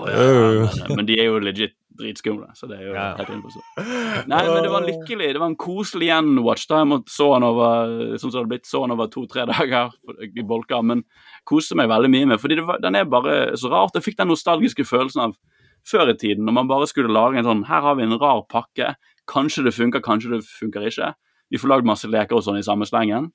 oh, 0.00 0.06
ja, 0.08 0.22
ja, 0.24 0.68
men, 0.88 0.96
men 0.96 1.08
de 1.08 1.18
er 1.20 1.28
jo 1.28 1.40
legit 1.42 1.74
dritskumle, 1.98 2.46
så 2.56 2.68
det 2.70 2.78
er 2.78 2.86
jo 2.86 2.94
Ja. 2.94 3.08
helt 3.18 3.28
innforstått. 3.34 4.26
Nei, 4.30 4.42
men 4.48 4.62
det 4.64 4.70
var 4.72 4.86
lykkelig. 4.86 5.32
Det 5.34 5.40
var 5.42 5.50
en 5.50 5.58
koselig 5.60 6.08
gjenwatch. 6.08 6.66
da. 6.70 6.78
Jeg 6.80 6.88
måtte 6.88 7.12
så 7.12 7.26
han 7.34 7.44
over 7.44 8.16
sånn 8.16 8.30
som 8.30 8.30
det 8.32 8.40
hadde 8.40 8.52
blitt 8.54 8.70
så 8.70 8.80
han 8.84 8.94
over 8.94 9.10
to-tre 9.12 9.44
dager 9.50 9.92
i 10.24 10.46
bolka, 10.48 10.80
men 10.82 11.04
koste 11.48 11.76
meg 11.76 11.90
veldig 11.92 12.10
mye 12.14 12.30
med. 12.32 12.40
fordi 12.40 12.56
det 12.56 12.66
var, 12.66 12.80
den 12.80 12.96
er 12.96 13.04
bare 13.04 13.36
så 13.60 13.68
rart. 13.68 13.92
Jeg 13.94 14.06
fikk 14.08 14.16
den 14.22 14.32
nostalgiske 14.32 14.88
følelsen 14.88 15.26
av 15.28 15.36
før 15.84 16.14
i 16.14 16.16
tiden, 16.16 16.46
når 16.46 16.56
man 16.62 16.68
bare 16.72 16.86
skulle 16.88 17.12
lage 17.12 17.36
en 17.36 17.44
sånn 17.44 17.64
Her 17.66 17.80
har 17.82 17.96
vi 17.96 18.04
en 18.08 18.18
rar 18.18 18.44
pakke. 18.48 18.94
Kanskje 19.28 19.64
det 19.64 19.74
funker, 19.74 20.00
kanskje 20.00 20.38
det 20.38 20.44
funker 20.46 20.88
ikke. 20.88 21.12
Vi 21.50 21.58
får 21.60 21.68
lagd 21.68 21.84
masse 21.84 22.08
leker 22.08 22.38
og 22.38 22.44
sånn 22.46 22.56
i 22.58 22.64
samme 22.64 22.88
slengen. 22.88 23.32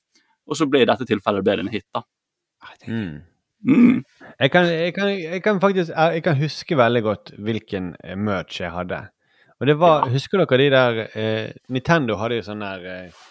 Og 0.48 0.56
så 0.58 0.66
ble 0.66 0.82
i 0.82 0.90
dette 0.90 1.06
tilfellet 1.06 1.44
ble 1.44 1.58
det 1.60 1.66
en 1.68 1.74
hit, 1.74 1.86
da. 1.94 2.02
mm. 2.88 3.37
Mm. 3.66 4.04
jeg, 4.40 4.52
kan, 4.52 4.68
jeg, 4.70 4.94
kan, 4.94 5.10
jeg 5.10 5.42
kan 5.44 5.62
faktisk 5.62 5.90
jeg, 5.90 6.24
kan 6.24 6.36
huske 6.38 6.78
veldig 6.78 7.02
godt 7.04 7.32
hvilken 7.42 7.96
eh, 8.04 8.18
merch 8.18 8.62
jeg 8.62 8.72
hadde. 8.72 9.08
Og 9.58 9.68
det 9.68 9.80
var 9.82 10.10
Husker 10.14 10.44
dere 10.44 10.60
de 10.62 10.70
der 10.70 11.00
eh, 11.18 11.50
Nintendo 11.74 12.20
hadde 12.22 12.38
jo 12.38 12.46
sånne 12.46 12.70
der, 12.78 13.08
eh, 13.08 13.24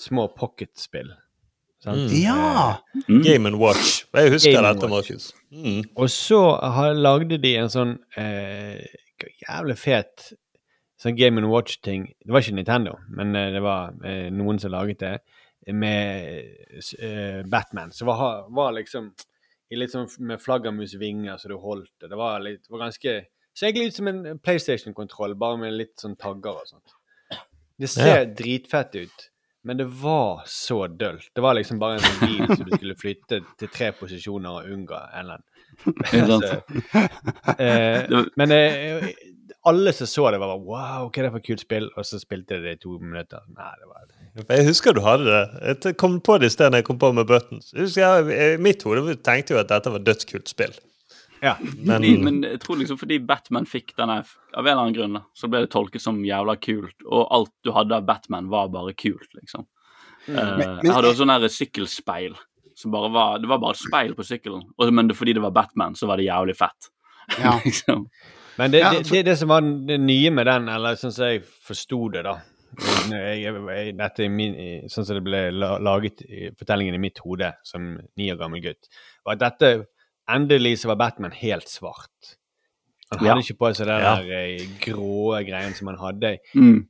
små 0.00 0.26
pocketspill. 0.36 1.12
sant? 1.84 2.08
Mm. 2.08 2.14
Ja! 2.16 2.76
Mm. 3.08 3.22
Game 3.22 3.48
and 3.48 3.60
Watch. 3.60 4.04
Jeg 4.14 4.32
husker 4.32 4.56
Game 4.56 4.72
dette, 4.72 4.88
Markus. 4.88 5.32
Mm. 5.52 5.82
Og 5.96 6.10
så 6.10 6.40
har, 6.56 6.94
lagde 6.96 7.38
de 7.38 7.52
en 7.60 7.70
sånn 7.70 7.98
eh, 8.16 8.80
jævlig 9.44 9.76
fet 9.78 10.32
sånn 11.04 11.16
Game 11.18 11.44
Watch-ting. 11.50 12.08
Det 12.24 12.32
var 12.32 12.44
ikke 12.44 12.56
Nintendo, 12.56 12.96
men 13.12 13.36
eh, 13.36 13.52
det 13.52 13.62
var 13.64 13.94
eh, 14.06 14.30
noen 14.32 14.60
som 14.62 14.72
laget 14.72 15.04
det, 15.04 15.14
med 15.72 16.72
eh, 16.98 17.40
Batman. 17.50 17.92
Så 17.92 18.08
var, 18.08 18.46
var 18.54 18.72
liksom 18.78 19.12
i 19.70 19.78
litt 19.78 19.94
sånn 19.94 20.08
med 20.28 20.42
flaggermusvinger 20.42 21.38
så 21.40 21.50
du 21.50 21.56
holdt 21.60 21.92
det. 22.00 22.10
Det 22.12 22.18
var, 22.18 22.42
litt, 22.44 22.62
det 22.66 22.74
var 22.74 22.86
ganske 22.86 23.14
Så 23.54 23.68
egentlig 23.68 23.92
ut 23.92 23.98
som 24.00 24.08
en 24.10 24.38
PlayStation-kontroll, 24.42 25.36
bare 25.38 25.60
med 25.60 25.76
litt 25.78 25.94
sånn 26.00 26.16
tagger 26.18 26.58
og 26.58 26.66
sånt. 26.66 26.96
Det 27.78 27.90
ser 27.90 28.26
dritfett 28.34 28.96
ut. 28.98 29.30
Men 29.64 29.78
det 29.78 29.84
var 29.84 30.42
så 30.46 30.86
dølt. 30.86 31.30
Det 31.32 31.40
var 31.40 31.54
liksom 31.56 31.78
bare 31.80 31.96
en 31.96 32.02
sånn 32.04 32.26
bil 32.26 32.50
som 32.50 32.66
du 32.66 32.74
skulle 32.74 32.96
flytte 33.00 33.38
til 33.60 33.70
tre 33.72 33.92
posisjoner 33.96 34.58
og 34.58 34.74
unngå 34.74 34.98
Ellen. 35.20 35.46
eh, 37.58 38.04
men 38.36 38.52
eh, 38.54 39.08
alle 39.64 39.94
som 39.96 40.06
så 40.06 40.30
det, 40.30 40.38
var 40.42 40.52
bare 40.52 40.60
Wow, 40.60 41.08
hva 41.08 41.22
er 41.22 41.26
det 41.26 41.32
for 41.38 41.46
kult 41.48 41.64
spill? 41.64 41.88
Og 41.96 42.04
så 42.04 42.20
spilte 42.20 42.58
de 42.58 42.68
det 42.68 42.76
i 42.76 42.82
to 42.82 42.98
minutter. 43.00 43.46
Nei, 43.56 43.72
det 43.80 43.88
var 43.88 44.04
Jeg 44.34 44.66
husker 44.66 44.94
du 44.96 45.02
hadde 45.04 45.28
det. 45.28 45.74
Jeg 45.84 45.96
kom 46.00 46.16
på 46.24 46.40
det 46.42 46.50
i 46.50 46.54
stedet 46.54 46.80
jeg 46.80 46.86
kom 46.88 46.98
på 46.98 47.12
med 47.14 47.28
Buttons. 47.28 47.70
Jeg 47.70 47.86
husker 47.86 48.02
jeg, 48.02 48.56
I 48.56 48.62
mitt 48.62 48.82
hode 48.82 49.14
tenkte 49.22 49.54
jo 49.54 49.60
at 49.60 49.70
dette 49.70 49.92
var 49.94 50.02
dødskult 50.02 50.50
spill. 50.50 50.74
Ja. 51.44 51.54
Men, 51.60 52.00
Fordi, 52.00 52.10
men 52.24 52.40
jeg 52.42 52.60
tror 52.62 52.78
liksom 52.80 52.98
fordi 52.98 53.18
Batman 53.20 53.66
fikk 53.68 53.92
denne 53.98 54.22
Av 54.22 54.62
en 54.62 54.70
eller 54.70 54.80
annen 54.80 54.94
grunn 54.96 55.18
så 55.36 55.50
ble 55.50 55.64
det 55.64 55.70
tolket 55.74 56.00
som 56.00 56.22
jævla 56.24 56.54
kult, 56.62 56.96
og 57.04 57.26
alt 57.34 57.52
du 57.66 57.72
hadde 57.74 57.98
av 57.98 58.06
Batman, 58.08 58.48
var 58.48 58.70
bare 58.72 58.94
kult, 58.96 59.28
liksom. 59.36 59.66
Mm. 60.26 60.36
Uh, 60.38 60.52
men- 60.56 60.78
jeg 60.86 60.94
hadde 60.94 61.10
også 61.10 61.26
sånn 61.26 61.48
sykkelspeil. 61.50 62.38
Som 62.74 62.90
bare 62.90 63.10
var, 63.12 63.36
det 63.38 63.46
var 63.50 63.60
bare 63.62 63.76
et 63.76 63.82
speil 63.82 64.14
på 64.18 64.24
sykkelen, 64.26 64.62
og, 64.78 64.88
men 64.94 65.10
det, 65.10 65.14
fordi 65.18 65.34
det 65.36 65.42
var 65.44 65.52
Batman, 65.54 65.94
så 65.94 66.08
var 66.10 66.18
det 66.18 66.26
jævlig 66.26 66.56
fett. 66.58 66.88
Ja. 67.38 67.58
liksom. 67.66 68.08
Men 68.58 68.70
det, 68.70 68.82
det, 68.82 69.04
det, 69.10 69.22
det 69.26 69.36
som 69.38 69.50
var 69.50 69.62
det 69.62 69.98
nye 70.00 70.32
med 70.34 70.48
den, 70.50 70.70
eller 70.70 70.98
sånn 70.98 71.14
som 71.14 71.28
jeg 71.28 71.44
forsto 71.66 72.08
det, 72.14 72.24
da 72.26 72.38
jeg, 73.10 73.42
jeg, 73.44 73.96
Dette 73.98 74.24
er 74.24 74.28
min, 74.32 74.54
sånn 74.90 75.04
som 75.06 75.16
det 75.18 75.24
ble 75.26 75.42
laget 75.54 76.22
i 76.26 76.50
fortellingen 76.58 76.94
i 76.94 77.02
mitt 77.02 77.18
hode 77.24 77.52
som 77.64 77.98
ni 78.16 78.30
år 78.32 78.38
gammel 78.40 78.62
gutt, 78.64 78.88
var 79.24 79.36
at 79.38 79.44
dette 79.44 79.86
endelig 80.30 80.78
så 80.82 80.88
var 80.92 80.96
Batman 81.02 81.34
helt 81.36 81.68
svart. 81.68 82.34
Han 83.12 83.20
hadde 83.20 83.34
Ja. 83.36 83.42
ikke 83.44 83.58
på 83.60 83.74
seg 83.76 83.86
den 83.86 84.00
Ja. 84.00 84.14
der 84.16 84.32
eh, 84.32 84.66
grå 84.80 85.44
greien 85.46 85.74
som 85.74 85.88
han 85.88 85.98
hadde 86.00 86.38
Mm. 86.54 86.86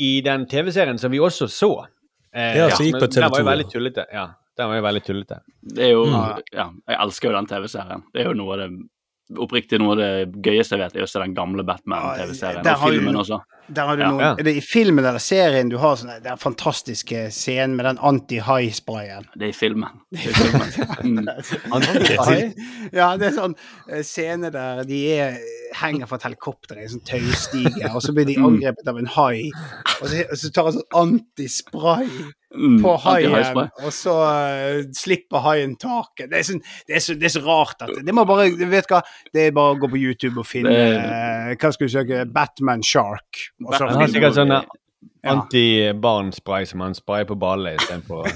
i 0.00 0.20
den 0.20 0.46
TV-serien 0.46 0.98
som 0.98 1.10
vi 1.12 1.18
også 1.18 1.48
så. 1.48 1.86
Eh, 2.34 2.56
Ja, 2.56 2.68
som 2.70 2.84
gikk 2.86 2.94
på 2.96 3.00
men 3.06 3.10
Den 3.10 3.30
var 3.30 3.38
jo 3.38 3.44
TV2. 3.44 3.50
veldig 3.52 3.70
tullete. 3.72 4.06
Ja, 4.12 4.26
den 4.56 4.68
var 4.68 4.76
jo 4.76 4.82
veldig 4.82 5.04
tullete. 5.04 5.40
Det 5.62 5.84
er 5.84 5.92
jo 5.92 6.04
Mm. 6.06 6.42
Ja, 6.52 6.70
jeg 6.88 6.96
elsker 6.98 7.30
jo 7.30 7.36
den 7.36 7.46
TV-serien. 7.46 8.02
Det 8.12 8.20
er 8.22 8.28
jo 8.28 8.34
noe 8.34 8.52
av 8.54 8.58
det 8.70 8.78
Oppriktig 9.38 9.78
noe 9.78 9.92
av 9.92 9.96
det 9.96 10.42
gøyeste 10.42 10.76
jeg 10.76 10.80
vet, 10.80 10.96
er 10.96 11.02
å 11.04 11.08
se 11.08 11.18
den 11.18 11.32
gamle 11.32 11.62
Batman-TV-serien. 11.64 12.66
Og 12.66 12.90
filmen 12.90 13.14
også. 13.16 13.38
Der 13.68 13.86
har 13.86 13.96
du 13.96 14.02
Ja. 14.02 14.08
noen, 14.10 14.20
Ja. 14.20 14.30
Er 14.38 14.42
det 14.42 14.56
i 14.56 14.60
filmen 14.60 15.04
eller 15.04 15.18
serien 15.22 15.68
du 15.70 15.78
har 15.78 15.96
sånne, 15.96 16.20
den 16.22 16.36
fantastiske 16.38 17.30
scenen 17.30 17.76
med 17.76 17.84
den 17.86 17.98
anti-high-sprayen? 17.98 19.26
Det 19.38 19.42
er 19.42 19.48
i 19.48 19.52
filmen. 19.52 20.00
Det 20.10 20.26
er 20.26 20.30
i 20.30 20.34
filmen. 20.34 20.72
Mm. 21.02 21.26
Ja, 22.92 23.16
det 23.16 23.26
er 23.30 23.34
sånn 23.36 23.54
eh, 23.90 24.02
scene 24.06 24.50
der 24.52 24.84
de 24.86 24.98
er, 25.18 25.38
henger 25.74 26.06
fra 26.06 26.18
et 26.20 26.26
helikopter 26.28 26.78
i 26.78 26.84
en 26.84 26.92
sånn 26.92 27.04
taustige, 27.08 27.88
og 27.94 28.02
så 28.04 28.12
blir 28.14 28.26
de 28.28 28.36
angrepet 28.36 28.86
av 28.88 28.98
en 29.00 29.08
hai. 29.16 29.48
Og 30.02 30.08
så, 30.08 30.22
og 30.30 30.36
så 30.38 30.50
tar 30.52 30.68
han 30.68 30.78
sånn 30.78 31.02
antispray 31.02 32.08
Mm, 32.52 32.82
på 32.84 32.90
haien, 33.00 33.32
og 33.80 33.92
så 33.96 34.12
uh, 34.12 34.82
slipper 34.92 35.40
haien 35.40 35.70
taket. 35.80 36.26
Det 36.28 36.36
er, 36.36 36.42
sånn, 36.44 36.58
det, 36.84 36.98
er 36.98 37.00
så, 37.00 37.14
det 37.16 37.24
er 37.24 37.32
så 37.32 37.40
rart 37.46 37.80
at 37.80 37.94
det 38.04 38.12
må 38.12 38.26
bare 38.28 38.50
Vet 38.68 38.90
hva, 38.92 38.98
det 39.32 39.46
er 39.46 39.54
bare 39.56 39.72
å 39.72 39.78
gå 39.80 39.88
på 39.88 39.96
YouTube 39.96 40.36
og 40.42 40.44
finne 40.44 40.68
Det- 40.68 40.98
eh, 41.00 41.54
Hva 41.56 41.70
skal 41.72 41.88
du 41.88 41.92
søke? 41.94 42.26
Batman 42.28 42.82
Shark. 42.84 43.40
Og 43.66 43.74
Han 43.78 44.00
har 44.02 44.10
sikkert 44.12 44.38
sånn 44.38 44.52
Ja. 44.52 44.62
anti-barn-spray 45.32 46.66
som 46.66 46.80
han 46.82 46.94
sprayer 46.94 47.26
på 47.26 47.36
ballene 47.38 47.76
istedenfor 47.78 48.26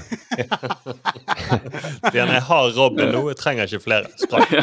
Stian, 2.07 2.31
jeg 2.37 2.43
har 2.47 2.69
Robin 2.77 3.11
nå, 3.11 3.21
jeg 3.31 3.39
trenger 3.39 3.67
ikke 3.67 3.83
flere. 3.83 4.11
Spray. 4.19 4.61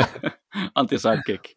Anti-sidekick. 0.80 1.54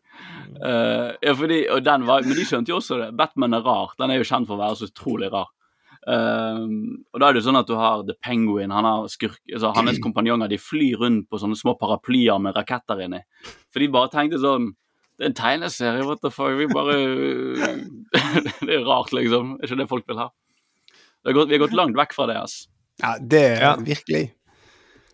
Eh, 0.66 1.12
ja, 1.22 1.34
fordi, 1.36 1.62
og 1.72 1.84
den 1.86 2.06
var, 2.08 2.26
men 2.28 2.36
de 2.36 2.46
skjønte 2.48 2.74
jo 2.74 2.80
også 2.80 3.00
det. 3.04 3.10
Batman 3.20 3.56
er 3.56 3.64
rar. 3.66 3.94
Den 4.00 4.12
er 4.12 4.20
jo 4.20 4.28
kjent 4.28 4.50
for 4.50 4.58
å 4.58 4.64
være 4.64 4.80
så 4.82 4.90
utrolig 4.90 5.32
rar. 5.34 5.52
Um, 6.10 7.04
og 7.14 7.20
da 7.22 7.28
er 7.28 7.36
det 7.36 7.44
sånn 7.46 7.60
at 7.60 7.68
du 7.68 7.76
har 7.78 8.06
The 8.08 8.16
Penguin, 8.24 8.72
han 8.74 8.88
har 8.88 9.10
skurk, 9.12 9.36
altså 9.52 9.74
hans 9.76 10.00
kompanjonger, 10.02 10.50
de 10.50 10.58
flyr 10.58 10.96
rundt 11.04 11.28
på 11.30 11.38
sånne 11.42 11.58
små 11.60 11.76
paraplyer 11.78 12.40
med 12.42 12.56
raketter 12.56 13.04
inni. 13.04 13.20
For 13.70 13.84
de 13.84 13.90
bare 13.94 14.10
tenkte 14.14 14.40
sånn 14.42 14.72
Det 15.20 15.26
er 15.26 15.32
en 15.34 15.36
tegneserie, 15.36 16.03
what 16.07 16.22
the 16.24 16.32
fuck? 16.32 16.53
Vi 16.55 16.65
bare 16.72 16.93
Det 18.65 18.74
er 18.78 18.86
rart, 18.88 19.11
liksom. 19.15 19.57
Det 19.57 19.67
er 19.67 19.74
ikke 19.74 19.82
det 19.84 19.89
folk 19.91 20.05
vil 20.07 20.22
ha. 20.22 20.30
Det 21.20 21.34
har 21.34 21.36
gått, 21.41 21.49
vi 21.51 21.57
har 21.57 21.65
gått 21.65 21.76
langt 21.76 21.97
vekk 21.99 22.15
fra 22.15 22.28
det, 22.30 22.38
ass. 22.39 22.61
Ja, 23.03 23.17
det 23.20 23.41
er 23.57 23.61
Ja. 23.65 23.74
virkelig. 23.84 24.30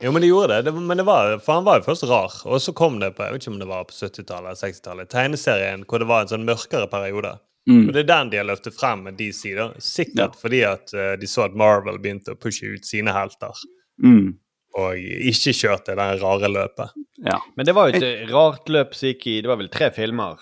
Jo, 0.04 0.12
men 0.12 0.22
de 0.22 0.28
gjorde 0.28 0.58
det. 0.58 0.66
det 0.68 0.74
men 0.76 0.98
det 1.00 1.06
var, 1.08 1.38
for 1.40 1.54
han 1.58 1.66
var 1.66 1.80
jo 1.80 1.88
først 1.88 2.04
rar. 2.10 2.34
Og 2.46 2.62
så 2.62 2.74
kom 2.76 3.00
det 3.00 3.14
på 3.16 3.24
jeg 3.24 3.34
vet 3.34 3.42
ikke 3.46 3.54
om 3.54 3.60
det 3.62 3.68
var 3.70 3.86
på 3.90 3.96
70-tallet 3.96 4.52
eller 4.52 4.60
60-tallet, 4.62 5.10
tegneserien 5.10 5.86
hvor 5.88 6.04
det 6.04 6.08
var 6.10 6.26
en 6.26 6.32
sånn 6.34 6.46
mørkere 6.46 6.90
periode. 6.92 7.38
Mm. 7.66 7.88
Og 7.88 7.94
det 7.96 8.04
er 8.04 8.10
den 8.12 8.30
de 8.30 8.38
har 8.38 8.46
løftet 8.46 8.76
frem 8.78 9.06
med 9.08 9.18
DC. 9.18 9.56
da. 9.58 9.72
Sikkert 9.82 10.36
fordi 10.38 10.62
at 10.68 10.92
uh, 10.94 11.16
de 11.18 11.26
så 11.32 11.48
at 11.48 11.56
Marvel 11.58 11.98
begynte 12.04 12.36
å 12.36 12.38
pushe 12.38 12.68
ut 12.76 12.86
sine 12.86 13.14
helter. 13.16 13.56
Mm. 14.04 14.36
Og 14.76 14.98
ikke 15.00 15.54
kjørte 15.56 15.94
det 15.96 16.08
rare 16.22 16.50
løpet. 16.52 16.92
Ja. 17.24 17.38
Men 17.56 17.66
det 17.66 17.76
var 17.78 17.88
jo 17.90 17.96
et 18.02 18.30
rart 18.32 18.68
løp 18.70 18.94
som 18.98 19.08
gikk 19.08 19.28
i 19.32 19.36
Det 19.42 19.48
var 19.48 19.56
vel 19.62 19.70
tre 19.72 19.88
filmer 19.96 20.42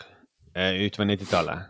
eh, 0.56 0.80
utover 0.88 1.06
90-tallet. 1.12 1.70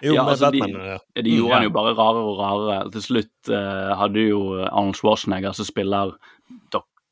Jo, 0.00 0.14
Ja, 0.14 0.22
altså, 0.24 0.48
de- 0.52 0.60
Batman, 0.62 0.86
ja. 0.86 0.98
Ja, 1.16 1.22
De 1.22 1.30
gjorde 1.36 1.54
han 1.58 1.66
jo 1.66 1.70
bare 1.74 1.92
rarere 1.98 2.24
og 2.30 2.38
rarere. 2.40 2.90
Til 2.94 3.02
slutt 3.04 3.50
eh, 3.52 3.90
hadde 4.00 4.22
jo 4.30 4.40
Arnold 4.64 4.96
Schwarzenegger 4.96 5.52
som 5.56 5.68
spiller 5.68 6.14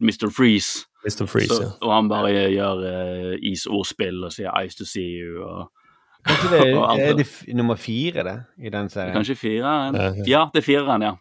Mr. 0.00 0.30
Freeze. 0.32 0.86
Mr. 1.04 1.26
Freeze, 1.28 1.52
så, 1.54 1.62
ja. 1.66 1.70
Og 1.84 1.92
han 1.94 2.08
bare 2.08 2.32
gjør 2.32 2.80
eh, 2.88 3.34
is-ordspill 3.52 4.24
og 4.24 4.32
sier 4.32 4.50
'Ice 4.56 4.78
to 4.78 4.84
see 4.88 5.20
you'. 5.20 5.42
Og, 5.44 5.68
Kanskje 6.26 6.48
det 6.50 6.60
er, 6.72 7.10
er 7.10 7.14
det. 7.16 7.54
nummer 7.54 7.76
fire, 7.76 8.24
det, 8.24 8.36
i 8.64 8.70
den 8.70 8.88
serien? 8.88 9.12
Kanskje 9.14 9.36
fire? 9.36 9.74
Ja, 10.26 10.48
det 10.54 10.62
er 10.62 10.66
fireren, 10.66 11.02
ja. 11.02 11.12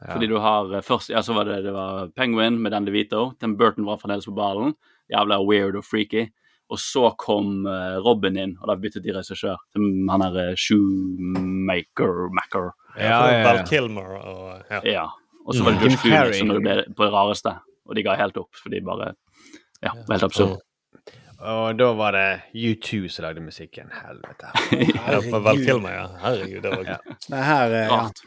Ja. 0.00 0.14
Fordi 0.14 0.26
du 0.30 0.38
har 0.40 0.74
eh, 0.74 0.84
først 0.84 1.10
Ja, 1.12 1.22
så 1.22 1.34
var 1.36 1.44
det, 1.48 1.62
det 1.66 1.72
var 1.76 2.08
Penguin 2.16 2.60
med 2.62 2.72
Dan 2.72 2.86
DeVito. 2.88 3.32
Tim 3.40 3.56
Burton 3.56 3.84
var 3.84 4.00
fremdeles 4.00 4.28
på 4.28 4.36
ballen. 4.36 4.74
Jævla 5.12 5.40
weird 5.44 5.76
og 5.76 5.84
freaky. 5.84 6.28
Og 6.70 6.78
så 6.78 7.10
kom 7.18 7.66
eh, 7.66 7.96
Robin 8.04 8.38
inn, 8.38 8.52
og 8.62 8.70
da 8.70 8.76
byttet 8.78 9.02
de 9.02 9.14
regissør 9.16 9.58
han 9.74 10.22
er 10.22 10.36
uh, 10.38 10.52
Shoemaker 10.54 12.28
Macker. 12.36 12.70
Ja, 12.94 13.08
ja, 13.08 13.32
ja. 13.32 13.42
Val 13.48 13.64
Kilmer 13.66 14.12
og 14.20 14.70
ja. 14.70 14.80
Ja. 14.86 15.06
Og 15.46 15.56
så 15.56 15.66
var 15.66 15.74
det 15.74 15.88
Dush 15.88 16.04
George 16.06 16.38
Clooney 16.38 16.54
som 16.54 16.62
ble 16.62 16.76
på 16.94 17.06
det 17.06 17.12
rareste. 17.14 17.54
Og 17.90 17.98
de 17.98 18.04
ga 18.06 18.14
helt 18.20 18.38
opp, 18.38 18.52
for 18.54 18.70
de 18.70 18.82
bare 18.86 19.14
Ja, 19.82 19.96
det 19.96 20.06
var 20.06 20.14
helt 20.14 20.28
absurd. 20.28 20.60
Og 21.40 21.78
da 21.78 21.86
var 21.96 22.12
det 22.12 22.26
U2 22.54 23.08
som 23.08 23.24
lagde 23.24 23.42
musikken. 23.42 23.90
Helvete. 23.96 24.52
Ja, 24.94 25.18
på 25.24 25.40
Val 25.42 25.62
Kilmer, 25.64 25.94
ja. 25.96 26.06
Herregud, 26.22 26.62
det 26.62 26.74
var 26.76 26.84
Ja. 26.86 26.98
Det 27.26 27.44
her, 27.50 27.70
eh, 27.70 27.86
ja. 27.86 27.96
Rart. 27.96 28.22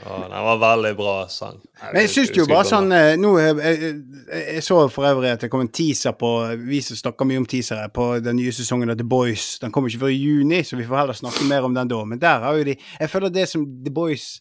Å, 0.00 0.14
den 0.30 0.44
var 0.46 0.56
veldig 0.62 0.90
bra 0.96 1.14
sang. 1.28 1.58
Men 1.92 2.00
jeg 2.06 2.10
syns 2.14 2.30
jo 2.36 2.46
bare 2.48 2.64
sånn 2.64 2.92
eh, 2.96 3.16
nå, 3.20 3.34
eh, 3.38 3.50
jeg, 3.60 3.80
jeg, 3.82 4.44
jeg 4.56 4.62
så 4.64 4.78
for 4.88 5.04
øvrig 5.10 5.32
at 5.34 5.42
det 5.44 5.50
kom 5.52 5.60
en 5.60 5.68
teaser 5.68 6.14
på 6.16 6.30
Vi 6.64 6.80
som 6.86 6.96
snakker 6.96 7.28
mye 7.28 7.42
om 7.42 7.46
teasere 7.50 7.90
på 7.92 8.06
den 8.24 8.38
nye 8.40 8.52
sesongen 8.56 8.88
av 8.94 8.96
The 8.96 9.04
Boys. 9.04 9.58
Den 9.60 9.72
kommer 9.74 9.92
ikke 9.92 10.06
før 10.06 10.14
i 10.14 10.20
juni, 10.22 10.62
så 10.64 10.78
vi 10.80 10.86
får 10.88 11.02
heller 11.02 11.18
snakke 11.20 11.44
mer 11.50 11.68
om 11.68 11.76
den 11.76 11.90
da. 11.92 12.00
Men 12.08 12.22
der 12.22 12.46
har 12.46 12.56
jo 12.56 12.64
de 12.70 12.78
Jeg 12.78 13.10
føler 13.12 13.34
det 13.34 13.48
som 13.52 13.66
The 13.84 13.92
Boys 13.92 14.40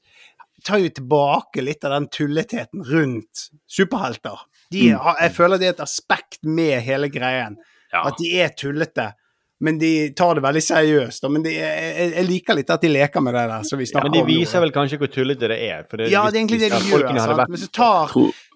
tar 0.64 0.80
jo 0.84 0.90
tilbake 0.92 1.62
litt 1.64 1.84
av 1.88 1.94
den 1.96 2.08
tulletheten 2.12 2.82
rundt 2.84 3.46
superhelter. 3.72 4.42
De 4.72 4.90
Mm. 4.92 5.00
har, 5.00 5.16
jeg 5.22 5.32
føler 5.36 5.58
det 5.58 5.68
er 5.68 5.76
et 5.78 5.86
aspekt 5.86 6.40
med 6.44 6.82
hele 6.84 7.08
greien. 7.10 7.56
Ja. 7.94 8.04
At 8.08 8.18
de 8.20 8.28
er 8.40 8.50
tullete. 8.56 9.14
Men 9.62 9.78
de 9.78 10.10
tar 10.16 10.36
det 10.36 10.44
veldig 10.46 10.62
seriøst. 10.64 11.26
Men 11.30 11.44
de, 11.44 11.52
jeg, 11.52 12.12
jeg 12.16 12.26
liker 12.30 12.56
litt 12.56 12.70
at 12.72 12.82
de 12.82 12.88
leker 12.94 13.22
med 13.26 13.34
det 13.36 13.42
der. 13.52 13.64
Så 13.68 13.76
vi 13.80 13.88
Ja, 13.92 14.04
men 14.06 14.14
de 14.16 14.22
viser 14.30 14.62
vel 14.64 14.72
kanskje 14.72 14.98
hvor 15.02 15.12
tullete 15.12 15.50
det 15.52 15.58
er. 15.70 15.82
For 15.90 15.98
det, 16.00 16.10
Ja, 16.14 16.22
det 16.30 16.38
er 16.38 16.42
egentlig 16.46 16.60
det 16.62 16.72
hvis 16.72 16.86
de 16.86 16.92
gjør. 16.96 17.18
Sant? 17.20 17.38
vært- 17.38 17.50
Men 17.50 17.58
så 17.66 17.72
tar 17.72 18.14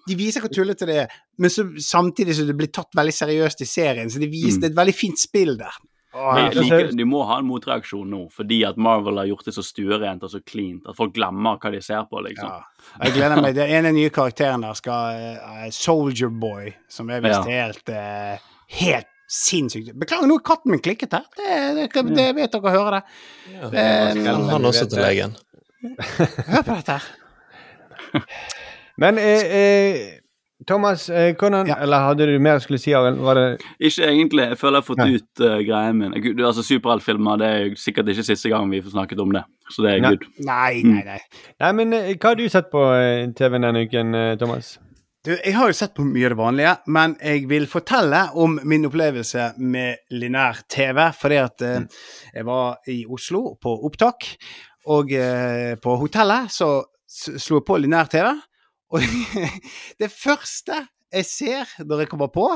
De 0.08 0.14
viser 0.16 0.40
hvor 0.44 0.50
tullete 0.52 0.86
det 0.86 0.96
er, 1.02 1.08
men 1.38 1.48
så, 1.50 1.62
samtidig 1.80 2.34
så 2.36 2.46
det 2.46 2.56
blir 2.56 2.68
tatt 2.72 2.90
veldig 2.96 3.12
seriøst 3.16 3.60
i 3.64 3.68
serien. 3.68 4.10
Så 4.12 4.18
de 4.20 4.26
viser, 4.28 4.58
Mm. 4.58 4.60
det 4.60 4.68
er 4.68 4.72
et 4.72 4.80
veldig 4.86 4.94
fint 4.94 5.18
spill 5.18 5.56
der. 5.56 5.72
Men 6.14 6.52
jeg 6.52 6.62
liker, 6.62 6.92
de 6.96 7.04
må 7.04 7.24
ha 7.26 7.38
en 7.40 7.46
motreaksjon 7.48 8.06
nå, 8.08 8.30
fordi 8.30 8.62
at 8.68 8.76
Marvel 8.76 9.16
har 9.18 9.26
gjort 9.26 9.44
det 9.46 9.54
så 9.56 9.64
stuerent 9.64 10.22
og 10.22 10.30
så 10.30 10.40
cleant 10.46 10.86
at 10.86 10.94
folk 10.96 11.12
glemmer 11.12 11.58
hva 11.58 11.72
de 11.72 11.80
ser 11.82 12.04
på, 12.06 12.20
liksom. 12.22 12.48
ja. 12.48 12.60
Jeg 13.02 13.14
gleder 13.16 13.42
meg. 13.42 13.54
Det 13.56 13.66
ene 13.68 13.90
nye 13.92 14.10
karakteren 14.10 14.60
der 14.62 14.74
skal 14.74 15.40
uh, 15.40 15.70
Soldier 15.70 16.28
Boy, 16.30 16.72
som 16.88 17.10
er 17.10 17.20
visst 17.20 17.48
Ja. 17.48 17.66
helt 17.66 17.88
uh, 17.88 18.38
Helt 18.68 19.06
sinnssykt. 19.30 19.92
Beklager, 20.00 20.28
nå 20.30 20.38
er 20.40 20.44
katten 20.46 20.74
min 20.74 20.82
klikket 20.84 21.16
her. 21.16 21.28
Det, 21.38 21.88
det, 21.94 22.04
det 22.16 22.26
vet 22.36 22.52
dere 22.52 22.74
hører 22.74 22.98
det. 22.98 23.02
Ja. 23.54 23.70
Eh, 23.70 24.20
Han 24.26 24.48
han 24.50 24.70
også 24.70 24.88
til 24.90 25.04
legen. 25.04 25.38
hør 26.52 26.62
på 26.62 26.76
dette 26.76 26.98
her. 26.98 27.08
Men 29.02 29.18
eh, 29.18 29.56
eh, 29.58 29.96
Thomas, 30.66 31.10
eh, 31.10 31.34
hvordan 31.36 31.66
Ja. 31.66 31.74
Eller 31.82 31.98
hadde 31.98 32.26
du 32.26 32.38
mer 32.38 32.58
skulle 32.58 32.78
si, 32.78 32.90
det 32.90 33.58
Ikke 33.80 34.06
egentlig. 34.06 34.48
Jeg 34.48 34.58
føler 34.58 34.78
jeg 34.78 34.82
har 34.82 34.86
fått 34.86 34.98
ja. 34.98 35.06
ut 35.14 35.40
uh, 35.40 35.58
greien 35.66 35.98
min. 35.98 36.14
Jeg, 36.14 36.46
altså 36.46 36.62
Superheltfilmer 36.62 37.36
det 37.36 37.46
er 37.46 37.74
sikkert 37.76 38.08
ikke 38.08 38.22
siste 38.22 38.48
gang 38.48 38.70
vi 38.70 38.82
får 38.82 38.90
snakket 38.90 39.20
om 39.20 39.32
det, 39.32 39.42
så 39.70 39.82
det 39.82 39.92
er 39.94 40.08
good. 40.08 40.24
Nei, 40.38 40.82
nei, 40.82 41.02
nei. 41.04 41.20
Nei, 41.60 41.72
men 41.72 41.92
eh, 41.92 42.14
hva 42.14 42.32
har 42.32 42.38
du 42.38 42.48
sett 42.48 42.70
på 42.72 42.86
eh, 42.94 43.28
TV-en 43.36 43.66
denne 43.68 43.84
uken, 43.84 44.14
eh, 44.14 44.36
Thomas? 44.38 44.78
Du, 45.24 45.30
jeg 45.32 45.54
har 45.56 45.70
jo 45.70 45.76
sett 45.76 45.94
på 45.96 46.04
mye 46.04 46.26
av 46.28 46.34
det 46.34 46.36
vanlige, 46.36 46.72
men 46.92 47.14
jeg 47.16 47.46
vil 47.48 47.64
fortelle 47.64 48.18
om 48.36 48.58
min 48.68 48.82
opplevelse 48.84 49.54
med 49.56 50.02
linær 50.12 50.58
TV. 50.68 50.98
Fordi 51.16 51.38
at 51.40 51.64
eh, 51.64 52.02
jeg 52.34 52.44
var 52.44 52.90
i 52.92 52.98
Oslo 53.08 53.54
på 53.56 53.72
opptak, 53.88 54.26
og 54.92 55.14
eh, 55.16 55.78
på 55.80 55.94
hotellet 56.02 56.52
så 56.52 56.68
slo 57.08 57.62
jeg 57.62 57.66
på 57.70 57.78
linær 57.80 58.12
TV. 58.12 58.28
Og 58.92 59.08
det 60.04 60.10
første 60.12 60.82
jeg 61.08 61.30
ser 61.30 61.72
når 61.88 62.04
jeg 62.04 62.12
kommer 62.12 62.28
på, 62.34 62.50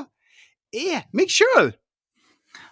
er 0.69 1.07
meg 1.16 1.33
sjøl! 1.33 1.73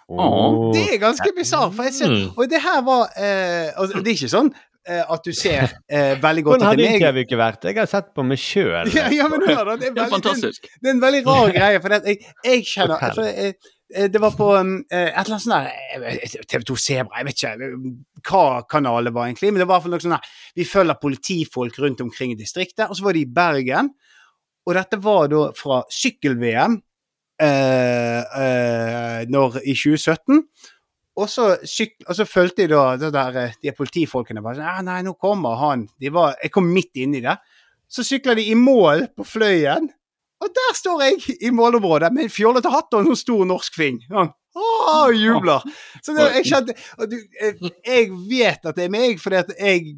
Oh. 0.07 0.69
Det 0.77 0.85
er 0.93 1.01
ganske 1.01 1.33
bisart. 1.35 1.73
Mm. 1.73 2.37
og 2.37 2.45
det 2.47 2.61
her 2.63 2.85
var 2.85 3.09
eh, 3.17 3.73
altså, 3.73 3.97
Det 3.99 4.13
er 4.13 4.15
ikke 4.15 4.29
sånn 4.31 4.53
at 4.87 5.25
du 5.25 5.33
ser 5.35 5.73
eh, 5.91 6.15
veldig 6.21 6.43
godt 6.45 6.61
Hvordan 6.61 6.67
har 6.67 6.75
at 6.75 6.79
det 6.79 6.91
din. 6.91 7.01
TV-uke 7.03 7.39
vært? 7.39 7.65
Jeg 7.67 7.79
har 7.79 7.89
sett 7.91 8.13
på 8.15 8.23
meg 8.23 8.39
sjøl. 8.41 8.91
Ja, 8.95 9.07
ja, 9.13 9.27
men 9.31 9.43
hør 9.43 9.63
da, 9.71 9.75
det 9.79 9.89
er 9.89 9.95
Det 9.97 10.03
er 10.03 10.05
veldig, 10.05 10.13
fantastisk. 10.13 10.69
det 10.81 10.91
er 10.91 10.95
en 10.95 11.01
veldig 11.03 11.23
rar 11.27 11.51
greie, 11.57 11.81
for 11.83 11.95
det 11.95 12.13
jeg, 12.13 12.31
jeg 12.47 12.63
kjenner 12.69 13.03
altså, 13.09 13.27
jeg, 13.27 13.55
eh, 13.93 14.09
Det 14.13 14.21
var 14.23 14.35
på 14.39 14.49
um, 14.55 14.73
eh, 14.87 15.09
et 15.09 15.19
eller 15.21 15.37
annet 15.37 15.45
sånt 15.45 16.39
der 16.39 16.47
TV2 16.53 16.77
Sebra, 16.85 17.19
jeg 17.19 17.29
vet 17.29 17.43
ikke 17.43 17.69
eh, 17.69 17.77
hva 18.29 18.45
kanal 18.71 19.09
det 19.09 19.15
var 19.17 19.29
egentlig, 19.29 19.53
men 19.53 19.63
det 19.63 19.69
var 19.69 19.83
for 19.83 19.93
noe 19.93 20.03
sånn 20.03 20.15
der 20.15 20.31
Vi 20.59 20.67
følger 20.67 21.01
politifolk 21.03 21.79
rundt 21.83 22.03
omkring 22.07 22.35
i 22.35 22.39
distriktet, 22.39 22.87
og 22.87 22.95
så 22.97 23.07
var 23.07 23.17
de 23.17 23.25
i 23.25 23.31
Bergen. 23.39 23.91
Og 24.67 24.75
dette 24.75 24.99
var 24.99 25.29
da 25.31 25.45
fra 25.55 25.83
sykkel-VM 25.95 26.79
eh, 27.41 28.23
eh, 28.43 29.21
i 29.23 29.75
2017. 29.75 30.41
Og 31.17 31.29
så, 31.31 31.51
og 31.57 32.13
så 32.13 32.25
følte 32.29 32.65
jeg 32.65 32.71
da 32.71 32.83
det 33.01 33.11
der, 33.15 33.37
eh, 33.41 33.59
de 33.63 33.73
politifolkene 33.73 34.43
bare 34.45 34.59
sånn 34.59 34.69
«Ah, 34.69 34.81
Nei, 34.85 34.99
nå 35.05 35.15
kommer 35.17 35.57
han. 35.57 35.87
Var, 35.97 36.35
jeg 36.43 36.53
kom 36.53 36.67
midt 36.69 36.99
inn 37.01 37.15
i 37.17 37.23
det. 37.25 37.37
Så 37.89 38.05
sykla 38.05 38.35
de 38.37 38.45
i 38.51 38.57
mål 38.59 39.07
på 39.17 39.25
Fløyen, 39.25 39.87
og 40.43 40.51
der 40.53 40.75
står 40.77 41.03
jeg 41.07 41.37
i 41.47 41.53
målområdet 41.55 42.11
med 42.13 42.27
en 42.27 42.33
fjollete 42.33 42.69
hatt 42.69 42.93
og 42.93 43.07
en 43.07 43.17
stor 43.17 43.47
norsk 43.49 43.79
fing. 43.79 44.03
Sånn. 44.11 44.29
Åh, 44.57 45.09
jubler. 45.13 45.65
Så 46.03 46.13
det, 46.17 46.27
jeg 46.39 46.49
kjente 46.49 46.75
du, 47.09 47.17
jeg, 47.85 48.11
vet 48.29 48.65
at 48.65 48.77
det 48.77 48.87
er 48.87 48.93
meg, 48.93 49.19
fordi 49.21 49.43
at 49.43 49.51
jeg 49.57 49.97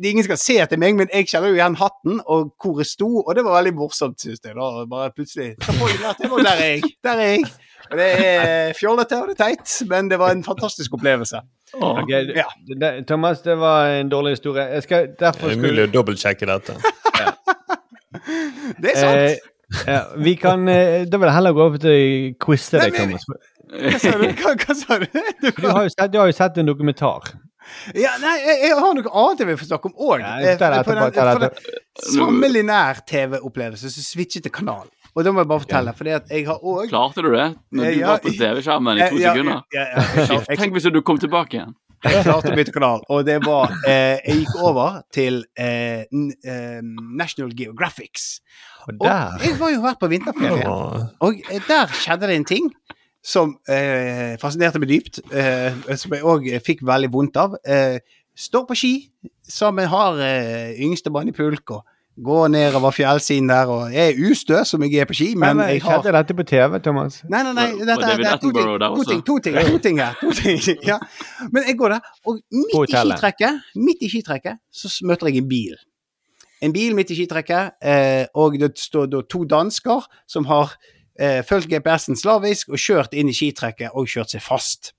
Ingen 0.00 0.24
skal 0.24 0.38
se 0.40 0.54
at 0.58 0.70
det 0.72 0.78
er 0.78 0.80
meg, 0.80 0.94
men 0.96 1.10
jeg 1.12 1.28
kjenner 1.28 1.52
jo 1.52 1.58
igjen 1.58 1.76
hatten 1.78 2.22
og 2.32 2.48
hvor 2.58 2.78
jeg 2.80 2.88
sto, 2.88 3.08
og 3.20 3.28
det 3.36 3.44
var 3.44 3.58
veldig 3.58 3.74
morsomt, 3.76 4.16
syns 4.18 4.40
jeg. 4.40 4.54
da, 4.56 4.86
bare 4.88 5.12
plutselig 5.14 5.50
så 5.60 5.74
får 5.76 5.92
jeg 5.92 6.00
Der 6.32 6.48
er 6.50 6.62
jeg! 6.64 6.90
Der 7.04 7.20
er 7.20 7.28
jeg! 7.34 7.44
Og 7.90 7.96
Det 7.98 8.08
er 8.24 8.72
fjollete 8.78 9.18
og 9.22 9.28
det 9.32 9.34
er 9.40 9.44
teit, 9.50 9.88
men 9.90 10.08
det 10.10 10.18
var 10.20 10.30
en 10.34 10.44
fantastisk 10.46 10.94
opplevelse. 10.94 11.40
Okay, 11.74 12.32
Ja. 12.36 12.44
det- 12.78 13.06
Thomas, 13.06 13.40
det 13.42 13.56
var 13.58 13.86
en 14.00 14.08
dårlig 14.10 14.32
historie. 14.38 14.62
Jeg 14.74 14.82
skal 14.82 15.08
derfor 15.18 15.48
Det 15.48 15.56
er 15.56 15.60
mulig 15.60 15.70
umulig 15.70 15.88
å 15.88 15.92
dobbeltsjekke 15.92 16.46
dette. 16.46 16.74
Det 18.80 18.90
er 18.90 19.00
sant. 19.00 19.20
Eh, 19.20 19.36
ja, 19.86 20.00
vi 20.18 20.34
kan 20.40 20.68
eh, 20.68 21.04
Da 21.06 21.16
vil 21.20 21.26
jeg 21.28 21.34
heller 21.36 21.52
gå 21.54 21.62
over 21.62 21.78
til 21.78 22.34
quiz 22.42 22.68
til 22.70 22.80
deg, 22.82 22.94
Thomas. 22.96 23.24
Hva 23.70 23.98
sa 24.02 24.10
du? 24.18 24.24
Hva, 24.40 24.54
hva 24.58 24.74
sa 24.74 24.98
du? 24.98 25.06
du 25.44 25.50
Du 25.50 25.68
har, 25.68 25.82
jo 25.86 25.92
sett, 25.94 26.10
du 26.12 26.18
har 26.18 26.26
jo 26.26 26.32
sett 26.34 26.58
en 26.58 26.66
dokumentar. 26.66 27.30
Ja, 27.94 28.16
nei, 28.18 28.32
jeg, 28.42 28.56
jeg 28.66 28.78
har 28.80 28.94
noe 28.98 29.12
annet 29.22 29.38
jeg 29.44 29.46
vil 29.52 29.58
få 29.60 29.68
snakke 29.68 29.92
om 29.92 29.94
òg. 29.94 30.24
Ja, 30.24 31.50
Samme 32.10 32.48
linær-TV-opplevelse, 32.50 33.92
så 33.94 34.02
switchet 34.02 34.42
til 34.42 34.50
kanal. 34.54 34.88
Og 35.16 35.24
da 35.26 35.32
må 35.34 35.42
jeg 35.42 35.48
bare 35.50 35.62
fortelle, 35.64 35.92
for 35.98 36.06
jeg 36.10 36.44
har 36.46 36.60
òg 36.62 36.88
Klarte 36.92 37.22
du 37.24 37.30
det 37.34 37.46
når 37.74 37.84
du 37.90 37.98
Ja, 37.98 38.08
var 38.12 38.20
på 38.22 38.30
TV-skjermen 38.36 38.98
i 39.00 39.06
to 39.10 39.18
ja, 39.20 39.32
sekunder? 39.34 39.62
Ja, 39.74 39.86
ja, 39.96 40.04
jeg, 40.46 40.58
Tenk 40.60 40.76
hvis 40.76 40.86
du 40.94 41.00
kom 41.02 41.18
tilbake 41.18 41.58
igjen. 41.58 41.74
jeg 42.04 42.22
klarte 42.24 42.52
å 42.52 42.56
bytte 42.56 42.72
kanal, 42.72 43.02
og 43.12 43.24
det 43.28 43.40
var 43.44 43.74
eh, 43.88 44.20
Jeg 44.24 44.44
gikk 44.44 44.54
over 44.64 45.00
til 45.12 45.42
eh, 45.58 46.06
n, 46.14 46.30
eh, 46.46 46.78
National 47.20 47.50
Geographics. 47.58 48.40
Og 48.86 48.94
Og 49.04 49.44
jeg 49.44 49.58
var 49.60 49.74
jo 49.74 49.82
her 49.84 49.98
på 50.00 50.08
vinterferie, 50.08 50.70
og 51.20 51.42
eh, 51.50 51.60
der 51.68 51.92
skjedde 51.92 52.30
det 52.30 52.38
en 52.40 52.48
ting 52.48 52.70
som 53.20 53.58
eh, 53.68 54.38
fascinerte 54.40 54.80
meg 54.80 54.88
dypt, 54.94 55.18
eh, 55.28 55.74
som 56.00 56.14
jeg 56.16 56.24
òg 56.24 56.46
fikk 56.64 56.80
veldig 56.88 57.10
vondt 57.12 57.36
av. 57.36 57.58
Eh, 57.68 57.98
står 58.32 58.64
på 58.70 58.78
ski 58.80 58.92
sammen 59.44 59.90
har 59.92 60.16
eh, 60.24 60.72
yngstemann 60.80 61.28
i 61.28 61.34
pulk 61.36 61.74
og 61.76 61.82
går 62.24 62.48
nedover 62.52 62.90
fjellsiden 62.94 63.48
der 63.48 63.70
og 63.70 63.92
jeg 63.94 64.12
er 64.12 64.30
ustø 64.30 64.62
som 64.64 64.82
jeg 64.84 65.02
er 65.02 65.08
på 65.08 65.16
ski, 65.16 65.34
men 65.34 65.56
Men 65.56 65.68
jeg 65.68 65.82
har 65.82 66.00
Skjedde 66.00 66.16
dette 66.18 66.34
på 66.34 66.42
TV, 66.42 66.78
Thomas? 66.84 67.22
Nei, 67.28 67.42
nei, 67.42 67.52
nei. 67.56 67.66
Dette, 67.78 68.06
det, 68.06 68.18
det 68.18 68.40
to 68.40 68.52
ting, 68.52 68.66
to, 68.70 69.04
ting, 69.10 69.24
to 69.26 69.38
ting, 69.38 69.56
to 69.72 69.78
ting 69.78 70.00
her. 70.00 70.14
To 70.20 70.32
ting, 70.36 70.60
ja. 70.90 70.98
Men 71.52 71.64
jeg 71.66 71.78
går 71.78 71.96
der, 71.96 72.12
og 72.26 72.40
midt 72.52 72.92
i 72.92 72.96
skitrekket, 72.96 73.60
midt 73.76 74.04
i 74.06 74.12
skitrekket, 74.12 74.60
så 74.72 74.92
møter 75.04 75.30
jeg 75.30 75.42
en 75.42 75.48
bil. 75.48 75.76
En 76.62 76.72
bil 76.72 76.96
midt 76.96 77.10
i 77.10 77.18
skitrekket, 77.18 77.76
eh, 77.82 78.24
og 78.34 78.58
det 78.60 78.74
står 78.78 79.08
da 79.10 79.24
to 79.24 79.44
dansker 79.48 80.08
som 80.28 80.48
har 80.50 80.74
eh, 81.20 81.40
fulgt 81.48 81.70
GPS-en 81.72 82.18
slavisk 82.20 82.74
og 82.74 82.80
kjørt 82.80 83.16
inn 83.16 83.32
i 83.32 83.36
skitrekket 83.36 83.96
og 83.96 84.08
kjørt 84.08 84.36
seg 84.36 84.44
fast. 84.44 84.92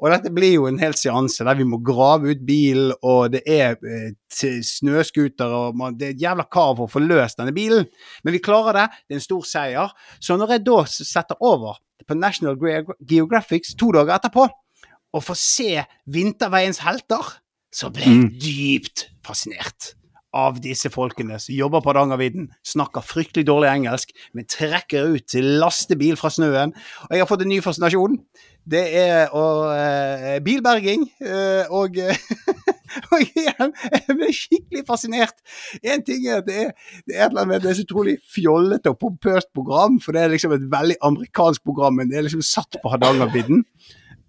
Og 0.00 0.10
dette 0.10 0.32
blir 0.34 0.54
jo 0.56 0.66
en 0.68 0.80
hel 0.80 0.94
seanse 0.98 1.44
der 1.46 1.58
vi 1.58 1.66
må 1.68 1.78
grave 1.84 2.32
ut 2.32 2.42
bilen, 2.46 2.94
og 3.02 3.34
det 3.34 3.42
er 3.46 3.76
eh, 3.82 4.10
snøscooter, 4.32 5.52
og 5.58 5.78
man, 5.78 5.96
det 5.98 6.08
er 6.08 6.16
et 6.16 6.24
jævla 6.24 6.48
kar 6.50 6.74
for 6.78 6.88
å 6.88 6.92
få 6.92 7.04
løst 7.04 7.38
denne 7.40 7.54
bilen. 7.56 7.86
Men 8.24 8.36
vi 8.36 8.42
klarer 8.42 8.78
det. 8.80 8.88
Det 9.06 9.16
er 9.16 9.20
en 9.20 9.28
stor 9.28 9.46
seier. 9.48 9.94
Så 10.22 10.38
når 10.40 10.56
jeg 10.56 10.66
da 10.66 10.82
setter 10.90 11.38
over 11.44 11.78
på 12.08 12.18
National 12.18 12.58
Geo- 12.58 12.98
Geographics 13.06 13.76
to 13.78 13.92
dager 13.94 14.16
etterpå, 14.16 14.48
og 15.12 15.24
får 15.26 15.38
se 15.38 15.72
vinterveiens 16.08 16.80
helter, 16.82 17.34
så 17.72 17.90
ble 17.92 18.04
jeg 18.08 18.30
dypt 18.40 19.10
fascinert 19.24 19.92
av 20.32 20.56
disse 20.64 20.88
folkene 20.92 21.36
som 21.40 21.52
jobber 21.52 21.82
på 21.84 21.92
Hardangervidda, 21.92 22.46
snakker 22.64 23.04
fryktelig 23.04 23.44
dårlig 23.48 23.68
engelsk, 23.68 24.14
men 24.32 24.48
trekker 24.48 25.12
ut 25.12 25.26
til 25.28 25.44
lastebil 25.60 26.16
fra 26.16 26.30
snøen. 26.32 26.72
Og 27.08 27.12
jeg 27.12 27.20
har 27.20 27.28
fått 27.28 27.44
en 27.44 27.52
ny 27.52 27.60
fascinasjon. 27.64 28.16
Det 28.70 28.82
er 28.94 29.32
og, 29.34 29.72
eh, 29.74 30.38
bilberging. 30.44 31.08
eh, 31.20 31.64
og, 31.70 31.98
eh, 31.98 32.16
og 33.12 33.24
igjen, 33.24 33.72
jeg 33.92 34.16
ble 34.18 34.28
skikkelig 34.36 34.84
fascinert. 34.86 35.34
En 35.82 36.04
ting 36.06 36.28
er 36.28 36.42
at 36.42 36.46
det 36.46 36.58
er, 36.66 36.70
det 37.06 37.16
er 37.16 37.24
et 37.24 37.32
eller 37.32 37.42
annet 37.42 37.64
med 37.64 37.74
så 37.74 37.86
utrolig 37.86 38.16
fjollete 38.34 38.92
og 38.92 39.00
pompøst 39.02 39.50
program, 39.54 39.98
for 40.00 40.14
det 40.14 40.22
er 40.22 40.34
liksom 40.34 40.54
et 40.54 40.68
veldig 40.70 41.00
amerikansk 41.02 41.64
program, 41.64 41.98
men 41.98 42.10
det 42.10 42.20
er 42.20 42.28
liksom 42.28 42.44
satt 42.46 42.78
på 42.82 42.92
Hardangervidda. 42.92 43.62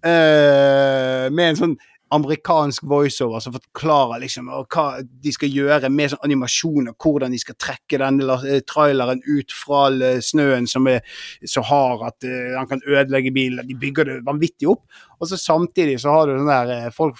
eh, 0.04 1.30
med 1.32 1.46
en 1.50 1.60
sånn 1.60 1.76
amerikansk 2.12 2.82
voiceover 2.86 3.40
som 3.40 3.54
forklarer 3.56 4.20
liksom 4.22 4.50
hva 4.50 4.84
de 5.02 5.32
skal 5.34 5.50
gjøre 5.50 5.88
med 5.90 6.12
sånn 6.12 6.22
animasjon, 6.26 6.90
og 6.92 6.96
hvordan 7.00 7.32
de 7.34 7.40
skal 7.40 7.56
trekke 7.58 7.98
den 8.02 8.20
eh, 8.22 8.60
traileren 8.68 9.22
ut 9.26 9.54
fra 9.54 9.86
eh, 9.94 10.20
snøen 10.22 10.68
som 10.70 10.86
er 10.90 11.00
så 11.48 11.64
hard 11.64 12.04
at 12.10 12.26
eh, 12.28 12.52
han 12.58 12.68
kan 12.70 12.84
ødelegge 12.86 13.32
bilen. 13.34 13.66
De 13.66 13.74
bygger 13.80 14.10
det 14.10 14.18
vanvittig 14.26 14.68
opp. 14.70 14.84
Og 15.18 15.28
så 15.30 15.38
samtidig 15.40 15.96
så 16.02 16.12
har 16.14 16.28
du 16.28 16.36
sånne 16.36 16.60
der 16.68 16.94
folk, 16.94 17.18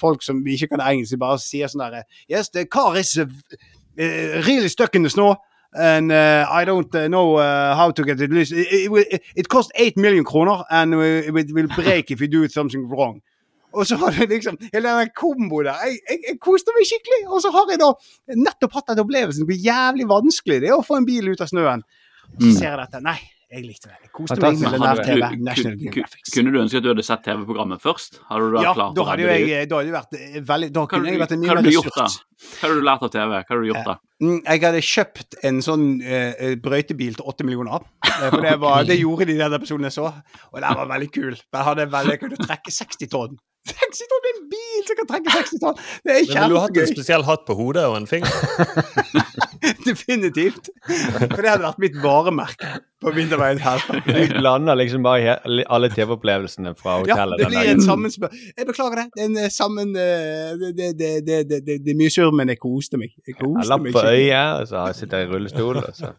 folk 0.00 0.22
som 0.22 0.44
ikke 0.46 0.68
kan 0.74 0.84
engelsk, 0.84 1.16
de 1.16 1.22
bare 1.24 1.40
sier 1.42 1.70
sånn 1.72 1.82
derre 1.86 2.04
Yes, 2.28 2.50
the 2.50 2.66
car 2.66 2.96
is 3.00 3.16
uh, 3.18 3.24
uh, 3.24 4.42
really 4.46 4.68
stuck 4.68 4.94
in 4.94 5.02
the 5.02 5.10
snow. 5.10 5.36
And 5.74 6.12
uh, 6.12 6.46
I 6.48 6.64
don't 6.64 6.94
uh, 6.94 7.08
know 7.08 7.34
uh, 7.36 7.74
how 7.74 7.90
to 7.90 8.04
get 8.04 8.20
it 8.20 8.30
loose. 8.30 8.52
It, 8.52 8.68
it, 8.70 8.90
will- 8.92 9.18
it 9.34 9.48
cost 9.48 9.72
8 9.74 9.96
million 9.96 10.22
kroner, 10.24 10.62
and 10.70 10.94
uh, 10.94 10.98
it 11.00 11.32
will 11.52 11.66
break 11.66 12.12
if 12.12 12.20
you 12.20 12.28
do 12.28 12.46
something 12.48 12.88
wrong. 12.88 13.22
Og 13.74 13.86
så 13.90 13.96
har 14.00 14.10
du 14.16 14.24
liksom 14.30 14.56
hele 14.72 14.94
den 15.00 15.12
kombo 15.18 15.62
der. 15.66 15.74
Jeg, 15.84 15.98
jeg, 16.08 16.22
jeg 16.30 16.38
koste 16.40 16.72
meg 16.76 16.86
skikkelig. 16.88 17.20
Og 17.28 17.42
så 17.44 17.50
har 17.54 17.66
jeg 17.74 17.82
da 17.82 17.92
nettopp 18.46 18.72
hatt 18.80 18.86
den 18.94 19.02
opplevelsen 19.04 19.46
hvor 19.50 19.58
jævlig 19.68 20.08
vanskelig 20.10 20.60
det 20.64 20.70
er 20.72 20.78
å 20.78 20.84
få 20.86 20.96
en 21.02 21.06
bil 21.08 21.28
ut 21.34 21.40
av 21.44 21.50
snøen. 21.52 21.82
Så 22.38 22.46
Mm. 22.48 22.52
ser 22.56 22.64
jeg 22.72 22.78
dette. 22.80 23.00
Nei, 23.04 23.18
jeg 23.52 23.62
likte 23.66 23.86
det. 23.90 23.96
Jeg 24.02 24.10
koste 24.16 24.36
meg 24.40 24.56
med 24.58 24.72
den 24.72 24.80
Hadde 24.80 24.96
der 24.96 25.04
du- 25.04 25.20
TV. 25.20 25.36
National 25.44 25.74
Geographic. 25.78 26.22
Kunne 26.34 26.50
du 26.54 26.56
ønske 26.58 26.78
at 26.80 26.82
du 26.82 26.88
hadde 26.88 27.04
sett 27.04 27.22
TV-programmet 27.22 27.82
først? 27.84 28.16
Hadde 28.30 28.46
du 28.48 28.56
da 28.56 28.62
Ja, 28.64 28.72
klart 28.74 28.94
da 28.96 29.04
hadde 29.04 29.26
jeg 29.28 29.44
ut? 29.44 29.68
da 29.68 29.76
hadde 29.76 29.90
jeg 29.90 29.94
vært 29.94 30.16
eh, 30.18 30.40
veldig 30.48 30.70
Da 30.72 30.86
kunne 30.86 31.06
jeg 31.12 31.20
vært 31.20 31.32
en 31.36 31.40
du- 31.42 31.46
mye 31.46 31.54
mer 31.54 31.62
da? 31.94 32.06
Hva 32.08 32.08
hadde 32.64 32.74
du 32.74 32.82
lært 32.88 33.02
av 33.06 33.10
TV? 33.12 33.30
Hva 33.30 33.44
hadde 33.44 33.62
du 33.62 33.68
gjort 33.72 33.84
da? 33.84 33.96
Mm, 34.24 34.40
Jeg 34.48 34.60
hadde 34.64 34.82
kjøpt 34.88 35.34
en 35.44 35.58
sånn 35.60 35.84
uh, 36.02 36.54
brøytebil 36.64 37.14
til 37.20 37.24
8 37.28 37.44
millioner. 37.44 37.80
Eh, 38.08 38.30
For 38.30 38.40
det, 38.40 38.58
var, 38.58 38.84
det 38.90 38.98
gjorde 38.98 39.26
de 39.26 39.34
i 39.34 39.42
den 39.44 39.52
episoden 39.60 39.84
jeg 39.84 39.92
så, 40.00 40.06
og 40.10 40.60
den 40.64 40.74
var 40.80 40.86
veldig 40.88 41.10
kul. 41.12 41.36
Den 41.36 41.62
hadde 41.68 41.86
veldig, 41.92 42.18
kunne 42.24 42.36
trekke 42.40 42.72
60 42.72 43.06
tonn. 43.12 43.36
60 43.68 44.08
tonn! 44.10 44.26
En 44.30 44.40
bil 44.52 44.80
som 44.88 44.98
kan 45.00 45.10
trekke 45.14 45.36
60 45.38 45.62
tonn! 45.62 45.78
Det 46.04 46.16
er 46.16 46.24
kjempegøy. 46.24 46.34
Men 46.34 46.42
ville 46.42 46.54
du 46.54 46.60
hatt 46.64 46.80
en 46.84 46.90
spesiell 46.94 47.24
hatt 47.28 47.44
på 47.48 47.56
hodet 47.58 47.84
og 47.88 47.96
en 48.00 48.08
finger? 48.10 48.28
Definitivt. 49.88 50.68
For 50.84 51.40
det 51.40 51.48
hadde 51.54 51.64
vært 51.64 51.80
mitt 51.80 51.94
varemerke 52.02 52.74
på 53.04 53.12
Vinterveien 53.16 53.58
her. 53.60 53.80
Du 54.04 54.34
blander 54.38 54.76
liksom 54.80 55.04
bare 55.04 55.38
alle 55.72 55.88
TV-opplevelsene 55.92 56.72
fra 56.78 56.98
hotellet. 57.02 57.40
Ja, 57.40 57.48
det 57.48 57.50
blir 57.52 57.70
en 57.74 57.82
sammenspør... 57.84 58.32
Jeg 58.56 58.68
beklager 58.68 59.00
det. 59.02 59.06
Det 59.16 59.24
er 59.24 59.28
en 59.30 59.40
eh, 59.44 59.50
sammen... 59.52 59.92
eh, 59.96 60.54
Det, 60.60 60.70
det, 60.76 60.90
det, 61.00 61.10
det, 61.26 61.40
det, 61.48 61.58
det, 61.66 61.78
det 61.84 61.92
er 61.94 61.98
mye 62.00 62.12
surr, 62.12 62.32
men 62.36 62.52
jeg 62.52 62.60
koste 62.62 63.00
meg. 63.00 63.12
Jeg 63.28 63.36
Ja, 63.36 63.42
koste 63.44 63.68
Lapp 63.72 63.88
på 63.96 64.04
øyet, 64.08 64.62
og 64.62 64.70
så 64.72 64.84
sitter 65.00 65.24
jeg 65.24 65.28
i 65.28 65.32
rullestol. 65.34 65.80
Og 65.82 65.92
så. 65.96 66.12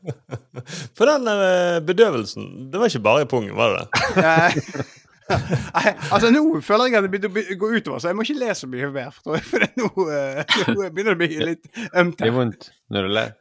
For 0.98 1.10
den 1.10 1.30
eh, 1.34 1.80
bedøvelsen, 1.86 2.50
det 2.74 2.82
var 2.82 2.94
ikke 2.94 3.06
bare 3.10 3.26
i 3.26 3.32
pungen, 3.34 3.56
var 3.58 3.78
det 3.78 3.88
det? 3.90 4.86
Nei, 5.76 5.94
altså 6.14 6.30
Nå 6.34 6.44
føler 6.66 6.92
jeg 6.92 7.00
at 7.00 7.08
det 7.08 7.12
begynner 7.14 7.56
å 7.56 7.58
gå 7.62 7.72
utover, 7.80 8.02
så 8.02 8.12
jeg 8.12 8.18
må 8.18 8.26
ikke 8.28 8.42
le 8.44 8.58
så 8.58 8.70
mye 8.70 8.92
mer. 8.94 9.16
For, 9.16 9.38
jeg, 9.38 9.48
For 9.50 9.66
det 9.66 9.72
nå, 9.80 9.90
uh, 9.96 10.44
nå 10.76 10.92
begynner 10.94 11.16
det 11.16 11.16
å 11.16 11.22
bli 11.24 11.50
litt 11.54 11.82
ømt 11.96 12.20
Det 12.22 12.30
er 12.30 12.36
vondt 12.36 12.70
når 12.94 13.08
du 13.08 13.18
ler. 13.18 13.34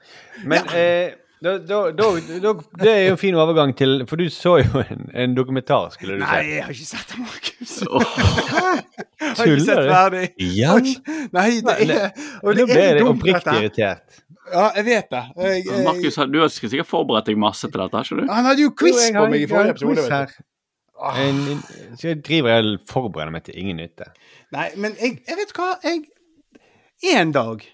Men 0.48 0.72
eh, 0.72 1.12
da, 1.44 1.58
da, 1.58 1.78
da, 1.92 2.06
da, 2.40 2.52
det 2.80 2.88
er 2.88 3.02
jo 3.04 3.14
en 3.18 3.20
fin 3.20 3.36
overgang 3.36 3.74
til 3.76 4.06
For 4.08 4.16
du 4.16 4.30
så 4.32 4.54
jo 4.62 4.80
en, 4.80 5.10
en 5.12 5.34
dokumentar, 5.36 5.90
skulle 5.92 6.16
du 6.16 6.22
Nei, 6.24 6.38
jeg 6.54 6.64
har 6.64 6.72
ikke 6.72 6.88
sett 6.88 7.12
det, 7.12 7.20
Markus. 7.20 7.74
Har 9.24 9.30
ikke 9.34 9.44
Tuller 9.44 9.66
sett 9.66 9.82
du? 9.82 9.90
ferdig. 9.90 10.24
Igjen? 10.40 10.88
Nei, 11.34 11.48
det 11.64 11.76
er, 11.84 12.08
og 12.40 12.48
Nå 12.48 12.56
det 12.62 12.66
ble 12.70 12.80
er 12.80 13.00
jeg 13.00 13.08
oppriktig 13.10 13.58
irritert. 13.60 14.18
Ja, 14.52 14.66
jeg 14.76 14.84
vet 14.88 15.12
det. 15.12 15.22
Jeg, 15.40 15.62
jeg, 15.68 15.84
Markus, 15.84 16.18
du 16.32 16.40
har 16.42 16.50
sikkert 16.52 16.88
forberedt 16.88 17.28
deg 17.30 17.38
masse 17.40 17.68
til 17.68 17.80
dette, 17.80 17.96
har 17.96 18.08
ikke 18.08 18.20
du? 18.20 18.26
han 18.28 18.50
hadde 18.50 18.66
jo 18.66 18.72
quiz 18.76 19.00
på 19.16 19.28
meg 19.32 19.46
i 19.46 19.48
forrige 19.50 19.76
episode. 19.76 20.44
En, 21.18 21.38
så 21.98 22.12
jeg 22.12 22.20
driver 22.24 22.54
jeg 22.54 22.76
forbereder 22.90 23.32
meg 23.34 23.44
til 23.48 23.56
ingen 23.58 23.80
nytte. 23.82 24.06
Nei, 24.54 24.68
men 24.78 24.94
jeg, 25.00 25.18
jeg 25.26 25.40
vet 25.40 25.54
hva 25.58 25.72
jeg 25.82 26.04
En 27.10 27.32
dag 27.34 27.64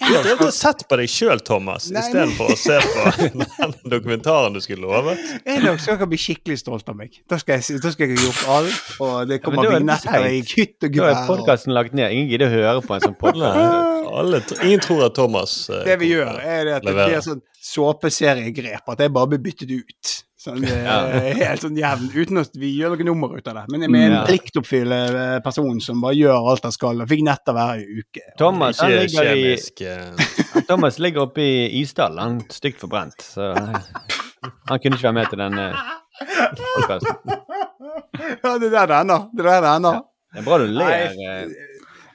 Du 0.00 0.06
har 0.06 0.22
drevet 0.24 0.46
og 0.46 0.54
sett 0.56 0.86
på 0.88 0.96
deg 0.96 1.10
sjøl, 1.12 1.42
Thomas, 1.44 1.90
istedenfor 1.90 2.54
å 2.54 2.56
se 2.56 2.78
på 2.80 3.02
den 3.26 3.74
dokumentaren 3.92 4.54
du 4.56 4.60
skulle 4.64 4.86
love. 4.86 5.12
En 5.44 5.66
dag 5.66 5.76
skal 5.82 5.98
dere 5.98 6.08
bli 6.08 6.20
skikkelig 6.22 6.56
stolt 6.62 6.88
av 6.88 6.96
meg. 6.96 7.18
Da 7.28 7.36
skal 7.42 7.58
jeg, 7.58 7.82
da 7.84 7.92
skal 7.92 8.08
jeg 8.08 8.22
gjort 8.22 8.46
alt, 8.54 8.78
og 9.04 9.28
det 9.28 9.40
kommer 9.44 9.66
ja, 9.66 9.74
er 9.74 9.74
det 9.74 9.82
vignetter 9.82 10.28
i 10.30 10.40
hytt 10.54 10.78
og 10.78 10.86
Da 10.86 10.88
er 10.88 10.96
gevær. 10.96 11.20
podkasten 11.28 11.76
lagt 11.76 11.92
ned. 11.98 12.14
Ingen 12.16 12.32
gidder 12.32 12.48
å 12.48 12.54
høre 12.54 12.86
på 12.86 12.96
en 12.96 13.04
sånn 13.04 13.18
podkast. 13.20 14.08
alle, 14.22 14.40
ingen 14.62 14.86
tror 14.86 15.04
at 15.10 15.18
Thomas 15.20 15.58
eh, 15.68 15.84
Det 15.90 15.98
vi 16.00 16.14
gjør, 16.14 16.32
er 16.40 16.64
det 16.70 16.78
at 16.78 16.88
det 16.88 16.96
blir 16.96 17.20
sånn 17.28 17.44
såpeseriegrep. 17.74 18.88
At 18.94 19.04
jeg 19.04 19.12
bare 19.18 19.34
blir 19.34 19.44
byttet 19.50 19.76
ut. 19.76 20.16
Sånn, 20.40 20.62
ja. 20.64 20.94
Helt 21.36 21.60
sånn 21.60 21.76
jevn, 21.76 22.06
uten 22.16 22.40
at 22.40 22.54
vi 22.56 22.70
gjør 22.78 22.94
noe 22.94 23.04
nummer 23.10 23.34
ut 23.36 23.48
av 23.50 23.58
det. 23.58 23.64
Men 23.74 23.82
med 23.92 24.06
en 24.06 24.12
Ja. 24.14 24.20
pliktoppfyllende 24.24 25.24
eh, 25.36 25.40
person 25.44 25.80
som 25.84 26.00
bare 26.00 26.16
gjør 26.16 26.48
alt 26.54 26.64
han 26.64 26.72
skal, 26.72 27.02
og 27.04 27.10
fikk 27.10 27.24
netter 27.26 27.52
hver 27.52 27.82
uke. 27.84 28.22
Thomas, 28.40 28.80
han 28.80 28.94
ligger, 28.94 29.28
i, 29.34 29.42
kjemisk 29.42 29.82
eh, 29.84 30.62
Thomas 30.70 30.96
ligger 30.98 31.26
oppe 31.26 31.44
i 31.44 31.82
Isdal, 31.82 32.16
Han 32.18 32.38
er 32.40 32.56
stygt 32.56 32.80
forbrent. 32.80 33.20
Så 33.20 33.50
han 33.52 34.80
kunne 34.80 34.96
ikke 34.96 35.10
være 35.10 35.18
med 35.20 35.28
til 35.34 35.42
denne 35.44 35.68
podkasten. 36.56 37.16
Ja, 38.20 38.56
det 38.60 38.68
er 38.68 38.72
der 38.74 38.86
det 38.90 38.96
ender. 39.02 39.22
Det 39.34 39.44
er 39.44 39.48
der 39.50 39.60
det 39.64 39.70
ender. 39.76 40.00
Det 40.32 40.40
er 40.40 40.44
bra 40.46 40.56
du 40.60 40.64
ler. 40.70 40.90
Nei, 40.90 41.26
eh. 41.26 41.69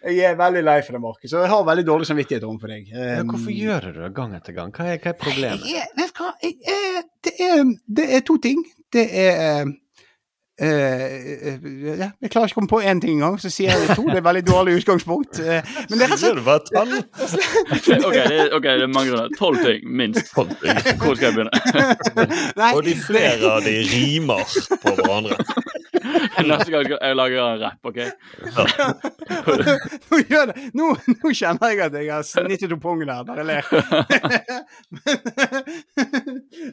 Jeg 0.05 0.25
er 0.29 0.35
veldig 0.37 0.61
lei 0.61 0.75
for 0.85 0.97
det, 0.97 1.01
Markus, 1.01 1.31
og 1.33 1.41
jeg 1.41 1.49
har 1.49 1.63
veldig 1.65 1.85
dårlig 1.87 2.07
samvittighet 2.09 2.43
overfor 2.45 2.73
deg. 2.75 2.91
Men 2.93 3.31
hvorfor 3.31 3.55
gjør 3.55 3.87
du 3.89 4.03
det 4.03 4.11
gang 4.17 4.35
etter 4.37 4.53
gang? 4.53 4.73
Hva 4.75 4.91
er, 4.91 4.99
hva 5.01 5.13
er 5.13 5.17
problemet? 5.17 5.65
Jeg, 5.65 5.87
jeg? 5.97 6.53
Jeg, 6.67 7.03
det, 7.25 7.33
er, 7.41 7.63
det 7.97 8.05
er 8.13 8.21
to 8.27 8.37
ting. 8.43 8.61
Det 8.93 9.05
er 9.09 9.65
uh, 10.61 10.67
eh, 10.67 11.55
ja, 11.99 12.09
Jeg 12.21 12.31
klarer 12.31 12.47
ikke 12.47 12.55
å 12.55 12.59
komme 12.61 12.71
på 12.71 12.81
én 12.87 13.01
ting 13.03 13.17
engang, 13.17 13.37
så 13.41 13.51
sier 13.51 13.73
jeg 13.73 13.95
to. 13.97 14.05
Det 14.07 14.19
er 14.21 14.25
veldig 14.25 14.43
dårlig 14.47 14.77
utgangspunkt. 14.81 15.39
Eh, 15.41 15.75
men 15.89 15.99
det 15.99 16.07
er 16.07 16.41
rett 16.45 16.71
og? 16.79 16.93
Ok, 18.05 18.15
det, 18.15 18.37
er- 18.39 18.53
ok, 18.55 18.69
det 18.81 18.89
mange 18.91 19.11
grunner. 19.11 19.33
Tolv 19.39 19.61
ting, 19.63 19.83
minst. 19.89 20.31
Hvor 20.35 21.17
skal 21.17 21.31
jeg 21.31 21.35
begynne? 21.39 21.51
Nei, 22.61 22.71
Og 22.73 22.83
de 22.85 22.95
flere 22.99 23.55
av 23.57 23.65
de 23.65 23.77
rimer 23.91 24.45
på 24.81 24.95
hverandre. 24.99 25.39
Neste 26.49 26.69
gang 26.73 26.85
skal 26.85 26.97
jeg 27.01 27.17
lage 27.17 27.39
en 27.41 27.61
rapp, 27.61 27.89
OK? 27.89 27.99
nå, 30.11 30.19
gjør 30.29 30.51
det. 30.51 30.55
Nå, 30.77 30.89
nå 31.15 31.33
kjenner 31.35 31.73
jeg 31.73 31.81
at 31.87 31.97
jeg 31.99 32.11
har 32.13 32.23
snittet 32.27 32.75
opp 32.75 32.83
pungen 32.83 33.09
her 33.11 33.23
Bare 33.27 33.43
ler. 33.47 33.65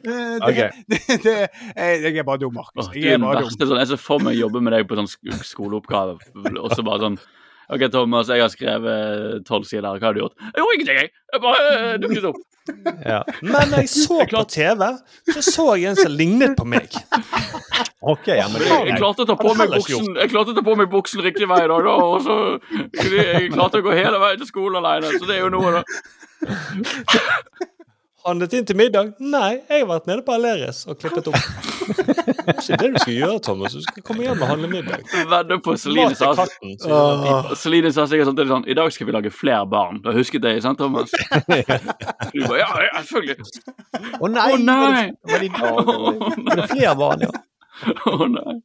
det, 0.03 0.39
Ok. 0.41 0.59
det, 0.87 0.99
det, 1.23 1.35
jeg, 1.75 2.01
jeg 2.03 2.17
er 2.17 2.27
bare 2.27 2.41
dum, 2.43 2.53
Markus. 2.55 2.89
Jeg 2.95 3.15
er 3.15 3.21
bare 3.23 3.41
dum. 3.41 3.49
verste. 3.49 3.67
Sånn, 3.69 3.79
jeg 3.81 3.91
ser 3.93 4.01
for 4.01 4.23
meg 4.23 4.37
jobbe 4.37 4.61
med 4.63 4.75
deg 4.75 4.87
på 4.89 4.97
sånn 4.99 5.09
skoleoppgave, 5.43 6.17
og 6.53 6.69
så 6.75 6.85
bare 6.85 7.07
sånn 7.07 7.17
OK, 7.73 7.85
Thomas, 7.91 8.29
jeg 8.29 8.43
har 8.43 8.51
skrevet 8.53 9.43
tolv 9.47 9.65
sider. 9.65 9.87
Hva 9.97 10.09
har 10.09 10.15
du 10.15 10.23
gjort? 10.23 10.35
Jeg 10.39 10.61
gjorde 10.61 10.75
ingenting, 10.77 10.99
jeg! 11.01 11.13
Jeg 11.33 11.41
bare 11.43 11.69
eh, 11.75 11.93
dukket 12.03 12.27
opp. 12.31 12.41
Ja. 13.03 13.17
Men 13.43 13.73
jeg 13.75 13.89
så 13.91 14.21
på 14.31 14.41
TV, 14.47 14.85
så 15.33 15.41
så 15.43 15.65
jeg 15.75 15.89
en 15.89 15.97
som 15.99 16.13
lignet 16.15 16.53
på 16.55 16.63
meg. 16.63 16.93
Ok, 17.99 18.29
ja, 18.31 18.45
men 18.47 18.61
Men 18.61 18.69
jeg, 18.69 18.85
jeg 18.87 19.01
klarte 19.01 19.25
å 19.25 19.27
ta 19.27 19.35
på 19.35 19.51
meg 19.59 19.73
buksen 19.73 20.15
Jeg 20.15 20.31
klarte 20.31 20.53
å 20.53 20.55
ta 20.55 20.63
på 20.63 20.77
meg 20.79 20.87
buksen 20.91 21.25
riktig 21.25 21.49
vei, 21.51 21.59
da, 21.67 21.81
da 21.83 21.97
og 21.99 22.23
så 22.23 22.37
Jeg 23.03 23.51
klarte 23.51 23.81
å 23.81 23.83
gå 23.83 23.97
hele 23.97 24.21
veien 24.23 24.39
til 24.39 24.47
skolen 24.47 24.79
alene, 24.79 25.11
så 25.17 25.27
det 25.27 25.35
er 25.35 25.43
jo 25.43 25.51
noe, 25.51 25.75
da. 25.75 25.83
Handlet 28.23 28.53
inn 28.55 28.65
til 28.67 28.77
middag? 28.79 29.09
Nei, 29.19 29.57
jeg 29.67 29.81
har 29.83 29.87
vært 29.89 30.05
nede 30.07 30.23
på 30.23 30.31
Aleris 30.31 30.85
og 30.87 30.95
klippet 31.01 31.27
opp. 31.27 31.35
Det 31.83 32.53
er 32.53 32.59
ikke 32.61 32.77
det 32.79 32.89
du 32.93 32.97
skal 33.01 33.13
gjøre, 33.17 33.39
Thomas. 33.43 33.75
Du 33.75 33.83
skal 33.83 34.05
komme 34.07 34.23
hjem 34.23 34.41
og 34.45 34.47
handle 34.47 34.69
middag. 34.71 35.03
Vedder 35.31 35.59
på 35.65 35.75
Celine 35.79 36.15
sa. 36.15 36.31
Celine 37.59 37.91
sa 37.91 38.05
sikkert 38.07 38.31
sånn, 38.31 38.39
sånn 38.53 38.67
I 38.71 38.77
dag 38.79 38.95
skal 38.95 39.09
vi 39.09 39.15
lage 39.15 39.31
flere 39.35 39.65
barn. 39.67 39.99
Du 40.03 40.07
har 40.11 40.15
husket 40.15 40.43
det, 40.45 40.55
sant, 40.63 40.79
Thomas? 40.79 41.11
Du 42.33 42.39
bare 42.47 42.61
Ja, 42.61 42.69
ja 42.87 43.03
selvfølgelig. 43.03 43.63
Å 44.19 44.31
nei! 44.31 44.47
Å, 44.55 44.59
nei! 44.71 45.05
Var 45.27 45.43
det, 45.43 45.51
var 45.59 45.81
det, 45.83 45.97
var 46.47 46.61
det 46.61 46.69
flere 46.71 46.95
barn, 47.03 47.27
ja? 47.27 47.33
Å 48.13 48.29
nei. 48.31 48.59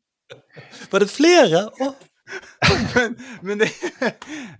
Var 0.93 1.03
det 1.03 1.11
flere? 1.11 1.67
Å, 1.83 1.93
Men, 2.95 3.15
men 3.43 3.63
det 3.63 3.69
eh, 4.05 4.11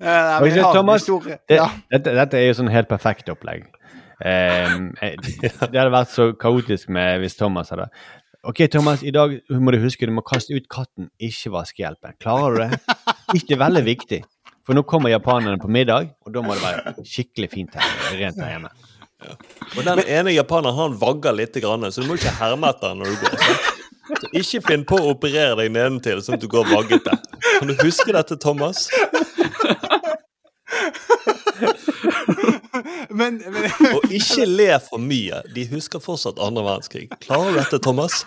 nei, 0.01 0.39
men 0.43 0.55
en 0.59 0.71
Thomas, 0.73 1.03
historie. 1.03 1.39
Det, 1.51 1.59
dette, 1.93 2.15
dette 2.17 2.39
er 2.39 2.49
jo 2.49 2.55
sånn 2.63 2.71
helt 2.73 2.89
perfekt 2.91 3.29
opplegg. 3.31 3.67
Ehm, 4.25 4.95
eh, 5.01 5.15
det 5.43 5.53
hadde 5.61 5.91
vært 5.95 6.15
så 6.15 6.33
kaotisk 6.39 6.89
med 6.95 7.21
hvis 7.23 7.39
Thomas 7.39 7.71
hadde 7.71 7.89
OK, 8.49 8.59
Thomas, 8.71 9.03
i 9.03 9.11
dag 9.15 9.41
må 9.51 9.71
du 9.75 9.79
huske 9.83 10.07
du 10.07 10.13
må 10.15 10.23
kaste 10.27 10.55
ut 10.55 10.69
katten, 10.71 11.11
ikke 11.21 11.51
vaskehjelpen. 11.53 12.15
Klarer 12.23 12.55
du 12.55 12.61
det? 12.63 12.79
Ikke 13.35 13.51
det 13.51 13.59
veldig 13.61 13.83
viktig. 13.85 14.21
For 14.65 14.73
nå 14.79 14.83
kommer 14.89 15.11
japanerne 15.11 15.59
på 15.61 15.69
middag, 15.73 16.13
og 16.25 16.33
da 16.33 16.43
må 16.45 16.55
det 16.55 16.63
være 16.63 16.95
skikkelig 17.03 17.49
fint 17.51 17.75
her, 17.77 17.85
rent 18.15 18.39
her 18.39 18.51
hjemme. 18.55 18.71
Og 19.75 19.83
den 19.83 19.99
ene 20.07 20.37
japaneren 20.37 20.79
han 20.79 20.95
vagger 21.01 21.33
litt, 21.35 21.57
grann, 21.61 21.91
så 21.91 22.05
du 22.05 22.09
må 22.09 22.15
ikke 22.17 22.39
herme 22.39 22.71
etter 22.71 22.95
han 22.95 23.01
når 23.03 23.09
du 23.11 23.17
går. 23.25 23.35
Så. 23.43 23.53
Så 24.09 24.27
ikke 24.41 24.61
finn 24.71 24.85
på 24.89 24.97
å 25.03 25.11
operere 25.11 25.59
deg 25.59 25.69
nedentil 25.75 26.19
sånn 26.25 26.39
at 26.39 26.45
du 26.45 26.49
går 26.49 26.65
vaggete. 26.71 27.13
Kan 27.59 27.69
du 27.69 27.75
huske 27.83 28.13
dette, 28.15 28.35
Thomas? 28.41 28.79
Men, 33.11 33.39
men 33.45 33.71
Og 33.95 34.05
ikke 34.11 34.47
le 34.47 34.71
for 34.89 34.99
mye. 35.03 35.43
De 35.55 35.67
husker 35.73 36.03
fortsatt 36.03 36.39
andre 36.43 36.65
verdenskrig. 36.67 37.09
Klarer 37.25 37.53
du 37.55 37.59
dette, 37.61 37.79
Thomas? 37.85 38.25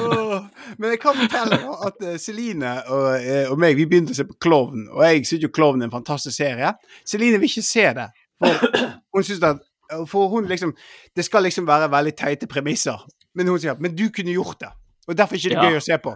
oh, 0.00 0.40
Men 0.78 0.90
jeg 0.94 1.00
kan 1.02 1.16
fortelle 1.18 1.58
at 1.86 2.02
eh, 2.06 2.16
Celine 2.22 2.74
og, 2.88 3.08
eh, 3.20 3.50
og 3.50 3.58
meg 3.60 3.76
vi 3.78 3.86
begynte 3.90 4.14
å 4.14 4.18
se 4.18 4.26
på 4.28 4.36
Klovn, 4.42 4.86
og 4.92 5.02
jeg 5.06 5.24
syns 5.28 5.44
jo 5.46 5.50
Klovn 5.54 5.82
er 5.82 5.88
en 5.90 5.94
fantastisk 5.94 6.36
serie. 6.38 6.72
Celine 7.08 7.40
vil 7.42 7.50
ikke 7.50 7.66
se 7.66 7.86
det. 7.98 8.08
For 8.42 8.66
hun 9.14 9.22
synes 9.26 9.42
at 9.46 9.62
For 10.10 10.26
hun 10.32 10.48
liksom 10.50 10.72
Det 11.14 11.22
skal 11.24 11.44
liksom 11.46 11.66
være 11.68 11.86
veldig 11.92 12.12
teite 12.18 12.46
premisser. 12.50 12.98
Men 13.34 13.46
hun 13.52 13.60
sier 13.62 13.76
men 13.78 13.94
du 13.96 14.08
kunne 14.14 14.32
gjort 14.34 14.60
det. 14.60 14.70
Og 15.08 15.16
derfor 15.18 15.34
er 15.36 15.38
ikke 15.38 15.52
det 15.54 15.58
Ja. 15.62 15.70
gøy 15.70 15.76
å 15.78 15.84
se 15.84 15.98
på. 16.02 16.14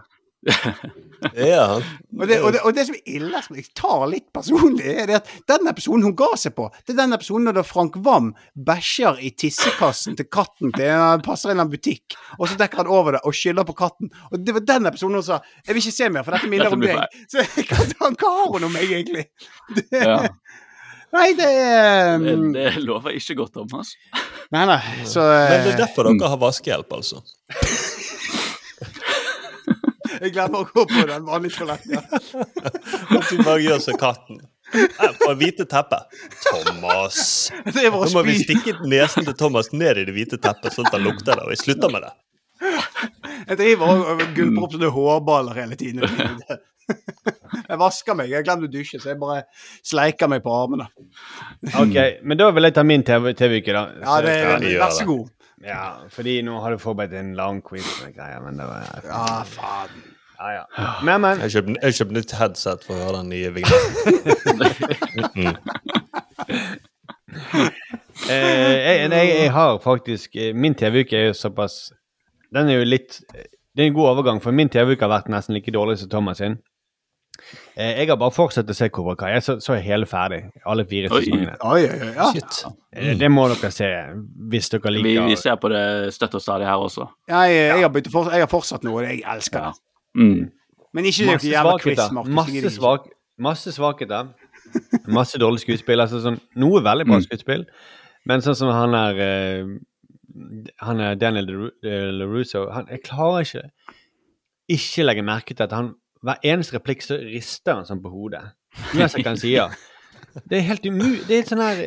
Ja. 1.35 1.81
Og 2.21 2.29
det, 2.31 2.37
og, 2.41 2.53
det, 2.55 2.61
og 2.63 2.75
det 2.77 2.85
som 2.87 2.95
er 2.95 3.17
ille, 3.19 3.41
som 3.43 3.57
jeg 3.59 3.67
tar 3.77 4.05
litt 4.11 4.29
personlig, 4.35 4.87
er 5.03 5.11
at 5.19 5.31
den 5.51 5.71
episoden 5.71 6.07
hun 6.07 6.15
ga 6.19 6.29
seg 6.39 6.55
på, 6.55 6.69
det 6.87 6.95
er 6.95 7.01
den 7.01 7.17
episoden 7.17 7.51
da 7.57 7.65
Frank 7.67 7.99
Wam 8.07 8.31
bæsjer 8.55 9.19
i 9.27 9.33
tissekassen 9.35 10.19
til 10.19 10.29
katten 10.31 10.71
til 10.77 10.93
en 10.95 11.25
passer 11.27 11.53
i 11.53 11.59
en 11.59 11.73
butikk, 11.73 12.17
og 12.39 12.47
så 12.51 12.59
dekker 12.61 12.85
han 12.85 12.93
over 12.93 13.19
det 13.19 13.25
og 13.27 13.37
skyller 13.37 13.67
på 13.69 13.77
katten. 13.79 14.13
Og 14.31 14.39
det 14.45 14.55
var 14.57 14.67
den 14.75 14.91
episoden 14.93 15.19
hun 15.19 15.27
sa 15.27 15.41
'Jeg 15.67 15.75
vil 15.75 15.83
ikke 15.83 15.99
se 15.99 16.09
mer, 16.09 16.23
for 16.23 16.37
dette 16.37 16.51
minner 16.55 16.73
om 16.73 16.87
deg'. 16.87 17.21
Så 17.27 17.43
hva 17.43 18.33
har 18.39 18.49
hun 18.55 18.71
om 18.71 18.73
meg, 18.73 18.87
egentlig? 18.87 19.29
Det, 19.75 19.87
Ja. 19.93 20.23
Nei, 21.09 21.33
det 21.33 21.47
er 21.49 22.19
Det, 22.21 22.35
um, 22.37 22.53
det 22.53 22.77
lover 22.85 23.17
ikke 23.17 23.35
godt, 23.35 23.55
Thomas. 23.57 23.95
Nei, 24.53 24.67
nei. 24.69 24.81
Så 25.09 25.25
Men 25.25 25.65
det 25.65 25.73
er 25.73 25.73
eh, 25.73 25.79
derfor 25.81 26.05
dere 26.05 26.29
har 26.29 26.41
vaskehjelp, 26.41 26.93
altså. 26.93 27.23
jeg 30.21 30.35
glemmer 30.35 30.63
å 30.65 30.69
gå 30.69 30.85
på 30.91 31.05
den 31.09 31.27
vanlige 31.27 31.61
toaletten. 31.61 31.97
Ja. 31.97 32.05
At 33.19 33.29
du 33.31 33.43
bare 33.49 33.59
gjør 33.65 33.83
som 33.85 33.99
katten. 34.01 34.41
På 35.23 35.33
hvite 35.39 35.65
teppet. 35.69 36.19
Thomas! 36.45 37.21
Nå 37.73 38.07
må 38.13 38.25
vi 38.27 38.39
stikke 38.43 38.75
nesen 38.85 39.25
til 39.29 39.37
Thomas 39.39 39.71
ned 39.73 40.03
i 40.03 40.09
det 40.09 40.17
hvite 40.17 40.41
teppet, 40.43 40.75
sånn 40.75 40.89
at 40.91 40.99
han 40.99 41.07
lukter 41.07 41.33
det. 41.39 41.45
Og 41.47 41.55
jeg 41.55 41.63
slutter 41.63 41.93
med 41.95 42.05
det. 42.05 42.15
Jeg 43.49 43.57
driver 43.61 44.03
og 44.13 44.25
gulper 44.37 44.67
opp 44.67 44.75
sånne 44.75 44.91
hårballer 44.93 45.63
hele 45.63 45.79
tiden. 45.79 46.05
Jeg 47.69 47.79
vasker 47.81 48.17
meg. 48.19 48.31
Jeg 48.33 48.45
glemmer 48.47 48.69
å 48.69 48.73
dusje, 48.73 49.01
så 49.01 49.13
jeg 49.13 49.21
bare 49.21 49.43
sleiker 49.87 50.31
meg 50.31 50.43
på 50.45 50.53
armene. 50.53 50.89
Ok, 51.81 51.97
men 52.25 52.41
da 52.41 52.51
vil 52.55 52.69
jeg 52.69 52.77
ta 52.77 52.85
min 52.87 53.05
TV 53.07 53.33
TV-uke, 53.39 53.75
da. 53.77 53.83
Ja, 54.05 54.21
det 54.25 54.37
de 54.65 54.75
Vær 54.81 54.95
så 54.97 55.09
god. 55.09 55.27
Ja, 55.65 55.97
fordi 56.15 56.43
nå 56.47 56.61
har 56.63 56.71
du 56.71 56.79
forberedt 56.79 57.15
en 57.19 57.35
lang 57.39 57.63
quiz 57.67 57.89
med 58.05 58.15
greier, 58.15 58.41
men 58.45 58.59
det 58.61 58.67
var 58.69 58.81
Ja, 59.05 59.43
faen. 59.49 59.91
Ja, 60.39 60.49
ja. 60.55 60.65
Men, 61.03 61.21
men. 61.21 61.41
Jeg 61.43 61.51
kjøpte, 61.57 61.75
jeg 61.83 61.93
nytt 62.15 62.33
headset 62.39 62.85
for 62.87 62.95
å 62.95 62.99
høre 63.09 63.19
den 63.25 63.31
nye 63.35 63.51
vignetten. 63.57 65.57
Eh, 68.29 68.35
jeg, 68.35 69.11
jeg, 69.13 69.29
jeg 69.29 69.51
har 69.53 69.79
faktisk 69.81 70.37
eh, 70.37 70.55
Min 70.57 70.75
TV-uke 70.75 71.17
er 71.17 71.27
jo 71.29 71.35
såpass 71.37 71.93
Den 72.55 72.69
er 72.69 72.81
jo 72.81 72.87
litt 72.89 73.21
Det 73.31 73.85
er 73.85 73.87
en 73.87 73.95
god 73.95 74.09
overgang, 74.11 74.41
for 74.43 74.53
min 74.53 74.69
TV-uke 74.73 75.05
har 75.05 75.13
vært 75.13 75.29
nesten 75.33 75.55
like 75.55 75.71
dårlig 75.73 75.99
som 76.01 76.11
Thomas 76.11 76.41
sin. 76.43 76.57
Eh, 77.77 78.01
jeg 78.01 78.09
har 78.11 78.17
bare 78.21 78.35
fortsatt 78.35 78.69
å 78.71 78.75
se 78.75 78.89
Cobra 78.91 79.15
Kai. 79.17 79.31
Jeg 79.37 79.43
så, 79.47 79.55
så 79.63 79.75
er 79.77 79.83
hele 79.85 80.07
ferdig. 80.11 80.41
Alle 80.67 80.85
fire 80.89 81.09
sesongene. 81.13 81.55
Oi, 81.65 81.85
oi. 81.87 82.09
Ja. 82.17 82.27
Shit. 82.35 82.59
Eh, 82.93 83.13
Det 83.21 83.31
må 83.31 83.47
dere 83.53 83.71
se 83.75 83.89
hvis 84.51 84.69
dere 84.75 84.93
liker 84.97 85.27
vi 85.29 85.37
ser 85.39 85.57
på 85.63 85.71
det 85.73 85.83
støtt 86.17 86.35
og 86.35 86.43
stadig 86.43 86.67
her 86.67 86.83
også. 86.83 87.07
Jeg, 87.31 87.55
jeg, 87.55 87.83
har 87.87 88.11
for, 88.11 88.31
jeg 88.35 88.45
har 88.47 88.51
fortsatt 88.51 88.85
noe, 88.89 89.05
jeg 89.07 89.23
elsker 89.25 89.69
det. 89.69 89.73
Mm. 90.19 90.49
Men 90.97 91.05
ikke 91.11 91.29
noe 91.29 91.37
Masse 91.39 91.53
jævla 91.53 91.77
quiz. 91.83 92.03
Markus. 92.17 92.35
Masse, 92.41 92.75
svak, 92.79 93.09
masse 93.39 93.73
svakheter. 93.77 94.33
Masse 95.09 95.39
dårlig 95.41 95.63
skuespill. 95.63 96.01
Altså 96.05 96.19
sånn, 96.25 96.41
noe 96.61 96.83
veldig 96.85 97.07
bra 97.09 97.21
Mm. 97.21 97.27
skuespill, 97.29 97.63
men 98.29 98.43
sånn 98.45 98.57
som 98.59 98.73
han 98.75 98.95
er 98.99 99.21
eh, 99.25 99.71
Han 100.85 101.01
er 101.01 101.15
Daniel 101.17 101.71
LaRusso 101.83 102.67
Jeg 102.91 103.01
klarer 103.07 103.41
ikke 103.47 103.63
ikke 104.69 105.05
legge 105.07 105.23
merke 105.25 105.55
til 105.57 105.65
at 105.65 105.73
han 105.73 105.95
hver 106.25 106.41
eneste 106.51 106.77
replikk 106.79 107.05
så 107.05 107.19
rister 107.21 107.79
han 107.79 107.87
sånn 107.89 108.03
på 108.03 108.11
hodet. 108.13 108.43
Uansett 108.95 109.23
hva 109.23 109.33
han 109.33 109.41
sier. 109.41 109.77
Det 110.45 110.59
er 110.59 110.67
helt 110.69 110.87
umulig. 110.87 111.23
Det 111.29 111.39
er 111.39 111.49
sånn 111.49 111.63
her 111.63 111.85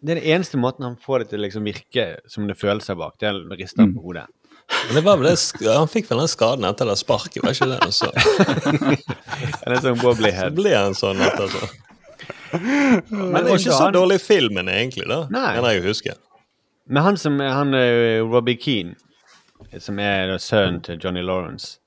det 0.00 0.14
er 0.14 0.20
den 0.20 0.32
eneste 0.32 0.56
måten 0.56 0.84
han 0.86 0.96
får 0.96 1.22
det 1.22 1.26
til 1.30 1.42
å 1.42 1.44
liksom 1.44 1.66
virke 1.68 2.04
som 2.30 2.46
det 2.48 2.56
føles 2.56 2.86
bak. 2.96 3.18
Det 3.20 3.28
er 3.28 3.36
å 3.36 3.56
riste 3.58 3.82
han 3.82 3.92
på 3.92 4.04
hodet. 4.06 4.24
Men 4.88 4.96
det 4.96 5.74
han 5.74 5.90
fikk 5.90 6.08
vel 6.08 6.22
den 6.22 6.30
skaden 6.30 6.64
etter 6.64 6.88
det 6.88 6.96
sparket, 6.96 7.42
var 7.44 7.52
ikke 7.52 7.68
det? 7.68 7.80
han? 7.84 8.96
Det 9.60 9.74
er 9.76 9.82
sånn 9.84 10.00
wobbly 10.00 10.30
Så 10.36 10.48
ble 10.56 10.72
han 10.72 10.96
sånn 10.96 11.20
etterpå. 11.26 11.68
Men 13.10 13.36
det 13.36 13.42
er 13.42 13.58
ikke 13.58 13.76
så 13.76 13.90
dårlig 13.94 14.18
filmen 14.22 14.70
egentlig, 14.72 15.06
da. 15.10 15.20
Nei. 15.30 15.44
har 15.58 15.68
jeg 15.74 15.82
jo 15.82 15.90
huske. 15.90 16.14
Men 16.90 17.06
han 17.06 17.20
som 17.20 17.36
han 17.42 17.76
er 17.76 18.22
Robbie 18.26 18.58
Keane, 18.58 18.96
som 19.78 20.00
er 20.02 20.32
sønnen 20.42 20.80
til 20.86 20.98
Johnny 21.02 21.22
Lawrence, 21.22 21.78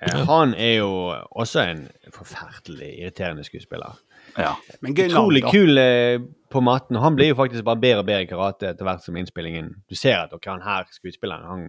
eh, 0.00 0.24
han 0.28 0.54
er 0.54 0.76
jo 0.80 0.90
også 1.30 1.64
en 1.70 1.84
forferdelig 2.14 2.90
irriterende 3.02 3.44
skuespiller. 3.46 3.96
Ja. 4.38 4.54
Men 4.82 4.94
gøy 4.96 5.06
Utrolig 5.10 5.42
da. 5.44 5.50
kul 5.54 5.78
eh, 5.78 6.18
på 6.50 6.62
matten, 6.64 6.96
og 6.98 7.02
han 7.04 7.16
blir 7.18 7.32
jo 7.32 7.38
faktisk 7.38 7.64
bare 7.66 7.80
bedre 7.82 8.02
og 8.02 8.08
bedre 8.08 8.24
i 8.24 8.28
karate 8.30 8.70
etter 8.72 8.86
hvert 8.86 9.02
som 9.04 9.16
innspillingen 9.18 9.68
Du 9.90 9.94
ser 9.98 10.16
at 10.24 10.32
okay, 10.34 10.50
han 10.54 10.62
her 10.64 10.86
skuespilleren 10.90 11.44
han, 11.46 11.64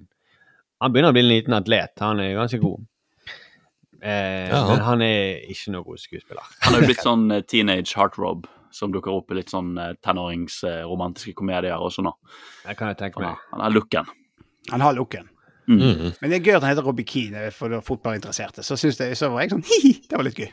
han 0.81 0.93
begynner 0.93 1.13
å 1.13 1.17
bli 1.17 1.23
en 1.25 1.29
liten 1.31 1.57
atlet. 1.57 1.93
Han 2.01 2.19
er 2.23 2.33
ganske 2.37 2.59
god. 2.63 2.83
Eh, 4.01 4.49
Ja. 4.49 4.65
Men 4.69 4.81
han 4.85 5.01
er 5.01 5.41
ikke 5.49 5.71
noe 5.73 5.83
god 5.87 6.01
skuespiller. 6.03 6.43
Han 6.65 6.73
har 6.75 6.81
jo 6.83 6.89
blitt 6.91 7.03
sånn 7.05 7.31
eh, 7.33 7.41
teenage 7.47 7.95
heartrob 7.97 8.47
som 8.75 8.91
dukker 8.91 9.13
opp 9.13 9.31
i 9.31 9.37
litt 9.39 9.49
sånn 9.53 9.77
eh, 9.79 9.93
tenåringsromantiske 10.03 11.33
komedier 11.37 11.79
også 11.79 12.03
nå. 12.05 12.11
Det 12.65 12.75
kan 12.77 12.91
jeg 12.91 12.99
tenke 12.99 13.23
meg. 13.23 13.39
han 13.53 13.63
har 13.63 13.73
looken. 13.73 14.09
Han 14.71 14.81
har 14.83 14.93
looken. 14.97 15.29
Mhm. 15.67 16.11
Men 16.21 16.29
det 16.31 16.37
er 16.37 16.43
gøy 16.45 16.55
at 16.57 16.63
han 16.63 16.71
heter 16.75 16.85
Robbie 16.85 17.05
Keane 17.05 17.51
for 17.51 17.69
de 17.73 17.81
fotballinteresserte. 17.81 18.63
Så, 18.63 18.77
synes 18.77 18.99
så 19.17 19.29
var 19.33 19.41
jeg 19.41 19.51
sånn 19.55 19.63
hi-hi, 19.71 19.93
det 20.09 20.17
var 20.19 20.23
litt 20.27 20.39
gøy. 20.39 20.51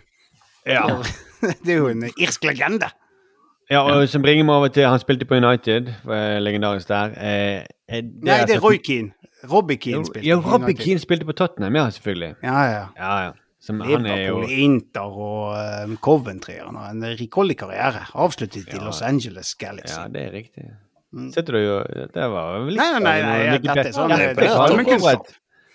Ja. 0.66 0.84
Det 1.64 1.74
er 1.74 1.80
jo 1.82 1.88
en 1.94 2.06
irsk 2.16 2.44
legende. 2.48 2.88
ja, 3.70 3.82
og 3.82 4.08
som 4.08 4.22
bringer 4.22 4.44
meg 4.44 4.54
over 4.60 4.68
til 4.72 4.86
Han 4.86 5.00
spilte 5.02 5.26
på 5.26 5.34
United, 5.40 5.88
eh, 6.06 6.38
legendarisk 6.40 6.88
der. 6.88 7.14
Eh, 7.18 7.66
det 7.90 8.04
Nei, 8.24 8.40
det 8.46 8.56
er 8.56 8.60
Roy 8.64 8.78
Keane. 8.78 9.12
Robbie 9.50 9.76
Keane 9.76 10.04
spilte. 10.06 10.26
Ja, 10.26 10.36
Robbie 10.38 10.74
Keane 10.78 11.02
spilte 11.02 11.26
på 11.26 11.34
Tottenham, 11.34 11.74
ja, 11.74 11.88
selvfølgelig. 11.90 12.34
Ja, 12.42 12.60
ja. 12.70 12.84
Ja, 12.96 13.14
ja. 13.26 13.32
Som, 13.62 13.78
han 13.86 14.06
er 14.10 14.24
jo 14.26 14.40
Inter 14.42 15.06
og 15.06 15.52
um, 15.86 15.96
Coventry. 16.02 16.56
Han 16.58 16.74
har 16.78 16.90
en 16.90 17.04
rikholdig 17.18 17.56
karriere. 17.60 18.06
Avsluttet 18.14 18.64
i 18.66 18.76
Ja. 18.76 18.80
Los 18.84 19.02
Angeles 19.06 19.52
Galaxy. 19.54 19.94
Ja, 19.98 20.08
det 20.10 20.22
er 20.28 20.32
riktig. 20.34 20.64
Mm. 21.12 21.28
Sitter 21.34 21.52
du 21.52 21.60
jo 21.60 21.74
Det 22.14 22.26
var 22.32 22.54
litt 22.64 22.78
Nei, 22.80 22.86
nei, 22.94 23.00
nei, 23.02 23.16
nei, 23.20 23.40
ja, 23.44 23.56
dette 23.60 23.82
er 23.84 23.92
sånn, 23.92 24.10
Ja, 24.14 24.16
er 24.16 24.48
har 24.48 24.72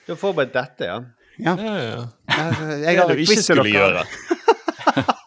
du 0.07 0.13
har 0.13 0.19
forberedt 0.21 0.53
dette, 0.55 0.87
ja. 0.87 0.97
Ja. 1.37 1.53
Ja, 1.59 1.73
ja. 1.77 1.97
Jeg, 2.31 2.81
Det 2.81 2.97
har 2.97 3.09
du 3.11 3.19
ikke 3.19 3.33
quiz 3.35 3.43
til 3.43 3.43
skulle 3.43 3.67
dere. 3.67 3.77
gjøre. 3.77 4.03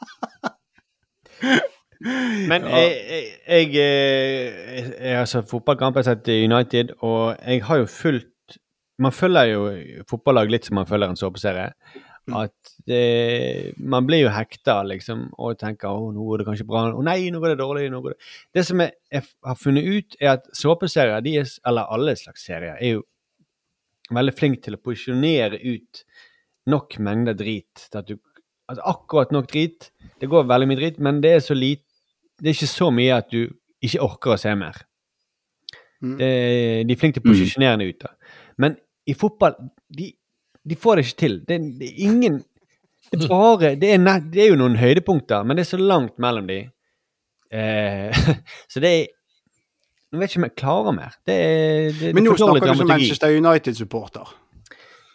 Men 2.51 2.65
jeg, 2.65 2.95
jeg, 3.13 3.25
jeg, 3.45 3.75
jeg, 3.77 4.85
jeg 5.05 5.19
har 5.19 5.29
sett 5.29 5.51
fotballkamp, 5.51 5.99
jeg 6.01 6.07
har 6.07 6.17
sett 6.17 6.31
United, 6.33 6.95
og 7.05 7.37
jeg 7.45 7.61
har 7.69 7.83
jo 7.83 7.87
fulgt 7.93 8.57
Man 9.01 9.13
følger 9.13 9.45
jo 9.53 9.61
fotballag 10.09 10.51
litt 10.53 10.67
som 10.69 10.75
man 10.77 10.89
følger 10.89 11.09
en 11.13 11.17
såpeserie. 11.17 11.71
At 12.31 12.73
det, 12.87 13.75
man 13.79 14.07
blir 14.07 14.25
jo 14.25 14.31
hekta, 14.31 14.83
liksom, 14.87 15.31
og 15.39 15.59
tenker 15.59 15.89
'Å, 15.89 16.13
nå 16.15 16.27
går 16.27 16.39
det 16.39 16.47
kanskje 16.47 16.67
bra'. 16.69 16.95
'Å 16.95 17.03
nei, 17.03 17.31
nå 17.31 17.41
går 17.41 17.55
det 17.55 17.63
dårlig'. 17.63 17.91
nå 17.91 18.01
går 18.03 18.15
Det 18.15 18.19
Det 18.55 18.67
som 18.67 18.81
jeg, 18.81 18.93
jeg 19.11 19.23
har 19.45 19.55
funnet 19.55 19.85
ut, 19.85 20.17
er 20.21 20.33
at 20.33 20.47
såpeserier, 20.53 21.21
de 21.21 21.37
er, 21.39 21.49
eller 21.67 21.91
alle 21.91 22.17
slags 22.17 22.45
serier, 22.47 22.77
er 22.81 22.93
jo 22.99 23.03
veldig 24.11 24.35
flinke 24.35 24.63
til 24.63 24.75
å 24.75 24.83
posisjonere 24.83 25.59
ut 25.59 26.05
nok 26.67 26.99
mengder 26.99 27.35
drit. 27.35 27.89
til 27.91 27.99
At 27.99 28.07
du, 28.07 28.19
altså 28.69 28.83
akkurat 28.85 29.33
nok 29.33 29.51
drit. 29.51 29.91
Det 30.21 30.29
går 30.29 30.47
veldig 30.47 30.69
mye 30.69 30.77
drit, 30.77 30.99
men 30.99 31.21
det 31.21 31.35
er 31.35 31.41
så 31.41 31.55
lite 31.55 31.85
det 32.41 32.49
er 32.49 32.57
ikke 32.57 32.71
så 32.73 32.89
mye 32.95 33.17
at 33.21 33.29
du 33.33 33.41
ikke 33.85 34.05
orker 34.05 34.35
å 34.35 34.39
se 34.41 34.53
mer. 34.57 34.79
Mm. 36.01 36.17
Det, 36.17 36.31
de 36.89 36.95
er 36.95 37.01
flinke 37.01 37.19
til 37.19 37.27
å 37.27 37.29
posisjonere 37.29 37.81
det 37.83 37.89
ut. 37.91 38.07
da. 38.07 38.37
Men 38.61 38.77
i 39.09 39.15
fotball 39.19 39.57
de, 39.97 40.09
de 40.69 40.77
får 40.77 40.97
det 40.97 41.07
ikke 41.07 41.21
til. 41.23 41.39
Det, 41.49 41.61
det 41.81 41.89
er 41.89 42.03
ingen 42.09 42.43
Det 43.11 43.25
er 43.25 43.31
bare 43.31 43.73
det 43.81 43.95
er, 43.95 44.03
nett, 44.03 44.29
det 44.33 44.45
er 44.45 44.53
jo 44.53 44.59
noen 44.61 44.77
høydepunkter, 44.79 45.47
men 45.47 45.59
det 45.59 45.65
er 45.65 45.71
så 45.73 45.81
langt 45.81 46.19
mellom 46.23 46.47
de. 46.51 46.61
Eh, 47.51 48.21
så 48.73 48.83
det 48.83 48.93
er 48.99 49.09
Nå 50.11 50.19
vet 50.19 50.33
jeg 50.33 50.33
ikke 50.33 50.41
om 50.41 50.45
jeg 50.49 50.59
klarer 50.59 50.95
mer. 50.97 51.13
Det 51.23 51.35
er, 51.39 51.91
det, 51.95 52.09
Men 52.17 52.25
nå 52.27 52.33
er 52.35 52.41
snakker 52.41 52.73
du 52.73 52.81
som. 52.81 52.89
Manchester 52.91 53.31
United-supporter. 53.31 54.33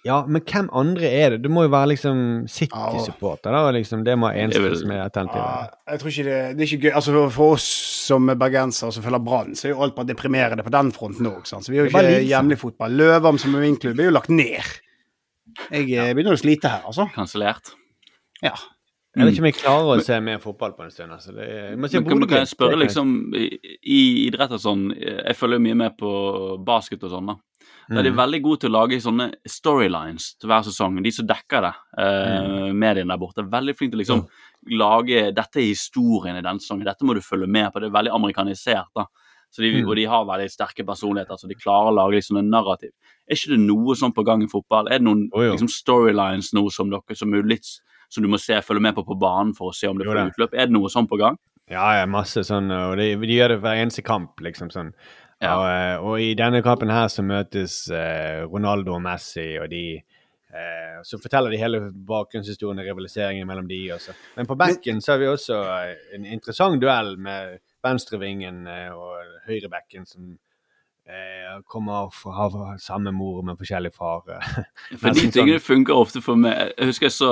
Ja, 0.05 0.21
men 0.23 0.39
hvem 0.45 0.69
andre 0.71 1.09
er 1.09 1.33
det? 1.33 1.39
Du 1.43 1.49
må 1.49 1.65
jo 1.65 1.71
være 1.73 1.89
liksom 1.95 2.19
City-supporter. 2.47 3.51
da, 3.51 3.71
liksom, 3.75 4.05
Det 4.05 4.15
må 4.15 4.29
være 4.29 4.45
eneste 4.45 4.71
som 4.79 4.93
er 4.95 5.01
alternativet. 5.03 5.43
Ja, 5.43 5.91
jeg 5.91 5.99
tror 5.99 6.13
ikke 6.13 6.25
det, 6.29 6.37
det 6.55 6.63
er 6.63 6.69
ikke 6.69 6.83
gøy. 6.85 6.91
Altså 7.01 7.15
for, 7.17 7.35
for 7.35 7.57
oss 7.57 7.67
som 8.05 8.29
er 8.29 8.37
bergensere 8.39 8.93
som 8.93 9.03
følger 9.03 9.23
Brann, 9.25 9.55
så 9.57 9.67
er 9.67 9.73
jo 9.73 9.81
alt 9.83 9.97
bare 9.97 10.11
deprimerende 10.13 10.63
på 10.63 10.73
den 10.77 10.93
fronten 10.95 11.27
òg. 11.27 11.43
Så 11.49 11.59
vi 11.67 11.79
er 11.79 11.89
jo 11.89 11.91
ikke 11.91 12.21
hjemlig 12.29 12.59
fotball. 12.61 12.95
Løvam 13.01 13.41
som 13.41 13.57
er 13.57 13.65
min 13.65 13.79
klubb, 13.81 13.99
er 13.99 14.11
jo 14.11 14.15
lagt 14.15 14.29
ned. 14.31 14.75
Jeg 15.71 15.91
eh, 15.93 16.13
begynner 16.13 16.35
å 16.35 16.39
slite 16.41 16.71
her, 16.71 16.85
altså. 16.89 17.07
Kansellert. 17.15 17.73
Ja. 18.43 18.53
Jeg 19.15 19.23
vet 19.29 19.33
ikke 19.37 19.43
om 19.45 19.47
jeg 19.47 19.55
klarer 19.61 19.89
å 19.95 20.03
se 20.03 20.15
mer 20.19 20.39
fotball 20.43 20.73
på 20.75 20.83
en 20.83 20.91
stund. 20.91 21.13
altså. 21.15 21.31
Det, 21.31 21.45
jeg 21.47 21.77
må 21.79 21.87
se 21.87 22.01
Men 22.01 22.09
kan, 22.09 22.27
kan 22.27 22.41
jeg 22.41 22.49
spørre 22.51 22.79
liksom 22.81 23.13
i, 23.39 23.45
i 23.87 23.99
idrett 24.25 24.51
og 24.57 24.59
sånn 24.59 24.81
Jeg 24.91 25.37
følger 25.39 25.55
jo 25.55 25.63
mye 25.63 25.77
med 25.85 25.95
på 25.95 26.09
basket 26.67 27.05
og 27.07 27.13
sånn, 27.13 27.31
da. 27.31 27.37
Da 27.87 28.01
er 28.01 28.03
de 28.03 28.11
Mm. 28.11 28.17
veldig 28.17 28.41
gode 28.43 28.59
til 28.59 28.69
å 28.73 28.73
lage 28.81 28.97
sånne 28.99 29.27
storylines 29.47 30.35
til 30.41 30.49
hver 30.49 30.63
sesong. 30.67 30.97
De 31.05 31.11
som 31.15 31.27
dekker 31.29 31.61
det, 31.61 31.73
eh, 32.01 32.73
mediene 32.73 33.13
der 33.13 33.21
borte, 33.21 33.39
er 33.45 33.49
veldig 33.55 33.75
flinke 33.77 33.93
til 33.95 33.99
å 33.99 34.03
liksom 34.03 34.23
lage 34.75 35.31
Dette 35.37 35.61
er 35.61 35.69
historien 35.69 36.35
i 36.35 36.41
denne 36.41 36.59
sesongen, 36.59 36.83
dette 36.83 37.05
må 37.05 37.13
du 37.15 37.21
følge 37.21 37.47
med 37.47 37.71
på. 37.71 37.79
Det 37.79 37.87
er 37.87 37.95
veldig 37.95 38.13
amerikanisert. 38.19 38.89
da. 38.95 39.05
Så 39.55 39.63
de, 39.63 39.71
Mm. 39.71 39.87
Og 39.87 39.95
de 39.95 40.05
har 40.11 40.25
veldig 40.27 40.51
sterke 40.51 40.83
personligheter, 40.83 41.37
så 41.39 41.47
de 41.47 41.55
klarer 41.55 41.87
å 41.87 41.95
lage 41.95 42.17
litt 42.17 42.31
en 42.35 42.49
narrativ. 42.51 42.91
Er 43.23 43.37
ikke 43.37 43.53
det 43.55 43.61
noe 43.63 43.95
sånn 43.95 44.11
på 44.13 44.25
gang 44.27 44.43
i 44.43 44.51
fotball? 44.51 44.89
Er 44.91 44.99
det 44.99 45.07
noen 45.07 45.29
jo. 45.31 45.53
liksom, 45.53 45.69
storylines 45.71 46.51
nå 46.53 46.65
som 46.75 46.91
dere 46.91 47.15
som, 47.15 47.31
litt, 47.31 47.69
som 48.11 48.25
du 48.25 48.27
må 48.27 48.39
se, 48.41 48.59
følge 48.61 48.83
med 48.83 48.97
på 48.97 49.05
på 49.07 49.15
banen 49.15 49.53
for 49.55 49.71
å 49.71 49.75
se 49.75 49.87
om 49.87 49.97
det 49.97 50.09
Jo 50.09 50.11
får 50.11 50.33
utløp? 50.33 50.57
Er 50.59 50.67
det 50.67 50.75
noe 50.75 50.91
sånn 50.91 51.07
på 51.07 51.19
gang? 51.21 51.39
Ja, 51.71 52.01
ja, 52.01 52.05
masse 52.05 52.43
sånn, 52.45 52.67
og 52.69 52.97
de, 52.99 53.15
de 53.15 53.37
gjør 53.39 53.55
det 53.55 53.61
hver 53.63 53.79
eneste 53.79 54.03
kamp, 54.05 54.35
liksom 54.43 54.69
sånn. 54.73 54.91
Ja. 55.39 55.55
Og, 55.55 55.63
eh, 55.69 55.95
og 56.03 56.19
i 56.21 56.33
denne 56.37 56.61
kampen 56.65 56.91
her 56.91 57.07
så 57.11 57.23
møtes 57.25 57.85
eh, 57.91 58.43
Ronaldo 58.43 58.97
og 58.97 59.01
Messi, 59.07 59.53
og 59.59 59.71
de 59.71 59.85
eh, 59.95 60.99
Så 61.03 61.19
forteller 61.19 61.51
de 61.51 61.59
hele 61.59 61.81
bakgrunnshistorien 62.07 62.79
og 62.79 62.87
rivaliseringen 62.87 63.47
mellom 63.47 63.67
de 63.67 63.79
også. 63.95 64.15
Men 64.37 64.47
på 64.47 64.55
benken 64.59 65.01
så 65.03 65.15
har 65.15 65.23
vi 65.23 65.31
også 65.31 65.61
eh, 65.63 65.95
en 66.19 66.27
interessant 66.37 66.79
duell 66.81 67.15
med 67.17 67.59
venstrevingen 67.85 68.65
eh, 68.67 68.89
og 68.91 69.45
høyrebekken 69.45 70.05
som 70.09 70.35
eh, 71.05 71.57
kommer 71.69 72.09
fra 72.13 72.33
ha 72.35 72.75
samme 72.81 73.13
mor, 73.15 73.41
med 73.45 73.59
forskjellig 73.59 73.91
far. 73.93 74.23
eh. 74.33 74.61
For 75.01 75.15
de 75.15 75.27
tingene 75.33 75.61
funker 75.63 75.97
ofte 75.97 76.21
for 76.25 76.39
meg. 76.39 76.73
Jeg 76.77 76.91
husker 76.91 77.07
jeg 77.07 77.15
så 77.15 77.31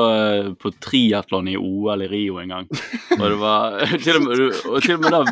på 0.62 0.74
triatlon 0.84 1.50
i 1.52 1.58
OL 1.60 2.06
i 2.06 2.10
Rio 2.12 2.40
en 2.42 2.54
gang. 2.56 2.70
Og 3.20 3.24
det 3.24 3.40
var 3.42 3.80
til 4.06 4.20
og 4.20 4.28
med, 4.28 4.44
og 4.70 4.86
til 4.86 4.98
og 4.98 5.06
med 5.06 5.16
da, 5.16 5.24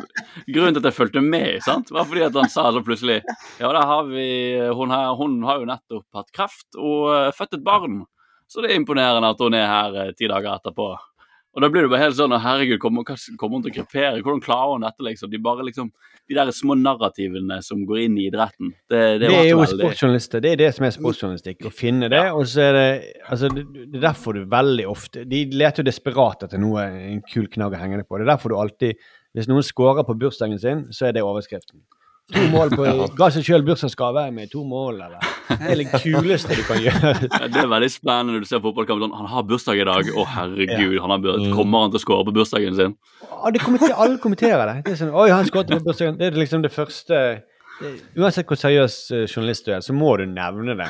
Grunnen 0.47 0.75
til 0.75 0.81
at 0.81 0.89
jeg 0.89 0.97
fulgte 0.97 1.23
med, 1.25 1.59
sant, 1.65 1.91
var 1.93 2.07
fordi 2.09 2.25
at 2.27 2.37
han 2.37 2.49
sa 2.51 2.69
så 2.73 2.81
plutselig 2.85 3.21
Ja, 3.59 3.69
der 3.69 3.83
har 3.87 4.07
vi 4.09 4.25
Hun, 4.77 4.93
her, 4.93 5.13
hun 5.17 5.41
har 5.47 5.61
jo 5.61 5.69
nettopp 5.69 6.07
hatt 6.17 6.33
kreft 6.35 6.77
og 6.79 7.33
født 7.37 7.59
et 7.59 7.63
barn. 7.65 8.01
Så 8.51 8.61
det 8.63 8.71
er 8.71 8.81
imponerende 8.81 9.29
at 9.31 9.39
hun 9.39 9.55
er 9.55 9.69
her 9.69 10.15
ti 10.17 10.27
dager 10.27 10.57
etterpå. 10.57 10.89
Og 11.51 11.63
da 11.63 11.67
blir 11.67 11.83
det 11.83 11.91
bare 11.91 12.05
helt 12.05 12.15
sånn 12.15 12.31
Herregud, 12.39 12.79
kommer, 12.79 13.03
kommer 13.03 13.57
hun 13.57 13.65
til 13.65 13.73
å 13.73 13.75
krepere? 13.81 14.21
Hvordan 14.23 14.39
klarer 14.43 14.77
hun 14.77 14.85
dette, 14.85 15.03
liksom? 15.03 15.31
De 15.33 15.39
bare 15.43 15.65
liksom 15.67 15.89
De 16.29 16.37
der 16.37 16.51
små 16.55 16.77
narrativene 16.79 17.57
som 17.65 17.81
går 17.87 18.05
inn 18.05 18.17
i 18.21 18.29
idretten. 18.29 18.71
Det, 18.87 19.01
det, 19.19 19.27
Det, 19.27 19.31
er 19.35 19.49
jo 19.49 19.59
veldig 19.59 19.79
sportsjournalister. 19.81 20.43
Det 20.43 20.53
er 20.53 20.61
det 20.61 20.69
som 20.77 20.87
er 20.87 20.93
sportsjournalistikk. 20.95 21.65
Å 21.67 21.73
finne 21.75 22.07
det. 22.13 22.21
Og 22.31 22.45
så 22.47 22.67
er 22.69 22.77
det 22.77 22.85
altså, 23.25 23.49
det, 23.51 23.65
det 23.81 23.99
er 23.99 24.05
derfor 24.07 24.37
du 24.37 24.45
veldig 24.51 24.85
ofte 24.87 25.25
De 25.27 25.43
leter 25.51 25.83
jo 25.83 25.89
desperat 25.89 26.47
etter 26.47 26.61
noe, 26.61 26.85
en 26.87 27.23
kul 27.27 27.49
knagg 27.51 27.75
å 27.75 27.81
henge 27.81 27.99
det 27.99 28.07
på. 28.07 28.19
Det 28.19 28.27
er 28.27 28.33
derfor 28.35 28.53
du 28.53 28.61
alltid 28.61 29.09
Hvis 29.35 29.51
noen 29.51 29.65
scorer 29.65 30.07
på 30.07 30.15
bursdagen 30.19 30.59
sin, 30.59 30.87
så 30.95 31.09
er 31.09 31.17
det 31.17 31.25
overskriften. 31.27 31.83
To 32.31 32.43
mål 32.53 32.71
på 32.71 32.85
Ga 33.19 33.27
seg 33.35 33.43
sjøl 33.47 33.63
bursdagsgave 33.67 34.23
med 34.31 34.51
to 34.53 34.63
mål, 34.67 35.01
eller 35.03 35.29
Det 35.49 35.73
er 35.73 35.81
det 35.81 36.01
kuleste 36.03 36.55
du 36.55 36.63
kan 36.67 36.79
gjøre. 36.79 37.13
Det 37.51 37.59
er 37.63 37.69
veldig 37.71 37.89
spennende 37.91 38.37
når 38.37 38.45
du 38.45 38.49
ser 38.51 38.63
fotballkamp. 38.63 39.03
sånn, 39.03 39.15
Han 39.19 39.31
har 39.33 39.45
bursdag 39.49 39.81
i 39.81 39.87
dag. 39.89 40.11
Å, 40.15 40.25
herregud. 40.37 40.97
Han 41.03 41.15
har 41.15 41.47
Kommer 41.55 41.85
han 41.85 41.93
til 41.93 41.99
å 41.99 42.03
skåre 42.05 42.27
på 42.29 42.35
bursdagen 42.39 42.77
sin? 42.77 42.97
Ja, 43.27 43.51
det 43.51 43.63
kommenter, 43.63 43.95
alle 43.95 44.21
kommenterer 44.23 44.69
det. 44.69 44.77
det 44.85 44.95
er 44.95 45.01
sånn, 45.03 45.15
Oi, 45.15 45.29
han 45.33 45.49
skåret 45.49 45.73
på 45.75 45.81
bursdagen. 45.89 46.19
Det 46.21 46.29
er 46.29 46.39
liksom 46.39 46.63
det 46.63 46.73
første 46.75 47.23
Uansett 48.13 48.45
hvor 48.45 48.59
seriøs 48.61 48.95
eh, 49.09 49.23
journalist 49.25 49.65
du 49.65 49.71
er, 49.73 49.79
så 49.81 49.93
må 49.97 50.11
du 50.19 50.27
nevne 50.29 50.75
det. 50.77 50.89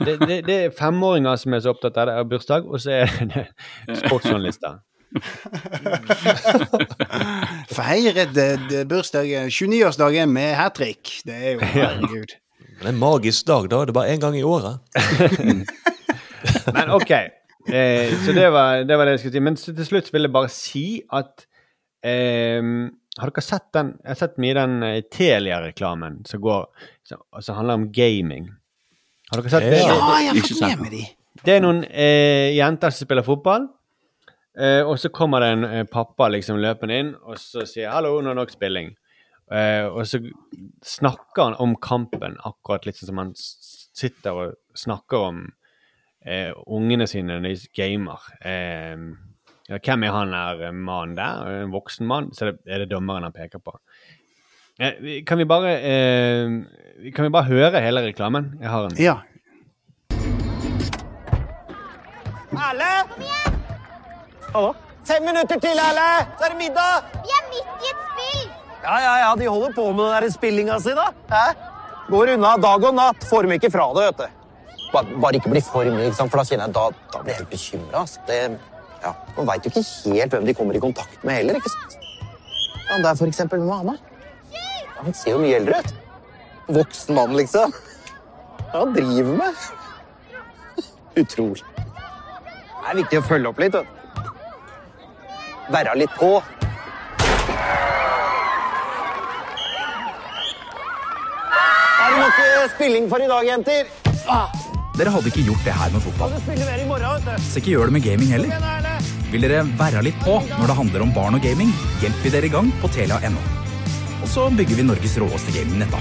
Det, 0.00 0.14
det, 0.22 0.38
det 0.46 0.54
er 0.56 0.70
femåringer 0.72 1.36
som 1.36 1.52
er 1.52 1.60
så 1.64 1.74
opptatt 1.74 1.98
av 2.00 2.08
det, 2.08 2.14
av 2.22 2.28
bursdag, 2.30 2.64
og 2.64 2.80
så 2.80 2.94
er 3.02 3.12
det 3.34 3.42
sportsjournalister. 4.00 4.78
Feiret 7.76 8.34
bursdagen, 8.88 9.48
29-årsdagen 9.50 10.32
med 10.32 10.54
hat 10.58 10.74
trick. 10.78 11.20
Det 11.26 11.36
er 11.36 11.56
jo 11.56 11.60
Herregud. 11.74 12.36
Det 12.76 12.84
er 12.84 12.92
en 12.92 13.00
magisk 13.00 13.46
dag, 13.48 13.70
da. 13.72 13.78
Det 13.86 13.92
er 13.94 13.96
bare 13.96 14.12
én 14.12 14.20
gang 14.20 14.36
i 14.36 14.44
året. 14.44 14.74
Men 16.76 16.90
OK. 16.92 17.10
Eh, 17.10 18.12
så 18.22 18.32
det 18.36 18.50
var, 18.52 18.84
det 18.86 18.98
var 18.98 19.08
det 19.08 19.12
jeg 19.16 19.22
skulle 19.24 19.36
si. 19.38 19.44
Men 19.48 19.56
så 19.60 19.74
til 19.74 19.86
slutt 19.88 20.12
vil 20.14 20.26
jeg 20.28 20.34
bare 20.34 20.50
si 20.52 20.86
at 21.12 21.46
eh, 22.06 22.62
Har 23.16 23.32
dere 23.32 23.42
sett 23.42 23.66
den 23.74 23.88
Jeg 24.02 24.10
har 24.12 24.18
sett 24.20 24.36
mye 24.42 24.54
den 24.58 24.74
eh, 24.86 25.00
Telia-reklamen 25.10 26.20
som 26.28 26.42
går 26.44 26.66
som, 27.06 27.18
som 27.40 27.56
handler 27.58 27.80
om 27.80 27.88
gaming. 27.94 28.44
Har 29.32 29.40
dere 29.40 29.54
sett 29.56 29.70
det? 29.72 29.80
Ja. 29.80 29.86
Ja, 29.96 30.18
jeg 30.22 30.30
har 30.34 30.42
fått 30.44 30.62
med 30.66 30.78
meg 30.84 30.92
de. 30.94 31.04
Det 31.46 31.52
er 31.56 31.62
noen 31.64 31.80
eh, 31.88 32.48
jenter 32.56 32.90
som 32.94 33.02
spiller 33.08 33.24
fotball, 33.26 33.62
eh, 34.58 34.82
og 34.82 34.98
så 34.98 35.10
kommer 35.14 35.40
det 35.44 35.50
en 35.54 35.64
eh, 35.64 35.84
pappa 35.90 36.28
liksom 36.32 36.60
løpende 36.62 37.00
inn 37.02 37.12
og 37.22 37.38
så 37.40 37.66
sier 37.68 37.90
'hallo, 37.90 38.20
nå 38.20 38.30
er 38.30 38.40
nok 38.40 38.54
spilling'. 38.54 38.94
Eh, 39.52 39.86
og 39.86 40.06
så 40.06 40.18
snakker 40.82 41.42
han 41.44 41.54
om 41.62 41.76
kampen 41.76 42.34
akkurat 42.44 42.86
litt 42.86 42.98
sånn 42.98 43.12
som 43.12 43.18
han 43.22 43.32
sitter 43.36 44.32
og 44.34 44.56
snakker 44.74 45.28
om 45.30 45.46
eh, 46.26 46.50
ungene 46.66 47.06
sine 47.06 47.38
når 47.38 47.54
de 47.54 47.70
gamer. 47.76 48.26
Eh, 48.42 48.96
ja, 49.68 49.78
hvem 49.78 50.04
er 50.06 50.14
han 50.14 50.34
der 50.34 50.72
mannen 50.72 51.16
der? 51.18 51.62
En 51.62 51.72
voksen 51.74 52.06
mann? 52.06 52.30
Så 52.34 52.46
er 52.46 52.52
det, 52.52 52.60
er 52.66 52.78
det 52.84 52.90
dommeren 52.90 53.26
han 53.26 53.34
peker 53.34 53.58
på. 53.58 53.78
Eh, 54.78 55.24
kan 55.26 55.38
vi 55.38 55.44
bare 55.48 55.72
eh, 55.80 57.10
Kan 57.14 57.24
vi 57.24 57.30
bare 57.32 57.48
høre 57.48 57.80
hele 57.80 58.04
reklamen? 58.04 58.58
Jeg 58.60 58.70
har 58.70 58.90
en. 58.90 58.96
Ja. 59.00 59.16
Erle! 62.56 63.45
Hallo? 64.54 64.74
Fem 65.06 65.24
minutter 65.26 65.60
til, 65.62 65.78
Erle! 65.78 66.06
Så 66.38 66.46
er 66.46 66.52
det 66.54 66.58
middag! 66.58 67.10
Vi 67.22 67.34
er 67.34 67.44
midt 67.50 67.84
i 67.84 67.90
et 67.90 68.00
spill! 68.10 68.46
Ja, 68.82 68.96
ja, 69.02 69.12
ja, 69.22 69.30
de 69.38 69.48
holder 69.50 69.74
på 69.74 69.84
med 69.92 70.04
den 70.04 70.24
der 70.26 70.34
spillinga 70.34 70.78
si, 70.82 70.94
da. 70.96 71.06
Hæ? 71.30 71.44
Går 72.10 72.32
unna 72.36 72.54
dag 72.62 72.86
og 72.86 72.94
natt. 72.94 73.26
Får 73.30 73.46
dem 73.46 73.56
ikke 73.56 73.70
fra 73.74 73.86
det, 73.96 74.06
vet 74.08 74.22
du. 74.22 74.82
Bare, 74.92 75.18
bare 75.22 75.38
ikke 75.40 75.50
bli 75.50 75.62
for 75.66 75.90
mye, 75.90 76.12
for 76.14 76.38
da 76.38 76.44
kjenner 76.46 76.68
jeg 76.68 76.76
da, 76.76 76.84
da 77.12 77.22
blir 77.22 77.34
jeg 77.34 77.40
helt 77.40 77.52
bekymra. 77.52 78.04
Ja, 79.02 79.12
man 79.36 79.48
veit 79.50 79.66
jo 79.66 79.72
ikke 79.72 79.84
helt 80.14 80.36
hvem 80.36 80.46
de 80.46 80.54
kommer 80.56 80.78
i 80.78 80.82
kontakt 80.82 81.26
med 81.26 81.40
heller, 81.40 81.58
ikke 81.58 81.72
sant? 81.74 81.98
Han 82.86 83.02
der, 83.02 83.18
for 83.18 83.26
eksempel, 83.26 83.62
med 83.66 83.74
Anna. 83.80 83.96
Han 85.02 85.14
ser 85.14 85.34
jo 85.34 85.42
mye 85.42 85.58
eldre 85.58 85.82
ut. 85.82 85.92
Voksen 86.78 87.18
mann, 87.18 87.34
liksom. 87.38 87.74
Hva 88.70 88.80
han 88.80 88.94
driver 88.94 89.36
med? 89.42 89.66
Utrolig. 91.20 91.62
Det 91.76 92.90
er 92.92 92.98
viktig 93.02 93.20
å 93.20 93.26
følge 93.26 93.50
opp 93.50 93.60
litt. 93.62 93.74
vet 93.74 93.86
du. 93.86 94.05
Være 95.72 95.96
litt 95.98 96.12
på. 96.14 96.28
Er 101.96 102.12
det 102.12 102.20
nok 102.20 102.38
eh, 102.44 102.68
spilling 102.76 103.08
for 103.10 103.24
i 103.24 103.26
dag, 103.30 103.48
jenter? 103.48 103.90
Dere 104.96 105.12
hadde 105.12 105.28
ikke 105.32 105.44
gjort 105.48 105.66
det 105.66 105.74
her 105.76 105.90
med 105.92 106.04
fotball. 106.06 106.36
Morgen. 106.86 107.42
Så 107.42 107.58
ikke 107.60 107.74
gjør 107.74 107.90
det 107.90 107.96
med 107.98 108.06
gaming 108.06 108.30
heller. 108.30 108.48
Vil 109.32 109.42
dere 109.42 109.64
være 109.76 110.04
litt 110.06 110.18
på 110.22 110.38
når 110.54 110.70
det 110.70 110.78
handler 110.78 111.04
om 111.04 111.12
barn 111.16 111.36
og 111.36 111.42
gaming, 111.42 111.74
hjelper 112.00 112.22
vi 112.28 112.34
dere 112.36 112.48
i 112.48 112.54
gang 112.54 112.70
på 112.80 112.90
telia.no. 112.94 113.42
Og 114.22 114.30
så 114.30 114.46
bygger 114.54 114.78
vi 114.78 114.86
Norges 114.86 115.18
råeste 115.20 115.52
gamingnett, 115.54 115.92
da. 115.92 116.00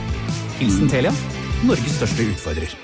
Hilsen 0.62 0.88
Telia, 0.94 1.12
Norges 1.66 1.98
største 1.98 2.30
utfordrer. 2.30 2.78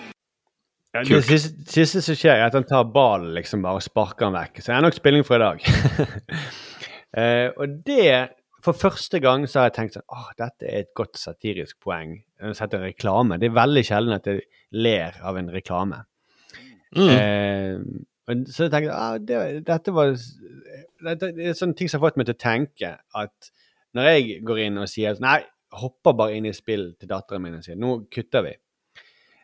Ja, 0.92 1.06
det 1.08 1.22
siste, 1.24 1.54
siste 1.72 2.02
som 2.04 2.18
skjer, 2.20 2.42
er 2.42 2.50
at 2.50 2.58
han 2.58 2.66
tar 2.68 2.90
ballen 2.92 3.32
liksom 3.38 3.62
bare 3.64 3.80
og 3.80 3.86
sparker 3.86 4.28
den 4.28 4.36
vekk. 4.36 4.60
Så 4.60 4.74
det 4.74 4.76
er 4.76 4.84
nok 4.90 4.98
spilling 4.98 5.24
for 5.24 5.40
i 5.40 5.46
dag. 5.46 5.64
eh, 7.18 7.50
og 7.58 7.82
det 7.88 8.38
For 8.62 8.78
første 8.78 9.18
gang 9.18 9.48
så 9.50 9.58
har 9.58 9.72
jeg 9.72 9.74
tenkt 9.74 9.96
sånn 9.98 10.06
åh, 10.14 10.28
dette 10.38 10.68
er 10.70 10.84
et 10.84 10.92
godt 10.94 11.18
satirisk 11.18 11.80
poeng. 11.82 12.12
Sett 12.54 12.76
en 12.78 12.84
reklame. 12.86 13.40
Det 13.42 13.48
er 13.50 13.56
veldig 13.58 13.82
sjelden 13.88 14.14
at 14.14 14.28
jeg 14.30 14.44
ler 14.78 15.18
av 15.26 15.40
en 15.40 15.50
reklame. 15.50 16.04
Eh, 16.94 17.80
og 18.30 18.44
så 18.52 18.68
jeg 18.68 18.74
tenkte 18.74 18.92
jeg 18.92 18.94
ah, 18.94 19.18
det, 19.18 19.40
dette 19.66 19.94
var 19.96 20.12
dette, 20.12 21.32
Det 21.34 21.48
er 21.50 21.58
sånne 21.58 21.78
ting 21.80 21.90
som 21.90 21.98
har 21.98 22.10
fått 22.10 22.20
meg 22.20 22.28
til 22.30 22.38
å 22.38 22.44
tenke 22.44 22.92
at 23.18 23.52
når 23.98 24.10
jeg 24.12 24.42
går 24.48 24.62
inn 24.68 24.80
og 24.82 24.90
sier 24.92 25.18
Nei, 25.24 25.40
hopper 25.82 26.16
bare 26.20 26.36
inn 26.38 26.50
i 26.50 26.56
spill 26.56 26.92
til 27.00 27.10
datteren 27.12 27.44
min 27.44 27.58
og 27.58 27.66
sier 27.66 27.80
nå 27.80 27.96
kutter 28.12 28.46
vi. 28.46 28.54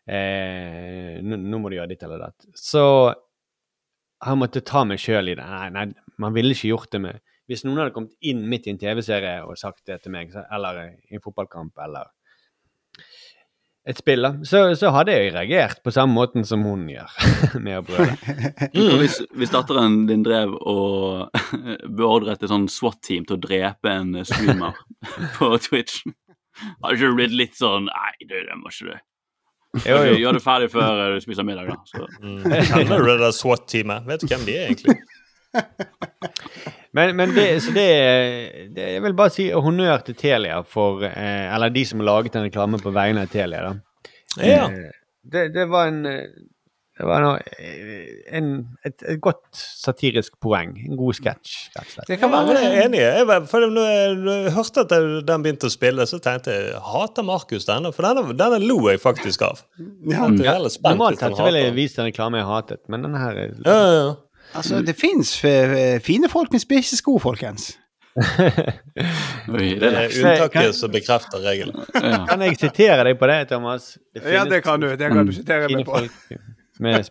Eh, 0.07 1.17
nå, 1.23 1.39
nå 1.39 1.59
må 1.59 1.71
du 1.71 1.77
gjøre 1.77 1.91
ditt 1.91 2.03
eller 2.07 2.27
datt. 2.27 2.47
Så 2.55 2.83
har 3.07 4.33
jeg 4.33 4.41
måttet 4.41 4.67
ta 4.67 4.83
meg 4.87 5.01
sjøl 5.01 5.33
i 5.33 5.35
det. 5.37 5.47
Nei, 5.47 5.67
nei, 5.73 5.87
man 6.21 6.35
ville 6.35 6.55
ikke 6.55 6.71
gjort 6.71 6.93
det 6.95 7.03
med 7.03 7.23
Hvis 7.47 7.63
noen 7.63 7.79
hadde 7.81 7.95
kommet 7.95 8.15
inn 8.27 8.43
midt 8.51 8.67
i 8.67 8.73
en 8.73 8.79
TV-serie 8.81 9.39
og 9.47 9.59
sagt 9.59 9.85
det 9.87 10.01
til 10.03 10.13
meg, 10.13 10.33
eller 10.51 10.83
i 11.07 11.15
en 11.15 11.23
fotballkamp, 11.23 11.77
eller 11.85 12.11
et 13.87 14.01
spill, 14.01 14.19
da, 14.25 14.33
så, 14.43 14.65
så 14.75 14.89
hadde 14.91 15.13
jeg 15.15 15.31
reagert 15.31 15.79
på 15.79 15.93
samme 15.95 16.11
måten 16.11 16.43
som 16.47 16.65
hun 16.67 16.81
gjør, 16.91 17.13
med 17.63 17.79
å 17.79 17.83
brøle. 17.87 18.17
Mm. 18.75 18.95
Hvis, 18.99 19.21
hvis 19.31 19.53
datteren 19.53 20.01
din 20.09 20.25
drev 20.27 20.57
og 20.59 21.31
beordret 21.99 22.43
et 22.43 22.51
sånn 22.51 22.67
SWAT-team 22.71 23.27
til 23.29 23.37
å 23.37 23.43
drepe 23.45 23.93
en 23.93 24.11
streamer 24.27 24.75
på 25.37 25.53
Twitch, 25.63 26.01
hadde 26.81 26.97
ikke 26.97 27.11
du 27.13 27.15
blitt 27.21 27.37
litt 27.37 27.55
sånn 27.55 27.87
Nei, 27.87 28.11
du, 28.25 28.35
det 28.35 28.57
må 28.59 28.73
ikke 28.73 28.89
du. 28.89 28.97
Jo, 29.85 30.01
jo. 30.09 30.17
Gjør 30.19 30.39
det 30.39 30.41
ferdig 30.43 30.69
før 30.73 31.01
du 31.13 31.19
spiser 31.23 31.47
middag, 31.47 31.69
da. 31.69 31.77
Så. 31.87 32.07
Kjenner 32.73 33.03
du 33.03 33.11
det 33.13 33.19
der 33.21 33.35
SWAT-teamet? 33.39 34.07
Vet 34.09 34.25
du 34.25 34.27
hvem 34.33 34.43
de 34.47 34.57
er, 34.57 34.73
egentlig? 34.73 34.99
Men, 36.97 37.13
men 37.19 37.33
det, 37.35 37.45
så 37.61 37.71
det, 37.75 37.87
det 38.75 38.89
Jeg 38.97 39.03
vil 39.05 39.15
bare 39.19 39.33
si 39.37 39.47
honnør 39.53 40.01
til 40.07 40.17
Telia 40.17 40.59
for 40.65 41.03
eh, 41.05 41.47
Eller 41.53 41.69
de 41.75 41.85
som 41.85 42.01
har 42.01 42.09
laget 42.11 42.35
en 42.39 42.47
reklame 42.49 42.81
på 42.81 42.93
vegne 42.95 43.27
av 43.27 43.31
Telia, 43.33 43.63
da. 43.69 43.73
Ja. 44.41 44.63
Eh, 44.71 44.93
det, 45.27 45.49
det 45.55 45.67
var 45.69 45.89
en 45.93 46.03
det 46.97 47.05
var 47.05 47.21
noe, 47.21 47.37
eh, 47.61 48.05
en, 48.39 48.45
et, 48.87 49.03
et 49.05 49.19
godt 49.21 49.43
satirisk 49.53 50.33
poeng. 50.41 50.71
En 50.81 50.95
god 50.97 51.13
sketsj, 51.13 51.51
rett 51.75 51.83
og 51.83 51.91
slett. 51.93 52.07
Det 52.09 52.15
kan 52.17 52.31
være 52.33 52.55
er 52.57 52.77
enig. 52.87 53.03
Jeg, 53.03 53.27
var- 53.29 53.43
for 53.51 53.67
når 53.69 53.85
jeg, 53.91 54.15
når 54.23 54.39
jeg 54.47 54.53
hørte 54.55 54.85
at 54.87 54.95
den 55.27 55.43
begynte 55.45 55.69
å 55.69 55.73
spille, 55.75 56.07
så 56.09 56.17
tenkte 56.25 56.55
jeg 56.55 56.79
hater 56.81 57.27
Markus 57.27 57.67
denne? 57.69 57.91
For 57.93 58.07
denne, 58.07 58.33
denne 58.39 58.57
lo 58.65 58.79
jeg 58.89 59.03
faktisk 59.03 59.45
av. 59.45 59.61
Ja. 59.77 60.23
Jeg 60.25 60.41
veldig 60.41 60.71
spent 60.73 60.89
Normalt 60.97 61.21
sett 61.21 61.37
ville 61.37 61.61
jeg 61.67 61.75
vist 61.77 62.01
en 62.01 62.09
reklame 62.09 62.41
jeg 62.41 62.49
hatet, 62.49 62.81
men 62.89 63.05
denne 63.05 63.21
her 63.21 63.43
er- 63.43 63.53
Ja, 63.61 63.77
ja, 63.77 63.93
ja. 63.99 64.09
Altså, 64.55 64.81
det 64.81 64.95
fins 64.95 65.35
fine 66.05 66.29
folk 66.29 66.51
med 66.51 66.63
spisse 66.63 66.97
sko, 66.97 67.17
folkens. 67.19 67.75
Oi, 68.17 69.75
Det 69.81 69.89
er 69.91 70.09
unntaket 70.09 70.75
som 70.75 70.91
bekrefter 70.93 71.43
regelen. 71.45 71.77
Kan 72.29 72.43
jeg 72.45 72.57
sitere 72.59 73.05
deg 73.05 73.17
på 73.19 73.29
det, 73.29 73.39
Thomas? 73.51 73.95
Ja, 74.17 74.45
det 74.49 74.63
kan 74.65 74.81
du. 74.81 74.89
Det 74.97 75.11
kan 75.13 75.27
du 75.27 75.33
sitere 75.35 75.69
meg 75.71 75.85
på. 75.85 76.01
med 76.79 77.05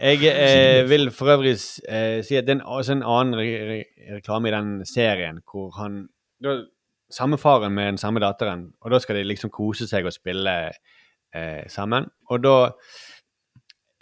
Jeg 0.00 0.24
eh, 0.28 0.88
vil 0.88 1.10
for 1.10 1.32
øvrig 1.32 1.56
eh, 1.88 2.20
si 2.24 2.36
at 2.36 2.46
det 2.46 2.56
er 2.56 2.58
en, 2.58 2.66
også 2.66 2.92
en 2.92 3.02
annen 3.02 3.38
re 3.38 3.46
re 3.70 3.78
reklame 4.16 4.48
i 4.48 4.52
den 4.52 4.84
serien 4.84 5.40
hvor 5.50 5.70
han 5.80 6.06
da, 6.44 6.62
Samme 7.10 7.38
faren 7.38 7.74
med 7.74 7.86
den 7.86 7.96
samme 7.98 8.20
datteren, 8.22 8.68
og 8.80 8.92
da 8.92 8.98
skal 9.02 9.16
de 9.16 9.24
liksom 9.26 9.50
kose 9.50 9.88
seg 9.90 10.06
og 10.06 10.12
spille 10.14 10.52
eh, 11.34 11.64
sammen. 11.66 12.04
Og 12.30 12.38
da 12.44 12.52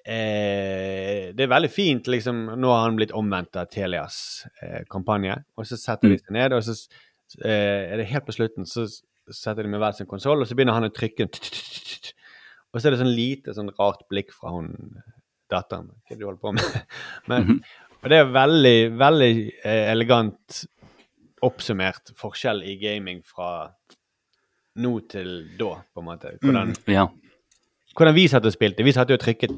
eh, 0.08 1.28
Det 1.36 1.44
er 1.44 1.50
veldig 1.52 1.70
fint, 1.72 2.08
liksom 2.10 2.40
Nå 2.60 2.70
har 2.72 2.86
han 2.86 2.96
blitt 2.98 3.12
omvendt 3.16 3.58
av 3.60 3.68
Telias 3.72 4.46
eh, 4.62 4.82
kampanje, 4.90 5.36
og 5.58 5.68
så 5.68 5.78
setter 5.80 6.14
de 6.14 6.18
seg 6.20 6.34
ned, 6.36 6.56
og 6.56 6.64
så 6.66 6.74
eh, 7.44 7.92
er 7.92 8.00
det 8.00 8.08
helt 8.12 8.26
på 8.28 8.36
slutten, 8.36 8.66
så 8.68 8.86
setter 9.28 9.66
de 9.66 9.72
med 9.74 9.82
hver 9.82 9.96
sin 9.96 10.08
konsoll, 10.08 10.40
og 10.42 10.48
så 10.48 10.56
begynner 10.56 10.78
han 10.78 10.88
å 10.88 10.94
trykke 10.94 11.28
og 12.72 12.80
så 12.80 12.88
er 12.88 12.94
det 12.94 13.02
sånn 13.02 13.14
lite 13.16 13.54
sånn 13.56 13.72
rart 13.78 14.06
blikk 14.12 14.32
fra 14.36 14.54
hun 14.54 14.72
datteren. 15.52 15.90
Hva 16.04 16.12
er 16.12 16.16
det 16.16 16.22
du 16.22 16.26
holder 16.28 16.42
på 16.42 16.54
med? 16.56 16.96
Men, 17.30 17.60
og 18.02 18.10
det 18.12 18.18
er 18.22 18.32
veldig, 18.34 18.76
veldig 19.00 19.32
eh, 19.64 19.84
elegant 19.92 20.62
oppsummert 21.44 22.12
forskjell 22.18 22.64
i 22.66 22.74
gaming 22.80 23.20
fra 23.26 23.68
nå 24.78 24.92
til 25.10 25.30
da, 25.58 25.72
på 25.94 26.02
en 26.02 26.06
måte. 26.06 26.36
Hvordan, 26.42 26.74
Mm, 26.74 26.92
ja. 26.94 27.06
Hvordan 27.98 28.14
vi 28.16 28.26
satt 28.30 28.46
og 28.46 28.54
spilte. 28.54 28.84
Vi 28.86 28.92
satt 28.96 29.10
jo 29.10 29.18
og 29.18 29.22
trykket 29.24 29.50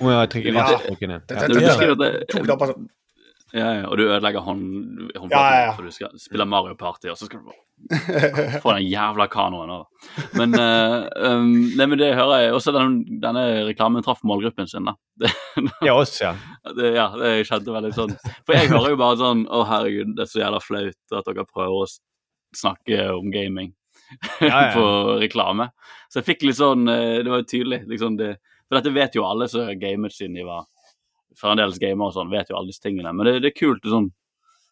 om 0.00 0.08
jeg 0.10 0.30
trykker 0.34 0.54
Ja. 0.54 0.66
Det- 0.84 1.28
det- 1.28 1.48
det 1.48 1.62
beskriver 1.68 1.96
det- 1.98 2.66
sånn. 2.74 2.88
Ja, 3.52 3.72
ja, 3.80 3.86
og 3.90 3.96
du 3.98 4.04
ødelegger 4.06 4.44
hånd, 4.46 5.10
håndflaten 5.10 5.30
Ja, 5.34 5.50
ja, 5.50 5.64
ja. 5.66 5.72
for 5.74 5.82
du 5.82 5.90
skal 5.90 6.10
spille 6.22 6.44
Mario 6.46 6.76
Party, 6.78 7.08
og 7.10 7.16
så 7.18 7.26
skal 7.26 7.40
du 7.40 7.50
få 8.62 8.74
den 8.76 8.86
jævla 8.86 9.26
kanoen 9.28 9.70
over. 9.74 9.86
Men, 10.38 10.54
uh, 10.54 11.08
um, 11.16 11.48
nei, 11.74 11.86
men 11.86 11.98
det 11.98 12.14
hører 12.14 12.44
jeg 12.44 12.52
også 12.54 12.72
den, 12.76 13.20
denne 13.20 13.64
reklamen 13.66 14.04
traff 14.06 14.22
målgruppen 14.22 14.68
sin, 14.70 14.84
da. 14.86 14.94
Det, 15.18 15.32
Ja, 15.82 15.94
oss, 15.98 16.20
ja. 16.20 16.36
det, 16.76 16.94
ja, 16.94 17.08
det 17.18 17.32
kjente 17.48 17.74
veldig 17.74 17.92
sånn 17.92 18.14
For 18.46 18.54
jeg 18.54 18.68
hører 18.70 18.90
jo 18.94 18.96
bare 19.00 19.16
sånn 19.18 19.42
Å, 19.50 19.64
herregud, 19.66 20.14
det 20.16 20.22
er 20.22 20.30
så 20.30 20.40
jævla 20.44 20.60
flaut 20.62 20.94
at 21.18 21.26
dere 21.26 21.44
prøver 21.50 21.74
å 21.82 21.88
snakke 22.56 23.02
om 23.18 23.30
gaming 23.34 23.72
Ja, 24.40 24.48
ja. 24.48 24.70
på 24.76 24.84
reklame. 25.22 25.70
Så 26.10 26.20
jeg 26.20 26.28
fikk 26.32 26.42
litt 26.48 26.58
sånn 26.58 26.88
eh, 26.90 27.20
Det 27.22 27.30
var 27.30 27.42
jo 27.44 27.50
tydelig, 27.52 27.82
liksom 27.86 28.16
det 28.18 28.32
For 28.68 28.80
dette 28.80 28.90
vet 28.94 29.14
jo 29.18 29.24
alle 29.28 29.46
som 29.50 29.68
har 29.68 29.76
gamet 29.78 30.12
siden 30.16 30.34
de 30.38 30.46
var 30.48 30.64
fremdeles 31.40 31.78
gamer 31.80 32.10
og 32.10 32.16
sånn, 32.16 32.30
vet 32.32 32.50
jo 32.50 32.56
alle 32.58 32.68
disse 32.72 32.82
tingene. 32.82 33.12
Men 33.14 33.26
det, 33.28 33.36
det 33.44 33.52
er 33.52 33.60
kult 33.60 33.86
å 33.86 33.92
sånn 33.94 34.08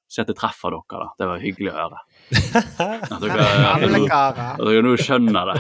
se 0.09 0.23
at 0.23 0.29
det 0.31 0.35
treffer 0.41 0.73
dere, 0.73 0.99
da. 1.05 1.07
Det 1.21 1.27
var 1.29 1.41
hyggelig 1.43 1.69
å 1.69 1.75
høre. 1.77 1.99
At 2.81 3.21
dere, 3.21 3.45
at 3.45 3.83
dere, 3.83 4.09
at 4.09 4.61
dere 4.65 4.83
nå 4.85 4.95
skjønner 5.01 5.51
det. 5.51 5.57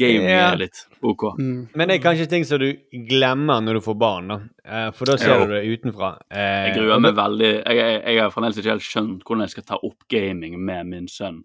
Gaming 0.00 0.28
er 0.32 0.56
litt 0.60 0.80
OK. 1.04 1.24
Men 1.38 1.82
det 1.90 1.98
er 1.98 2.02
kanskje 2.04 2.26
ting 2.30 2.46
som 2.48 2.60
du 2.62 2.70
glemmer 3.10 3.60
når 3.64 3.78
du 3.78 3.82
får 3.84 3.98
barn, 4.00 4.32
da. 4.32 4.38
Eh, 4.64 4.86
For 4.96 5.08
da 5.12 5.18
ser 5.20 5.34
Jo. 5.42 5.44
du 5.50 5.52
det 5.58 5.62
utenfra. 5.76 6.14
Eh, 6.32 6.70
Jeg 6.70 6.76
gruer 6.78 7.02
meg 7.04 7.18
veldig. 7.18 7.50
Jeg, 7.52 7.76
jeg, 7.82 8.00
jeg 8.16 8.22
har 8.24 8.32
fremdeles 8.34 8.60
ikke 8.62 8.72
helt 8.74 8.86
skjønt 8.88 9.24
hvordan 9.28 9.44
jeg 9.46 9.54
skal 9.56 9.68
ta 9.74 9.80
opp 9.84 10.08
gaming 10.12 10.56
med 10.58 10.88
min 10.94 11.08
sønn. 11.12 11.42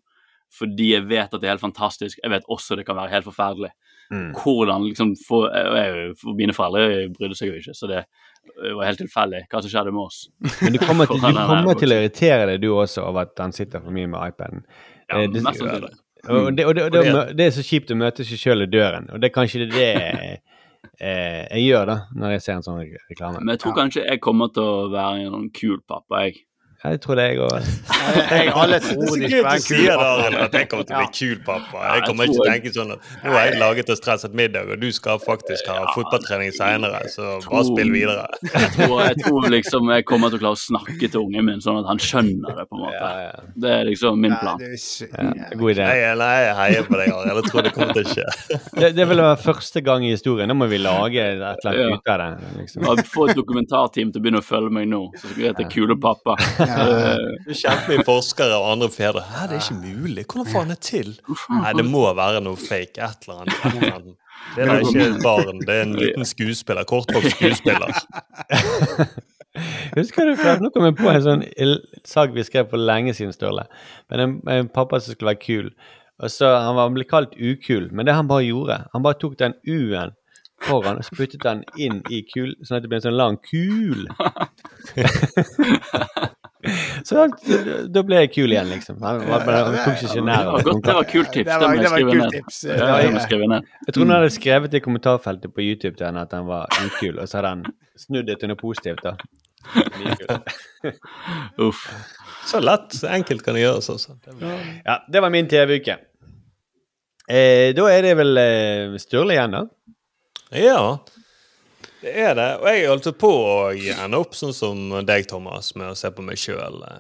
Fordi 0.58 0.90
jeg 0.94 1.06
vet 1.08 1.32
at 1.34 1.40
det 1.40 1.48
er 1.48 1.54
helt 1.56 1.64
fantastisk. 1.64 2.20
Jeg 2.24 2.32
vet 2.34 2.44
også 2.52 2.76
det 2.76 2.86
kan 2.86 2.98
være 2.98 3.10
helt 3.14 3.26
forferdelig. 3.30 3.70
Mm. 4.12 4.34
Hvordan 4.36 4.84
liksom 4.90 5.14
for, 5.28 5.48
jeg, 5.56 6.12
for 6.20 6.36
Mine 6.36 6.52
foreldre 6.54 7.06
brydde 7.16 7.38
seg 7.40 7.48
jo 7.54 7.60
ikke, 7.62 7.74
så 7.78 7.88
det 7.88 8.02
var 8.76 8.86
helt 8.90 9.00
tilfeldig 9.00 9.46
hva 9.48 9.62
som 9.64 9.72
skjedde 9.72 9.94
med 9.96 10.04
oss. 10.04 10.26
Men 10.66 10.74
du 10.76 10.80
kommer, 10.84 11.08
til, 11.08 11.22
du 11.24 11.28
er 11.32 11.48
kommer 11.48 11.80
til 11.80 11.94
å 11.96 12.00
irritere 12.02 12.50
deg, 12.52 12.60
du 12.66 12.72
også, 12.76 13.06
av 13.08 13.22
at 13.24 13.40
han 13.40 13.56
sitter 13.56 13.80
for 13.86 13.96
mye 13.96 14.10
med 14.12 14.34
iPaden. 14.34 14.66
Ja, 15.08 15.22
Eh, 15.22 15.28
det- 15.32 15.44
mest 15.44 15.60
sannsynlig. 15.60 15.94
Og 16.30 16.52
det, 16.56 16.66
og 16.68 16.76
det, 16.76 16.84
og 16.84 16.92
det, 16.94 17.00
Og 17.00 17.06
det- 17.28 17.36
det 17.38 17.46
er 17.48 17.52
så 17.56 17.64
kjipt 17.66 17.90
å 17.92 17.96
møte 17.98 18.24
seg 18.28 18.38
sjøl 18.38 18.62
i 18.64 18.70
døren, 18.70 19.08
og 19.12 19.20
det 19.22 19.32
er 19.32 19.34
kanskje 19.40 19.66
det 19.72 19.88
eh, 21.00 21.48
jeg 21.50 21.64
gjør 21.66 21.86
da, 21.90 21.96
når 22.16 22.36
jeg 22.36 22.42
ser 22.46 22.54
en 22.60 22.66
sånn 22.68 22.80
reklame. 23.10 23.40
Men 23.42 23.56
jeg 23.56 23.64
tror 23.64 23.76
kanskje 23.80 24.04
jeg 24.06 24.22
kommer 24.24 24.52
til 24.54 24.64
å 24.64 24.90
være 24.94 25.24
en 25.26 25.32
sånn 25.34 25.50
kul 25.56 25.80
pappa, 25.88 26.26
jeg. 26.28 26.44
Jeg 26.82 26.98
tror 27.04 27.18
det, 27.20 27.24
jeg 27.30 27.38
òg. 27.46 27.66
Jeg, 28.32 28.48
alle 28.58 28.78
Det 28.82 28.88
tror 28.90 29.18
de 29.22 29.28
skal 29.30 29.44
være 29.46 29.58
en 29.60 29.66
kul 29.68 29.82
pappa. 29.92 30.46
at 30.46 30.56
jeg 30.58 30.68
kommer 30.72 30.86
til 30.88 30.96
å 30.96 31.02
bli 31.02 31.10
kul 31.18 31.36
pappa. 31.46 31.82
Jeg 31.92 32.04
kommer 32.08 32.26
ikke 32.26 32.34
til 32.34 32.42
å 32.42 32.48
tenke 32.50 32.72
sånn 32.74 32.94
at 32.96 33.10
nå 33.22 33.34
har 33.36 33.44
jeg 33.46 33.60
laget 33.62 33.92
og 33.94 34.00
stresset 34.00 34.38
middag, 34.40 34.72
og 34.74 34.82
du 34.82 34.88
skal 34.98 35.20
faktisk 35.22 35.70
ha 35.70 35.76
fotballtrening 35.94 36.50
senere, 36.58 37.04
så 37.14 37.36
bare 37.46 37.68
spill 37.68 37.94
videre. 37.94 38.24
Jeg 38.48 38.72
tror, 38.80 38.96
jeg 39.06 39.20
tror 39.22 39.46
liksom 39.54 39.92
jeg 39.94 40.08
kommer 40.10 40.34
til 40.34 40.40
å 40.40 40.44
klare 40.46 40.58
å 40.58 40.62
snakke 40.64 41.12
til 41.12 41.20
ungen 41.22 41.48
min 41.52 41.62
sånn 41.62 41.78
at 41.84 41.90
han 41.92 42.02
skjønner 42.02 42.58
det, 42.58 42.66
på 42.72 42.80
en 42.80 42.84
måte. 42.88 43.12
Det 43.62 43.76
er 43.76 43.86
liksom 43.92 44.18
min 44.26 44.34
plan. 44.42 44.66
Ja, 44.66 45.52
god 45.62 45.76
idé. 45.76 45.86
Nei, 45.86 46.00
nei, 46.24 46.32
jeg 46.48 46.58
heier 46.64 46.90
på 46.90 46.98
deg, 46.98 47.14
Arild. 47.14 47.44
Jeg 47.44 47.52
tror 47.54 47.68
det 47.68 47.76
kommer 47.78 47.94
til 48.00 48.10
å 48.10 48.16
skje. 48.16 48.28
Det, 48.82 48.94
det 48.98 49.06
vil 49.06 49.20
være 49.22 49.38
første 49.38 49.82
gang 49.86 50.02
i 50.08 50.14
historien. 50.16 50.50
Nå 50.50 50.56
må 50.58 50.66
vi 50.72 50.80
lage 50.82 51.20
et 51.22 51.36
eller 51.36 51.52
annet 51.70 52.00
ut 52.02 52.10
av 52.10 52.22
det. 52.22 52.52
Liksom. 52.58 53.02
Få 53.12 53.28
et 53.30 53.38
dokumentarteam 53.38 54.10
til 54.10 54.18
å 54.22 54.24
begynne 54.24 54.42
å 54.42 54.46
følge 54.46 54.74
meg 54.74 54.88
nå, 54.90 55.02
så 55.20 55.28
skal 55.28 55.44
jeg 55.44 55.52
hete 55.52 55.68
Kule 55.70 55.98
pappa. 56.02 56.34
Eh, 56.72 57.18
Du 57.48 57.54
kjemper 57.58 58.04
forskere 58.08 58.56
og 58.58 58.66
andre 58.72 58.90
fedre. 58.94 59.22
Hæ, 59.28 59.42
det 59.50 59.56
er 59.58 59.62
ikke 59.66 59.80
mulig. 59.82 60.24
Hvordan 60.26 60.48
får 60.52 60.60
han 60.60 60.70
det 60.74 60.80
til? 60.86 61.10
Nei, 61.62 61.72
det 61.78 61.86
må 61.88 62.02
være 62.18 62.40
noe 62.46 62.58
fake. 62.60 62.98
Et 63.02 63.28
eller 63.28 63.38
annet. 63.44 63.58
Det 64.56 64.60
er 64.64 64.68
da 64.72 64.76
ikke 64.82 65.04
et 65.06 65.20
barn, 65.24 65.58
det 65.68 65.74
er 65.76 65.82
en 65.86 65.96
liten 66.00 66.26
skuespiller. 66.26 66.84
Kortvokst 66.90 67.32
skuespiller. 67.38 67.90
Husker 69.98 70.26
du 70.30 70.34
før? 70.40 70.56
Nå 70.64 70.68
kom 70.74 70.86
jeg 70.88 70.96
på 70.98 71.10
en 71.12 71.24
sånn 71.26 71.42
sak 72.08 72.30
vi 72.36 72.44
skrev 72.48 72.66
for 72.72 72.78
lenge 72.82 73.14
siden, 73.18 73.34
Sturle. 73.36 73.66
Men 74.10 74.18
en, 74.24 74.32
en 74.50 74.70
pappa 74.72 74.96
som 75.00 75.12
skulle 75.14 75.32
være 75.34 75.44
kul. 75.44 75.68
Og 76.22 76.30
så 76.32 76.46
Han 76.62 76.76
var 76.78 76.90
ble 76.94 77.04
kalt 77.10 77.32
ukul, 77.36 77.90
men 77.92 78.06
det 78.06 78.14
han 78.14 78.28
bare 78.30 78.44
gjorde 78.46 78.76
Han 78.94 79.02
bare 79.02 79.18
tok 79.18 79.40
den 79.40 79.56
U-en 79.66 80.12
foran 80.62 81.00
og 81.02 81.06
så 81.08 81.16
puttet 81.18 81.42
den 81.42 81.64
inn 81.82 82.04
i 82.14 82.20
kul, 82.30 82.52
sånn 82.62 82.78
at 82.78 82.84
det 82.86 82.90
ble 82.92 82.98
en 83.00 83.06
sånn 83.08 83.18
lang 83.18 83.40
kul. 83.50 84.06
så 87.08 87.16
da, 87.18 87.26
da 87.90 88.04
ble 88.06 88.20
jeg 88.22 88.32
kul 88.36 88.52
igjen, 88.54 88.70
liksom. 88.70 89.00
Han, 89.02 89.22
han, 89.26 89.46
han 89.50 89.78
tok 89.86 90.04
ikke 90.08 90.24
nær. 90.28 90.44
det 90.46 90.54
var 90.54 90.66
godt, 90.68 90.82
det 90.86 90.96
var 90.98 91.08
kult 91.12 91.32
tips. 91.34 91.50
Det 91.50 91.60
var- 91.62 91.70
må 91.72 91.82
jeg 91.82 91.92
skrive 91.92 92.16
ned. 92.22 92.34
jeg 93.16 93.24
skrive 93.28 93.48
ned. 93.54 93.70
Jeg 93.88 93.94
tror 93.96 94.06
han 94.06 94.16
hadde 94.18 94.34
skrevet 94.36 94.74
i 94.78 94.84
kommentarfeltet 94.86 95.54
på 95.56 95.66
YouTube 95.66 95.96
til 95.98 96.06
henne 96.10 96.22
at 96.28 96.36
han 96.38 96.46
var 96.50 96.68
ukul, 96.86 97.18
og 97.20 97.28
så 97.30 97.40
hadde 97.42 97.54
han 97.56 97.64
snudd 97.98 98.28
det 98.30 98.40
til 98.42 98.52
noe 98.54 98.60
positivt. 98.62 99.02
da. 99.06 99.16
Uff. 101.58 101.82
Så 102.48 102.60
lett. 102.60 102.94
Så 102.94 103.08
Enkelt 103.14 103.44
kan 103.46 103.54
det 103.58 103.62
gjøres, 103.66 103.90
altså. 103.94 104.16
Ja, 104.86 105.00
det 105.12 105.22
var 105.22 105.30
min 105.34 105.48
TV-uke. 105.50 105.98
Eh, 107.32 107.70
da 107.78 107.86
er 107.94 108.02
det 108.04 108.16
vel 108.20 108.38
eh, 108.42 108.96
Sturle 109.00 109.36
igjen, 109.38 109.54
da? 109.54 109.62
Ja, 110.58 110.98
det 112.02 112.14
er 112.18 112.34
det. 112.38 112.50
Og 112.62 112.68
jeg 112.70 112.88
holdt 112.90 113.12
på 113.22 113.30
å 113.30 113.54
ende 113.74 114.22
opp 114.22 114.34
sånn 114.38 114.56
som 114.56 114.90
deg, 115.06 115.28
Thomas, 115.30 115.74
med 115.78 115.94
å 115.94 115.98
se 115.98 116.12
på 116.14 116.26
meg 116.26 116.40
sjøl. 116.42 116.82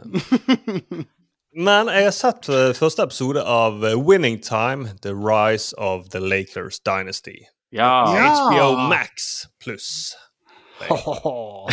Men 1.51 1.89
jeg 1.91 2.05
har 2.07 2.13
sett 2.15 2.47
eh, 2.47 2.69
første 2.77 3.03
episode 3.03 3.41
av 3.43 3.83
eh, 3.83 3.97
Winning 3.99 4.37
Time, 4.39 4.93
The 5.03 5.11
Rise 5.11 5.75
of 5.75 6.09
the 6.13 6.21
Lakers 6.23 6.79
Dynasty. 6.79 7.41
Ja. 7.75 8.05
HBO 8.07 8.87
Max 8.87 9.47
pluss. 9.63 10.15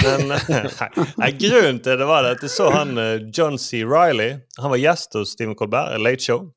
Men 0.02 0.34
nei, 1.20 1.30
grunnen 1.38 1.78
til 1.84 1.96
det 2.00 2.08
var 2.10 2.26
det 2.26 2.34
at 2.36 2.42
jeg 2.44 2.52
så 2.52 2.72
han 2.74 2.98
eh, 2.98 3.22
John 3.30 3.58
C. 3.58 3.84
Riley. 3.86 4.40
Han 4.58 4.74
var 4.74 4.82
gjest 4.82 5.14
hos 5.14 5.36
Stephen 5.36 5.54
Colbert, 5.58 5.94
Late 6.02 6.26
Show. 6.26 6.48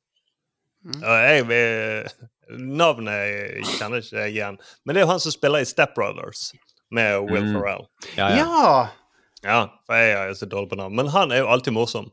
Og 0.98 1.14
jeg, 1.22 1.46
Navnet 2.58 3.62
kjenner 3.76 4.02
ikke 4.02 4.18
jeg 4.26 4.34
igjen. 4.36 4.58
Men 4.84 4.94
det 4.94 5.02
er 5.02 5.06
jo 5.06 5.12
han 5.12 5.22
som 5.24 5.34
spiller 5.34 5.62
i 5.64 5.68
Step 5.68 5.94
Brothers 5.96 6.50
med 6.92 7.30
Will 7.30 7.46
Mm. 7.48 7.54
Ferrell. 7.56 7.86
Ja, 8.16 8.28
ja. 8.30 8.42
Ja! 8.42 8.72
Ja, 9.42 9.60
for 9.88 9.98
jeg 9.98 10.12
er 10.14 10.28
jo 10.30 10.34
så 10.38 10.46
dårlig 10.46 10.70
på 10.70 10.76
navn. 10.78 10.94
Men 10.94 11.08
han 11.10 11.32
er 11.34 11.40
jo 11.42 11.48
alltid 11.50 11.74
morsom. 11.74 12.10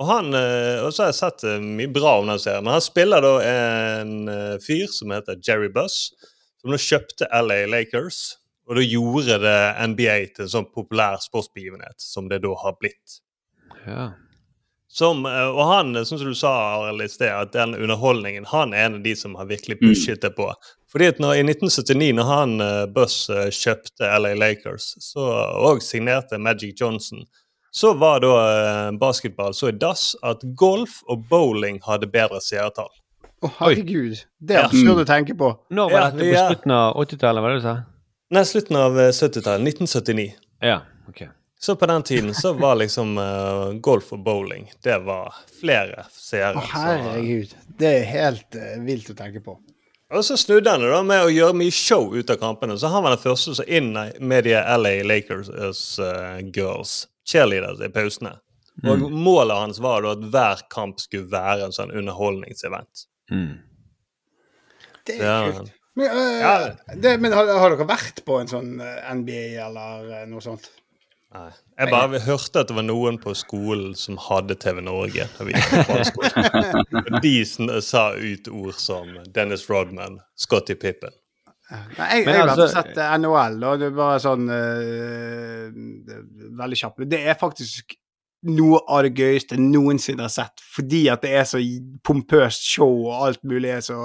Og 0.00 0.06
han, 0.08 0.32
eh, 0.34 0.80
og 0.82 0.94
så 0.94 1.04
har 1.04 1.10
jeg 1.12 1.18
sett 1.20 1.44
eh, 1.44 1.58
mye 1.60 1.90
bra 1.92 2.14
om 2.22 2.26
den 2.30 2.38
serien. 2.40 2.64
Men 2.64 2.72
han 2.78 2.82
spiller 2.82 3.20
da 3.22 3.34
en 3.44 4.14
eh, 4.32 4.54
fyr 4.64 4.88
som 4.90 5.12
heter 5.14 5.36
Jerry 5.44 5.68
Buss, 5.74 6.08
som 6.62 6.72
nå 6.72 6.78
kjøpte 6.80 7.28
LA 7.30 7.66
Lakers. 7.68 8.38
Og 8.66 8.78
da 8.78 8.82
gjorde 8.86 9.36
det 9.44 9.58
NBA 9.92 10.16
til 10.34 10.46
en 10.46 10.52
sånn 10.54 10.70
populær 10.72 11.18
sportsbegivenhet, 11.20 12.00
som 12.00 12.30
det 12.32 12.40
da 12.46 12.54
har 12.64 12.78
blitt. 12.80 13.20
ja. 13.86 14.12
Som, 14.94 15.24
eh, 15.26 15.50
og 15.50 15.64
han, 15.66 15.94
sånn 16.06 16.20
som 16.20 16.30
du 16.30 16.38
sa 16.38 16.54
i 16.92 17.08
sted, 17.10 17.30
at 17.32 17.52
den 17.52 17.74
underholdningen 17.74 18.46
Han 18.52 18.72
er 18.72 18.86
en 18.86 18.98
av 19.00 19.02
de 19.02 19.14
som 19.18 19.34
har 19.34 19.48
virkelig 19.50 19.80
pushet 19.80 20.22
det 20.22 20.30
på. 20.36 20.46
Fordi 20.92 21.08
at 21.10 21.18
når, 21.18 21.40
I 21.40 21.46
1979, 21.48 22.12
når 22.14 22.28
han 22.28 22.52
uh, 22.62 22.84
Buss 22.94 23.24
eh, 23.28 23.48
kjøpte 23.50 24.06
LA 24.06 24.36
Lakers 24.38 24.92
så, 25.02 25.24
og 25.66 25.82
signerte 25.82 26.38
Magic 26.38 26.78
Johnson, 26.78 27.24
så 27.74 27.90
var 27.98 28.20
da 28.22 28.34
basketball 29.02 29.50
så 29.50 29.72
i 29.72 29.74
dass 29.74 30.12
at 30.22 30.44
golf 30.54 31.00
og 31.10 31.24
bowling 31.26 31.80
hadde 31.82 32.06
bedre 32.06 32.38
seertall. 32.38 32.92
Å, 33.42 33.50
herregud. 33.58 34.20
Det 34.38 34.56
er 34.56 34.68
absurd 34.68 35.02
å 35.02 35.08
tenke 35.08 35.34
på. 35.36 35.50
Når 35.74 35.90
var 35.90 35.98
Ja, 35.98 36.10
dette? 36.14 36.28
Ja, 36.30 36.44
På 36.46 36.54
slutten 36.54 36.76
av 36.78 37.00
80-tallet, 37.02 37.42
var 37.42 37.50
det 37.50 37.58
du 37.58 37.66
sa? 37.66 37.74
Nei, 38.34 38.44
slutten 38.48 38.78
av 38.78 39.00
eh, 39.00 39.10
70-tallet. 39.10 39.74
1979. 39.74 40.28
Ja, 40.64 40.78
ok. 41.10 41.26
Så 41.64 41.76
på 41.80 41.86
den 41.88 42.02
tiden 42.04 42.34
så 42.36 42.50
var 42.58 42.74
liksom 42.76 43.14
uh, 43.18 43.72
golf 43.80 44.10
og 44.12 44.20
bowling 44.26 44.66
Det 44.84 44.98
var 45.06 45.32
flere 45.60 46.04
seere. 46.12 46.58
Å, 46.60 46.64
så- 46.66 46.72
herregud. 46.76 47.54
Det 47.78 47.92
er 48.00 48.04
helt 48.10 48.58
uh, 48.58 48.74
vilt 48.84 49.08
å 49.08 49.16
tenke 49.16 49.40
på. 49.44 49.54
Og 50.14 50.22
så 50.26 50.36
snudde 50.38 50.70
han 50.70 50.82
det 50.84 50.90
da 50.92 51.00
med 51.02 51.24
å 51.24 51.30
gjøre 51.32 51.56
mye 51.56 51.72
show 51.74 52.12
ut 52.14 52.28
av 52.30 52.36
kampene. 52.42 52.76
Så 52.78 52.90
han 52.92 53.02
var 53.02 53.14
den 53.16 53.22
første 53.24 53.54
som 53.56 53.66
inn 53.72 53.94
med 54.20 54.44
de 54.46 54.52
LA 54.54 54.92
Lakers 55.08 55.48
uh, 55.98 56.42
girls, 56.54 57.06
cheerleaders, 57.26 57.80
i 57.80 57.88
pausene. 57.94 58.34
Og 58.84 58.98
Mm. 59.00 59.16
målet 59.24 59.56
hans 59.56 59.78
var 59.80 60.02
da 60.04 60.12
at 60.18 60.22
hver 60.34 60.62
kamp 60.74 60.98
skulle 61.00 61.30
være 61.30 61.64
en 61.68 61.72
sånn 61.74 61.92
underholdningsevent. 61.94 63.04
Mm. 63.32 63.52
Det 65.06 65.16
Ja. 65.20 65.34
er 65.46 65.52
kult. 65.52 65.72
Men, 65.96 66.06
eh, 66.10 66.40
Ja. 66.40 66.94
det, 66.94 67.20
men 67.20 67.32
har, 67.32 67.46
har 67.58 67.70
dere 67.76 67.86
vært 67.86 68.24
på 68.26 68.40
en 68.40 68.48
sånn 68.50 68.72
NBA 69.14 69.44
eller 69.66 70.26
noe 70.26 70.40
sånt? 70.42 70.68
Nei. 71.34 71.50
Jeg 71.80 71.90
bare 71.90 72.20
hørte 72.22 72.62
at 72.62 72.70
det 72.70 72.76
var 72.76 72.86
noen 72.86 73.16
på 73.18 73.32
skolen 73.34 73.96
som 73.98 74.18
hadde 74.22 74.54
TV 74.62 74.78
Norge. 74.86 75.26
de 77.24 77.34
sa 77.82 78.04
ut 78.14 78.50
ord 78.52 78.78
som 78.78 79.10
Dennis 79.34 79.66
Rodman, 79.70 80.20
Scotty 80.38 80.76
Pippen. 80.78 81.14
Nei, 81.72 82.06
jeg, 82.20 82.26
jeg 82.28 82.38
har 82.38 82.52
altså- 82.52 82.68
sett 82.70 82.98
eh, 83.00 83.16
NHL, 83.18 83.58
og 83.64 83.80
det 83.80 83.86
er 83.88 83.94
bare 83.96 84.20
sånn 84.20 84.50
uh, 84.52 85.68
Veldig 86.60 86.78
kjapt. 86.78 87.06
Det 87.08 87.22
er 87.24 87.38
faktisk 87.40 87.96
noe 88.44 88.82
av 88.92 89.06
det 89.06 89.14
gøyeste 89.16 89.56
jeg 89.56 89.64
noensinne 89.64 90.26
har 90.26 90.32
sett, 90.32 90.60
fordi 90.74 91.06
at 91.10 91.24
det 91.24 91.32
er 91.40 91.46
så 91.48 91.62
pompøst 92.04 92.66
show 92.68 93.06
og 93.08 93.14
alt 93.30 93.42
mulig 93.48 93.72
er 93.78 93.80
så 93.86 93.98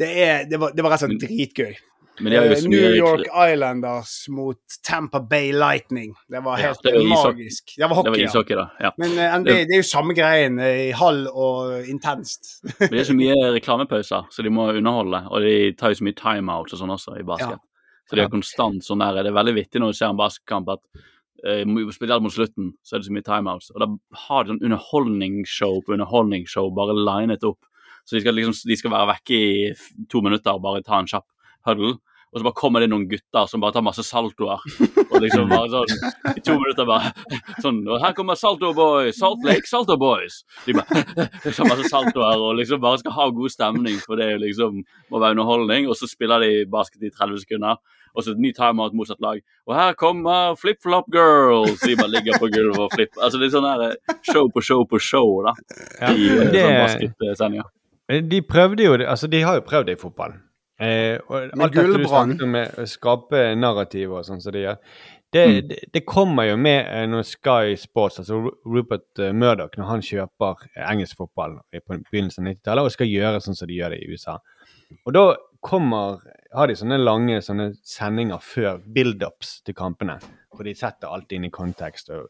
Det, 0.00 0.08
er, 0.08 0.46
det, 0.50 0.58
var, 0.58 0.72
det 0.74 0.82
var 0.82 0.90
rett 0.90 1.04
og 1.04 1.12
slett 1.12 1.26
dritgøy. 1.28 1.76
Eh, 2.20 2.68
New 2.68 2.94
York 2.94 3.26
Islanders 3.52 4.28
mot 4.28 4.56
Tampa 4.82 5.20
Bay 5.20 5.52
Lightning. 5.52 6.14
Det 6.28 6.40
var 6.40 6.58
Ja, 6.58 6.66
helt 6.66 6.82
det 6.82 6.92
var 6.92 7.24
magisk. 7.24 7.74
Det 7.76 7.82
var 7.82 7.94
hockey, 7.96 8.10
Det 8.10 8.18
var 8.18 8.24
ishockey, 8.24 8.54
da. 8.54 8.70
Ja. 8.80 8.92
Men 8.96 9.10
uh, 9.10 9.44
det, 9.44 9.54
det 9.66 9.74
er 9.74 9.82
jo 9.82 9.88
samme 9.88 10.14
greien 10.14 10.58
eh, 10.58 10.88
i 10.88 10.92
halv 10.94 11.26
og 11.32 11.88
intenst. 11.90 12.60
Men 12.78 12.92
det 12.92 13.00
er 13.00 13.08
så 13.08 13.16
mye 13.18 13.34
reklamepauser, 13.58 14.30
så 14.30 14.46
de 14.46 14.52
må 14.54 14.68
underholde. 14.70 15.24
Og 15.30 15.42
de 15.42 15.56
tar 15.78 15.90
jo 15.90 15.98
så 15.98 16.06
mye 16.06 16.20
timeouts 16.20 16.76
og 16.76 16.82
sånn 16.84 16.94
også 16.94 17.18
i 17.18 17.26
basket. 17.26 17.58
Så 18.06 18.14
de 18.14 18.22
er 18.22 18.30
konstant 18.30 18.84
sånn 18.84 19.00
der 19.00 19.22
Det 19.24 19.32
er 19.32 19.40
veldig 19.40 19.56
vittig 19.56 19.80
når 19.80 19.94
du 19.94 19.98
ser 19.98 20.12
en 20.12 20.20
basketkamp 20.20 20.70
at 20.76 20.82
uh, 20.94 21.90
spesielt 21.90 22.22
mot 22.22 22.34
slutten 22.34 22.74
så 22.84 22.94
er 22.94 23.02
det 23.02 23.10
så 23.10 23.18
mye 23.18 23.26
timeouts. 23.26 23.74
Og 23.74 23.82
da 23.82 23.90
har 24.28 24.44
de 24.44 24.54
sånn 24.54 24.62
underholdningsshow 24.62 25.82
på 25.82 25.98
underholdningsshow 25.98 26.70
bare 26.78 26.94
linet 26.94 27.42
opp. 27.42 27.64
Så 28.04 28.14
de 28.14 28.22
skal 28.22 28.36
liksom 28.38 28.54
de 28.68 28.76
skal 28.78 28.92
være 28.92 29.14
vekke 29.16 29.34
i 29.34 30.06
to 30.12 30.20
minutter 30.22 30.54
og 30.54 30.62
bare 30.62 30.84
ta 30.84 31.00
en 31.00 31.10
kjapp 31.10 31.26
huddle. 31.66 31.96
Og 32.34 32.40
så 32.40 32.46
bare 32.48 32.58
kommer 32.58 32.82
det 32.82 32.88
noen 32.90 33.04
gutter 33.06 33.44
som 33.46 33.62
bare 33.62 33.76
tar 33.76 33.84
masse 33.86 34.02
saltoer. 34.02 34.58
Og 35.04 35.20
liksom 35.22 35.44
bare 35.52 35.68
sånn 35.70 36.32
i 36.34 36.40
to 36.42 36.56
minutter 36.58 36.86
bare 36.88 37.12
sånn 37.62 37.76
Og 37.86 38.00
her 38.02 38.10
kommer 38.16 38.34
Salto 38.34 38.72
Boys! 38.74 39.20
Salt 39.20 39.44
Lake 39.46 39.68
Salto 39.70 39.94
Boys! 40.00 40.40
De 40.66 40.74
bare 40.74 41.04
tar 41.44 41.68
masse 41.68 41.86
saltoer 41.92 42.42
og 42.42 42.56
liksom 42.58 42.80
bare 42.82 42.98
skal 42.98 43.14
ha 43.14 43.28
god 43.36 43.52
stemning, 43.54 44.00
for 44.02 44.18
det 44.18 44.32
liksom 44.42 44.80
må 44.82 45.20
være 45.22 45.36
underholdning. 45.36 45.86
Og 45.86 45.94
så 45.94 46.08
spiller 46.10 46.42
de 46.42 46.64
basket 46.72 47.06
i 47.06 47.12
30 47.14 47.44
sekunder. 47.44 47.78
Og 48.18 48.26
så 48.26 48.34
et 48.34 48.42
ny 48.42 48.50
timeout 48.54 48.96
motsatt 48.98 49.22
lag. 49.22 49.38
Og 49.70 49.76
her 49.78 49.94
kommer 49.98 50.58
Flip 50.58 50.82
Flop 50.82 51.06
Girls! 51.14 51.78
De 51.86 51.94
bare 52.00 52.10
ligger 52.16 52.40
på 52.42 52.50
gulvet 52.50 52.82
og 52.82 52.90
flipper. 52.98 53.22
Altså 53.28 53.38
det 53.38 53.46
er 53.46 53.54
sånn 53.54 53.68
her 53.70 54.18
show 54.26 54.50
på 54.50 54.62
show 54.62 54.82
på 54.90 54.98
show, 54.98 55.36
da. 55.46 55.54
I 56.10 56.26
ja, 56.26 56.50
det- 56.50 56.66
sånn 56.66 56.80
basketsendinger. 56.82 57.70
De 58.34 58.42
prøvde 58.42 58.84
jo 58.90 58.98
det, 58.98 59.06
altså 59.08 59.30
de 59.30 59.40
har 59.46 59.62
jo 59.62 59.64
prøvd 59.70 59.86
det 59.92 59.96
i 59.96 60.02
fotball. 60.02 60.34
Eh, 60.80 61.20
Med 61.30 61.60
alt 61.62 61.72
dette 61.76 61.98
du 62.00 62.06
snakket 62.08 62.42
om 62.42 62.56
skape 62.90 63.42
narrativ 63.54 64.10
og 64.16 64.24
sånn 64.26 64.40
som 64.42 64.52
de 64.52 64.64
gjør, 64.64 64.78
det, 65.34 65.44
Mm. 65.46 65.68
det, 65.68 65.78
det 65.92 66.04
kommer 66.06 66.46
jo 66.46 66.56
med 66.56 66.86
eh, 66.86 67.06
når 67.10 67.24
Sky 67.26 67.74
Sports, 67.76 68.20
altså 68.22 68.36
Rupert 68.66 69.18
eh, 69.18 69.32
Murdoch, 69.34 69.74
når 69.76 69.88
han 69.88 70.02
kjøper 70.02 70.60
eh, 70.76 70.84
engelsk 70.90 71.16
fotball 71.18 71.56
på 71.74 71.96
begynnelsen 72.10 72.46
av 72.46 72.52
90-tallet 72.52 72.86
og 72.86 72.94
skal 72.94 73.10
gjøre 73.10 73.40
sånn 73.42 73.58
som 73.58 73.66
de 73.70 73.74
gjør 73.80 73.96
det 73.96 73.98
i 74.04 74.12
USA. 74.12 74.36
Og 75.02 75.12
da 75.16 75.24
kommer, 75.64 76.20
har 76.54 76.70
de 76.70 76.76
sånne 76.78 77.00
lange 77.02 77.40
sånne 77.42 77.72
sendinger 77.82 78.38
før 78.46 78.78
build-ups 78.94 79.56
til 79.66 79.74
kampene, 79.74 80.18
hvor 80.54 80.68
de 80.68 80.74
setter 80.78 81.10
alt 81.10 81.32
inn 81.34 81.48
i 81.48 81.50
kontekst. 81.50 82.10
Og, 82.14 82.28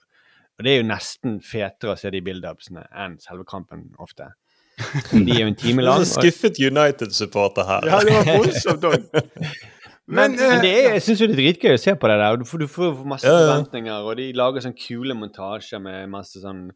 og 0.57 0.65
det 0.65 0.73
er 0.73 0.81
jo 0.81 0.89
nesten 0.89 1.41
fetere 1.45 1.93
å 1.93 2.01
se 2.01 2.13
de 2.15 2.23
build-upsene 2.25 2.87
enn 3.05 3.19
selve 3.21 3.45
kampen 3.45 3.91
ofte. 4.01 4.31
De 5.27 5.31
er 5.31 5.45
jo 5.45 5.53
en 5.53 5.61
time 5.61 5.85
lang. 5.87 6.05
skuffet 6.09 6.59
United-supporter 6.59 7.69
her. 7.69 7.87
Ja, 7.91 8.01
det 8.05 8.17
var 8.17 8.31
voldsomt 8.39 8.91
òg. 8.91 8.99
Men, 10.05 10.35
men 10.37 10.59
det 10.61 10.71
er, 10.71 10.91
jeg 10.99 11.01
syns 11.01 11.21
jo 11.23 11.27
det 11.31 11.33
er 11.33 11.39
dritgøy 11.39 11.79
å 11.79 11.81
se 11.81 11.95
på 11.97 12.09
det 12.11 12.17
der. 12.21 12.35
Du 12.37 12.45
får, 12.45 12.61
du 12.61 12.69
får 12.69 12.99
masse 13.09 13.25
Ja, 13.25 13.39
ja. 13.41 13.47
forventninger, 13.49 14.05
og 14.05 14.19
de 14.19 14.27
lager 14.37 14.61
sånn 14.61 14.77
kule 14.77 15.17
montasjer 15.17 15.81
med 15.81 16.11
masse 16.13 16.43
sånn 16.43 16.67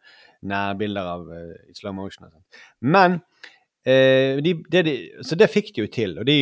nærbilder 0.49 1.11
av 1.12 1.27
uh, 1.29 1.51
slow 1.77 1.93
motion 1.93 2.25
og 2.25 2.31
sånn. 2.33 2.47
Men 2.89 3.19
uh, 3.20 4.41
de, 4.41 4.55
det 4.73 4.85
de, 4.87 4.97
Så 5.20 5.37
det 5.37 5.51
fikk 5.53 5.75
de 5.77 5.85
jo 5.85 5.91
til, 5.93 6.16
og 6.23 6.25
de, 6.31 6.39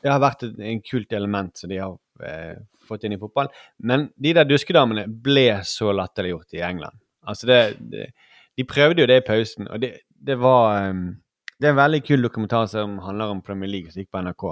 det 0.00 0.12
har 0.14 0.22
vært 0.24 0.46
et, 0.48 0.56
en 0.70 0.80
kult 0.86 1.12
element 1.18 1.60
som 1.60 1.72
de 1.74 1.82
har 1.82 1.92
uh, 1.92 2.56
fått 2.88 3.04
inn 3.04 3.18
i 3.18 3.20
fotball. 3.20 3.52
Men 3.84 4.08
de 4.16 4.32
der 4.40 4.48
duskedamene 4.48 5.04
ble 5.12 5.48
så 5.68 5.92
latterliggjort 5.92 6.56
i 6.56 6.64
England. 6.64 6.96
Altså 7.28 7.52
det, 7.52 7.60
det 7.92 8.08
De 8.56 8.64
prøvde 8.68 9.04
jo 9.04 9.12
det 9.12 9.20
i 9.20 9.28
pausen, 9.28 9.68
og 9.68 9.84
det, 9.84 9.92
det 10.22 10.36
var 10.38 10.90
um, 10.90 11.16
Det 11.60 11.68
er 11.68 11.74
en 11.74 11.76
veldig 11.80 12.00
kul 12.06 12.22
dokumentar 12.22 12.66
som 12.68 12.98
handler 13.04 13.30
om 13.34 13.42
Premier 13.42 13.68
League, 13.68 13.90
som 13.92 14.00
gikk 14.02 14.10
på 14.12 14.22
NRK 14.24 14.44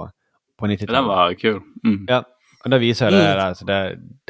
på 0.59 0.67
90-tallet. 0.67 0.93
Den 0.97 1.07
var 1.07 1.33
kul. 1.39 1.59
Mm. 1.85 2.05
Ja, 2.09 2.19
og 2.65 2.71
da 2.71 2.77
viser 2.77 3.09
jeg 3.09 3.13
det 3.17 3.23
Mm. 3.29 3.39
der. 3.39 3.53
Så 3.55 3.65
det, 3.65 3.79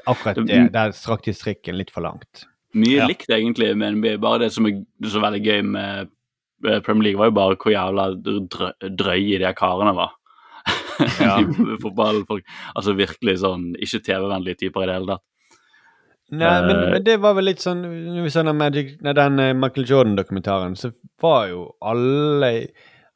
akkurat 0.07 0.35
det, 0.45 0.59
Mm. 0.59 0.71
der 0.71 0.91
strakk 0.91 1.23
de 1.25 1.33
strikken 1.33 1.75
litt 1.77 1.91
for 1.91 2.01
langt. 2.01 2.45
Mye 2.73 2.99
Ja. 3.01 3.07
likt 3.07 3.27
egentlig 3.29 3.75
med 3.75 3.95
NBA. 3.97 4.17
Bare 4.21 4.39
det 4.39 4.51
som 4.53 4.65
er 4.67 4.83
så 5.03 5.19
veldig 5.19 5.43
gøy 5.43 5.61
med 5.65 6.09
eh, 6.67 6.79
Premier 6.81 7.03
League, 7.03 7.17
var 7.19 7.25
jo 7.25 7.31
bare 7.31 7.55
hvor 7.55 7.71
jævla 7.73 8.05
drø 8.47 8.71
drøye 8.95 9.39
de 9.39 9.53
karene 9.53 9.95
var. 9.95 10.11
Ja. 11.19 11.37
Fotballfolk. 11.81 12.43
Altså 12.75 12.93
virkelig 12.95 13.39
sånn 13.39 13.73
ikke 13.79 14.03
TV-vennlige 14.03 14.57
typer 14.65 14.83
i 14.83 14.85
det 14.85 14.95
hele 14.99 15.07
tatt. 15.15 15.23
Nei, 16.31 16.61
men, 16.61 16.75
Eh. 16.77 16.89
men 16.93 17.03
det 17.03 17.17
var 17.19 17.33
vel 17.33 17.45
litt 17.49 17.57
sånn 17.63 17.79
Når 17.81 18.21
vi 18.23 18.29
så 18.29 18.43
den, 18.45 18.57
Magic, 18.57 19.01
nei, 19.01 19.13
den 19.17 19.39
eh, 19.39 19.53
Michael 19.57 19.87
Jordan-dokumentaren, 19.89 20.75
så 20.77 20.91
var 21.21 21.47
jo 21.49 21.63
alle 21.81 22.51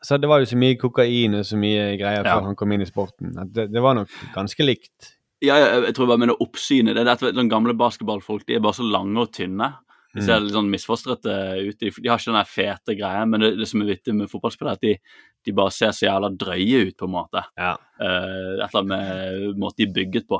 altså 0.04 0.18
Det 0.20 0.28
var 0.28 0.40
jo 0.42 0.46
så 0.50 0.58
mye 0.60 0.76
kokain 0.82 1.36
og 1.40 1.46
så 1.46 1.56
mye 1.58 1.94
greier 2.00 2.26
Ja. 2.26 2.36
før 2.40 2.44
han 2.50 2.56
kom 2.60 2.72
inn 2.74 2.82
i 2.82 2.90
sporten. 2.90 3.38
At 3.40 3.54
det, 3.54 3.70
det 3.72 3.82
var 3.82 3.94
nok 3.96 4.10
ganske 4.34 4.66
likt. 4.66 5.14
Ja, 5.44 5.58
ja, 5.60 5.82
jeg 5.86 5.94
tror 5.96 6.08
bare 6.08 6.18
med 6.24 6.30
det 6.30 6.40
oppsynet 6.42 6.96
det 6.96 7.02
er 7.06 7.12
dette, 7.16 7.34
den 7.36 7.50
Gamle 7.52 7.74
basketballfolk 7.76 8.46
de 8.48 8.56
er 8.56 8.60
bare 8.64 8.74
så 8.80 8.84
lange 8.90 9.18
og 9.20 9.32
tynne. 9.32 9.74
De 10.16 10.22
ser 10.22 10.38
Mm. 10.40 10.44
litt 10.46 10.54
sånn 10.54 10.70
misfostrete 10.70 11.34
ut. 11.70 11.78
De, 11.80 11.90
de 11.90 12.08
har 12.10 12.18
ikke 12.20 12.30
den 12.32 12.38
der 12.38 12.46
fete 12.46 12.96
greia, 13.00 13.26
men 13.28 13.40
det, 13.42 13.58
det 13.58 13.68
som 13.68 13.82
er 13.82 13.88
vittig 13.96 14.14
med 14.14 14.30
fotballspillere, 14.30 14.76
er 14.76 14.78
at 14.78 14.82
de, 14.82 14.98
de 15.46 15.52
bare 15.58 15.72
ser 15.74 15.90
så 15.90 16.06
jævla 16.06 16.30
drøye 16.38 16.84
ut, 16.88 16.98
på 17.00 17.06
en 17.10 17.16
måte. 17.16 17.42
Ja. 17.58 17.72
Uh, 18.00 18.62
et 18.62 18.68
eller 18.70 18.80
annet 18.84 18.92
med 18.94 19.58
måte 19.58 19.78
de 19.82 19.88
er 19.88 19.94
bygget 19.96 20.28
på. 20.30 20.40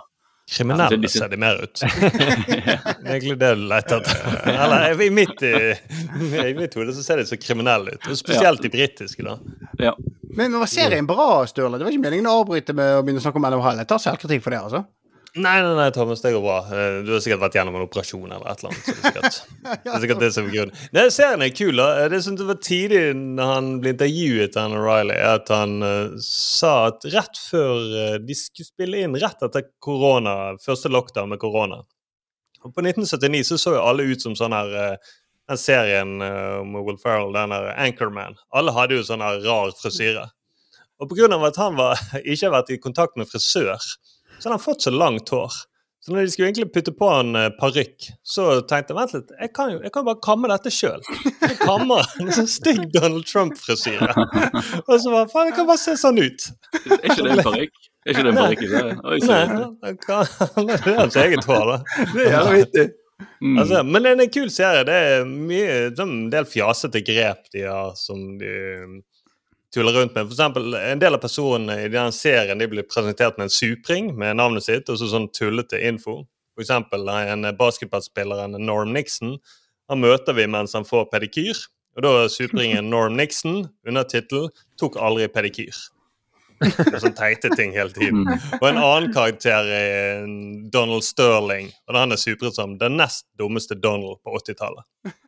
Kriminelle 0.52 0.84
Altså, 0.84 0.98
de- 1.02 1.10
ser 1.10 1.30
de 1.32 1.38
mer 1.40 1.62
ut. 1.64 1.82
Egentlig 3.08 3.38
det 3.40 3.52
du 3.56 3.62
leter 3.70 4.02
etter. 4.02 4.50
Eller 4.52 5.02
i 5.06 5.10
mitt, 5.10 5.40
i, 5.48 5.54
i 6.50 6.54
mitt 6.58 6.76
hode 6.78 6.94
så 6.98 7.04
ser 7.06 7.22
de 7.22 7.26
så 7.30 7.38
kriminelle 7.40 7.96
ut. 7.96 8.10
Og 8.12 8.18
spesielt 8.20 8.62
de 8.66 8.72
britiske, 8.74 9.24
da. 9.24 9.38
Ja. 9.80 9.94
Men 10.36 10.58
var 10.60 10.68
serien 10.70 11.08
bra, 11.08 11.46
Sturle? 11.48 11.78
Det 11.80 11.88
var 11.88 11.96
ikke 11.96 12.04
meningen 12.10 12.28
å 12.30 12.36
avbryte 12.42 12.76
med 12.76 12.98
å 13.00 13.06
begynne 13.06 13.22
å 13.22 13.26
snakke 13.26 13.40
om 13.40 13.48
NHL. 13.54 13.80
Jeg 13.84 13.90
tar 13.94 14.04
selvkritikk 14.04 14.44
for 14.46 14.56
det, 14.56 14.62
altså. 14.68 14.84
Nei, 15.34 15.64
nei, 15.66 15.74
nei, 15.74 15.88
Thomas, 15.90 16.22
det 16.22 16.30
går 16.36 16.42
bra. 16.42 16.58
Eh, 16.70 17.00
Du 17.02 17.10
har 17.16 17.22
sikkert 17.26 17.42
vært 17.42 17.56
gjennom 17.58 17.74
en 17.80 17.88
operasjon 17.88 18.28
eller 18.36 18.46
et 18.52 18.60
eller 18.62 18.70
annet. 18.70 18.84
Så 18.86 18.94
det, 18.94 19.00
er 19.00 19.32
sikkert, 19.34 19.40
det 19.84 19.94
er 19.94 20.04
sikkert 20.04 20.20
det 20.22 20.30
som 20.36 20.46
er 20.46 20.54
grunnen. 20.54 20.84
Nei, 20.94 21.06
Serien 21.16 21.46
er 21.46 21.56
kul. 21.58 21.82
da. 21.82 21.88
Det 22.14 22.20
som 22.22 22.38
det 22.38 22.46
var 22.46 22.60
tidlig 22.62 23.02
når 23.18 23.50
han 23.50 23.72
ble 23.82 23.96
intervjuet 23.96 24.60
av 24.62 24.76
O'Reilly, 24.78 25.18
at 25.18 25.50
han 25.50 25.74
uh, 25.82 26.14
sa 26.28 26.76
at 26.92 27.10
rett 27.16 27.42
før 27.48 27.82
uh, 27.96 28.20
de 28.22 28.38
skulle 28.38 28.70
spille 28.70 29.02
inn, 29.02 29.18
rett 29.24 29.42
etter 29.50 29.66
korona, 29.82 30.54
første 30.62 30.94
lockdown 30.94 31.34
med 31.34 31.42
korona 31.42 31.82
Og 32.62 32.70
På 32.70 32.86
1979 32.86 33.44
så 33.50 33.58
så 33.58 33.76
jo 33.80 33.82
alle 33.82 34.06
ut 34.06 34.22
som 34.22 34.38
sånn 34.38 34.54
her 34.54 34.78
uh, 34.78 35.14
den 35.50 35.60
serien 35.60 36.22
om 36.24 36.78
Will 36.86 36.96
Ferrell, 37.02 37.34
den 37.36 37.52
der 37.52 37.74
Anchorman. 37.74 38.38
Alle 38.56 38.72
hadde 38.72 38.96
jo 38.96 39.04
sånn 39.04 39.20
rar 39.20 39.74
frisyre. 39.76 40.30
Og 41.02 41.10
pga. 41.10 41.28
at 41.50 41.58
han 41.60 41.76
var, 41.76 42.00
ikke 42.22 42.46
har 42.48 42.60
vært 42.62 42.72
i 42.72 42.80
kontakt 42.80 43.18
med 43.20 43.28
frisør, 43.28 43.82
så 44.44 44.50
hadde 44.50 44.58
han 44.58 44.64
fått 44.66 44.84
så 44.84 44.92
langt 44.92 45.32
hår. 45.32 45.54
Så 46.04 46.12
når 46.12 46.26
de 46.26 46.32
skulle 46.34 46.48
egentlig 46.50 46.74
putte 46.76 46.92
på 46.92 47.08
en 47.08 47.30
uh, 47.40 47.46
parykk, 47.56 48.10
så 48.28 48.46
tenkte 48.68 48.92
jeg 48.92 48.98
vent 48.98 49.14
litt, 49.16 49.30
jeg 49.40 49.52
kan 49.56 49.70
jo 49.72 49.78
jeg 49.86 49.94
kan 49.96 50.04
bare 50.04 50.20
kamme 50.26 50.50
dette 50.52 50.74
sjøl. 50.76 51.06
Kammer 51.62 52.10
en 52.20 52.32
sånn 52.36 52.50
stygg 52.52 52.82
Donald 52.92 53.24
Trump-frisyre. 53.30 54.10
Og 54.90 54.98
så 55.00 55.14
bare 55.14 55.30
faen, 55.32 55.48
jeg 55.48 55.56
kan 55.62 55.70
bare 55.70 55.80
se 55.80 55.96
sånn 56.02 56.20
ut. 56.20 56.50
Er 56.76 57.08
ikke 57.08 57.24
det 57.24 57.38
en 57.38 57.46
parykk? 57.48 57.88
Er 58.04 58.12
ikke 58.12 58.26
det 58.28 58.34
en 58.34 58.42
parykk? 58.42 58.66
Nei, 59.32 59.94
kan- 60.04 60.68
det 60.68 60.92
er 60.92 61.00
hans 61.00 61.18
eget 61.24 61.48
hår, 61.48 61.72
da. 61.72 61.80
Det 62.04 62.26
er 62.26 62.30
jævla 62.34 62.58
vittig. 62.58 62.86
Mm. 63.40 63.56
Altså, 63.64 63.80
men 63.88 64.04
det 64.04 64.12
er 64.12 64.26
en 64.26 64.36
kul 64.36 64.52
serie. 64.52 64.84
Det 64.92 65.00
er 65.08 65.26
mye, 65.32 65.80
en 66.04 66.14
del 66.36 66.52
fjasete 66.52 67.00
grep 67.08 67.48
de 67.56 67.64
har 67.64 67.96
som 67.96 68.20
de 68.44 68.54
tuller 69.74 69.96
rundt 69.96 70.16
med. 70.16 70.28
For 70.28 70.36
eksempel, 70.36 70.76
en 70.78 71.02
del 71.02 71.18
av 71.18 71.22
personene 71.24 71.80
i 71.84 71.90
den 71.92 72.14
serien 72.16 72.62
de 72.62 72.70
blir 72.70 72.86
presentert 72.88 73.40
med 73.40 73.50
en 73.50 73.54
supring 73.54 74.12
med 74.18 74.38
navnet 74.38 74.66
sitt 74.68 74.90
og 74.92 75.00
så 75.02 75.10
sånn 75.12 75.32
tullete 75.34 75.82
info. 75.88 76.22
For 76.54 76.66
eksempel 76.66 77.10
en 77.10 77.48
basketballspiller, 77.58 78.44
en 78.46 78.60
Norm 78.62 78.94
Nixon. 78.94 79.40
Han 79.90 80.04
møter 80.04 80.38
vi 80.38 80.46
mens 80.48 80.76
han 80.78 80.86
får 80.88 81.10
pedikyr. 81.14 81.66
Og 81.98 82.06
da 82.06 82.14
er 82.24 82.32
supringen 82.34 82.90
Norm 82.90 83.18
Nixon 83.18 83.68
under 83.88 84.06
tittelen 84.10 84.50
'Tok 84.78 84.98
aldri 84.98 85.28
pedikyr'. 85.30 85.90
Det 86.64 86.94
er 86.94 87.02
sånn 87.04 87.18
teite 87.18 87.50
ting 87.58 87.74
hele 87.76 87.92
tiden. 87.92 88.24
Og 88.62 88.66
en 88.70 88.80
annen 88.80 89.12
karakter 89.14 89.68
er 89.68 90.24
Donald 90.72 91.04
Sterling. 91.04 91.72
Og 91.90 91.98
han 91.98 92.16
er 92.16 92.22
supret 92.22 92.56
som 92.56 92.78
den 92.80 92.98
nest 92.98 93.26
dummeste 93.40 93.76
Donald 93.76 94.22
på 94.24 94.38
80-tallet. 94.40 94.86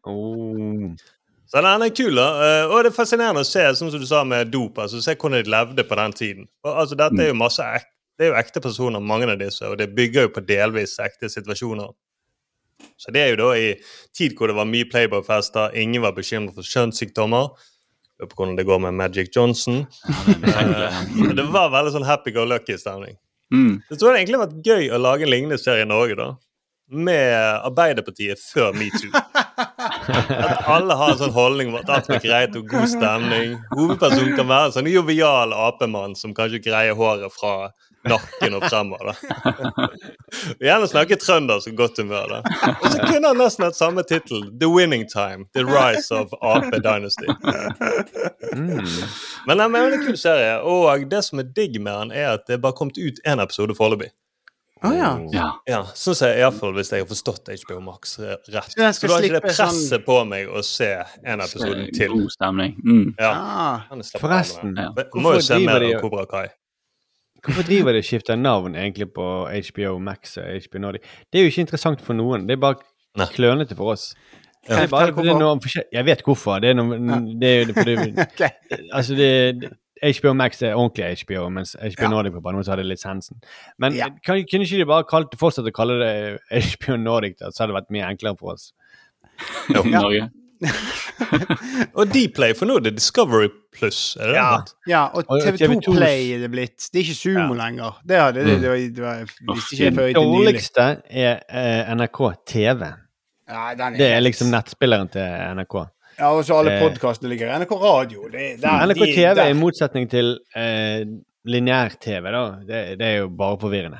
Oh. 0.07 0.93
Så 1.55 1.61
den 1.63 1.83
er 1.85 1.91
kul, 1.95 2.17
da. 2.19 2.29
Eh, 2.43 2.71
Og 2.71 2.83
det 2.83 2.91
er 2.91 2.95
fascinerende 2.97 3.45
å 3.45 3.47
se, 3.47 3.63
sånn 3.79 3.91
som 3.93 4.01
du 4.01 4.07
sa 4.09 4.25
med 4.27 4.51
dop, 4.51 4.81
altså 4.83 4.99
se 4.99 5.15
hvordan 5.15 5.39
de 5.45 5.53
levde 5.53 5.85
på 5.87 5.95
den 5.95 6.15
tiden. 6.17 6.47
Og, 6.65 6.71
altså, 6.73 6.97
dette 6.99 7.21
er 7.23 7.31
jo 7.31 7.37
masse 7.39 7.63
ek 7.63 7.87
det 8.15 8.25
er 8.25 8.31
jo 8.31 8.39
ekte 8.39 8.61
personer, 8.63 9.03
mange 9.03 9.27
av 9.27 9.39
disse, 9.39 9.67
og 9.67 9.77
det 9.79 9.89
bygger 9.95 10.27
jo 10.27 10.33
på 10.37 10.43
delvis 10.47 10.95
ekte 11.03 11.27
situasjoner. 11.31 11.89
Så 12.99 13.11
det 13.11 13.21
er 13.21 13.33
jo 13.33 13.39
da 13.41 13.49
i 13.59 13.73
tid 14.15 14.37
hvor 14.37 14.47
det 14.51 14.55
var 14.55 14.69
mye 14.69 14.87
Playboy-fester, 14.87 15.75
ingen 15.75 16.03
var 16.03 16.15
bekymret 16.15 16.55
for 16.55 16.63
kjønnssykdommer. 16.63 17.49
Lurer 18.15 18.31
på 18.31 18.39
hvordan 18.39 18.55
det 18.55 18.65
går 18.69 18.79
med 18.85 18.95
Magic 18.95 19.31
Johnson. 19.35 19.83
Eh, 20.31 21.01
det 21.39 21.47
var 21.51 21.73
veldig 21.75 21.91
sånn 21.97 22.07
happy-go-lucky-stemning. 22.07 23.19
Mm. 23.51 23.81
Jeg 23.91 23.99
tror 23.99 24.13
det 24.13 24.21
egentlig 24.21 24.39
har 24.39 24.45
vært 24.47 24.69
gøy 24.71 24.87
å 24.95 25.01
lage 25.01 25.27
en 25.27 25.33
lignende 25.33 25.59
serie 25.59 25.83
i 25.83 25.89
Norge, 25.89 26.15
da. 26.19 26.29
Med 26.91 27.33
Arbeiderpartiet 27.65 28.39
før 28.53 28.75
metoo. 28.77 29.09
At 30.05 30.67
alle 30.69 30.93
har 30.97 31.13
en 31.13 31.19
sånn 31.19 31.33
holdning 31.33 31.71
om 31.71 31.79
at 31.79 31.89
alt 31.89 32.09
er 32.13 32.21
greit 32.21 32.55
og 32.57 32.67
god 32.69 32.85
stemning. 32.91 33.55
Hovedpersonen 33.73 34.35
kan 34.37 34.49
være 34.49 34.69
en 34.69 34.75
sånn 34.75 34.89
jovial 34.91 35.53
apemann 35.55 36.13
som 36.19 36.35
kanskje 36.37 36.61
greier 36.67 36.97
håret 36.97 37.33
fra 37.33 37.71
nakken 38.05 38.57
og 38.57 38.65
fremover. 38.67 39.11
da. 39.11 39.87
Gjerne 40.67 40.89
snakke 40.91 41.17
trønder 41.21 41.63
så 41.63 41.73
godt 41.77 42.01
humør. 42.01 42.35
da. 42.35 42.73
Og 42.75 42.85
så 42.93 42.99
kunne 43.07 43.31
han 43.31 43.41
nesten 43.41 43.65
hatt 43.65 43.79
samme 43.79 44.05
tittel. 44.05 44.45
The 44.59 44.69
Winning 44.69 45.07
Time. 45.09 45.47
The 45.57 45.65
Rise 45.65 46.13
of 46.13 46.35
Ape 46.41 46.81
Dynasty. 46.85 47.25
Men 48.53 49.57
nei, 49.57 49.67
men 49.67 49.79
det 49.79 49.87
er 49.87 49.97
en 50.01 50.05
kul 50.05 50.19
serie. 50.21 50.59
Og 50.61 51.09
det 51.11 51.23
som 51.25 51.41
er 51.41 51.49
digg 51.57 51.79
med 51.81 51.93
den, 51.93 52.13
er 52.13 52.35
at 52.35 52.45
det 52.49 52.61
bare 52.61 52.77
kommet 52.77 53.01
ut 53.01 53.23
én 53.25 53.41
episode 53.41 53.77
foreløpig. 53.77 54.11
Å 54.83 54.91
ja. 54.91 55.09
Ja. 55.31 55.45
Ja, 55.69 55.77
sånn 55.95 56.15
ser 56.19 56.33
jeg 56.33 56.43
iallfall 56.43 56.73
hvis 56.75 56.89
jeg 56.91 56.99
har 57.01 57.07
forstått 57.07 57.47
HBO 57.63 57.77
Max 57.81 58.17
rett. 58.19 58.43
Så 58.45 58.51
Så 58.51 59.07
da 59.07 59.13
har 59.15 59.23
ikke 59.23 59.37
det 59.37 59.41
presset 59.45 59.71
sånn- 59.71 60.03
på 60.05 60.17
meg 60.27 60.47
å 60.51 60.63
se 60.63 60.89
en 61.23 61.39
episode 61.41 61.87
til. 61.95 62.09
God 62.11 62.31
stemning. 62.31 62.75
Mm. 62.83 63.15
Ja, 63.19 63.31
Ah. 63.31 63.83
Forresten, 64.19 64.75
ja. 64.75 64.89
Må 65.15 65.33
jo 65.35 65.39
se 65.41 65.59
mer 65.59 65.81
av 65.81 66.01
Kobra 66.01 66.25
Kai. 66.27 66.47
Hvorfor 67.45 67.63
driver 67.63 67.93
de 67.93 67.99
og 67.99 68.03
skifter 68.03 68.35
navn 68.37 68.73
egentlig 68.75 69.13
på 69.13 69.47
HBO 69.47 69.99
Max 69.99 70.37
og 70.37 70.43
HBO 70.65 70.79
Nordic? 70.79 71.01
Det 71.31 71.39
er 71.39 71.43
jo 71.45 71.49
ikke 71.51 71.65
interessant 71.67 72.01
for 72.01 72.13
noen. 72.13 72.45
Det 72.47 72.53
er 72.57 72.61
bare 72.61 72.75
klønete 73.31 73.75
for 73.77 73.93
oss. 73.93 74.13
Kan 74.67 74.77
jeg 74.77 74.83
er 74.85 74.87
bare, 74.89 75.11
det 75.11 75.29
er 75.29 75.39
noe 75.39 75.59
jeg 75.93 76.05
vet 76.05 76.23
hvorfor. 76.25 76.59
Det 76.59 76.69
er 76.71 76.73
noe, 76.73 76.97
det 77.39 77.51
er 77.53 77.65
Ok. 78.27 78.51
Altså, 78.91 79.15
det, 79.15 79.59
det- 79.61 79.73
HBO 80.05 80.33
Max 80.37 80.61
er 80.61 80.75
ordentlig 80.77 81.23
HBO, 81.25 81.49
mens 81.49 81.75
HBO 81.79 82.05
Ja. 82.05 82.09
Nordic 82.13 82.33
var 82.37 82.41
bare 82.45 82.53
noe 82.59 82.63
som 82.67 82.75
hadde 82.77 82.85
lisensen. 82.87 83.41
Men 83.81 83.95
Ja. 83.97 84.07
kan, 84.25 84.43
kunne 84.51 84.63
ikke 84.67 84.77
de 84.83 84.85
bare 84.85 85.03
kalt, 85.09 85.33
fortsette 85.39 85.71
å 85.73 85.75
kalle 85.75 85.99
det 85.99 86.39
HBO 86.75 86.97
Nordic, 87.01 87.37
da, 87.39 87.49
så 87.51 87.63
hadde 87.65 87.73
det 87.73 87.81
vært 87.81 87.93
mye 87.97 88.09
enklere 88.13 88.37
for 88.39 88.53
oss? 88.53 88.71
Jo, 89.73 89.83
Norge. 89.83 90.29
Og 91.99 92.07
Dplay, 92.11 92.53
for 92.57 92.67
nå 92.69 92.77
er 92.79 92.85
det 92.87 92.93
Discovery 92.97 93.49
Pluss. 93.75 94.15
Er 94.19 94.31
det 94.31 94.35
Ja, 94.37 94.49
ja, 94.87 95.01
og 95.13 95.25
Og 95.27 95.41
TV2 95.43 95.65
TV2 95.65 95.95
Play 95.97 96.29
er 96.35 96.43
det 96.45 96.51
blitt. 96.53 96.87
Det 96.93 97.01
er 97.01 97.03
ikke 97.03 97.17
Sumo 97.19 97.53
lenger. 97.59 97.97
Det, 98.07 98.15
er, 98.19 98.31
det, 98.35 98.45
det, 98.61 98.69
var, 98.69 98.77
det 98.95 99.03
var, 99.03 99.25
visste 99.55 99.75
ikke 99.75 99.91
før 99.97 100.07
Det 100.07 100.15
nylig. 100.15 100.31
dårligste 100.45 100.85
er 101.09 101.41
eh, 101.49 101.91
NRK 101.95 102.21
TV. 102.47 102.85
Ja, 103.49 103.65
den 103.77 103.97
Det 103.99 104.07
er 104.15 104.23
liksom 104.23 104.49
nettspilleren 104.53 105.11
til 105.13 105.27
NRK. 105.59 105.75
Ja, 106.19 106.31
og 106.31 106.43
så 106.47 106.55
alle 106.59 106.75
Eh, 106.77 106.81
podkastene 106.83 107.29
ligger 107.31 107.49
i 107.49 107.59
NRK 107.59 107.71
Radio. 107.81 108.27
Det, 108.31 108.61
der, 108.61 108.85
NRK 108.87 109.01
TV, 109.15 109.33
der- 109.35 109.49
i 109.51 109.53
motsetning 109.57 110.09
til 110.09 110.37
eh, 110.55 111.03
lineær-TV, 111.45 112.31
da, 112.31 112.43
det, 112.65 112.81
det 112.99 113.05
er 113.07 113.17
jo 113.23 113.29
bare 113.29 113.59
forvirrende. 113.59 113.99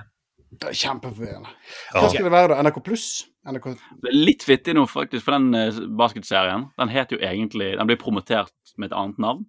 det 0.55 0.69
er 0.71 0.77
Kjempeforvirrende. 0.79 1.49
Ja. 1.93 1.99
Hva 1.99 2.09
skal 2.13 2.23
det 2.23 2.31
være, 2.31 2.47
da? 2.53 2.61
NRK 2.63 2.79
Pluss? 2.85 3.25
NRK 3.45 3.67
litt 4.15 4.47
vittig 4.47 4.73
nå, 4.73 4.87
faktisk, 4.89 5.25
for 5.27 5.35
den 5.37 5.53
eh, 5.53 5.75
basketserien 5.99 6.63
Den 6.79 6.89
heter 6.89 7.19
jo 7.19 7.21
egentlig 7.27 7.77
Den 7.77 7.85
blir 7.85 7.99
promotert 8.01 8.49
med 8.77 8.89
et 8.89 8.95
annet 8.97 9.19
navn, 9.21 9.43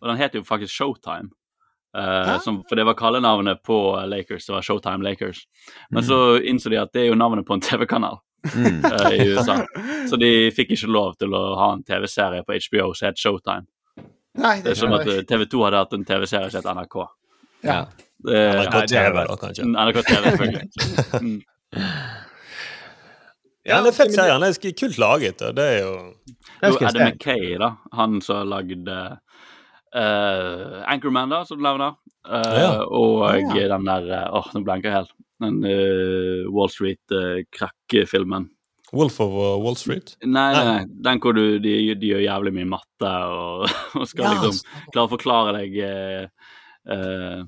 og 0.00 0.08
den 0.12 0.20
heter 0.20 0.38
jo 0.40 0.44
faktisk 0.46 0.74
Showtime. 0.76 1.30
Uh, 1.90 2.36
som, 2.38 2.60
for 2.68 2.78
det 2.78 2.84
var 2.86 2.94
kallenavnet 2.94 3.64
på 3.66 3.74
Lakers, 4.06 4.44
det 4.46 4.52
var 4.54 4.62
Showtime 4.62 5.02
Lakers. 5.02 5.40
Men 5.90 6.04
så 6.06 6.38
innså 6.38 6.70
de 6.70 6.78
at 6.78 6.92
det 6.94 7.02
er 7.02 7.08
jo 7.10 7.16
navnet 7.18 7.42
på 7.48 7.56
en 7.56 7.60
TV-kanal 7.66 8.20
Mm. 8.54 8.84
eh, 8.92 9.12
i 9.12 9.28
USA. 9.34 9.60
Så 10.10 10.16
de 10.20 10.50
fikk 10.56 10.74
ikke 10.76 10.90
lov 10.90 11.16
til 11.20 11.34
å 11.36 11.42
ha 11.60 11.72
en 11.76 11.84
TV-serie 11.86 12.44
på 12.46 12.56
HBO 12.56 12.92
som 12.96 13.10
het 13.10 13.20
Showtime. 13.20 13.66
Nei, 14.40 14.60
Det 14.62 14.72
er 14.72 14.78
som 14.78 14.94
at 14.94 15.08
eh, 15.10 15.24
TV2 15.28 15.64
hadde 15.66 15.82
hatt 15.82 15.96
en 15.96 16.06
TV-serie 16.06 16.50
som 16.52 16.62
het 16.62 16.70
NRK. 16.78 16.96
Ja. 17.66 17.80
Det, 18.20 18.40
NRK 18.56 18.74
det 18.74 18.82
er 18.82 18.90
TV, 18.94 19.20
da, 19.20 19.38
kanskje. 19.44 19.68
NRK 19.70 20.02
TV, 20.06 20.22
selvfølgelig. 20.30 20.66
Mm. 21.20 21.38
Ja, 23.68 23.80
det 23.84 23.90
er 23.90 23.96
fett 23.96 24.14
serie. 24.14 24.34
Han 24.34 24.44
er 24.46 24.76
kult 24.78 25.00
laget. 25.00 25.42
Og 25.44 25.56
det 25.56 25.66
er 25.74 25.82
jo 25.82 25.92
Jo, 26.60 26.76
Adam. 26.80 27.02
McKay, 27.08 27.56
da. 27.60 27.74
Han 27.96 28.20
som 28.24 28.48
lagde 28.48 28.96
uh, 29.96 30.80
Anchorman, 30.88 31.32
da, 31.32 31.44
som 31.48 31.60
du 31.60 31.64
nevner. 31.64 31.98
Uh, 32.24 32.56
Ja. 32.56 32.70
Og 32.84 33.24
ja. 33.56 33.68
den 33.74 33.88
der 33.88 34.08
Åh, 34.28 34.40
Åh, 34.40 34.50
nå 34.54 34.64
blanker 34.64 34.90
jeg 34.90 35.02
helt. 35.02 35.14
Den 35.40 35.62
eh, 35.64 36.46
Wall 36.52 36.68
Street-krakkefilmen. 36.72 38.48
Wolf 38.92 39.20
of 39.22 39.30
uh, 39.30 39.54
Wall 39.62 39.76
Street. 39.78 40.16
nei, 40.26 40.48
nei, 40.56 40.80
den 41.06 41.20
hvor 41.22 41.32
du, 41.36 41.60
de, 41.62 41.94
de 41.94 42.08
gjør 42.10 42.24
jævlig 42.24 42.52
mye 42.56 42.66
matte 42.72 43.10
og, 43.30 43.68
og 44.00 44.08
skal 44.10 44.24
Ja, 44.26 44.32
liksom 44.34 44.58
klare 44.90 45.06
å 45.06 45.12
forklare 45.12 45.52
deg 45.60 45.76
eh, 45.86 46.24
eh, 46.90 47.44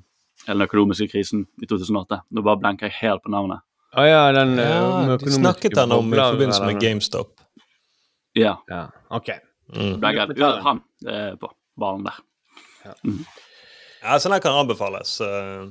den 0.46 0.62
økonomiske 0.68 1.08
krisen 1.10 1.42
i 1.62 1.66
2008. 1.66 2.20
Nå 2.30 2.44
bare 2.46 2.60
blenker 2.62 2.86
jeg 2.88 2.94
helt 3.00 3.24
på 3.26 3.32
navnet. 3.34 3.64
Å 3.98 4.04
ja, 4.06 4.20
den 4.38 4.54
eh, 4.62 4.70
Ja, 4.70 5.16
de 5.18 5.34
snakket 5.34 5.76
han 5.82 5.92
om 5.98 6.14
i 6.14 6.20
forbindelse 6.22 6.62
med. 6.70 6.78
GameStop. 6.82 7.34
Ja, 8.38 8.54
Ja, 8.70 8.86
ok. 9.10 9.34
Mm. 9.74 9.96
Blenker. 10.02 10.32
Ja, 10.38 10.52
han 10.64 10.80
er 11.10 11.34
på 11.42 11.50
ballen 11.80 12.06
der. 12.06 12.22
Ja, 14.02 14.16
så 14.18 14.30
den 14.30 14.40
kan 14.46 14.56
anbefales. 14.62 15.18
eh, 15.20 15.66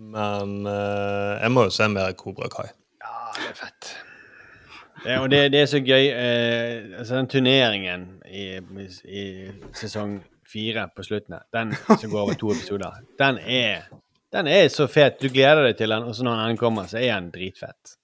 Men 0.00 0.66
eh, 0.66 1.34
jeg 1.44 1.52
må 1.52 1.66
jo 1.68 1.72
se 1.74 1.88
mer 1.92 2.14
Cobra 2.18 2.48
Kai. 2.52 2.68
Ja, 3.04 3.14
det 3.36 3.50
er 3.50 3.58
fett. 3.58 3.90
Det, 5.04 5.14
og 5.20 5.30
det, 5.32 5.38
det 5.54 5.62
er 5.62 5.68
så 5.70 5.78
gøy 5.80 6.10
eh, 6.12 6.98
altså 7.00 7.16
Den 7.16 7.28
turneringen 7.32 8.02
i, 8.28 8.42
i 9.08 9.22
sesong 9.76 10.18
fire 10.50 10.88
på 10.96 11.04
slutten, 11.06 11.36
her, 11.38 11.44
den 11.54 11.70
som 12.00 12.10
går 12.10 12.20
over 12.24 12.34
to 12.40 12.50
episoder, 12.52 12.96
den 13.20 13.38
er, 13.38 13.84
den 14.34 14.48
er 14.50 14.66
så 14.72 14.88
fet. 14.90 15.20
Du 15.22 15.28
gleder 15.30 15.62
deg 15.68 15.76
til 15.78 15.92
den, 15.94 16.02
og 16.10 16.16
så 16.18 16.26
når 16.26 16.40
den 16.50 16.58
kommer, 16.60 16.88
så 16.90 16.98
er 16.98 17.12
den 17.20 17.28
dritfett. 17.34 17.94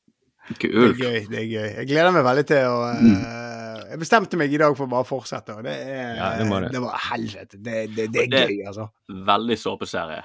Det 0.47 0.69
er 0.71 0.93
gøy. 0.95 1.25
det 1.27 1.41
er 1.41 1.49
gøy. 1.51 1.67
Jeg 1.81 1.89
gleder 1.91 2.13
meg 2.15 2.23
veldig 2.23 2.45
til 2.47 2.69
å 2.71 2.77
eh, 2.95 3.81
Jeg 3.91 3.99
bestemte 3.99 4.39
meg 4.39 4.53
i 4.55 4.61
dag 4.63 4.77
for 4.79 4.87
å 4.87 4.93
bare 4.95 5.09
fortsette, 5.09 5.57
og 5.59 5.67
det 5.67 5.75
er 5.75 6.13
Ja, 6.21 6.29
det 6.39 6.47
må 6.47 6.61
du. 6.63 6.69
Det 6.71 6.83
var 6.85 7.03
helvete. 7.11 7.59
Det, 7.59 7.81
det, 7.97 8.07
det 8.15 8.23
er 8.29 8.31
Det- 8.37 8.45
gøy, 8.53 8.61
altså. 8.71 8.87
Veldig 9.27 9.57
såpeserie. 9.59 10.23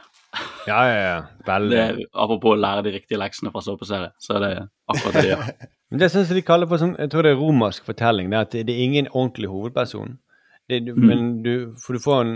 Ja, 0.68 0.80
ja, 0.88 0.98
ja. 1.04 1.16
Veldig. 1.48 1.78
Det, 1.78 2.06
apropos 2.14 2.54
å 2.56 2.60
lære 2.62 2.84
de 2.88 2.94
riktige 2.96 3.20
leksene 3.20 3.52
fra 3.52 3.62
såpeserie, 3.66 4.12
så 4.22 4.38
er 4.38 4.44
det 4.46 4.52
akkurat 4.94 5.14
det 5.18 5.24
de 5.26 5.32
gjør. 5.34 5.50
Men 5.92 6.00
det 6.00 6.08
syns 6.14 6.30
jeg 6.32 6.38
de 6.40 6.44
kaller 6.48 6.70
for 6.72 6.80
sånn, 6.80 6.94
jeg 7.02 7.12
tror 7.12 7.26
det 7.28 7.34
er 7.34 7.40
romersk 7.42 7.84
fortelling, 7.90 8.30
det 8.32 8.38
er 8.38 8.46
at 8.48 8.54
det, 8.56 8.62
det 8.70 8.76
er 8.78 8.84
ingen 8.86 9.10
ordentlig 9.12 9.50
hovedperson. 9.52 10.18
Det, 10.70 10.80
du, 10.88 10.94
Mm. 10.96 11.08
Men 11.10 11.26
du, 11.44 11.54
for 11.84 11.98
du 11.98 12.00
får 12.04 12.22
en 12.26 12.34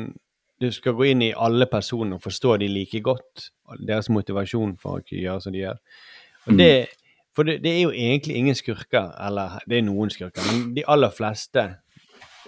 Du 0.60 0.70
skal 0.72 0.94
gå 0.96 1.04
inn 1.12 1.22
i 1.22 1.34
alle 1.36 1.66
personer 1.68 2.16
og 2.16 2.24
forstå 2.24 2.54
de 2.62 2.68
like 2.72 3.00
godt. 3.04 3.50
Deres 3.88 4.08
motivasjon 4.10 4.78
for 4.80 4.96
å 4.96 5.02
ikke 5.04 5.18
gjøre 5.20 5.42
som 5.44 5.52
de 5.52 5.60
gjør. 5.66 5.80
Og 6.48 6.54
Mm. 6.54 6.58
det, 6.62 6.70
for 7.36 7.44
det, 7.44 7.58
det 7.64 7.74
er 7.74 7.82
jo 7.82 7.90
egentlig 7.92 8.36
ingen 8.40 8.56
skurker, 8.56 9.10
eller 9.28 9.60
det 9.68 9.78
er 9.78 9.84
noen 9.84 10.10
skurker, 10.10 10.42
men 10.48 10.74
de 10.78 10.84
aller 10.88 11.12
fleste 11.12 11.66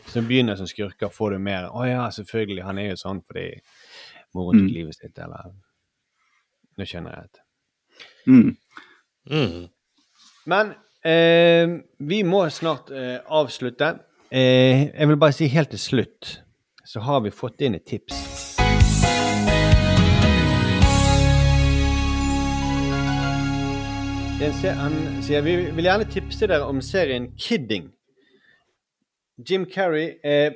som 0.07 0.23
begynner 0.27 0.55
som 0.55 0.67
skurker, 0.71 1.11
får 1.11 1.31
du 1.35 1.39
mer 1.39 1.67
Å 1.67 1.83
ja, 1.87 2.05
selvfølgelig, 2.15 2.63
han 2.63 2.77
er 2.79 2.89
jo 2.93 2.95
sånn 3.01 3.19
fordi 3.27 3.59
moren 4.35 4.59
til 4.59 4.67
Mm. 4.67 4.73
livet 4.73 4.95
sitt, 4.95 5.17
eller 5.17 5.53
Nå 6.77 6.85
skjønner 6.85 7.15
jeg 7.15 7.29
det. 7.33 7.41
Mm. 8.27 8.57
Mm. 9.31 9.69
Men 10.45 10.73
eh, 11.03 11.79
vi 11.99 12.21
må 12.23 12.43
snart 12.49 12.91
eh, 12.91 13.17
avslutte. 13.25 13.99
Eh, 14.31 14.93
jeg 14.93 15.07
vil 15.07 15.17
bare 15.17 15.33
si 15.33 15.47
helt 15.47 15.69
til 15.69 15.79
slutt 15.79 16.43
så 16.87 17.01
har 17.03 17.19
vi 17.25 17.31
fått 17.35 17.61
inn 17.61 17.75
et 17.75 17.85
tips. 17.87 18.15
Han 24.77 24.93
sier 25.25 25.41
vi 25.43 25.55
vil 25.75 25.87
gjerne 25.87 26.05
tipse 26.07 26.47
dere 26.47 26.67
om 26.69 26.79
serien 26.85 27.31
Kidding. 27.41 27.89
Jim 29.37 29.65
Carrey 29.69 30.13
eh, 30.23 30.53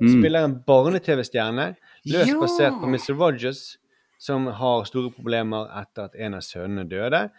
spiller 0.00 0.44
en 0.44 0.56
barne-TV-stjerne 0.66 1.70
løst 2.06 2.28
Ja. 2.32 2.38
basert 2.40 2.80
på 2.80 2.86
Mr. 2.88 3.14
Rogers, 3.18 3.76
som 4.18 4.46
har 4.46 4.84
store 4.84 5.10
problemer 5.10 5.68
etter 5.80 6.04
at 6.04 6.14
en 6.14 6.34
av 6.34 6.40
sønnene 6.44 6.88
døde. 6.88 7.30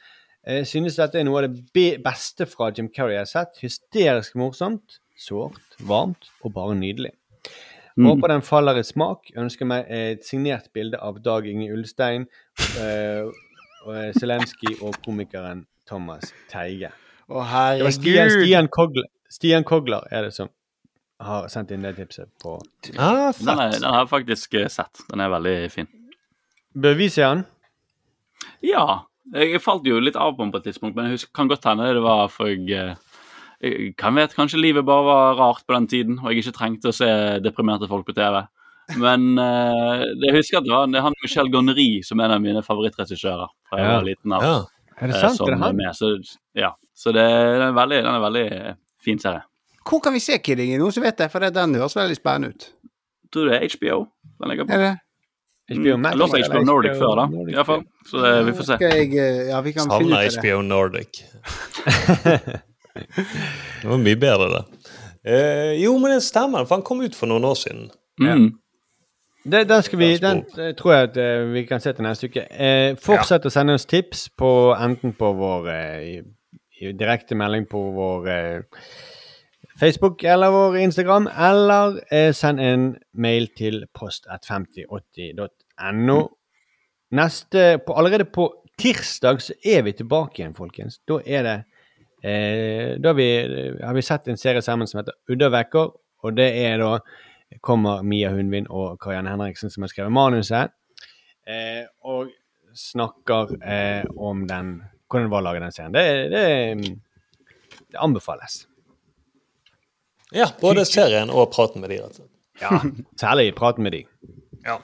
Jeg 0.48 0.66
synes 0.66 0.96
dette 0.98 1.20
er 1.20 1.24
noe 1.24 1.44
av 1.44 1.54
det 1.74 2.04
beste 2.04 2.48
fra 2.50 2.72
Jim 2.72 2.90
Carrey 2.90 3.14
jeg 3.14 3.22
har 3.22 3.26
sett. 3.30 3.60
Hysterisk 3.62 4.36
morsomt, 4.36 5.00
sårt, 5.18 5.62
varmt 5.86 6.30
og 6.44 6.54
bare 6.54 6.74
nydelig. 6.76 7.12
Mm. 7.98 8.08
Håper 8.08 8.28
den 8.34 8.42
faller 8.42 8.80
i 8.80 8.84
smak. 8.84 9.30
Ønsker 9.38 9.68
meg 9.68 9.86
et 9.92 10.26
signert 10.26 10.72
bilde 10.74 10.98
av 10.98 11.22
Dag 11.22 11.46
Inge 11.46 11.70
Ulstein, 11.76 12.26
eh, 12.80 13.28
og, 13.86 13.96
eh, 13.96 14.12
Zelenskyj 14.18 14.82
og 14.82 14.96
komikeren 15.06 15.66
Thomas 15.86 16.34
Teige. 16.50 16.90
Å, 17.30 17.44
herregud! 17.46 17.94
Stian! 18.00 18.30
Stian, 18.30 18.68
Kogler, 18.68 19.04
Stian 19.30 19.64
Kogler 19.64 20.08
er 20.12 20.24
det 20.24 20.34
som 20.34 20.50
har 21.22 21.48
sendt 21.52 21.72
inn 21.76 21.86
det 21.86 21.96
tipset 22.00 22.30
på 22.42 22.58
Ah, 22.98 23.32
Den, 23.38 23.60
er, 23.60 23.72
den 23.78 23.88
har 23.90 24.04
jeg 24.04 24.12
faktisk 24.12 24.54
eh, 24.60 24.68
sett. 24.72 25.04
Den 25.12 25.24
er 25.24 25.32
veldig 25.34 25.56
fin. 25.74 25.90
Bør 26.74 26.96
vi 27.00 27.10
se 27.14 27.24
den? 27.24 27.44
Ja. 28.66 29.04
Jeg 29.36 29.62
falt 29.62 29.86
jo 29.88 30.00
litt 30.02 30.18
av 30.20 30.34
på 30.36 30.44
den 30.44 30.52
på 30.54 30.60
et 30.62 30.66
tidspunkt, 30.72 30.96
men 30.98 31.08
jeg 31.08 31.20
husker, 31.20 31.32
kan 31.38 31.50
godt 31.52 31.68
hende 31.70 31.92
det 31.94 32.02
var 32.04 32.26
for 32.34 32.50
jeg, 32.50 32.66
eh, 32.74 32.96
jeg 33.62 33.92
kan 34.00 34.18
vet, 34.18 34.34
Kanskje 34.36 34.60
livet 34.60 34.88
bare 34.88 35.06
var 35.06 35.38
rart 35.40 35.62
på 35.68 35.76
den 35.78 35.88
tiden, 35.88 36.18
og 36.24 36.32
jeg 36.32 36.42
ikke 36.42 36.58
trengte 36.58 36.90
å 36.90 36.96
se 36.96 37.10
deprimerte 37.44 37.90
folk 37.92 38.08
på 38.10 38.18
TV. 38.18 38.42
Men 39.00 39.38
uh, 39.40 40.02
jeg 40.26 40.34
husker 40.36 40.58
at 40.60 40.66
det 40.66 40.74
var 40.74 40.90
det 40.90 40.98
er 41.00 41.06
han 41.06 41.14
Michel 41.24 41.52
Gonnery 41.54 42.02
som 42.04 42.20
er 42.20 42.28
en 42.28 42.34
av 42.40 42.42
mine 42.44 42.64
favorittregissører 42.66 43.48
fra 43.70 43.78
jeg 43.80 43.88
Ja. 43.88 43.94
var 43.94 44.08
liten 44.08 44.34
av. 44.36 44.44
Ja. 44.44 44.58
Er 44.98 45.08
det 45.08 45.22
sant? 45.22 45.38
som 45.38 45.48
Er 45.48 45.54
det 45.54 45.62
han? 45.62 45.78
Med. 45.78 45.96
Så, 45.96 46.10
ja. 46.58 46.74
så 46.98 47.14
det, 47.16 47.24
den 47.24 47.68
er 47.70 47.78
veldig, 47.78 48.02
den 48.04 48.18
er 48.18 48.26
veldig 48.26 48.76
fin 49.06 49.22
serie. 49.22 49.46
Hvor 49.90 50.02
kan 50.04 50.14
vi 50.14 50.22
se 50.22 50.38
Kidding? 50.38 50.76
Noen 50.80 50.94
som 50.94 51.04
vet 51.04 51.18
det? 51.18 51.30
For 51.34 51.44
den 51.44 51.78
høres 51.80 51.96
veldig 51.98 52.18
spennende 52.20 52.54
ut. 52.54 52.68
Tror 53.32 53.48
du 53.48 53.54
det 53.54 53.62
er 53.62 53.72
HBO 53.78 54.04
den 54.42 54.52
ligger 54.52 54.68
på? 54.68 54.74
Er 54.76 54.84
det? 54.86 54.98
HBO 55.72 55.98
Max? 55.98 56.12
Jeg 56.12 56.20
låste 56.20 56.38
eller 56.38 56.50
HBO 56.50 56.64
Nordic 56.64 56.98
før, 56.98 57.16
da. 57.16 57.26
Nordic, 57.32 57.54
I 57.54 57.60
hvert 57.60 57.70
fall. 57.70 57.84
Så 58.10 58.24
det, 58.24 58.32
vi 58.46 58.54
får 58.58 58.68
se. 58.68 58.78
Skal 58.80 58.98
jeg, 58.98 59.12
eh, 59.14 59.42
ja, 59.50 59.62
vi 59.62 59.72
kan 59.76 59.92
finne 59.92 59.96
ut 59.96 60.02
Savner 60.02 60.18
av 60.18 60.24
det. 60.24 60.40
HBO 60.40 60.62
Nordic. 60.62 61.22
det 63.82 63.92
var 63.92 64.02
mye 64.02 64.20
bedre, 64.20 64.50
det. 64.58 64.64
Uh, 65.22 65.72
jo, 65.78 65.94
men 66.02 66.16
den 66.16 66.24
stemmer, 66.26 66.66
for 66.66 66.80
han 66.80 66.86
kom 66.86 67.04
ut 67.06 67.16
for 67.16 67.30
noen 67.30 67.46
år 67.46 67.56
siden. 67.62 67.88
Mm. 68.20 68.50
Det, 69.44 69.64
den, 69.70 69.84
skal 69.86 70.00
vi, 70.02 70.10
den 70.22 70.44
eh, 70.58 70.74
tror 70.78 70.94
jeg 70.94 71.10
at 71.10 71.18
uh, 71.22 71.54
vi 71.54 71.64
kan 71.70 71.82
se 71.82 71.94
til 71.94 72.06
neste 72.06 72.30
uke. 72.30 72.44
Uh, 72.52 72.98
fortsett 73.02 73.46
å 73.46 73.54
sende 73.54 73.78
oss 73.78 73.88
tips 73.90 74.28
på 74.38 74.52
enten 74.76 75.16
på 75.18 75.32
vår 75.38 75.72
i, 76.04 76.18
i 76.82 76.92
direkte 76.98 77.38
melding 77.38 77.70
på 77.70 77.82
vår 77.96 78.30
Facebook 79.82 80.24
eller 80.24 80.52
vår 80.52 80.78
Instagram, 80.78 81.30
eller 81.38 82.14
eh, 82.14 82.34
send 82.38 82.60
en 82.62 82.98
mail 83.18 83.48
til 83.58 83.86
post5080.no. 83.98 86.20
Neste 87.18 87.82
på, 87.88 87.94
Allerede 87.98 88.26
på 88.30 88.46
tirsdag 88.78 89.42
så 89.42 89.54
er 89.66 89.82
vi 89.88 89.92
tilbake 89.98 90.38
igjen, 90.38 90.54
folkens. 90.54 91.02
Da 91.10 91.18
er 91.26 91.42
det 91.48 91.66
eh, 92.22 93.02
Da 93.02 93.10
har 93.10 93.18
vi, 93.18 93.26
har 93.82 93.94
vi 93.98 94.06
sett 94.06 94.30
en 94.30 94.38
serie 94.38 94.62
sammen 94.62 94.86
som 94.88 95.02
heter 95.02 95.18
Uddavekker, 95.34 95.90
og 96.22 96.30
det 96.38 96.54
er 96.62 96.78
da 96.78 97.02
kommer 97.66 98.06
Mia 98.06 98.30
Hundvin 98.30 98.70
og 98.70 99.02
Karianne 99.02 99.34
Henriksen, 99.34 99.74
som 99.74 99.82
har 99.82 99.90
skrevet 99.90 100.14
manuset, 100.14 100.70
eh, 101.50 101.90
og 102.06 102.30
snakker 102.78 103.58
eh, 103.66 104.06
om 104.14 104.46
den 104.48 104.86
hvordan 105.10 105.26
det 105.26 105.34
var 105.34 105.42
å 105.42 105.48
lage 105.50 105.66
den 105.66 105.74
serien. 105.74 105.96
Det, 105.98 106.30
det, 106.32 106.46
det 107.90 107.98
anbefales. 108.00 108.71
Ja, 110.32 110.48
både 110.62 110.86
serien 110.88 111.30
og 111.30 111.50
praten 111.52 111.84
med 111.84 111.92
de, 111.92 112.02
rett 112.04 112.16
og 112.16 112.22
slett. 112.22 112.30
Ja, 112.62 112.80
særlig 113.20 113.52
praten 113.58 113.84
med 113.84 113.96
de. 113.96 114.04
Ja. 114.66 114.78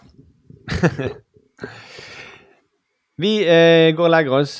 Vi 3.21 3.31
eh, 3.47 3.95
går 3.95 4.09
og 4.09 4.13
legger 4.13 4.41
oss. 4.41 4.59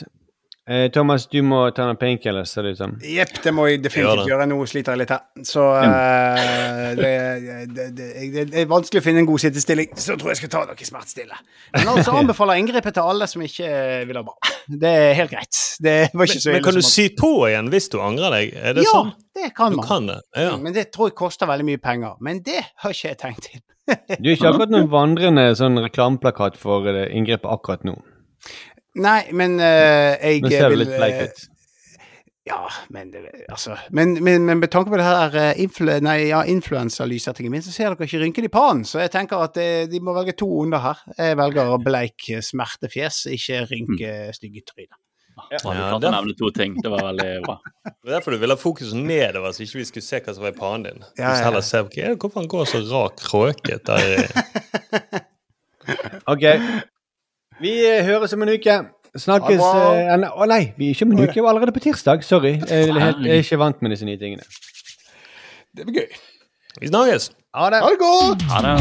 Eh, 0.67 0.89
Thomas, 0.91 1.23
du 1.31 1.37
må 1.47 1.61
ta 1.71 1.85
noen 1.87 1.95
painkillers, 1.99 2.51
ser 2.51 2.65
det 2.67 2.73
ut 2.75 2.79
som. 2.81 2.93
Jepp, 3.07 3.37
det 3.39 3.53
må 3.55 3.69
jeg 3.69 3.79
definitivt 3.85 4.27
gjøre. 4.27 4.47
Nå 4.51 4.57
sliter 4.67 4.97
jeg 4.97 4.99
litt 4.99 5.13
her. 5.15 5.21
Så 5.47 5.63
eh, 5.79 6.89
det, 6.97 7.11
det, 7.71 7.85
det, 7.95 8.07
det, 8.33 8.43
det 8.51 8.59
er 8.65 8.67
vanskelig 8.67 8.99
å 8.99 9.05
finne 9.05 9.23
en 9.23 9.29
god 9.29 9.45
sittestilling, 9.45 9.93
så 9.95 10.13
jeg 10.13 10.19
tror 10.19 10.33
jeg 10.33 10.41
skal 10.41 10.51
ta 10.57 10.63
noe 10.67 10.89
smertestille. 10.89 11.39
Men 11.77 11.93
altså 11.93 12.15
anbefaler 12.19 12.59
inngrepet 12.59 12.97
til 12.97 13.13
alle 13.13 13.29
som 13.31 13.45
ikke 13.45 13.69
vil 14.09 14.19
ha 14.19 14.25
barn. 14.27 14.57
Det 14.67 14.91
er 15.05 15.15
helt 15.21 15.31
greit. 15.31 15.61
Det 15.79 15.95
var 16.11 16.27
ikke 16.27 16.43
så 16.43 16.51
Men 16.51 16.59
ille 16.59 16.67
kan 16.67 16.81
du 16.81 16.89
sy 16.89 17.07
på 17.15 17.31
igjen 17.47 17.71
hvis 17.71 17.87
du 17.93 17.97
angrer 18.03 18.35
deg? 18.35 18.59
Er 18.59 18.75
det 18.75 18.83
ja, 18.83 18.91
sånn? 18.97 19.15
det 19.39 19.53
kan 19.55 19.79
man. 19.79 19.87
kan 19.87 20.11
det? 20.11 20.19
Ja. 20.35 20.51
Men 20.59 20.75
det 20.75 20.89
tror 20.91 21.13
jeg 21.13 21.17
koster 21.23 21.47
veldig 21.47 21.69
mye 21.71 21.83
penger. 21.87 22.19
Men 22.19 22.43
det 22.43 22.59
har 22.83 22.97
ikke 22.97 23.13
jeg 23.13 23.21
tenkt 23.23 23.47
til. 23.47 23.63
Du 23.87 24.27
er 24.27 24.35
ikke 24.35 24.49
akkurat 24.51 24.75
noen 24.75 24.91
vandrende 24.91 25.47
sånn 25.55 25.79
reklameplakat 25.87 26.59
for 26.59 26.91
eh, 26.91 27.07
inngrepet 27.15 27.47
akkurat 27.55 27.87
nå. 27.87 27.95
Nei, 28.97 29.19
men 29.37 29.59
uh, 29.61 30.15
jeg 30.17 30.41
Nå 30.43 30.51
ser 30.51 30.73
vil 30.73 30.83
litt 30.83 30.95
bleik 30.95 31.21
eh, 31.21 31.29
ut. 31.29 31.45
Ja, 32.47 32.69
men 32.89 33.11
altså 33.49 33.75
Men, 33.91 34.13
men, 34.23 34.45
men 34.45 34.59
med 34.59 34.71
tanke 34.71 34.91
på 34.91 34.97
det 34.99 35.03
her 35.03 35.35
eh, 35.35 35.59
influ, 35.61 35.91
nei, 36.03 36.29
ja, 36.29 36.43
influensalyssettingen 36.47 37.51
min, 37.51 37.65
så 37.65 37.73
ser 37.75 37.91
dere 37.91 38.07
ikke 38.07 38.21
rynken 38.21 38.47
i 38.47 38.51
pannen. 38.51 38.85
Så 38.87 39.01
jeg 39.03 39.11
tenker 39.13 39.43
at 39.43 39.57
det, 39.57 39.89
de 39.91 39.99
må 40.03 40.15
velge 40.15 40.37
to 40.39 40.47
onder 40.61 40.81
her. 40.83 41.01
Jeg 41.17 41.37
velger 41.39 41.75
bleik 41.83 42.29
eh, 42.31 42.43
smertefjes, 42.45 43.25
ikke 43.35 43.65
rynke 43.67 44.13
stygge 44.37 44.63
tryne. 44.69 44.95
Ja, 45.51 45.59
du 45.59 45.67
kan 45.67 45.75
klarte 45.77 46.09
å 46.09 46.13
nevne 46.15 46.33
to 46.39 46.49
ting. 46.55 46.79
Det 46.81 46.89
var 46.89 47.03
veldig 47.11 47.29
bra. 47.45 47.59
Det 48.07 48.13
er 48.13 48.15
derfor 48.15 48.33
du 48.33 48.39
ville 48.41 48.55
ha 48.55 48.61
fokus 48.61 48.93
nedover, 48.95 49.51
så 49.53 49.65
ikke 49.65 49.81
vi 49.81 49.87
skulle 49.91 50.07
se 50.07 50.21
hva 50.23 50.33
som 50.33 50.45
var 50.47 50.55
i 50.55 50.57
pannen 50.57 50.87
din. 50.87 51.07
Ja, 51.19 51.33
ja. 51.35 51.49
heller 51.49 51.65
se 51.65 51.83
er 51.83 52.15
hvorfor 52.15 52.41
han 52.41 52.51
går 52.51 52.69
så 52.71 52.81
rak 52.87 53.19
kråket 53.27 53.83
der 53.87 54.29
OK. 56.31 56.45
Vi 57.61 57.71
eh, 57.87 58.03
høres 58.05 58.33
om 58.37 58.43
en 58.45 58.51
uke. 58.53 58.77
Snakkes 59.17 59.57
Å 59.57 59.69
det 59.73 59.81
bra. 59.81 59.93
eh, 59.97 60.17
nei, 60.21 60.29
Å 60.29 60.47
nei, 60.49 60.61
vi 60.77 60.89
er 60.91 60.97
ikke 60.97 61.07
om 61.07 61.15
en 61.15 61.23
uke. 61.23 61.33
Vi 61.33 61.41
er 61.41 61.49
allerede 61.49 61.73
på 61.73 61.81
tirsdag. 61.87 62.23
Sorry. 62.27 62.53
Jeg 62.61 62.89
er, 62.91 62.99
helt, 63.01 63.23
jeg 63.25 63.39
er 63.39 63.45
ikke 63.45 63.61
vant 63.63 63.81
med 63.81 63.95
disse 63.95 64.05
nye 64.05 64.19
tingene. 64.21 64.45
Det 65.77 65.87
blir 65.87 66.03
gøy. 66.03 66.21
Vi 66.81 66.91
snakkes! 66.91 67.31
Ha 67.57 67.71
det. 67.73 67.81
Ha 67.81 67.89
det 67.89 68.01
godt! 68.03 68.45
Ha 68.51 68.61
det. 68.67 68.75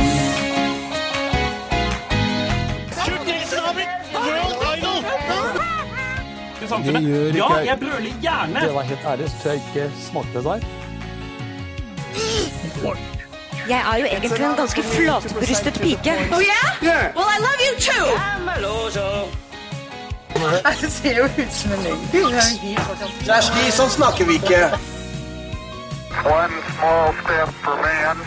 Det 6.61 7.01
gjør 7.03 7.27
ikke 7.27 7.36
Ja, 7.36 7.57
jeg. 7.65 7.78
brøler 7.81 8.12
gjerne! 8.23 8.61
Det 8.61 8.74
var 8.74 8.82
helt 8.82 9.05
ærlig, 9.07 9.28
så 9.43 9.51
jeg 9.51 9.62
ikke 9.66 9.90
smakte 10.01 10.43
der. 10.43 10.61
Jeg 13.68 13.82
er 13.93 13.97
jo 13.98 14.06
egentlig 14.06 14.44
en 14.44 14.56
ganske 14.56 14.82
flatbrystet 14.82 15.80
pike. 15.82 16.12
Oh 16.32 16.43
yeah? 16.43 17.16
Well, 17.16 17.28
I 17.34 17.38
love 17.47 17.60
you 17.66 17.74
too! 17.88 18.06
Det 20.80 20.93
ser 20.93 21.16
jo 21.16 21.24
ut 21.24 21.52
som 21.52 21.72
en 21.72 21.78
løgn. 21.82 22.01
Er 22.12 22.43
Kjersti, 23.24 23.70
sånn 23.72 23.90
snakker 23.90 24.28
vi 24.28 24.36
ikke. 24.36 24.60
One 26.28 26.60
small 26.76 27.14
step 27.22 27.55
for 27.64 27.80
man, 27.82 28.20